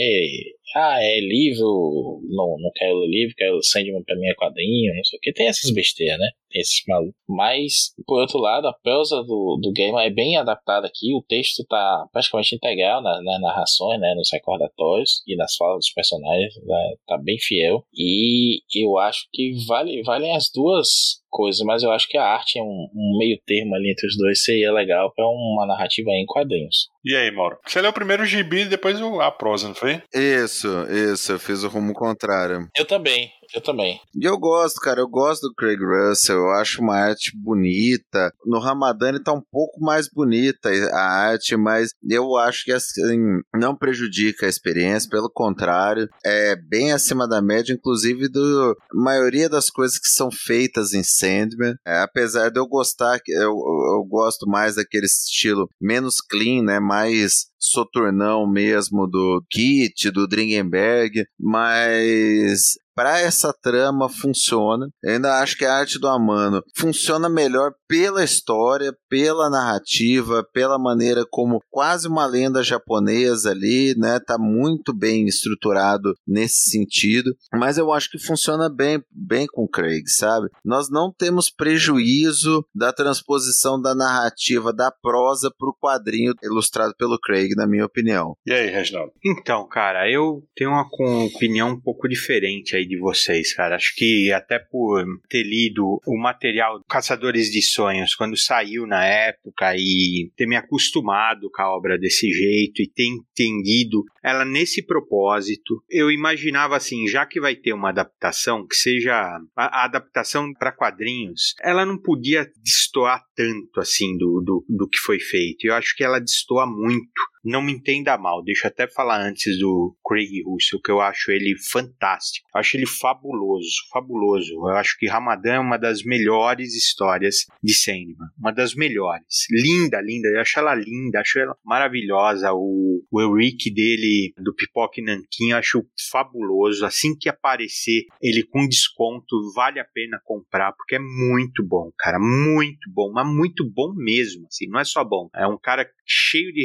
ah, 0.76 0.98
é 1.02 1.20
livro, 1.20 2.22
não, 2.30 2.56
não 2.60 2.72
quero 2.76 3.00
ler 3.00 3.08
livro, 3.08 3.36
quero 3.36 3.64
Sandman 3.64 4.04
pra 4.04 4.16
mim 4.16 4.28
é 4.28 4.36
quadrinho, 4.36 4.96
não 4.96 5.04
sei 5.04 5.18
o 5.18 5.22
que. 5.22 5.34
Tem 5.34 5.48
essas 5.48 5.72
besteiras, 5.72 6.20
né? 6.20 6.30
Tem 6.52 6.62
esses 6.62 6.84
malucos. 6.88 7.16
Mas, 7.28 7.94
por 8.06 8.22
outro 8.22 8.40
lado, 8.40 8.68
a 8.68 8.74
prosa 8.74 9.24
do, 9.24 9.60
do 9.62 9.72
game 9.72 9.98
é 10.00 10.10
bem 10.10 10.38
adaptada 10.38 10.88
aqui. 10.88 11.14
O 11.16 11.24
texto 11.28 11.66
tá 11.68 12.06
praticamente 12.12 12.56
integral 12.56 13.02
nas, 13.02 13.24
nas 13.24 13.42
narrações, 13.42 14.00
né? 14.00 14.14
Nos 14.16 14.30
recordatórios 14.32 15.24
e 15.28 15.36
nas 15.36 15.56
falas 15.56 15.80
dos 15.80 15.94
personagens. 15.94 16.54
Né, 16.64 16.96
tá 17.08 17.18
bem 17.18 17.38
fiel. 17.40 17.84
E 17.96 18.62
eu 18.76 18.98
acho 18.98 19.28
que 19.34 19.54
vale, 19.68 20.04
valem 20.04 20.36
as 20.36 20.52
duas 20.54 21.20
coisas, 21.30 21.62
mas 21.66 21.84
eu 21.84 21.92
acho 21.92 22.08
que 22.08 22.18
a 22.18 22.26
arte 22.26 22.60
é 22.60 22.62
um, 22.62 22.88
um 22.94 23.18
meio 23.18 23.40
termo 23.46 23.76
ali 23.76 23.92
entre 23.92 24.08
os 24.08 24.18
dois 24.18 24.44
seria 24.44 24.72
legal 24.72 25.12
para 25.16 25.26
uma 25.28 25.66
narrativa 25.66 26.10
em 26.12 26.26
quadrinhos. 26.26 26.90
E 27.04 27.16
aí, 27.16 27.32
Mauro? 27.32 27.58
Você 27.66 27.82
leu 27.82 27.94
primeiro 27.94 28.24
o 28.24 28.26
gibi 28.26 28.62
e 28.62 28.66
depois 28.66 29.00
a 29.02 29.32
prosa, 29.32 29.68
não 29.68 29.76
foi? 29.76 30.02
Isso, 30.14 30.68
isso. 30.90 31.32
Eu 31.32 31.40
fiz 31.40 31.64
o 31.64 31.70
rumo 31.70 31.94
contrário. 31.94 32.68
Eu 32.78 32.86
também. 32.86 33.32
Eu 33.54 33.62
também. 33.62 34.00
E 34.16 34.26
eu 34.26 34.38
gosto, 34.38 34.80
cara, 34.80 35.00
eu 35.00 35.08
gosto 35.08 35.48
do 35.48 35.54
Craig 35.54 35.80
Russell, 35.80 36.38
eu 36.38 36.52
acho 36.52 36.82
uma 36.82 36.96
arte 36.96 37.32
bonita. 37.36 38.32
No 38.46 38.60
Ramadani 38.60 39.22
tá 39.22 39.34
um 39.34 39.42
pouco 39.52 39.80
mais 39.82 40.08
bonita 40.08 40.70
a 40.94 41.02
arte, 41.02 41.56
mas 41.58 41.92
eu 42.08 42.36
acho 42.38 42.66
que 42.66 42.72
assim, 42.72 43.40
não 43.56 43.76
prejudica 43.76 44.46
a 44.46 44.50
experiência, 44.50 45.10
pelo 45.10 45.30
contrário, 45.30 46.08
é 46.24 46.56
bem 46.56 46.92
acima 46.92 47.28
da 47.28 47.42
média, 47.42 47.74
inclusive 47.74 48.28
do 48.30 48.76
maioria 48.94 49.50
das 49.50 49.70
coisas 49.70 49.98
que 49.98 50.10
são 50.10 50.30
feitas 50.32 50.94
em 50.94 51.04
Sandman. 51.04 51.76
É, 51.86 52.02
apesar 52.02 52.50
de 52.50 52.60
eu 52.60 52.68
gostar, 52.68 53.20
eu, 53.28 53.52
eu 53.52 54.06
gosto 54.08 54.48
mais 54.48 54.76
daquele 54.76 55.06
estilo 55.06 55.70
menos 55.82 56.22
clean, 56.22 56.64
né, 56.64 56.80
mais 56.80 57.50
soturnão 57.60 58.50
mesmo 58.50 59.06
do 59.06 59.44
Kit, 59.50 60.10
do 60.12 60.28
Dringenberg, 60.28 61.26
mas 61.38 62.78
para 62.96 63.20
essa 63.20 63.54
trama 63.54 64.10
funciona. 64.10 64.90
Eu 65.04 65.14
ainda 65.14 65.40
acho 65.40 65.58
que 65.58 65.66
a 65.66 65.74
arte 65.74 66.00
do 66.00 66.08
Amano 66.08 66.62
funciona 66.76 67.30
melhor 67.30 67.72
pela 67.88 68.24
história, 68.24 68.94
pela 69.10 69.50
narrativa, 69.50 70.46
pela 70.54 70.78
maneira 70.78 71.26
como 71.30 71.62
quase 71.70 72.08
uma 72.08 72.26
lenda 72.26 72.62
japonesa 72.62 73.52
ali, 73.52 73.96
né? 73.98 74.20
Tá 74.20 74.38
muito 74.38 74.94
bem 74.94 75.26
estruturado 75.26 76.14
nesse 76.28 76.70
sentido, 76.70 77.34
mas 77.54 77.78
eu 77.78 77.92
acho 77.92 78.10
que 78.12 78.20
funciona 78.20 78.70
bem, 78.70 79.02
bem 79.12 79.48
com 79.48 79.68
Craig, 79.68 80.08
sabe? 80.08 80.50
Nós 80.64 80.90
não 80.90 81.12
temos 81.12 81.50
prejuízo 81.50 82.66
da 82.76 82.92
transposição 82.92 83.82
da 83.82 83.96
narrativa 83.96 84.74
da 84.74 84.92
prosa 84.92 85.52
para 85.58 85.70
o 85.70 85.76
quadrinho 85.76 86.34
ilustrado 86.44 86.94
pelo 86.98 87.20
Craig, 87.20 87.56
na 87.56 87.66
minha 87.66 87.86
opinião. 87.86 88.36
E 88.46 88.52
aí, 88.52 88.70
Reginaldo? 88.70 89.14
Então, 89.24 89.68
cara, 89.68 90.12
eu 90.12 90.44
tenho 90.56 90.72
uma 90.72 90.88
opinião 91.26 91.70
um 91.70 91.80
pouco 91.80 92.08
diferente 92.08 92.76
aí 92.76 92.89
de 92.90 93.00
vocês, 93.00 93.54
cara. 93.54 93.76
Acho 93.76 93.94
que 93.96 94.32
até 94.34 94.60
por 94.60 95.06
ter 95.30 95.44
lido 95.44 96.02
o 96.06 96.18
material 96.18 96.84
Caçadores 96.90 97.50
de 97.50 97.62
Sonhos 97.62 98.16
quando 98.16 98.36
saiu 98.36 98.86
na 98.88 99.06
época 99.06 99.76
e 99.78 100.32
ter 100.36 100.48
me 100.48 100.56
acostumado 100.56 101.50
com 101.54 101.62
a 101.62 101.76
obra 101.76 101.98
desse 101.98 102.30
jeito 102.32 102.82
e 102.82 102.92
ter 102.92 103.06
entendido 103.06 104.04
ela 104.24 104.44
nesse 104.44 104.86
propósito, 104.86 105.82
eu 105.90 106.12
imaginava 106.12 106.76
assim, 106.76 107.08
já 107.08 107.26
que 107.26 107.40
vai 107.40 107.56
ter 107.56 107.74
uma 107.74 107.90
adaptação, 107.90 108.66
que 108.68 108.76
seja 108.76 109.14
a, 109.56 109.86
adaptação 109.86 110.52
para 110.54 110.72
quadrinhos, 110.72 111.54
ela 111.62 111.86
não 111.86 111.98
podia 111.98 112.50
destoar 112.64 113.24
tanto 113.36 113.80
assim 113.80 114.18
do, 114.18 114.42
do, 114.42 114.66
do 114.68 114.90
que 114.90 114.98
foi 114.98 115.20
feito. 115.20 115.66
Eu 115.66 115.76
acho 115.76 115.96
que 115.96 116.04
ela 116.04 116.20
destoa 116.20 116.66
muito 116.66 117.22
não 117.44 117.62
me 117.62 117.74
entenda 117.74 118.18
mal, 118.18 118.44
deixa 118.44 118.68
eu 118.68 118.70
até 118.70 118.88
falar 118.88 119.22
antes 119.22 119.58
do 119.60 119.96
Craig 120.06 120.44
Russell, 120.46 120.82
que 120.84 120.92
eu 120.92 121.02
acho 121.02 121.32
ele 121.32 121.56
fantástico. 121.72 122.48
Eu 122.54 122.60
acho 122.60 122.78
ele 122.78 122.86
fabuloso, 122.86 123.70
fabuloso. 123.92 124.54
Eu 124.54 124.76
acho 124.76 124.98
que 124.98 125.08
Ramadan 125.08 125.54
é 125.54 125.60
uma 125.60 125.78
das 125.78 126.04
melhores 126.04 126.76
histórias 126.76 127.46
de 127.64 127.74
Sandman. 127.74 128.16
Uma 128.38 128.52
das 128.52 128.76
melhores. 128.76 129.46
Linda, 129.52 130.02
linda. 130.02 130.30
Eu 130.30 130.42
acho 130.42 130.60
ela 130.60 130.76
linda, 130.76 131.20
acho 131.20 131.40
ela 131.40 131.56
maravilhosa. 131.64 132.52
O, 132.54 133.04
o 133.12 133.22
Euric 133.22 133.72
dele, 133.74 134.34
do 134.38 134.54
Pipoque 134.54 135.02
Nanquim, 135.02 135.52
eu 135.52 135.58
acho 135.58 135.86
fabuloso. 136.12 136.86
Assim 136.86 137.16
que 137.18 137.30
aparecer 137.30 138.06
ele 138.22 138.44
com 138.44 138.68
desconto, 138.68 139.52
vale 139.56 139.80
a 139.80 139.86
pena 139.86 140.20
comprar, 140.24 140.74
porque 140.74 140.96
é 140.96 141.00
muito 141.00 141.66
bom, 141.66 141.92
cara. 141.98 142.20
Muito 142.20 142.92
bom, 142.94 143.12
mas 143.14 143.28
muito 143.28 143.70
bom 143.70 143.94
mesmo. 143.96 144.48
Assim, 144.48 144.68
não 144.68 144.80
é 144.80 144.84
só 144.84 145.04
bom. 145.04 145.30
É 145.36 145.48
um 145.48 145.58
cara 145.58 145.90
cheio 146.06 146.52
de 146.52 146.64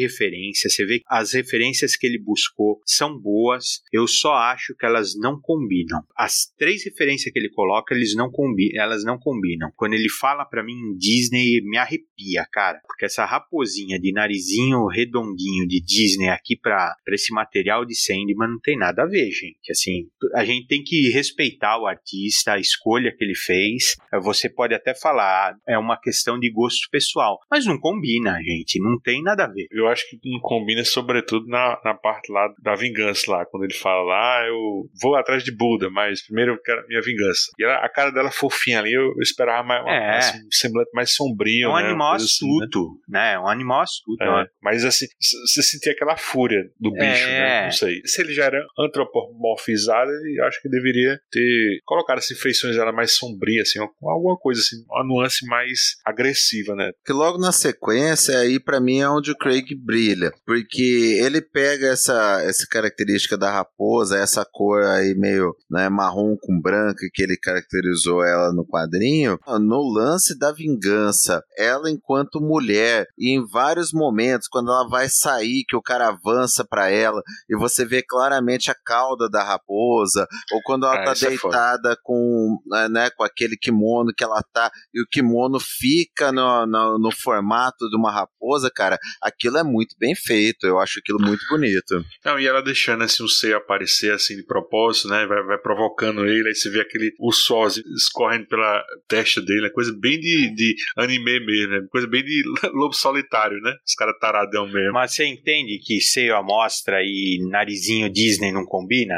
referências. 0.65 0.75
Você 0.75 0.85
vê 0.85 0.99
que 0.99 1.05
as 1.09 1.33
referências 1.33 1.97
que 1.97 2.07
ele 2.07 2.19
buscou 2.19 2.81
são 2.87 3.19
boas. 3.19 3.83
Eu 3.93 4.07
só 4.07 4.35
acho 4.35 4.75
que 4.79 4.87
elas 4.87 5.15
não 5.17 5.39
combinam. 5.41 6.03
As 6.17 6.53
três 6.59 6.85
referências 6.85 7.33
que 7.33 7.39
ele 7.39 7.51
coloca, 7.51 7.95
eles 7.95 8.15
não 8.15 8.31
combinam, 8.31 8.83
elas 8.83 9.05
não 9.05 9.19
combinam. 9.19 9.71
Quando 9.77 9.95
ele 9.95 10.09
fala 10.09 10.45
para 10.45 10.65
mim 10.65 10.73
em 10.73 10.97
Disney, 10.97 11.61
me 11.63 11.77
arrepia, 11.77 12.47
cara. 12.53 12.81
Porque 12.87 13.05
essa 13.05 13.25
raposinha 13.25 13.99
de 13.99 14.13
narizinho 14.13 14.87
redondinho 14.87 15.67
de 15.67 15.81
Disney 15.81 16.29
aqui 16.29 16.57
para 16.57 16.95
esse 17.09 17.33
material 17.33 17.85
de 17.85 17.95
Sandman 17.95 18.49
não 18.49 18.61
tem 18.61 18.77
nada 18.77 19.03
a 19.03 19.07
ver, 19.07 19.31
gente. 19.31 19.71
Assim, 19.71 20.09
a 20.35 20.45
gente 20.45 20.67
tem 20.67 20.83
que 20.83 21.11
respeitar 21.11 21.79
o 21.81 21.87
artista, 21.87 22.53
a 22.53 22.61
escolha 22.61 23.15
que 23.17 23.25
ele 23.25 23.35
fez. 23.35 23.97
Você 24.23 24.49
pode 24.49 24.75
até 24.75 24.95
falar, 24.95 25.57
é 25.67 25.79
uma 25.79 25.99
questão 26.01 26.39
de 26.39 26.51
gosto 26.51 26.89
pessoal, 26.91 27.39
mas 27.51 27.67
não 27.67 27.79
combina, 27.79 28.39
gente. 28.43 28.81
Não 28.81 28.99
tem 29.01 29.23
nada 29.23 29.45
a 29.45 29.49
ver. 29.49 29.67
Eu 29.71 29.87
acho 29.89 30.09
que 30.09 30.19
não 30.25 30.41
combina, 30.55 30.85
sobretudo, 30.85 31.47
na, 31.47 31.81
na 31.85 31.95
parte 31.95 32.31
lá 32.33 32.49
da 32.63 32.75
vingança, 32.75 33.31
lá, 33.31 33.45
quando 33.47 33.65
ele 33.65 33.75
fala 33.75 34.03
lá, 34.03 34.41
ah, 34.41 34.47
eu 34.47 34.89
vou 35.01 35.17
atrás 35.17 35.43
de 35.43 35.55
Buda, 35.55 35.91
mas 35.91 36.25
primeiro 36.25 36.53
eu 36.53 36.63
quero 36.63 36.87
minha 36.87 37.03
vingança. 37.03 37.51
E 37.59 37.65
ela, 37.65 37.77
a 37.77 37.89
cara 37.89 38.11
dela 38.11 38.31
fofinha 38.31 38.79
ali, 38.79 38.93
eu, 38.93 39.03
eu 39.03 39.21
esperava 39.21 39.67
mais, 39.67 39.85
é. 39.87 40.17
assim, 40.19 40.39
um 40.39 40.53
semblante 40.53 40.91
mais 40.95 41.15
sombrio. 41.15 41.69
É 41.69 41.69
um 41.69 41.77
né? 41.77 41.87
animal 41.87 42.15
astuto, 42.15 42.81
assim, 42.81 43.01
né? 43.09 43.21
né? 43.21 43.33
É 43.35 43.39
um 43.39 43.49
animal 43.49 43.81
astuto. 43.81 44.23
É. 44.23 44.47
Mas 44.63 44.85
assim, 44.85 45.07
você 45.21 45.63
sentia 45.63 45.93
aquela 45.93 46.17
fúria 46.17 46.63
do 46.79 46.91
bicho, 46.93 47.27
né? 47.27 47.63
É. 47.63 47.65
Não 47.65 47.73
sei. 47.73 48.01
Se 48.05 48.23
ele 48.23 48.33
já 48.33 48.45
era 48.45 48.65
antropomorfizado, 48.79 50.11
ele 50.11 50.41
acho 50.43 50.61
que 50.61 50.69
deveria 50.69 51.19
ter 51.31 51.79
colocado 51.85 52.19
assim, 52.19 52.35
feições 52.35 52.77
dela 52.77 52.93
mais 52.93 53.17
sombrias, 53.17 53.69
assim, 53.69 53.81
alguma 53.81 54.37
coisa 54.37 54.61
assim, 54.61 54.77
uma 54.89 55.05
nuance 55.05 55.47
mais 55.47 55.97
agressiva, 56.05 56.75
né? 56.75 56.91
Que 57.05 57.13
logo 57.13 57.39
na 57.39 57.53
sequência, 57.53 58.39
aí 58.39 58.61
para 58.61 58.81
mim 58.81 59.01
é 59.01 59.09
onde 59.09 59.31
o 59.31 59.37
Craig 59.37 59.75
brilha, 59.75 60.33
porque 60.47 61.19
ele 61.23 61.41
pega 61.41 61.89
essa, 61.89 62.43
essa 62.43 62.67
característica 62.69 63.37
da 63.37 63.51
raposa, 63.51 64.19
essa 64.19 64.45
cor 64.45 64.85
aí 64.85 65.15
meio 65.15 65.55
né, 65.71 65.89
marrom 65.89 66.37
com 66.41 66.61
branco 66.61 67.01
que 67.13 67.23
ele 67.23 67.37
caracterizou 67.37 68.23
ela 68.23 68.53
no 68.53 68.67
quadrinho, 68.67 69.39
no 69.61 69.81
lance 69.93 70.39
da 70.39 70.53
vingança, 70.53 71.43
ela 71.57 71.91
enquanto 71.91 72.41
mulher, 72.41 73.07
e 73.19 73.31
em 73.31 73.45
vários 73.47 73.93
momentos, 73.93 74.49
quando 74.49 74.71
ela 74.71 74.89
vai 74.89 75.09
sair, 75.09 75.65
que 75.67 75.77
o 75.77 75.83
cara 75.83 76.09
avança 76.09 76.65
para 76.65 76.91
ela, 76.91 77.23
e 77.49 77.57
você 77.57 77.85
vê 77.85 78.03
claramente 78.03 78.71
a 78.71 78.75
cauda 78.85 79.29
da 79.29 79.43
raposa, 79.43 80.27
ou 80.53 80.61
quando 80.63 80.87
ela 80.87 80.97
ah, 80.97 81.05
tá 81.05 81.13
é 81.13 81.29
deitada 81.29 81.93
é 81.93 81.97
com, 82.03 82.59
né, 82.91 83.11
com 83.17 83.25
aquele 83.25 83.57
kimono 83.57 84.13
que 84.17 84.25
ela 84.25 84.43
tá, 84.53 84.71
e 84.93 85.03
o 85.03 85.07
kimono 85.11 85.59
fica 85.59 86.31
no, 86.33 86.67
no, 86.67 86.99
no 86.99 87.11
formato 87.13 87.89
de 87.89 87.97
uma 87.97 88.13
raposa, 88.13 88.71
cara, 88.75 88.99
aquilo 89.23 89.59
é 89.59 89.63
muito 89.63 89.97
bem 89.99 90.15
feito, 90.15 90.34
eu 90.63 90.79
acho 90.79 90.99
aquilo 90.99 91.21
muito 91.21 91.45
bonito. 91.49 92.05
Não, 92.25 92.39
e 92.39 92.47
ela 92.47 92.63
deixando 92.63 93.05
assim 93.05 93.23
o 93.23 93.29
seio 93.29 93.57
aparecer 93.57 94.13
assim 94.13 94.37
de 94.37 94.45
propósito, 94.45 95.09
né, 95.09 95.27
vai, 95.27 95.43
vai 95.45 95.59
provocando 95.59 96.27
ele, 96.27 96.49
aí 96.49 96.55
você 96.55 96.71
vê 96.71 96.81
aquele, 96.81 97.13
o 97.19 97.33
sol 97.33 97.67
escorrendo 97.69 98.47
pela 98.47 98.85
testa 99.09 99.41
dele, 99.41 99.67
é 99.67 99.71
coisa 99.71 99.93
bem 99.99 100.19
de, 100.19 100.55
de 100.55 100.75
anime 100.97 101.41
mesmo, 101.41 101.73
né, 101.73 101.87
coisa 101.91 102.07
bem 102.07 102.23
de 102.23 102.43
lobo 102.75 102.95
solitário, 102.95 103.61
né, 103.61 103.75
os 103.87 103.95
caras 103.95 104.19
taradão 104.21 104.67
mesmo. 104.67 104.93
Mas 104.93 105.15
você 105.15 105.25
entende 105.27 105.79
que 105.85 106.01
seio 106.01 106.37
à 106.37 106.43
mostra 106.43 107.03
e 107.03 107.39
narizinho 107.51 108.11
Disney 108.11 108.53
não 108.53 108.65
combina? 108.65 109.15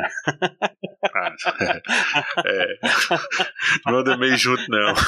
Ah, 1.15 1.33
é. 2.47 2.79
Não 3.87 3.99
anda 3.99 4.17
meio 4.17 4.37
junto, 4.37 4.65
não. 4.69 4.95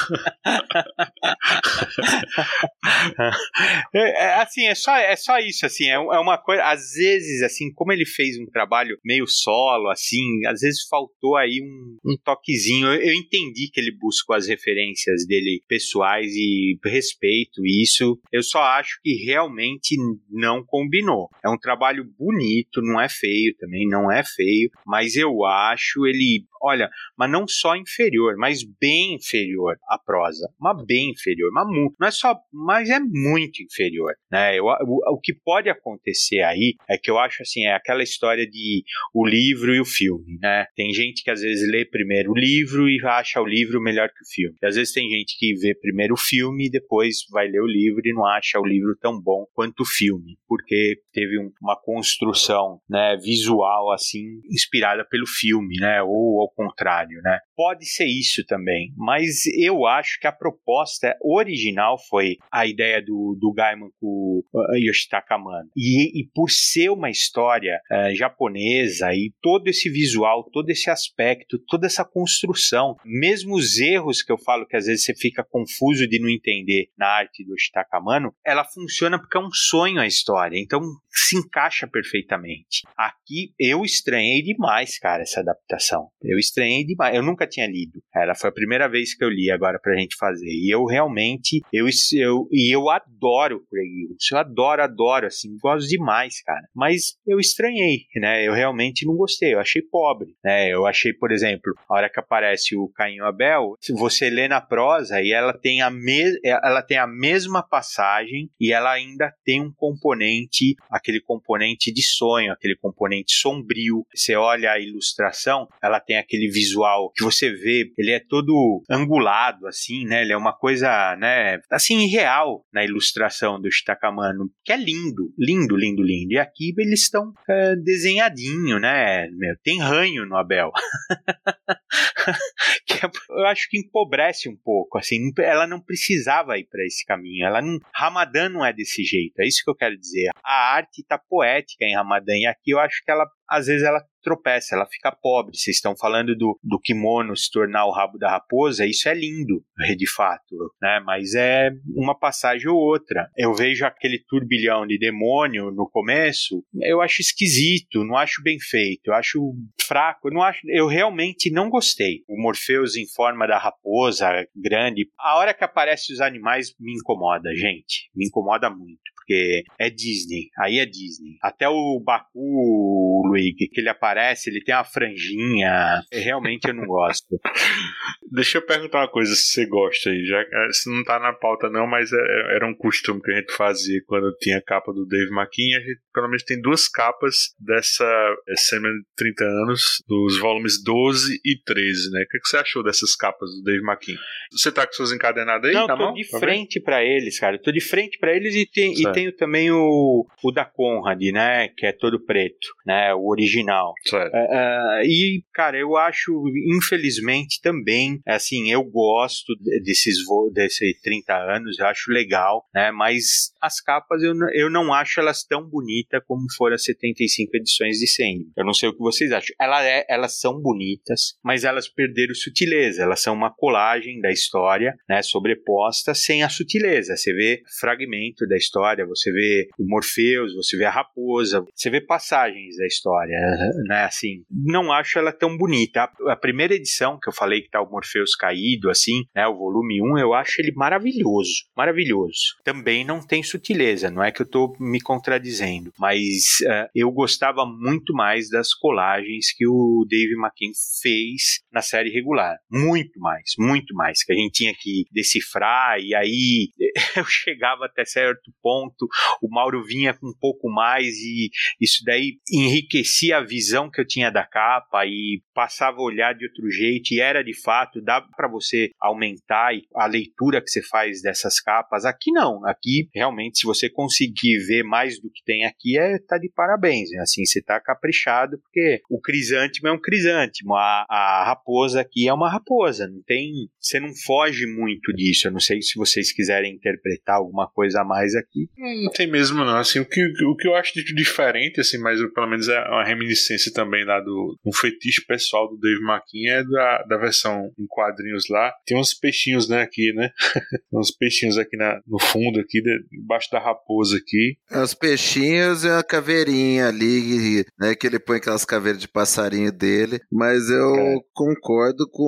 É, 3.93 3.99
é, 3.99 4.33
assim, 4.41 4.65
é 4.65 4.75
só, 4.75 4.95
é 4.95 5.15
só 5.15 5.37
isso, 5.39 5.65
assim, 5.65 5.89
é, 5.89 5.98
é 6.13 6.19
uma 6.19 6.37
coisa, 6.37 6.63
às 6.63 6.93
vezes, 6.93 7.41
assim, 7.41 7.71
como 7.73 7.91
ele 7.91 8.05
fez 8.05 8.37
um 8.37 8.45
trabalho 8.45 8.97
meio 9.03 9.25
solo, 9.27 9.89
assim, 9.89 10.45
às 10.47 10.61
vezes 10.61 10.87
faltou 10.89 11.35
aí 11.35 11.61
um, 11.61 12.11
um 12.11 12.17
toquezinho, 12.23 12.87
eu, 12.87 13.01
eu 13.01 13.13
entendi 13.13 13.69
que 13.71 13.79
ele 13.79 13.95
buscou 13.99 14.35
as 14.35 14.47
referências 14.47 15.25
dele 15.25 15.61
pessoais 15.67 16.33
e 16.35 16.77
respeito 16.85 17.65
isso, 17.65 18.19
eu 18.31 18.43
só 18.43 18.61
acho 18.61 18.99
que 19.03 19.13
realmente 19.25 19.95
não 20.29 20.63
combinou. 20.63 21.29
É 21.43 21.49
um 21.49 21.57
trabalho 21.57 22.03
bonito, 22.17 22.81
não 22.81 22.99
é 22.99 23.07
feio 23.09 23.55
também, 23.57 23.87
não 23.87 24.11
é 24.11 24.23
feio, 24.23 24.69
mas 24.85 25.15
eu 25.15 25.45
acho 25.45 26.05
ele 26.05 26.45
olha, 26.61 26.89
mas 27.17 27.31
não 27.31 27.47
só 27.47 27.75
inferior, 27.75 28.35
mas 28.37 28.63
bem 28.79 29.15
inferior 29.15 29.77
à 29.87 29.97
prosa, 29.97 30.49
mas 30.59 30.83
bem 30.85 31.11
inferior, 31.11 31.51
mas 31.53 31.67
não 31.67 32.07
é 32.07 32.11
só, 32.11 32.35
mas 32.51 32.89
é 32.89 32.99
muito 32.99 33.61
inferior, 33.63 34.13
né? 34.31 34.57
Eu, 34.57 34.65
o, 34.65 35.15
o 35.15 35.19
que 35.19 35.33
pode 35.33 35.69
acontecer 35.69 36.41
aí 36.41 36.75
é 36.89 36.97
que 36.97 37.09
eu 37.09 37.17
acho 37.17 37.41
assim, 37.41 37.65
é 37.65 37.73
aquela 37.73 38.03
história 38.03 38.47
de 38.47 38.83
o 39.13 39.25
livro 39.25 39.73
e 39.73 39.79
o 39.79 39.85
filme, 39.85 40.37
né? 40.41 40.65
Tem 40.75 40.91
gente 40.91 41.23
que 41.23 41.31
às 41.31 41.41
vezes 41.41 41.69
lê 41.69 41.85
primeiro 41.85 42.31
o 42.31 42.37
livro 42.37 42.89
e 42.89 42.99
acha 43.05 43.41
o 43.41 43.45
livro 43.45 43.81
melhor 43.81 44.09
que 44.09 44.23
o 44.23 44.33
filme. 44.33 44.57
E 44.61 44.65
às 44.65 44.75
vezes 44.75 44.93
tem 44.93 45.09
gente 45.09 45.37
que 45.37 45.53
vê 45.55 45.73
primeiro 45.75 46.13
o 46.13 46.17
filme 46.17 46.67
e 46.67 46.71
depois 46.71 47.17
vai 47.31 47.47
ler 47.47 47.61
o 47.61 47.67
livro 47.67 48.01
e 48.03 48.13
não 48.13 48.25
acha 48.25 48.59
o 48.59 48.65
livro 48.65 48.95
tão 48.99 49.19
bom 49.19 49.45
quanto 49.53 49.81
o 49.81 49.85
filme, 49.85 50.37
porque 50.47 50.99
teve 51.13 51.39
um, 51.39 51.51
uma 51.61 51.79
construção, 51.79 52.79
né, 52.89 53.17
visual 53.17 53.91
assim 53.91 54.41
inspirada 54.49 55.05
pelo 55.05 55.27
filme, 55.27 55.75
né? 55.79 56.01
Ou 56.03 56.48
contrário, 56.49 57.21
né? 57.21 57.39
Pode 57.55 57.85
ser 57.85 58.05
isso 58.05 58.45
também, 58.45 58.93
mas 58.97 59.45
eu 59.57 59.85
acho 59.85 60.19
que 60.19 60.27
a 60.27 60.31
proposta 60.31 61.15
original 61.21 61.97
foi 62.09 62.37
a 62.51 62.65
ideia 62.65 63.01
do, 63.01 63.37
do 63.39 63.53
Gaiman 63.53 63.89
com 63.99 64.41
uh, 64.53 64.75
Yoshitaka 64.75 65.35
Amano. 65.35 65.69
E, 65.75 66.21
e 66.21 66.27
por 66.33 66.49
ser 66.49 66.89
uma 66.89 67.09
história 67.09 67.79
uh, 67.91 68.15
japonesa 68.15 69.13
e 69.13 69.33
todo 69.41 69.67
esse 69.67 69.89
visual, 69.89 70.49
todo 70.51 70.69
esse 70.69 70.89
aspecto, 70.89 71.59
toda 71.67 71.87
essa 71.87 72.05
construção, 72.05 72.95
mesmo 73.05 73.55
os 73.55 73.77
erros 73.77 74.23
que 74.23 74.31
eu 74.31 74.37
falo 74.37 74.65
que 74.65 74.75
às 74.75 74.85
vezes 74.85 75.03
você 75.03 75.15
fica 75.15 75.43
confuso 75.43 76.07
de 76.07 76.19
não 76.19 76.29
entender 76.29 76.87
na 76.97 77.07
arte 77.07 77.43
do 77.43 77.53
Yoshitaka 77.53 77.97
Amano, 77.97 78.33
ela 78.45 78.63
funciona 78.63 79.19
porque 79.19 79.37
é 79.37 79.41
um 79.41 79.51
sonho 79.51 79.99
a 79.99 80.07
história, 80.07 80.57
então 80.57 80.81
se 81.11 81.37
encaixa 81.37 81.87
perfeitamente. 81.87 82.83
Aqui 82.97 83.53
eu 83.59 83.83
estranhei 83.83 84.41
demais, 84.41 84.97
cara, 84.97 85.23
essa 85.23 85.41
adaptação. 85.41 86.09
Eu 86.21 86.38
estranhei 86.39 86.85
demais. 86.85 87.15
Eu 87.15 87.23
nunca 87.23 87.47
tinha 87.47 87.67
lido. 87.67 88.01
Ela 88.13 88.35
foi 88.35 88.49
a 88.49 88.53
primeira 88.53 88.87
vez 88.87 89.15
que 89.15 89.23
eu 89.23 89.29
li 89.29 89.51
agora 89.51 89.79
pra 89.79 89.95
gente 89.95 90.15
fazer. 90.17 90.49
E 90.49 90.73
eu 90.73 90.85
realmente, 90.85 91.61
eu, 91.71 91.87
eu, 92.13 92.47
e 92.51 92.73
eu 92.73 92.89
adoro 92.89 93.63
Craig 93.69 93.89
Eu 94.31 94.37
adoro, 94.37 94.83
adoro, 94.83 95.27
assim, 95.27 95.57
gosto 95.61 95.87
demais, 95.87 96.41
cara. 96.43 96.67
Mas 96.75 97.17
eu 97.25 97.39
estranhei, 97.39 98.05
né? 98.15 98.45
Eu 98.45 98.53
realmente 98.53 99.05
não 99.05 99.15
gostei. 99.15 99.53
Eu 99.53 99.59
achei 99.59 99.81
pobre, 99.81 100.35
né? 100.43 100.69
Eu 100.69 100.85
achei, 100.85 101.13
por 101.13 101.31
exemplo, 101.31 101.73
a 101.89 101.95
hora 101.95 102.09
que 102.09 102.19
aparece 102.19 102.75
o 102.75 102.89
Caim 102.89 103.19
Abel, 103.19 103.75
se 103.79 103.93
você 103.93 104.29
lê 104.29 104.47
na 104.47 104.61
prosa 104.61 105.21
e 105.21 105.31
ela 105.31 105.53
tem 105.53 105.81
a, 105.81 105.89
me 105.89 106.19
ela 106.43 106.81
tem 106.81 106.97
a 106.97 107.07
mesma 107.07 107.63
passagem 107.63 108.49
e 108.59 108.73
ela 108.73 108.91
ainda 108.91 109.33
tem 109.43 109.61
um 109.61 109.71
componente, 109.71 110.75
aquele 110.89 111.21
componente 111.21 111.91
de 111.91 112.03
sonho, 112.03 112.51
aquele 112.51 112.75
componente 112.75 113.33
sombrio. 113.33 114.05
Você 114.13 114.35
olha 114.35 114.71
a 114.71 114.79
ilustração, 114.79 115.67
ela 115.81 115.99
tem 115.99 116.17
aquele 116.29 116.49
visual 116.51 117.11
que 117.15 117.23
você 117.23 117.51
vê, 117.51 117.91
ele 117.97 118.11
é 118.11 118.19
todo 118.19 118.83
angulado, 118.89 119.65
assim, 119.65 120.05
né? 120.05 120.21
Ele 120.21 120.33
é 120.33 120.37
uma 120.37 120.55
coisa, 120.55 121.15
né? 121.17 121.59
Assim, 121.71 122.07
real 122.07 122.63
na 122.71 122.85
ilustração 122.85 123.59
do 123.59 123.71
Shitakamano, 123.71 124.49
que 124.63 124.71
é 124.71 124.77
lindo, 124.77 125.33
lindo, 125.37 125.75
lindo, 125.75 126.03
lindo. 126.03 126.33
E 126.33 126.37
aqui 126.37 126.73
eles 126.77 127.01
estão 127.01 127.33
é, 127.49 127.75
desenhadinho, 127.75 128.79
né? 128.79 129.27
Meu, 129.31 129.55
tem 129.63 129.79
ranho 129.79 130.25
no 130.25 130.37
Abel. 130.37 130.71
que 132.85 132.93
é, 132.93 133.09
eu 133.29 133.45
acho 133.47 133.67
que 133.69 133.79
empobrece 133.79 134.47
um 134.47 134.55
pouco, 134.55 134.97
assim, 134.97 135.31
ela 135.39 135.65
não 135.65 135.81
precisava 135.81 136.57
ir 136.57 136.67
para 136.69 136.85
esse 136.85 137.05
caminho, 137.05 137.45
ela 137.45 137.61
não, 137.61 137.79
Ramadã 137.93 138.49
não 138.49 138.65
é 138.65 138.71
desse 138.71 139.03
jeito, 139.03 139.39
é 139.39 139.47
isso 139.47 139.63
que 139.63 139.69
eu 139.69 139.75
quero 139.75 139.97
dizer. 139.97 140.29
A 140.43 140.75
arte 140.75 141.03
tá 141.07 141.17
poética 141.17 141.85
em 141.85 141.95
Ramadã 141.95 142.33
e 142.35 142.45
aqui 142.45 142.71
eu 142.71 142.79
acho 142.79 143.03
que 143.03 143.11
ela 143.11 143.25
às 143.49 143.67
vezes 143.67 143.83
ela 143.83 144.03
tropeça, 144.21 144.75
ela 144.75 144.85
fica 144.85 145.11
pobre. 145.11 145.57
Vocês 145.57 145.77
estão 145.77 145.95
falando 145.95 146.35
do, 146.35 146.59
do 146.63 146.79
kimono 146.79 147.35
se 147.35 147.49
tornar 147.49 147.85
o 147.85 147.91
rabo 147.91 148.17
da 148.17 148.29
raposa, 148.29 148.85
isso 148.85 149.07
é 149.09 149.13
lindo, 149.13 149.63
de 149.97 150.09
fato, 150.09 150.55
né? 150.81 151.01
Mas 151.05 151.33
é 151.35 151.71
uma 151.95 152.17
passagem 152.17 152.67
ou 152.67 152.77
outra. 152.77 153.29
Eu 153.37 153.53
vejo 153.53 153.85
aquele 153.85 154.19
turbilhão 154.27 154.85
de 154.85 154.97
demônio 154.97 155.71
no 155.71 155.89
começo, 155.89 156.63
eu 156.81 157.01
acho 157.01 157.21
esquisito, 157.21 158.03
não 158.03 158.17
acho 158.17 158.41
bem 158.43 158.59
feito, 158.59 159.07
eu 159.07 159.13
acho 159.13 159.53
fraco, 159.81 160.27
eu 160.27 160.33
não 160.33 160.43
acho, 160.43 160.59
eu 160.69 160.87
realmente 160.87 161.51
não 161.51 161.69
gostei. 161.69 162.23
O 162.27 162.41
Morpheus 162.41 162.95
em 162.95 163.07
forma 163.07 163.47
da 163.47 163.57
raposa 163.57 164.29
grande, 164.55 165.09
a 165.19 165.37
hora 165.37 165.53
que 165.53 165.63
aparece 165.63 166.13
os 166.13 166.21
animais 166.21 166.73
me 166.79 166.93
incomoda, 166.93 167.53
gente, 167.55 168.09
me 168.15 168.27
incomoda 168.27 168.69
muito 168.69 168.99
porque 169.29 169.63
é 169.79 169.89
Disney, 169.91 170.49
aí 170.57 170.79
é 170.79 170.85
Disney. 170.87 171.37
Até 171.43 171.69
o 171.69 172.01
Baku, 172.03 173.08
Luigi, 173.27 173.67
que 173.67 173.81
ele 173.81 173.89
aparece, 173.89 174.49
ele 174.49 174.63
tem 174.63 174.75
uma 174.75 174.83
franjinha. 174.83 176.01
Realmente 176.11 176.67
eu 176.67 176.73
não 176.73 176.85
gosto. 176.85 177.39
Deixa 178.31 178.59
eu 178.59 178.65
perguntar 178.65 178.99
uma 178.99 179.11
coisa 179.11 179.33
se 179.33 179.47
você 179.47 179.65
gosta 179.65 180.09
aí. 180.09 180.23
Já, 180.25 180.43
se 180.71 180.89
não 180.89 181.03
tá 181.03 181.19
na 181.19 181.33
pauta, 181.33 181.69
não, 181.69 181.87
mas 181.87 182.13
é, 182.13 182.17
é, 182.17 182.55
era 182.55 182.67
um 182.67 182.75
costume 182.75 183.21
que 183.21 183.31
a 183.31 183.35
gente 183.35 183.53
fazia 183.53 184.01
quando 184.05 184.35
tinha 184.37 184.57
a 184.57 184.61
capa 184.61 184.93
do 184.93 185.05
Dave 185.05 185.31
McKean. 185.31 185.77
A 185.77 185.81
gente 185.81 185.99
pelo 186.13 186.27
menos 186.27 186.43
tem 186.43 186.61
duas 186.61 186.87
capas 186.87 187.55
dessa 187.59 188.05
é, 188.47 188.55
semana 188.55 188.93
de 188.95 189.05
30 189.15 189.43
anos, 189.43 190.03
dos 190.07 190.37
volumes 190.37 190.83
12 190.83 191.39
e 191.43 191.57
13, 191.63 192.11
né? 192.11 192.23
O 192.23 192.27
que, 192.29 192.37
é 192.37 192.39
que 192.39 192.47
você 192.47 192.57
achou 192.57 192.83
dessas 192.83 193.15
capas 193.15 193.49
do 193.51 193.63
Dave 193.63 193.83
McKean? 193.83 194.17
Você 194.51 194.71
tá 194.71 194.85
com 194.85 194.93
suas 194.93 195.11
encadenadas 195.11 195.69
aí? 195.69 195.75
Não, 195.75 195.87
tá 195.87 195.95
tô 195.95 196.03
mão? 196.03 196.13
de 196.13 196.29
Tá 196.29 196.39
frente 196.39 196.79
para 196.79 197.03
eles, 197.03 197.39
cara. 197.39 197.55
Eu 197.55 197.61
tô 197.61 197.71
de 197.71 197.81
frente 197.81 198.17
para 198.19 198.35
eles 198.35 198.53
e, 198.53 198.65
tem, 198.65 198.93
e 198.93 199.11
tenho 199.11 199.31
também 199.35 199.71
o, 199.71 200.25
o 200.43 200.51
da 200.51 200.65
Conrad, 200.65 201.21
né? 201.31 201.69
Que 201.69 201.85
é 201.85 201.91
todo 201.91 202.23
preto, 202.23 202.67
né? 202.85 203.08
O 203.13 203.29
original. 203.29 203.93
Certo. 204.05 204.33
É, 204.35 205.01
é, 205.01 205.05
e, 205.05 205.43
cara, 205.53 205.77
eu 205.77 205.95
acho, 205.97 206.31
infelizmente, 206.75 207.59
também, 207.61 208.19
assim, 208.27 208.71
eu 208.71 208.83
gosto 208.83 209.53
de- 209.59 209.81
desses 209.81 210.17
desses 210.53 210.99
30 211.01 211.33
anos, 211.55 211.77
eu 211.79 211.85
acho 211.85 212.11
legal, 212.11 212.65
né? 212.73 212.91
Mas 212.91 213.51
as 213.61 213.81
capas 213.81 214.21
eu, 214.23 214.33
eu 214.53 214.69
não 214.69 214.93
acho 214.93 215.19
elas 215.19 215.43
tão 215.43 215.67
bonitas 215.67 216.21
como 216.27 216.41
foram 216.57 216.75
as 216.75 216.83
75 216.83 217.55
edições 217.57 217.97
de 217.97 218.07
Sandman. 218.07 218.51
Eu 218.57 218.65
não 218.65 218.73
sei 218.73 218.89
o 218.89 218.93
que 218.93 218.99
vocês 218.99 219.31
acham. 219.31 219.55
Ela 219.59 219.83
é- 219.85 220.05
elas 220.09 220.39
são 220.39 220.59
bonitas, 220.59 221.35
mas 221.43 221.63
elas 221.63 221.87
perderam 221.87 222.33
sutileza. 222.33 223.03
Elas 223.03 223.21
são 223.21 223.33
uma 223.33 223.53
colagem 223.53 224.19
da 224.19 224.31
história, 224.31 224.93
né? 225.07 225.21
Sobreposta 225.21 226.13
sem 226.13 226.43
a 226.43 226.49
sutileza. 226.49 227.15
Você 227.15 227.33
vê 227.33 227.61
fragmento 227.79 228.47
da 228.47 228.55
história, 228.57 229.05
você 229.05 229.31
vê 229.31 229.67
o 229.77 229.85
Morpheus, 229.87 230.53
você 230.55 230.77
vê 230.77 230.85
a 230.85 230.91
raposa, 230.91 231.63
você 231.75 231.89
vê 231.89 232.01
passagens 232.01 232.77
da 232.77 232.85
história, 232.85 232.98
né? 233.87 234.03
Assim, 234.03 234.43
não 234.49 234.91
acho 234.91 235.17
ela 235.17 235.31
tão 235.31 235.57
bonita. 235.57 236.09
A, 236.27 236.35
primeira 236.35 236.73
edição 236.73 237.19
que 237.19 237.29
eu 237.29 237.33
falei 237.33 237.61
que 237.61 237.69
tá 237.69 237.81
o 237.81 237.89
Morpheus 237.89 238.35
caído, 238.35 238.89
assim, 238.89 239.23
né? 239.35 239.47
O 239.47 239.57
volume 239.57 240.01
1, 240.01 240.17
eu 240.17 240.33
acho 240.33 240.61
ele 240.61 240.71
maravilhoso, 240.73 241.51
maravilhoso. 241.75 242.39
Também 242.63 243.05
não 243.05 243.25
tem 243.25 243.43
sutileza, 243.43 244.09
não 244.09 244.23
é 244.23 244.31
que 244.31 244.41
eu 244.41 244.49
tô 244.49 244.75
me 244.79 245.01
contradizendo, 245.01 245.91
mas 245.97 246.61
eh, 246.65 246.89
eu 246.95 247.11
gostava 247.11 247.65
muito 247.65 248.13
mais 248.13 248.49
das 248.49 248.73
colagens 248.73 249.53
que 249.55 249.67
o 249.67 250.05
Dave 250.09 250.35
McKean 250.35 250.71
fez 251.01 251.61
na 251.71 251.81
série 251.81 252.09
regular. 252.09 252.57
Muito 252.71 253.19
mais, 253.19 253.51
muito 253.57 253.93
mais. 253.93 254.23
Que 254.23 254.33
a 254.33 254.35
gente 254.35 254.53
tinha 254.53 254.73
que 254.77 255.05
decifrar, 255.11 255.99
e 255.99 256.15
aí 256.15 256.69
eu 257.15 257.25
chegava 257.25 257.85
até 257.85 258.05
certo 258.05 258.51
ponto, 258.61 259.07
o 259.41 259.49
Mauro 259.49 259.83
vinha 259.83 260.13
com 260.13 260.27
um 260.27 260.37
pouco 260.39 260.69
mais, 260.69 261.15
e 261.17 261.49
isso 261.79 262.03
daí 262.05 262.37
enriquecia 262.51 262.88
a 263.33 263.41
visão 263.41 263.89
que 263.89 264.01
eu 264.01 264.07
tinha 264.07 264.29
da 264.29 264.45
capa 264.45 265.05
e 265.05 265.41
passava 265.53 265.97
a 265.97 266.03
olhar 266.03 266.33
de 266.33 266.45
outro 266.45 266.69
jeito, 266.69 267.13
e 267.13 267.19
era 267.19 267.43
de 267.43 267.53
fato, 267.53 268.01
dá 268.01 268.21
para 268.21 268.47
você 268.47 268.91
aumentar 268.99 269.71
a 269.95 270.05
leitura 270.05 270.61
que 270.61 270.69
você 270.69 270.81
faz 270.81 271.21
dessas 271.21 271.59
capas. 271.59 272.05
Aqui 272.05 272.31
não, 272.31 272.65
aqui 272.65 273.09
realmente, 273.13 273.59
se 273.59 273.65
você 273.65 273.89
conseguir 273.89 274.57
ver 274.65 274.83
mais 274.83 275.19
do 275.19 275.29
que 275.29 275.43
tem 275.43 275.65
aqui, 275.65 275.97
é 275.97 276.17
tá 276.19 276.37
de 276.37 276.49
parabéns. 276.49 277.09
né? 277.11 277.19
Assim, 277.21 277.45
você 277.45 277.61
tá 277.61 277.79
caprichado, 277.79 278.59
porque 278.59 279.01
o 279.09 279.19
crisântimo 279.19 279.87
é 279.87 279.91
um 279.91 279.99
crisântimo, 279.99 280.75
a, 280.75 281.05
a 281.09 281.43
raposa 281.45 282.01
aqui 282.01 282.27
é 282.27 282.33
uma 282.33 282.49
raposa, 282.49 283.07
não 283.07 283.21
tem. 283.23 283.69
Você 283.79 283.99
não 283.99 284.13
foge 284.25 284.65
muito 284.65 285.13
disso. 285.13 285.47
Eu 285.47 285.51
não 285.51 285.59
sei 285.59 285.81
se 285.81 285.97
vocês 285.97 286.31
quiserem 286.31 286.73
interpretar 286.73 287.35
alguma 287.35 287.67
coisa 287.67 288.01
a 288.01 288.05
mais 288.05 288.35
aqui. 288.35 288.69
Não 288.77 289.11
tem 289.11 289.27
mesmo, 289.27 289.63
não. 289.63 289.77
Assim, 289.77 289.99
o, 289.99 290.05
que, 290.05 290.21
o 290.43 290.55
que 290.55 290.67
eu 290.67 290.75
acho 290.75 290.93
de 290.93 291.13
diferente, 291.13 291.79
assim, 291.81 291.97
mas 291.97 292.19
pelo 292.33 292.47
menos 292.47 292.67
é 292.67 292.78
uma 292.89 293.03
reminiscência 293.03 293.71
também 293.73 294.05
lá 294.05 294.19
do 294.19 294.57
um 294.65 294.73
fetiche 294.73 295.25
pessoal 295.25 295.67
do 295.69 295.77
Dave 295.77 295.99
McKean 296.01 296.59
é 296.59 296.63
da, 296.63 297.03
da 297.03 297.17
versão 297.17 297.71
em 297.77 297.85
quadrinhos 297.87 298.45
lá. 298.49 298.71
Tem 298.85 298.97
uns 298.97 299.13
peixinhos, 299.13 299.67
né, 299.67 299.81
aqui, 299.81 300.13
né? 300.13 300.29
Tem 300.53 300.99
uns 300.99 301.11
peixinhos 301.11 301.57
aqui 301.57 301.75
na, 301.77 301.99
no 302.07 302.19
fundo, 302.19 302.59
aqui, 302.59 302.81
de- 302.81 303.05
embaixo 303.13 303.49
da 303.51 303.59
raposa 303.59 304.17
aqui. 304.17 304.55
Os 304.71 304.93
peixinhos 304.93 305.83
e 305.83 305.89
a 305.89 306.03
caveirinha 306.03 306.87
ali, 306.87 307.65
né? 307.79 307.95
Que 307.95 308.07
ele 308.07 308.19
põe 308.19 308.37
aquelas 308.37 308.65
caveiras 308.65 309.01
de 309.01 309.07
passarinho 309.07 309.71
dele. 309.71 310.19
Mas 310.31 310.69
eu 310.69 310.95
É. 310.95 311.15
concordo 311.33 312.07
com 312.09 312.23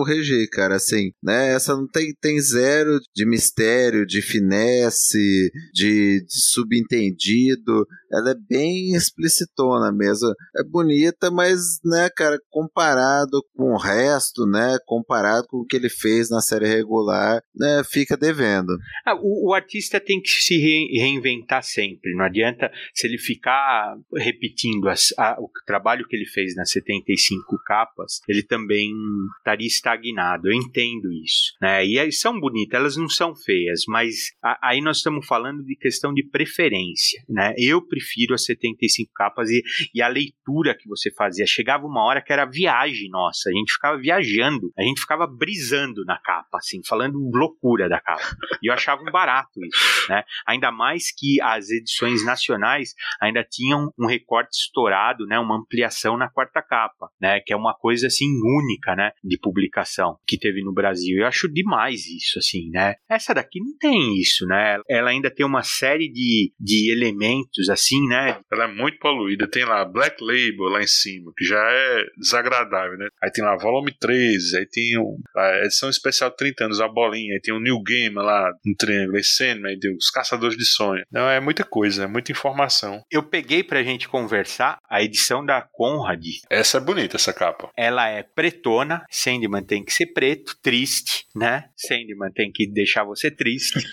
o 0.00 0.04
Regi, 0.04 0.48
cara. 0.48 0.76
Assim, 0.76 1.12
né? 1.22 1.52
Essa 1.54 1.74
não 1.76 1.86
tem, 1.88 2.12
tem 2.20 2.40
zero 2.40 2.98
de 3.14 3.24
mistério, 3.26 4.06
de 4.06 4.20
finesse, 4.22 5.50
de, 5.72 6.24
de 6.26 6.40
subentendido. 6.52 7.86
Ela 8.14 8.30
é 8.30 8.34
bem 8.48 8.94
explicitona 8.94 9.90
mesmo. 9.92 10.28
É 10.56 10.62
bonita, 10.64 11.30
mas, 11.30 11.78
né, 11.84 12.08
cara, 12.14 12.38
comparado 12.50 13.42
com 13.54 13.72
o 13.72 13.78
resto, 13.78 14.46
né? 14.46 14.76
Comparado 14.86 15.46
com 15.48 15.58
o 15.58 15.66
que 15.66 15.76
ele 15.76 15.88
fez 15.88 16.30
na 16.30 16.40
série 16.40 16.66
regular, 16.66 17.40
né? 17.54 17.82
Fica 17.84 18.16
devendo. 18.16 18.76
Ah, 19.06 19.14
o, 19.16 19.48
o 19.50 19.54
artista 19.54 20.00
tem 20.00 20.20
que 20.20 20.28
se 20.28 20.56
re- 20.56 20.98
reinventar 20.98 21.62
sempre. 21.62 22.14
Não 22.14 22.24
adianta 22.24 22.70
se 22.94 23.06
ele 23.06 23.18
ficar 23.18 23.96
repetindo 24.16 24.88
as- 24.88 25.12
a- 25.18 25.36
o 25.40 25.50
trabalho 25.66 26.06
que 26.06 26.14
ele 26.16 26.26
fez 26.26 26.54
nas 26.54 26.70
75 26.70 27.58
capas, 27.66 28.20
ele 28.28 28.42
também 28.42 28.92
estaria 29.38 29.66
estagnado. 29.66 30.48
Eu 30.48 30.52
entendo 30.54 31.12
isso. 31.12 31.52
Né? 31.60 31.84
E 31.84 32.12
são 32.12 32.38
bonitas, 32.38 32.78
elas 32.78 32.96
não 32.96 33.08
são 33.08 33.34
feias, 33.34 33.82
mas 33.88 34.14
a- 34.42 34.58
aí 34.68 34.80
nós 34.80 34.98
estamos 34.98 35.26
falando 35.26 35.64
de 35.64 35.76
questão 35.76 36.12
de 36.14 36.22
preferência. 36.28 37.22
Né? 37.28 37.54
Eu 37.58 37.80
prefiro 37.86 38.03
as 38.34 38.44
75 38.44 39.10
capas 39.14 39.50
e, 39.50 39.62
e 39.94 40.02
a 40.02 40.08
leitura 40.08 40.74
que 40.74 40.88
você 40.88 41.10
fazia. 41.10 41.46
Chegava 41.46 41.86
uma 41.86 42.04
hora 42.04 42.22
que 42.22 42.32
era 42.32 42.44
viagem 42.44 43.08
nossa, 43.10 43.50
a 43.50 43.52
gente 43.52 43.72
ficava 43.72 43.98
viajando, 43.98 44.72
a 44.76 44.82
gente 44.82 45.00
ficava 45.00 45.26
brisando 45.26 46.04
na 46.04 46.18
capa, 46.18 46.58
assim, 46.58 46.80
falando 46.86 47.18
loucura 47.32 47.88
da 47.88 48.00
capa. 48.00 48.24
E 48.62 48.68
eu 48.68 48.74
achava 48.74 49.02
um 49.02 49.10
barato 49.10 49.64
isso, 49.64 50.10
né? 50.10 50.24
Ainda 50.46 50.70
mais 50.70 51.12
que 51.16 51.40
as 51.40 51.70
edições 51.70 52.24
nacionais 52.24 52.94
ainda 53.20 53.44
tinham 53.44 53.92
um 53.98 54.06
recorte 54.06 54.56
estourado, 54.56 55.26
né? 55.26 55.38
Uma 55.38 55.56
ampliação 55.58 56.16
na 56.16 56.28
quarta 56.28 56.62
capa, 56.62 57.08
né? 57.20 57.40
Que 57.40 57.52
é 57.52 57.56
uma 57.56 57.74
coisa 57.74 58.06
assim 58.06 58.26
única, 58.26 58.94
né? 58.94 59.12
De 59.22 59.38
publicação 59.38 60.18
que 60.26 60.38
teve 60.38 60.62
no 60.62 60.72
Brasil. 60.72 61.18
Eu 61.18 61.26
acho 61.26 61.48
demais 61.48 62.06
isso, 62.06 62.38
assim, 62.38 62.70
né? 62.70 62.94
Essa 63.08 63.34
daqui 63.34 63.60
não 63.60 63.76
tem 63.78 64.18
isso, 64.18 64.46
né? 64.46 64.78
Ela 64.88 65.10
ainda 65.10 65.30
tem 65.30 65.44
uma 65.44 65.62
série 65.62 66.10
de, 66.10 66.52
de 66.58 66.90
elementos, 66.90 67.68
assim, 67.68 67.93
né? 68.08 68.40
Ela 68.52 68.64
é 68.64 68.66
muito 68.66 68.98
poluída. 68.98 69.48
Tem 69.48 69.64
lá 69.64 69.84
Black 69.84 70.16
Label 70.22 70.68
lá 70.68 70.82
em 70.82 70.86
cima, 70.86 71.32
que 71.36 71.44
já 71.44 71.60
é 71.60 72.04
desagradável, 72.16 72.98
né? 72.98 73.08
Aí 73.22 73.30
tem 73.30 73.44
lá 73.44 73.56
Volume 73.56 73.92
13, 73.98 74.58
aí 74.58 74.66
tem 74.66 74.98
um, 74.98 75.18
a 75.36 75.64
edição 75.64 75.88
especial 75.88 76.30
30 76.30 76.64
anos, 76.64 76.80
a 76.80 76.88
bolinha, 76.88 77.34
aí 77.34 77.40
tem 77.40 77.54
o 77.54 77.60
New 77.60 77.82
Game 77.82 78.14
lá 78.14 78.52
no 78.64 78.74
triângulo, 78.76 79.16
aí 79.16 79.24
Sandman, 79.24 79.78
tem 79.78 79.94
os 79.94 80.10
Caçadores 80.10 80.56
de 80.56 80.64
Sonho. 80.64 81.04
Não, 81.10 81.28
é 81.28 81.40
muita 81.40 81.64
coisa, 81.64 82.04
é 82.04 82.06
muita 82.06 82.32
informação. 82.32 83.02
Eu 83.10 83.22
peguei 83.22 83.62
pra 83.62 83.82
gente 83.82 84.08
conversar 84.08 84.78
a 84.88 85.02
edição 85.02 85.44
da 85.44 85.62
Conrad. 85.62 86.24
Essa 86.50 86.78
é 86.78 86.80
bonita, 86.80 87.16
essa 87.16 87.32
capa. 87.32 87.70
Ela 87.76 88.08
é 88.08 88.22
pretona, 88.22 89.04
Sandman 89.10 89.64
tem 89.64 89.84
que 89.84 89.92
ser 89.92 90.06
preto, 90.06 90.56
triste, 90.62 91.26
né? 91.34 91.64
Sandman 91.76 92.32
tem 92.32 92.50
que 92.52 92.66
deixar 92.66 93.04
você 93.04 93.30
triste. 93.30 93.78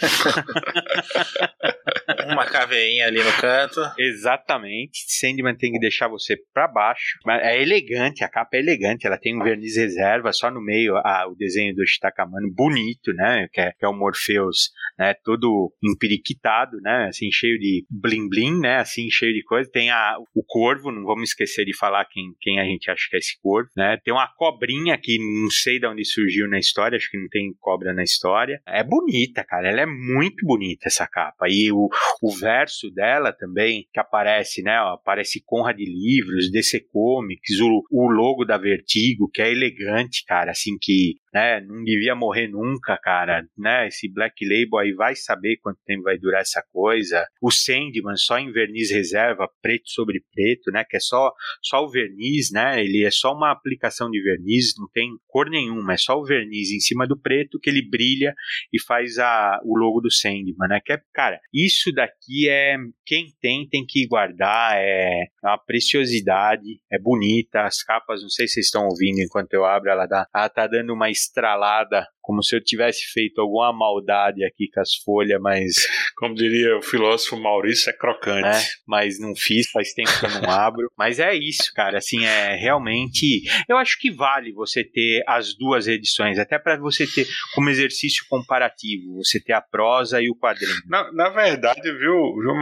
Uma 2.27 2.45
caveinha 2.45 3.07
ali 3.07 3.23
no 3.23 3.31
canto. 3.33 3.80
Exatamente. 3.97 5.05
Sandman 5.07 5.55
tem 5.55 5.71
que 5.71 5.79
deixar 5.79 6.07
você 6.07 6.37
para 6.53 6.67
baixo. 6.67 7.17
Mas 7.25 7.41
é 7.43 7.61
elegante, 7.61 8.23
a 8.23 8.29
capa 8.29 8.57
é 8.57 8.59
elegante. 8.59 9.07
Ela 9.07 9.17
tem 9.17 9.35
um 9.35 9.43
verniz 9.43 9.77
reserva 9.77 10.31
só 10.31 10.49
no 10.49 10.61
meio, 10.61 10.95
a, 10.97 11.27
o 11.27 11.35
desenho 11.35 11.75
do 11.75 11.85
Shitakamano, 11.85 12.51
bonito, 12.53 13.13
né? 13.13 13.47
Que 13.51 13.61
é, 13.61 13.71
que 13.71 13.85
é 13.85 13.87
o 13.87 13.93
Morpheus, 13.93 14.71
né? 14.97 15.13
Todo 15.23 15.73
empiriquitado, 15.83 16.77
né? 16.81 17.07
Assim, 17.09 17.29
cheio 17.31 17.57
de 17.59 17.85
bling 17.89 18.29
bling, 18.29 18.59
né? 18.59 18.77
Assim, 18.77 19.09
cheio 19.09 19.33
de 19.33 19.43
coisa. 19.43 19.69
Tem 19.71 19.89
a, 19.89 20.17
o 20.33 20.43
corvo, 20.43 20.91
não 20.91 21.03
vamos 21.03 21.29
esquecer 21.29 21.65
de 21.65 21.75
falar 21.75 22.05
quem, 22.05 22.33
quem 22.39 22.59
a 22.59 22.63
gente 22.63 22.89
acha 22.89 23.07
que 23.09 23.15
é 23.15 23.19
esse 23.19 23.39
corvo, 23.41 23.69
né? 23.75 23.97
Tem 24.03 24.13
uma 24.13 24.27
cobrinha 24.35 24.97
que 24.97 25.17
não 25.17 25.49
sei 25.49 25.79
de 25.79 25.87
onde 25.87 26.05
surgiu 26.05 26.47
na 26.47 26.59
história, 26.59 26.97
acho 26.97 27.09
que 27.09 27.17
não 27.17 27.27
tem 27.29 27.53
cobra 27.59 27.93
na 27.93 28.03
história. 28.03 28.61
É 28.67 28.83
bonita, 28.83 29.43
cara. 29.43 29.69
Ela 29.69 29.81
é 29.81 29.85
muito 29.85 30.45
bonita 30.45 30.87
essa 30.87 31.07
capa. 31.07 31.47
E 31.49 31.71
o, 31.71 31.89
o 32.21 32.31
verso 32.31 32.89
dela 32.91 33.31
também, 33.31 33.70
que 33.93 33.99
aparece, 33.99 34.61
né? 34.61 34.79
Ó, 34.81 34.93
aparece 34.93 35.43
Conrad 35.45 35.79
Livros, 35.79 36.51
DC 36.51 36.87
Comics, 36.91 37.59
o, 37.59 37.83
o 37.91 38.09
logo 38.09 38.45
da 38.45 38.57
Vertigo, 38.57 39.29
que 39.29 39.41
é 39.41 39.51
elegante, 39.51 40.23
cara, 40.25 40.51
assim, 40.51 40.77
que 40.79 41.15
né? 41.33 41.61
Não 41.61 41.83
devia 41.83 42.13
morrer 42.13 42.47
nunca, 42.47 42.97
cara, 42.97 43.45
né? 43.57 43.87
Esse 43.87 44.11
Black 44.11 44.43
Label 44.43 44.79
aí 44.79 44.93
vai 44.93 45.15
saber 45.15 45.57
quanto 45.57 45.79
tempo 45.85 46.03
vai 46.03 46.17
durar 46.17 46.41
essa 46.41 46.61
coisa. 46.71 47.25
O 47.41 47.51
Sandman 47.51 48.17
só 48.17 48.37
em 48.37 48.51
verniz 48.51 48.91
reserva, 48.91 49.49
preto 49.61 49.89
sobre 49.89 50.23
preto, 50.33 50.71
né? 50.71 50.83
Que 50.83 50.97
é 50.97 50.99
só, 50.99 51.31
só 51.61 51.83
o 51.83 51.89
verniz, 51.89 52.51
né? 52.51 52.83
Ele 52.83 53.05
é 53.05 53.11
só 53.11 53.33
uma 53.33 53.51
aplicação 53.51 54.09
de 54.09 54.21
verniz, 54.21 54.73
não 54.77 54.89
tem 54.93 55.09
cor 55.27 55.49
nenhuma, 55.49 55.93
é 55.93 55.97
só 55.97 56.19
o 56.19 56.25
verniz 56.25 56.71
em 56.71 56.79
cima 56.79 57.07
do 57.07 57.19
preto 57.19 57.59
que 57.59 57.69
ele 57.69 57.87
brilha 57.87 58.33
e 58.73 58.81
faz 58.81 59.17
a, 59.17 59.59
o 59.63 59.77
logo 59.77 60.01
do 60.01 60.11
Sandman, 60.11 60.67
né? 60.67 60.81
Que 60.83 60.93
é, 60.93 61.01
cara, 61.13 61.39
isso 61.53 61.91
daqui 61.93 62.49
é 62.49 62.75
quem 63.05 63.33
tem 63.41 63.60
tem 63.67 63.85
que 63.87 64.07
guardar, 64.07 64.77
é 64.77 65.25
uma 65.43 65.57
preciosidade, 65.57 66.79
é 66.91 66.99
bonita, 66.99 67.61
as 67.61 67.83
capas, 67.83 68.21
não 68.21 68.29
sei 68.29 68.47
se 68.47 68.55
vocês 68.55 68.65
estão 68.67 68.85
ouvindo 68.85 69.19
enquanto 69.19 69.53
eu 69.53 69.65
abro, 69.65 69.89
ela 69.89 70.05
dá, 70.05 70.27
ela 70.33 70.49
tá 70.49 70.67
dando 70.67 70.93
uma 70.93 71.09
estralada 71.09 72.05
como 72.21 72.43
se 72.43 72.55
eu 72.55 72.63
tivesse 72.63 73.11
feito 73.11 73.41
alguma 73.41 73.73
maldade 73.73 74.43
aqui 74.43 74.69
com 74.73 74.79
as 74.79 74.95
folhas, 74.95 75.39
mas. 75.41 75.75
Como 76.15 76.35
diria 76.35 76.77
o 76.77 76.81
filósofo 76.81 77.35
Maurício, 77.35 77.89
é 77.89 77.93
crocante. 77.93 78.47
É, 78.47 78.61
mas 78.87 79.19
não 79.19 79.35
fiz, 79.35 79.69
faz 79.71 79.91
tempo 79.93 80.11
que 80.19 80.25
eu 80.25 80.41
não 80.41 80.49
abro. 80.49 80.91
mas 80.97 81.19
é 81.19 81.33
isso, 81.33 81.71
cara. 81.73 81.97
Assim, 81.97 82.25
é 82.25 82.55
realmente. 82.55 83.43
Eu 83.67 83.77
acho 83.77 83.97
que 83.99 84.11
vale 84.11 84.51
você 84.51 84.83
ter 84.83 85.23
as 85.27 85.55
duas 85.57 85.87
edições, 85.87 86.37
até 86.37 86.59
para 86.59 86.77
você 86.77 87.07
ter 87.07 87.27
como 87.53 87.69
exercício 87.69 88.23
comparativo, 88.29 89.15
você 89.15 89.39
ter 89.39 89.53
a 89.53 89.61
prosa 89.61 90.21
e 90.21 90.29
o 90.29 90.35
quadrinho. 90.35 90.75
Na, 90.87 91.11
na 91.11 91.29
verdade, 91.29 91.81
viu, 91.81 92.35
viu 92.35 92.53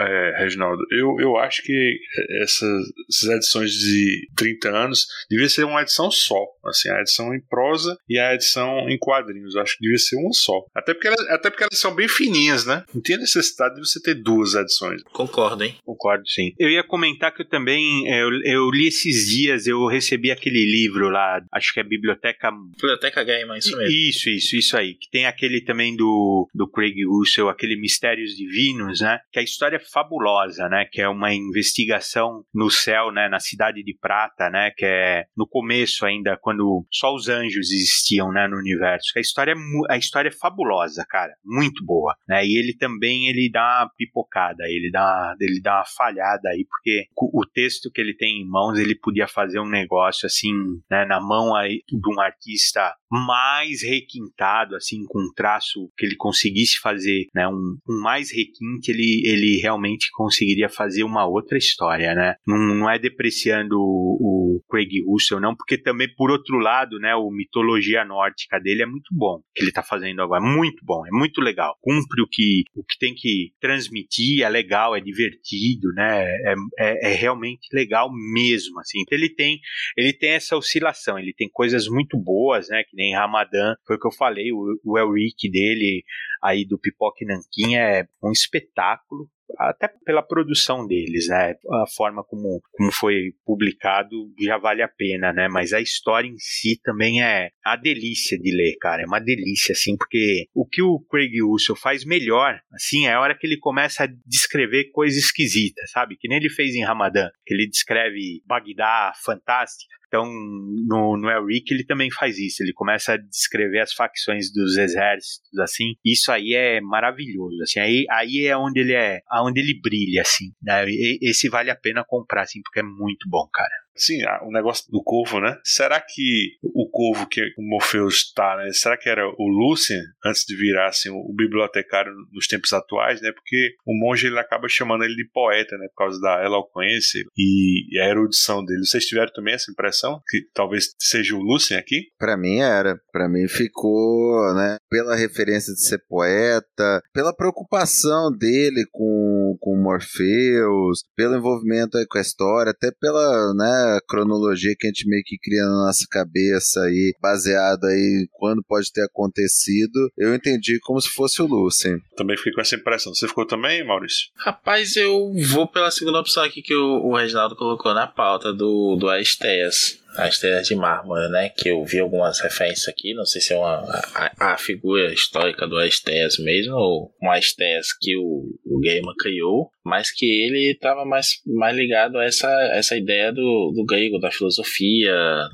é, 0.00 0.36
Reginaldo, 0.38 0.82
eu, 0.90 1.16
eu 1.20 1.36
acho 1.36 1.62
que 1.62 1.98
essas, 2.42 2.82
essas 3.08 3.30
edições 3.30 3.70
de 3.72 4.28
30 4.36 4.68
anos 4.70 5.06
devia 5.28 5.48
ser 5.48 5.64
uma 5.64 5.82
edição 5.82 6.10
só. 6.10 6.46
Assim, 6.64 6.88
a 6.90 7.00
edição 7.00 7.34
em 7.34 7.40
prosa 7.40 7.96
e 8.08 8.18
a 8.18 8.34
edição 8.34 8.88
em 8.88 8.98
quadrinhos. 9.02 9.56
Eu 9.56 9.62
acho 9.62 9.76
que 9.76 9.82
devia 9.82 9.98
ser 9.98 10.16
uma 10.16 10.32
só. 10.32 10.64
Até 10.72 10.94
porque, 10.94 11.08
elas, 11.08 11.20
até 11.28 11.50
porque 11.50 11.64
elas 11.64 11.78
são 11.78 11.92
bem 11.92 12.06
fininhas, 12.06 12.64
né? 12.64 12.84
Não 12.94 13.02
tinha 13.02 13.18
necessidade 13.18 13.74
de 13.74 13.80
você 13.80 14.00
ter 14.00 14.14
duas 14.14 14.54
edições. 14.54 15.02
Concordo, 15.12 15.64
hein? 15.64 15.74
Concordo, 15.84 16.22
sim. 16.28 16.54
Eu 16.56 16.70
ia 16.70 16.84
comentar 16.84 17.34
que 17.34 17.42
eu 17.42 17.48
também. 17.48 18.08
Eu, 18.08 18.30
eu 18.44 18.70
li 18.70 18.86
esses 18.86 19.28
dias, 19.28 19.66
eu 19.66 19.84
recebi 19.86 20.30
aquele 20.30 20.64
livro 20.64 21.08
lá, 21.08 21.42
acho 21.52 21.74
que 21.74 21.80
é 21.80 21.82
Biblioteca. 21.82 22.52
Biblioteca 22.76 23.24
Gamer, 23.24 23.58
isso 23.58 23.76
mesmo. 23.76 23.92
Isso, 23.92 24.30
isso, 24.30 24.56
isso 24.56 24.76
aí. 24.76 24.94
Que 24.94 25.10
tem 25.10 25.26
aquele 25.26 25.60
também 25.60 25.96
do, 25.96 26.48
do 26.54 26.70
Craig 26.70 27.04
Russell, 27.04 27.48
aquele 27.48 27.76
Mistérios 27.76 28.36
Divinos, 28.36 29.00
né? 29.00 29.18
Que 29.32 29.40
a 29.40 29.42
história 29.42 29.76
é 29.76 29.80
fabulosa, 29.80 30.68
né? 30.68 30.86
Que 30.90 31.00
é 31.00 31.08
uma 31.08 31.34
investigação 31.34 32.44
no 32.54 32.70
céu, 32.70 33.10
né? 33.10 33.28
Na 33.28 33.40
cidade 33.40 33.82
de 33.82 33.94
Prata, 33.94 34.48
né? 34.48 34.70
Que 34.76 34.84
é 34.84 35.24
no 35.36 35.46
começo 35.46 36.06
ainda, 36.06 36.36
quando 36.40 36.86
só 36.90 37.12
os 37.12 37.28
anjos 37.28 37.72
existiam, 37.72 38.30
né? 38.30 38.46
No 38.46 38.58
universo 38.58 38.91
A 38.94 39.20
história, 39.20 39.52
é, 39.52 39.94
a 39.94 39.96
história 39.96 40.28
é 40.28 40.32
fabulosa, 40.32 41.04
cara, 41.08 41.32
muito 41.44 41.84
boa, 41.84 42.14
né? 42.28 42.44
E 42.44 42.56
ele 42.58 42.74
também 42.76 43.28
ele 43.28 43.50
dá 43.50 43.82
uma 43.82 43.90
pipocada, 43.96 44.64
ele 44.66 44.90
dá, 44.90 45.34
ele 45.40 45.60
dá 45.60 45.78
uma 45.78 45.84
falhada 45.84 46.48
aí, 46.48 46.64
porque 46.68 47.06
o 47.16 47.44
texto 47.46 47.90
que 47.90 48.00
ele 48.00 48.14
tem 48.14 48.40
em 48.40 48.48
mãos, 48.48 48.78
ele 48.78 48.94
podia 48.94 49.26
fazer 49.26 49.60
um 49.60 49.68
negócio 49.68 50.26
assim, 50.26 50.52
né, 50.90 51.04
na 51.04 51.20
mão 51.20 51.54
aí 51.54 51.82
de 51.88 52.14
um 52.14 52.20
artista 52.20 52.94
mais 53.10 53.82
requintado, 53.82 54.74
assim, 54.74 55.04
com 55.06 55.20
um 55.20 55.32
traço 55.34 55.90
que 55.96 56.06
ele 56.06 56.16
conseguisse 56.16 56.78
fazer, 56.78 57.26
né, 57.34 57.46
um, 57.46 57.76
um 57.88 58.00
mais 58.00 58.32
requinte, 58.32 58.90
ele, 58.90 59.22
ele 59.26 59.60
realmente 59.60 60.10
conseguiria 60.12 60.68
fazer 60.68 61.04
uma 61.04 61.26
outra 61.26 61.58
história, 61.58 62.14
né? 62.14 62.34
Não, 62.46 62.56
não 62.56 62.90
é 62.90 62.98
depreciando 62.98 63.76
o 63.78 64.41
Craig 64.68 64.90
Russell, 65.06 65.40
não, 65.40 65.54
porque 65.54 65.78
também, 65.78 66.08
por 66.14 66.30
outro 66.30 66.58
lado, 66.58 66.98
né, 66.98 67.14
o 67.14 67.30
mitologia 67.30 68.04
nórdica 68.04 68.58
dele 68.58 68.82
é 68.82 68.86
muito 68.86 69.08
bom, 69.12 69.40
que 69.54 69.62
ele 69.62 69.70
está 69.70 69.82
fazendo 69.82 70.22
agora, 70.22 70.42
muito 70.42 70.84
bom, 70.84 71.06
é 71.06 71.10
muito 71.10 71.40
legal, 71.40 71.76
cumpre 71.80 72.22
o 72.22 72.28
que, 72.28 72.64
o 72.74 72.84
que 72.84 72.98
tem 72.98 73.14
que 73.14 73.52
transmitir, 73.60 74.42
é 74.44 74.48
legal, 74.48 74.96
é 74.96 75.00
divertido, 75.00 75.88
né, 75.94 76.24
é, 76.24 76.54
é, 76.78 77.12
é 77.12 77.14
realmente 77.14 77.68
legal 77.72 78.10
mesmo, 78.12 78.80
assim, 78.80 79.00
então 79.00 79.16
ele 79.16 79.28
tem, 79.28 79.60
ele 79.96 80.12
tem 80.12 80.30
essa 80.30 80.56
oscilação, 80.56 81.18
ele 81.18 81.32
tem 81.32 81.48
coisas 81.50 81.86
muito 81.86 82.18
boas, 82.18 82.68
né, 82.68 82.82
que 82.88 82.96
nem 82.96 83.14
Ramadã, 83.14 83.74
foi 83.86 83.96
o 83.96 83.98
que 83.98 84.06
eu 84.06 84.12
falei, 84.12 84.52
o, 84.52 84.80
o 84.84 84.98
Elric 84.98 85.50
dele, 85.50 86.04
aí 86.42 86.66
do 86.66 86.78
Pipoque 86.78 87.24
Nanquim 87.24 87.76
é 87.76 88.06
um 88.22 88.32
espetáculo, 88.32 89.28
até 89.58 89.88
pela 90.04 90.22
produção 90.22 90.86
deles, 90.86 91.28
né? 91.28 91.54
A 91.70 91.86
forma 91.86 92.24
como, 92.24 92.60
como 92.72 92.90
foi 92.90 93.34
publicado 93.44 94.32
já 94.40 94.58
vale 94.58 94.82
a 94.82 94.88
pena, 94.88 95.32
né? 95.32 95.48
Mas 95.48 95.72
a 95.72 95.80
história 95.80 96.28
em 96.28 96.38
si 96.38 96.80
também 96.82 97.22
é 97.22 97.50
a 97.64 97.76
delícia 97.76 98.38
de 98.38 98.50
ler, 98.50 98.76
cara. 98.80 99.02
É 99.02 99.06
uma 99.06 99.20
delícia, 99.20 99.72
assim, 99.72 99.96
porque 99.96 100.46
o 100.54 100.66
que 100.66 100.82
o 100.82 101.00
Craig 101.00 101.40
Russell 101.42 101.76
faz 101.76 102.04
melhor, 102.04 102.60
assim, 102.72 103.06
é 103.06 103.12
a 103.12 103.20
hora 103.20 103.36
que 103.36 103.46
ele 103.46 103.58
começa 103.58 104.04
a 104.04 104.08
descrever 104.26 104.90
coisas 104.90 105.22
esquisitas, 105.22 105.90
sabe? 105.90 106.16
Que 106.18 106.28
nem 106.28 106.38
ele 106.38 106.50
fez 106.50 106.74
em 106.74 106.84
Ramadã, 106.84 107.28
que 107.44 107.54
ele 107.54 107.68
descreve 107.68 108.42
Bagdá 108.46 109.12
fantástica. 109.22 110.01
Então, 110.12 110.26
no, 110.26 111.16
no 111.16 111.30
Elric 111.30 111.72
ele 111.72 111.86
também 111.86 112.10
faz 112.10 112.36
isso. 112.38 112.62
Ele 112.62 112.74
começa 112.74 113.14
a 113.14 113.16
descrever 113.16 113.80
as 113.80 113.94
facções 113.94 114.52
dos 114.52 114.76
exércitos, 114.76 115.58
assim. 115.58 115.94
Isso 116.04 116.30
aí 116.30 116.52
é 116.52 116.82
maravilhoso, 116.82 117.56
assim. 117.62 117.80
Aí, 117.80 118.04
aí 118.10 118.46
é 118.46 118.54
onde 118.54 118.80
ele 118.80 118.92
é, 118.92 119.22
onde 119.40 119.60
ele 119.60 119.80
brilha, 119.82 120.20
assim. 120.20 120.52
Né? 120.62 120.84
Esse 121.22 121.48
vale 121.48 121.70
a 121.70 121.76
pena 121.76 122.04
comprar, 122.06 122.42
assim, 122.42 122.60
porque 122.62 122.80
é 122.80 122.82
muito 122.82 123.26
bom, 123.26 123.48
cara. 123.50 123.72
Sim, 123.96 124.18
o 124.42 124.50
negócio 124.50 124.90
do 124.90 125.02
corvo, 125.02 125.40
né? 125.40 125.58
Será 125.64 126.00
que 126.00 126.56
o 126.62 126.88
corvo 126.90 127.26
que 127.26 127.40
o 127.58 127.62
Morpheus 127.62 128.26
está, 128.26 128.56
né? 128.56 128.70
Será 128.72 128.96
que 128.96 129.08
era 129.08 129.26
o 129.26 129.48
Lucien 129.48 130.02
antes 130.24 130.44
de 130.46 130.56
virar 130.56 130.88
assim, 130.88 131.10
o 131.10 131.32
bibliotecário 131.34 132.12
nos 132.32 132.46
tempos 132.46 132.72
atuais, 132.72 133.20
né? 133.20 133.30
Porque 133.32 133.74
o 133.86 133.94
monge 133.94 134.26
ele 134.26 134.38
acaba 134.38 134.68
chamando 134.68 135.04
ele 135.04 135.14
de 135.14 135.28
poeta, 135.32 135.76
né? 135.76 135.86
Por 135.88 136.04
causa 136.04 136.20
da 136.20 136.42
eloquência 136.44 137.22
e 137.36 137.98
a 138.00 138.08
erudição 138.08 138.64
dele. 138.64 138.84
Vocês 138.84 139.06
tiveram 139.06 139.32
também 139.32 139.54
essa 139.54 139.70
impressão 139.70 140.20
que 140.28 140.42
talvez 140.54 140.94
seja 140.98 141.34
o 141.34 141.40
Lucien 141.40 141.78
aqui? 141.78 142.08
Para 142.18 142.36
mim 142.36 142.58
era. 142.58 142.98
Para 143.12 143.28
mim 143.28 143.46
ficou, 143.48 144.54
né? 144.54 144.76
Pela 144.88 145.14
referência 145.14 145.74
de 145.74 145.82
ser 145.84 146.02
poeta, 146.08 147.02
pela 147.12 147.34
preocupação 147.34 148.30
dele 148.36 148.84
com 148.90 149.56
com 149.60 149.76
Morpheus, 149.76 151.04
pelo 151.16 151.36
envolvimento 151.36 151.98
aí 151.98 152.06
com 152.06 152.18
a 152.18 152.22
história, 152.22 152.70
até 152.70 152.90
pela, 153.00 153.54
né? 153.54 153.81
Cronologia 154.08 154.74
que 154.78 154.86
a 154.86 154.90
gente 154.90 155.08
meio 155.08 155.22
que 155.24 155.38
cria 155.38 155.62
na 155.64 155.86
nossa 155.86 156.06
cabeça 156.10 156.80
aí, 156.82 157.14
baseado 157.20 157.84
aí 157.84 158.26
quando 158.32 158.62
pode 158.62 158.92
ter 158.92 159.02
acontecido, 159.02 160.10
eu 160.16 160.34
entendi 160.34 160.78
como 160.80 161.00
se 161.00 161.08
fosse 161.08 161.40
o 161.42 161.46
Lucien. 161.46 161.98
Também 162.16 162.36
fiquei 162.36 162.52
com 162.52 162.60
essa 162.60 162.76
impressão. 162.76 163.14
Você 163.14 163.28
ficou 163.28 163.46
também, 163.46 163.86
Maurício? 163.86 164.28
Rapaz, 164.36 164.96
eu 164.96 165.32
vou 165.48 165.66
pela 165.66 165.90
segunda 165.90 166.20
opção 166.20 166.42
aqui 166.42 166.62
que 166.62 166.74
o, 166.74 167.06
o 167.06 167.16
Reginaldo 167.16 167.56
colocou 167.56 167.94
na 167.94 168.06
pauta 168.06 168.52
do, 168.52 168.96
do 168.96 169.08
Aestéas 169.08 170.01
as 170.16 170.34
Estrelas 170.34 170.66
de 170.66 170.74
Mármore, 170.74 171.30
né? 171.30 171.48
Que 171.50 171.70
eu 171.70 171.84
vi 171.84 171.98
algumas 171.98 172.40
referências 172.40 172.88
aqui, 172.88 173.14
não 173.14 173.24
sei 173.24 173.40
se 173.40 173.52
é 173.52 173.56
uma, 173.56 173.82
a, 174.14 174.52
a 174.54 174.58
figura 174.58 175.12
histórica 175.12 175.66
do 175.66 175.76
Aestéas 175.78 176.38
mesmo, 176.38 176.74
ou 176.74 177.14
um 177.22 177.30
Aestéas 177.30 177.88
que 178.00 178.16
o, 178.16 178.54
o 178.64 178.80
Gaiman 178.80 179.14
criou, 179.18 179.70
mas 179.84 180.10
que 180.12 180.26
ele 180.26 180.72
estava 180.72 181.04
mais, 181.04 181.40
mais 181.46 181.76
ligado 181.76 182.18
a 182.18 182.24
essa, 182.24 182.48
essa 182.74 182.96
ideia 182.96 183.32
do, 183.32 183.72
do 183.74 183.84
grego, 183.84 184.18
da 184.18 184.30
filosofia, 184.30 185.12
da, 185.12 185.48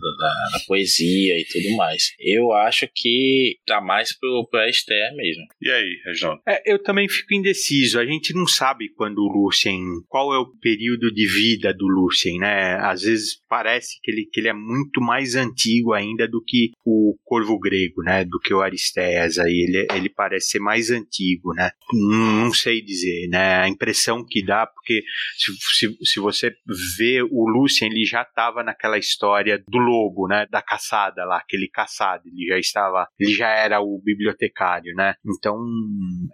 da, 0.52 0.60
poesia 0.66 1.38
e 1.38 1.44
tudo 1.44 1.76
mais. 1.76 2.12
Eu 2.20 2.52
acho 2.52 2.88
que 2.94 3.56
tá 3.66 3.80
mais 3.80 4.16
pro, 4.18 4.46
pro 4.50 4.60
Aestéas 4.60 5.14
mesmo. 5.14 5.44
E 5.62 5.70
aí, 5.70 6.00
Reginaldo? 6.04 6.42
É, 6.46 6.62
eu 6.66 6.82
também 6.82 7.08
fico 7.08 7.34
indeciso. 7.34 7.98
A 7.98 8.04
gente 8.04 8.34
não 8.34 8.46
sabe 8.46 8.90
quando 8.94 9.18
o 9.18 9.28
Lucien, 9.28 9.80
qual 10.08 10.34
é 10.34 10.38
o 10.38 10.52
período 10.60 11.12
de 11.12 11.26
vida 11.26 11.72
do 11.72 11.86
Lucien, 11.86 12.38
né? 12.38 12.76
Às 12.82 13.02
vezes 13.02 13.40
parece 13.48 13.98
que 14.02 14.10
ele, 14.10 14.28
que 14.30 14.40
ele 14.40 14.47
ele 14.48 14.50
é 14.50 14.52
muito 14.52 15.00
mais 15.00 15.34
antigo 15.34 15.92
ainda 15.92 16.26
do 16.26 16.42
que 16.42 16.72
o 16.84 17.16
Corvo 17.24 17.58
Grego, 17.58 18.02
né? 18.02 18.24
Do 18.24 18.38
que 18.40 18.54
o 18.54 18.62
Aristeias 18.62 19.38
aí. 19.38 19.66
Ele, 19.68 19.86
ele 19.94 20.08
parece 20.08 20.50
ser 20.50 20.58
mais 20.58 20.90
antigo, 20.90 21.52
né? 21.54 21.70
Não, 21.92 22.44
não 22.44 22.52
sei 22.52 22.80
dizer, 22.80 23.28
né? 23.28 23.56
A 23.56 23.68
impressão 23.68 24.24
que 24.24 24.44
dá, 24.44 24.66
porque 24.66 25.02
se, 25.36 25.52
se, 25.78 25.96
se 26.04 26.20
você 26.20 26.52
vê 26.96 27.22
o 27.22 27.48
Lucien, 27.48 27.90
ele 27.90 28.04
já 28.04 28.22
estava 28.22 28.62
naquela 28.62 28.98
história 28.98 29.62
do 29.68 29.78
lobo, 29.78 30.26
né? 30.26 30.46
Da 30.50 30.62
caçada 30.62 31.24
lá, 31.24 31.38
aquele 31.38 31.68
caçado. 31.68 32.22
Ele 32.26 32.46
já 32.48 32.58
estava, 32.58 33.06
ele 33.18 33.32
já 33.32 33.48
era 33.48 33.80
o 33.80 34.00
bibliotecário, 34.02 34.94
né? 34.94 35.14
Então 35.26 35.58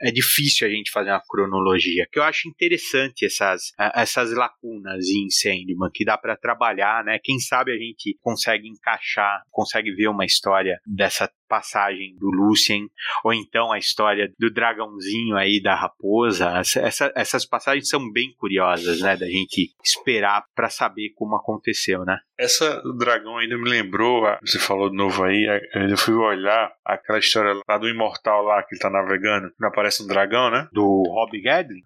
é 0.03 0.11
difícil 0.11 0.67
a 0.67 0.71
gente 0.71 0.91
fazer 0.91 1.11
uma 1.11 1.23
cronologia. 1.27 2.07
Que 2.13 2.19
eu 2.19 2.23
acho 2.23 2.49
interessante 2.49 3.25
essas, 3.25 3.73
essas 3.95 4.33
lacunas 4.33 5.09
em 5.09 5.29
Sandman, 5.31 5.91
que 5.93 6.05
dá 6.05 6.17
para 6.17 6.37
trabalhar, 6.37 7.05
né? 7.05 7.19
Quem 7.23 7.39
sabe 7.39 7.73
a 7.73 7.77
gente 7.77 8.04
consegue 8.21 8.69
encaixar, 8.69 9.43
consegue 9.51 9.93
ver 9.93 10.09
uma 10.09 10.25
história 10.25 10.79
dessa 10.87 11.31
passagem 11.55 12.17
do 12.19 12.31
Lucien, 12.31 12.89
ou 13.25 13.33
então 13.33 13.71
a 13.71 13.79
história 13.79 14.29
do 14.39 14.51
dragãozinho 14.53 15.37
aí 15.37 15.63
da 15.63 15.75
raposa. 15.75 16.51
Essa, 16.59 17.13
essas 17.15 17.47
passagens 17.47 17.89
são 17.89 18.11
bem 18.11 18.35
curiosas, 18.37 19.01
né? 19.01 19.17
Da 19.17 19.27
gente 19.27 19.73
esperar 19.85 20.43
para 20.55 20.69
saber 20.69 21.11
como 21.15 21.37
aconteceu, 21.37 22.05
né? 22.05 22.19
Essa 22.37 22.81
do 22.83 22.97
dragão 22.97 23.39
ainda 23.39 23.57
me 23.57 23.71
lembrou, 23.71 24.23
você 24.45 24.59
falou 24.59 24.91
de 24.91 24.97
novo 24.97 25.23
aí, 25.23 25.47
eu 25.89 25.97
fui 25.97 26.15
olhar 26.15 26.73
aquela 26.85 27.21
história 27.21 27.55
lá 27.69 27.79
do 27.79 27.89
imortal 27.89 28.43
lá 28.43 28.61
que 28.65 28.75
ele 28.75 28.81
tá 28.81 28.91
navegando, 28.91 29.53
não 29.61 29.69
aparece 29.69 30.03
um 30.03 30.07
dragão, 30.09 30.51
né? 30.51 30.67
Do 30.73 30.85
Rob 31.07 31.41
Gadlin? 31.41 31.81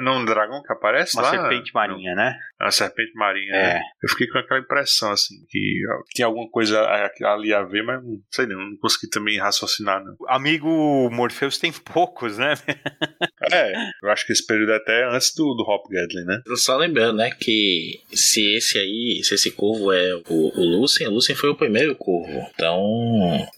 Não, 0.00 0.20
um 0.20 0.24
dragão 0.24 0.62
que 0.62 0.72
aparece 0.72 1.16
Uma 1.16 1.24
lá? 1.24 1.30
serpente 1.30 1.70
marinha, 1.74 2.14
né? 2.14 2.34
A 2.58 2.70
serpente 2.70 3.12
marinha, 3.14 3.54
É. 3.54 3.74
né? 3.74 3.80
Eu 4.02 4.08
fiquei 4.08 4.26
com 4.28 4.38
aquela 4.38 4.60
impressão, 4.60 5.10
assim, 5.12 5.34
que 5.50 5.80
tinha 6.14 6.26
alguma 6.26 6.48
coisa 6.50 6.80
ali 7.26 7.52
a 7.52 7.62
ver, 7.62 7.82
mas 7.82 8.02
não 8.02 8.18
sei 8.30 8.46
não, 8.46 8.70
não 8.70 8.76
consegui 8.78 9.09
também 9.10 9.38
raciocinar, 9.38 10.04
não. 10.04 10.16
Amigo 10.28 11.10
Morpheus 11.10 11.58
tem 11.58 11.72
poucos, 11.72 12.38
né? 12.38 12.54
É, 13.52 13.72
eu 14.02 14.10
acho 14.10 14.26
que 14.26 14.32
esse 14.32 14.46
período 14.46 14.70
é 14.70 14.76
até 14.76 15.04
antes 15.08 15.34
do, 15.34 15.54
do 15.54 15.62
Hop 15.62 15.90
Gadlin, 15.90 16.24
né? 16.24 16.40
Só 16.56 16.76
lembrando, 16.76 17.16
né, 17.16 17.30
que 17.30 18.00
se 18.12 18.54
esse 18.54 18.78
aí, 18.78 19.22
se 19.24 19.34
esse 19.34 19.50
corvo 19.50 19.92
é 19.92 20.14
o, 20.28 20.60
o 20.60 20.78
Lucien, 20.78 21.08
o 21.08 21.12
Lucien 21.12 21.36
foi 21.36 21.50
o 21.50 21.56
primeiro 21.56 21.96
corvo. 21.96 22.46
Então, 22.54 22.80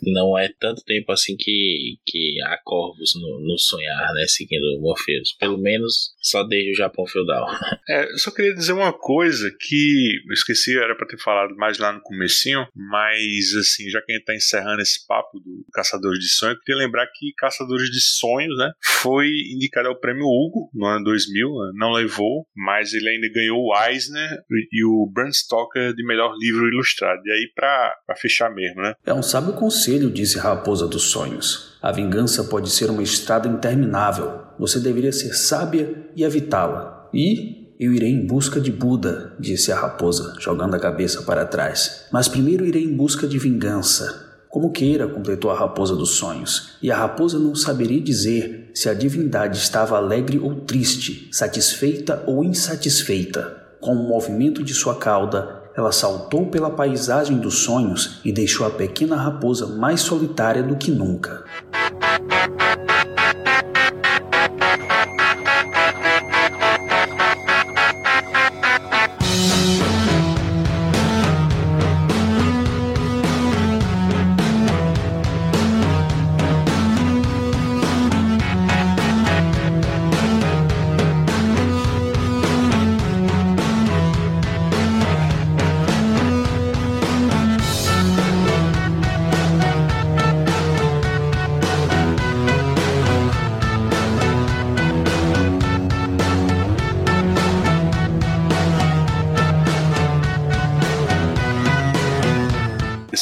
não 0.01 0.39
é 0.39 0.49
tanto 0.59 0.83
tempo 0.85 1.13
assim 1.13 1.37
que, 1.37 1.99
que 2.07 2.41
há 2.43 2.59
corvos 2.65 3.15
no, 3.17 3.41
no 3.41 3.59
sonhar, 3.59 4.13
né, 4.15 4.25
seguindo 4.29 4.63
o 4.79 4.81
Morpheus. 4.81 5.33
Pelo 5.39 5.59
menos 5.59 6.15
só 6.23 6.43
desde 6.45 6.73
o 6.73 6.77
Japão 6.77 7.07
feudal. 7.07 7.47
É, 7.89 8.05
eu 8.05 8.19
só 8.19 8.31
queria 8.31 8.55
dizer 8.55 8.73
uma 8.73 8.93
coisa 8.93 9.51
que 9.59 10.23
eu 10.27 10.33
esqueci, 10.33 10.79
era 10.79 10.95
pra 10.95 11.07
ter 11.07 11.19
falado 11.19 11.55
mais 11.57 11.79
lá 11.79 11.93
no 11.93 12.01
comecinho, 12.01 12.65
mas 12.75 13.55
assim, 13.59 13.91
já 13.91 14.01
que 14.01 14.13
a 14.13 14.15
gente 14.15 14.25
tá 14.25 14.35
encerrando 14.35 14.81
esse 14.81 15.05
papo 15.07 15.32
do 15.41 15.65
Caçadores 15.73 16.19
de 16.19 16.29
Sonhos, 16.29 16.57
eu 16.57 16.63
queria 16.63 16.85
lembrar 16.85 17.07
que 17.07 17.33
Caçadores 17.37 17.91
de 17.91 18.01
Sonhos, 18.01 18.57
né, 18.57 18.73
foi 19.03 19.29
indicado 19.55 19.89
ao 19.89 19.99
prêmio 19.99 20.25
Hugo 20.25 20.71
no 20.75 20.87
ano 20.87 21.05
2000, 21.05 21.49
né, 21.49 21.73
não 21.75 21.93
levou, 21.93 22.47
mas 22.57 22.93
ele 22.93 23.09
ainda 23.09 23.29
ganhou 23.33 23.59
o 23.59 23.87
Eisner 23.87 24.43
e 24.73 24.85
o 24.85 25.11
Bram 25.13 25.33
Stoker 25.33 25.95
de 25.95 26.05
melhor 26.05 26.35
livro 26.39 26.69
ilustrado. 26.69 27.21
E 27.25 27.31
aí 27.31 27.53
pra, 27.55 27.95
pra 28.07 28.17
fechar 28.17 28.53
mesmo, 28.55 28.83
né? 28.83 28.95
É 29.05 29.15
um 29.15 29.23
sábio 29.23 29.55
conselho, 29.55 30.11
disse 30.11 30.39
Raposa 30.39 30.87
dos 30.87 31.11
Sonhos. 31.11 31.79
A 31.83 31.91
vingança 31.91 32.45
pode 32.45 32.71
ser 32.71 32.91
uma 32.91 33.03
estrada 33.03 33.49
interminável. 33.49 34.43
Você 34.59 34.79
deveria 34.79 35.13
ser 35.13 35.35
sábia 35.35 36.11
e 36.15 36.23
evitá-la. 36.23 37.11
E 37.13 37.63
eu 37.83 37.93
irei 37.93 38.11
em 38.11 38.25
busca 38.25 38.61
de 38.61 38.71
Buda, 38.71 39.35
disse 39.41 39.73
a 39.73 39.77
raposa, 39.77 40.37
jogando 40.39 40.77
a 40.77 40.79
cabeça 40.79 41.23
para 41.23 41.45
trás. 41.45 42.07
Mas 42.13 42.29
primeiro 42.29 42.65
irei 42.65 42.85
em 42.85 42.97
busca 42.97 43.27
de 43.27 43.39
vingança. 43.39 44.32
Como 44.53 44.71
queira, 44.71 45.09
completou 45.09 45.51
a 45.51 45.59
raposa 45.59 45.97
dos 45.97 46.11
sonhos. 46.11 46.77
E 46.83 46.93
a 46.93 46.97
raposa 46.99 47.39
não 47.39 47.55
saberia 47.55 47.99
dizer 47.99 48.71
se 48.75 48.87
a 48.87 48.93
divindade 48.93 49.57
estava 49.57 49.97
alegre 49.97 50.39
ou 50.39 50.57
triste, 50.57 51.31
satisfeita 51.33 52.23
ou 52.27 52.45
insatisfeita. 52.45 53.57
Com 53.81 53.95
o 53.95 54.07
movimento 54.07 54.63
de 54.63 54.75
sua 54.75 54.97
cauda, 54.97 55.63
ela 55.75 55.91
saltou 55.91 56.51
pela 56.51 56.69
paisagem 56.69 57.39
dos 57.39 57.61
sonhos 57.61 58.21
e 58.27 58.31
deixou 58.31 58.67
a 58.67 58.71
pequena 58.71 59.17
raposa 59.17 59.67
mais 59.67 60.03
solitária 60.03 60.63
do 60.63 60.77
que 60.77 60.91
nunca. 60.91 61.45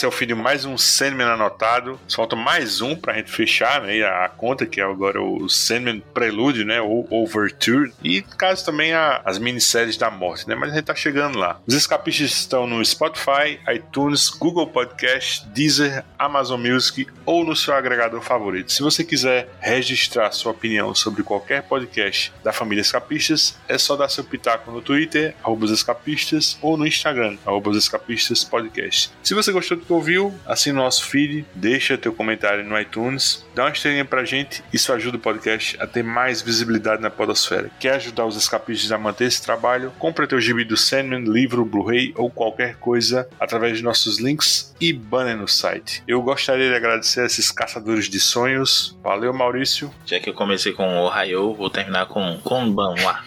Esse 0.00 0.06
é 0.06 0.08
o 0.08 0.09
fim 0.20 0.26
de 0.26 0.34
mais 0.34 0.66
um 0.66 0.76
Sandman 0.76 1.28
anotado. 1.28 1.98
Falta 2.14 2.36
mais 2.36 2.82
um 2.82 2.94
pra 2.94 3.14
gente 3.14 3.30
fechar, 3.30 3.80
né? 3.80 4.02
A, 4.02 4.28
conta, 4.28 4.66
que 4.66 4.78
é 4.78 4.84
agora 4.84 5.18
o 5.18 5.48
Sandman 5.48 6.02
Prelude, 6.12 6.62
né? 6.62 6.78
Ou 6.78 7.08
Overture. 7.10 7.90
E 8.04 8.20
caso 8.20 8.62
também 8.62 8.92
a, 8.92 9.22
as 9.24 9.38
minisséries 9.38 9.96
da 9.96 10.10
morte, 10.10 10.46
né? 10.46 10.54
Mas 10.54 10.72
a 10.72 10.74
gente 10.74 10.84
tá 10.84 10.94
chegando 10.94 11.38
lá. 11.38 11.58
Os 11.66 11.72
escapistas 11.72 12.32
estão 12.32 12.66
no 12.66 12.84
Spotify, 12.84 13.58
iTunes, 13.74 14.28
Google 14.28 14.66
Podcast, 14.66 15.48
Deezer, 15.48 16.04
Amazon 16.18 16.60
Music 16.60 17.06
ou 17.24 17.42
no 17.42 17.56
seu 17.56 17.72
agregador 17.72 18.20
favorito. 18.20 18.72
Se 18.72 18.82
você 18.82 19.02
quiser 19.02 19.48
registrar 19.58 20.30
sua 20.32 20.52
opinião 20.52 20.94
sobre 20.94 21.22
qualquer 21.22 21.62
podcast 21.62 22.30
da 22.44 22.52
família 22.52 22.82
Escapistas, 22.82 23.58
é 23.66 23.78
só 23.78 23.96
dar 23.96 24.10
seu 24.10 24.22
pitaco 24.22 24.70
no 24.70 24.82
Twitter, 24.82 25.34
arroba 25.42 25.64
escapistas, 25.64 26.58
ou 26.60 26.76
no 26.76 26.86
Instagram, 26.86 27.38
arroba 27.46 27.70
escapistas 27.70 28.44
podcast. 28.44 29.10
Se 29.22 29.32
você 29.32 29.50
gostou 29.50 29.78
do 29.78 29.86
que 29.86 29.92
ouviu, 29.92 30.09
assina 30.46 30.80
o 30.80 30.84
nosso 30.84 31.06
feed, 31.06 31.44
deixa 31.54 31.98
teu 31.98 32.12
comentário 32.12 32.64
no 32.64 32.78
iTunes, 32.78 33.46
dá 33.54 33.64
uma 33.64 33.70
estrelinha 33.70 34.04
pra 34.04 34.24
gente, 34.24 34.62
isso 34.72 34.92
ajuda 34.92 35.16
o 35.16 35.20
podcast 35.20 35.76
a 35.80 35.86
ter 35.86 36.02
mais 36.02 36.42
visibilidade 36.42 37.02
na 37.02 37.10
podosfera. 37.10 37.70
Quer 37.78 37.94
ajudar 37.94 38.26
os 38.26 38.36
escapistas 38.36 38.90
a 38.92 38.98
manter 38.98 39.26
esse 39.26 39.42
trabalho? 39.42 39.92
Compra 39.98 40.26
teu 40.26 40.40
gibi 40.40 40.64
do 40.64 40.76
Sandman, 40.76 41.24
livro, 41.24 41.64
Blu-ray 41.64 42.12
ou 42.16 42.30
qualquer 42.30 42.76
coisa 42.76 43.28
através 43.38 43.78
de 43.78 43.84
nossos 43.84 44.18
links 44.18 44.74
e 44.80 44.92
banner 44.92 45.36
no 45.36 45.46
site. 45.46 46.02
Eu 46.08 46.22
gostaria 46.22 46.68
de 46.68 46.74
agradecer 46.74 47.20
a 47.20 47.26
esses 47.26 47.50
caçadores 47.50 48.08
de 48.08 48.18
sonhos. 48.18 48.96
Valeu, 49.02 49.32
Maurício. 49.32 49.92
Já 50.06 50.18
que 50.18 50.30
eu 50.30 50.34
comecei 50.34 50.72
com 50.72 50.86
o 50.86 51.06
Ohio, 51.06 51.54
vou 51.54 51.68
terminar 51.68 52.06
com 52.06 52.38
Konbanwa. 52.38 53.20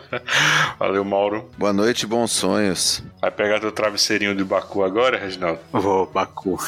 Valeu, 0.78 1.04
Mauro. 1.04 1.48
Boa 1.56 1.72
noite, 1.72 2.06
bons 2.06 2.32
sonhos. 2.32 3.02
Vai 3.20 3.30
pegar 3.30 3.60
teu 3.60 3.72
travesseirinho 3.72 4.34
de 4.34 4.44
Baku 4.44 4.82
agora, 4.82 5.18
Reginaldo? 5.18 5.60
Vou, 5.72 6.06
Baku. 6.16 6.56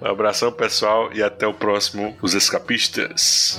Um 0.00 0.06
abração, 0.06 0.50
pessoal, 0.50 1.12
e 1.12 1.22
até 1.22 1.46
o 1.46 1.54
próximo 1.54 2.16
Os 2.20 2.34
Escapistas. 2.34 3.58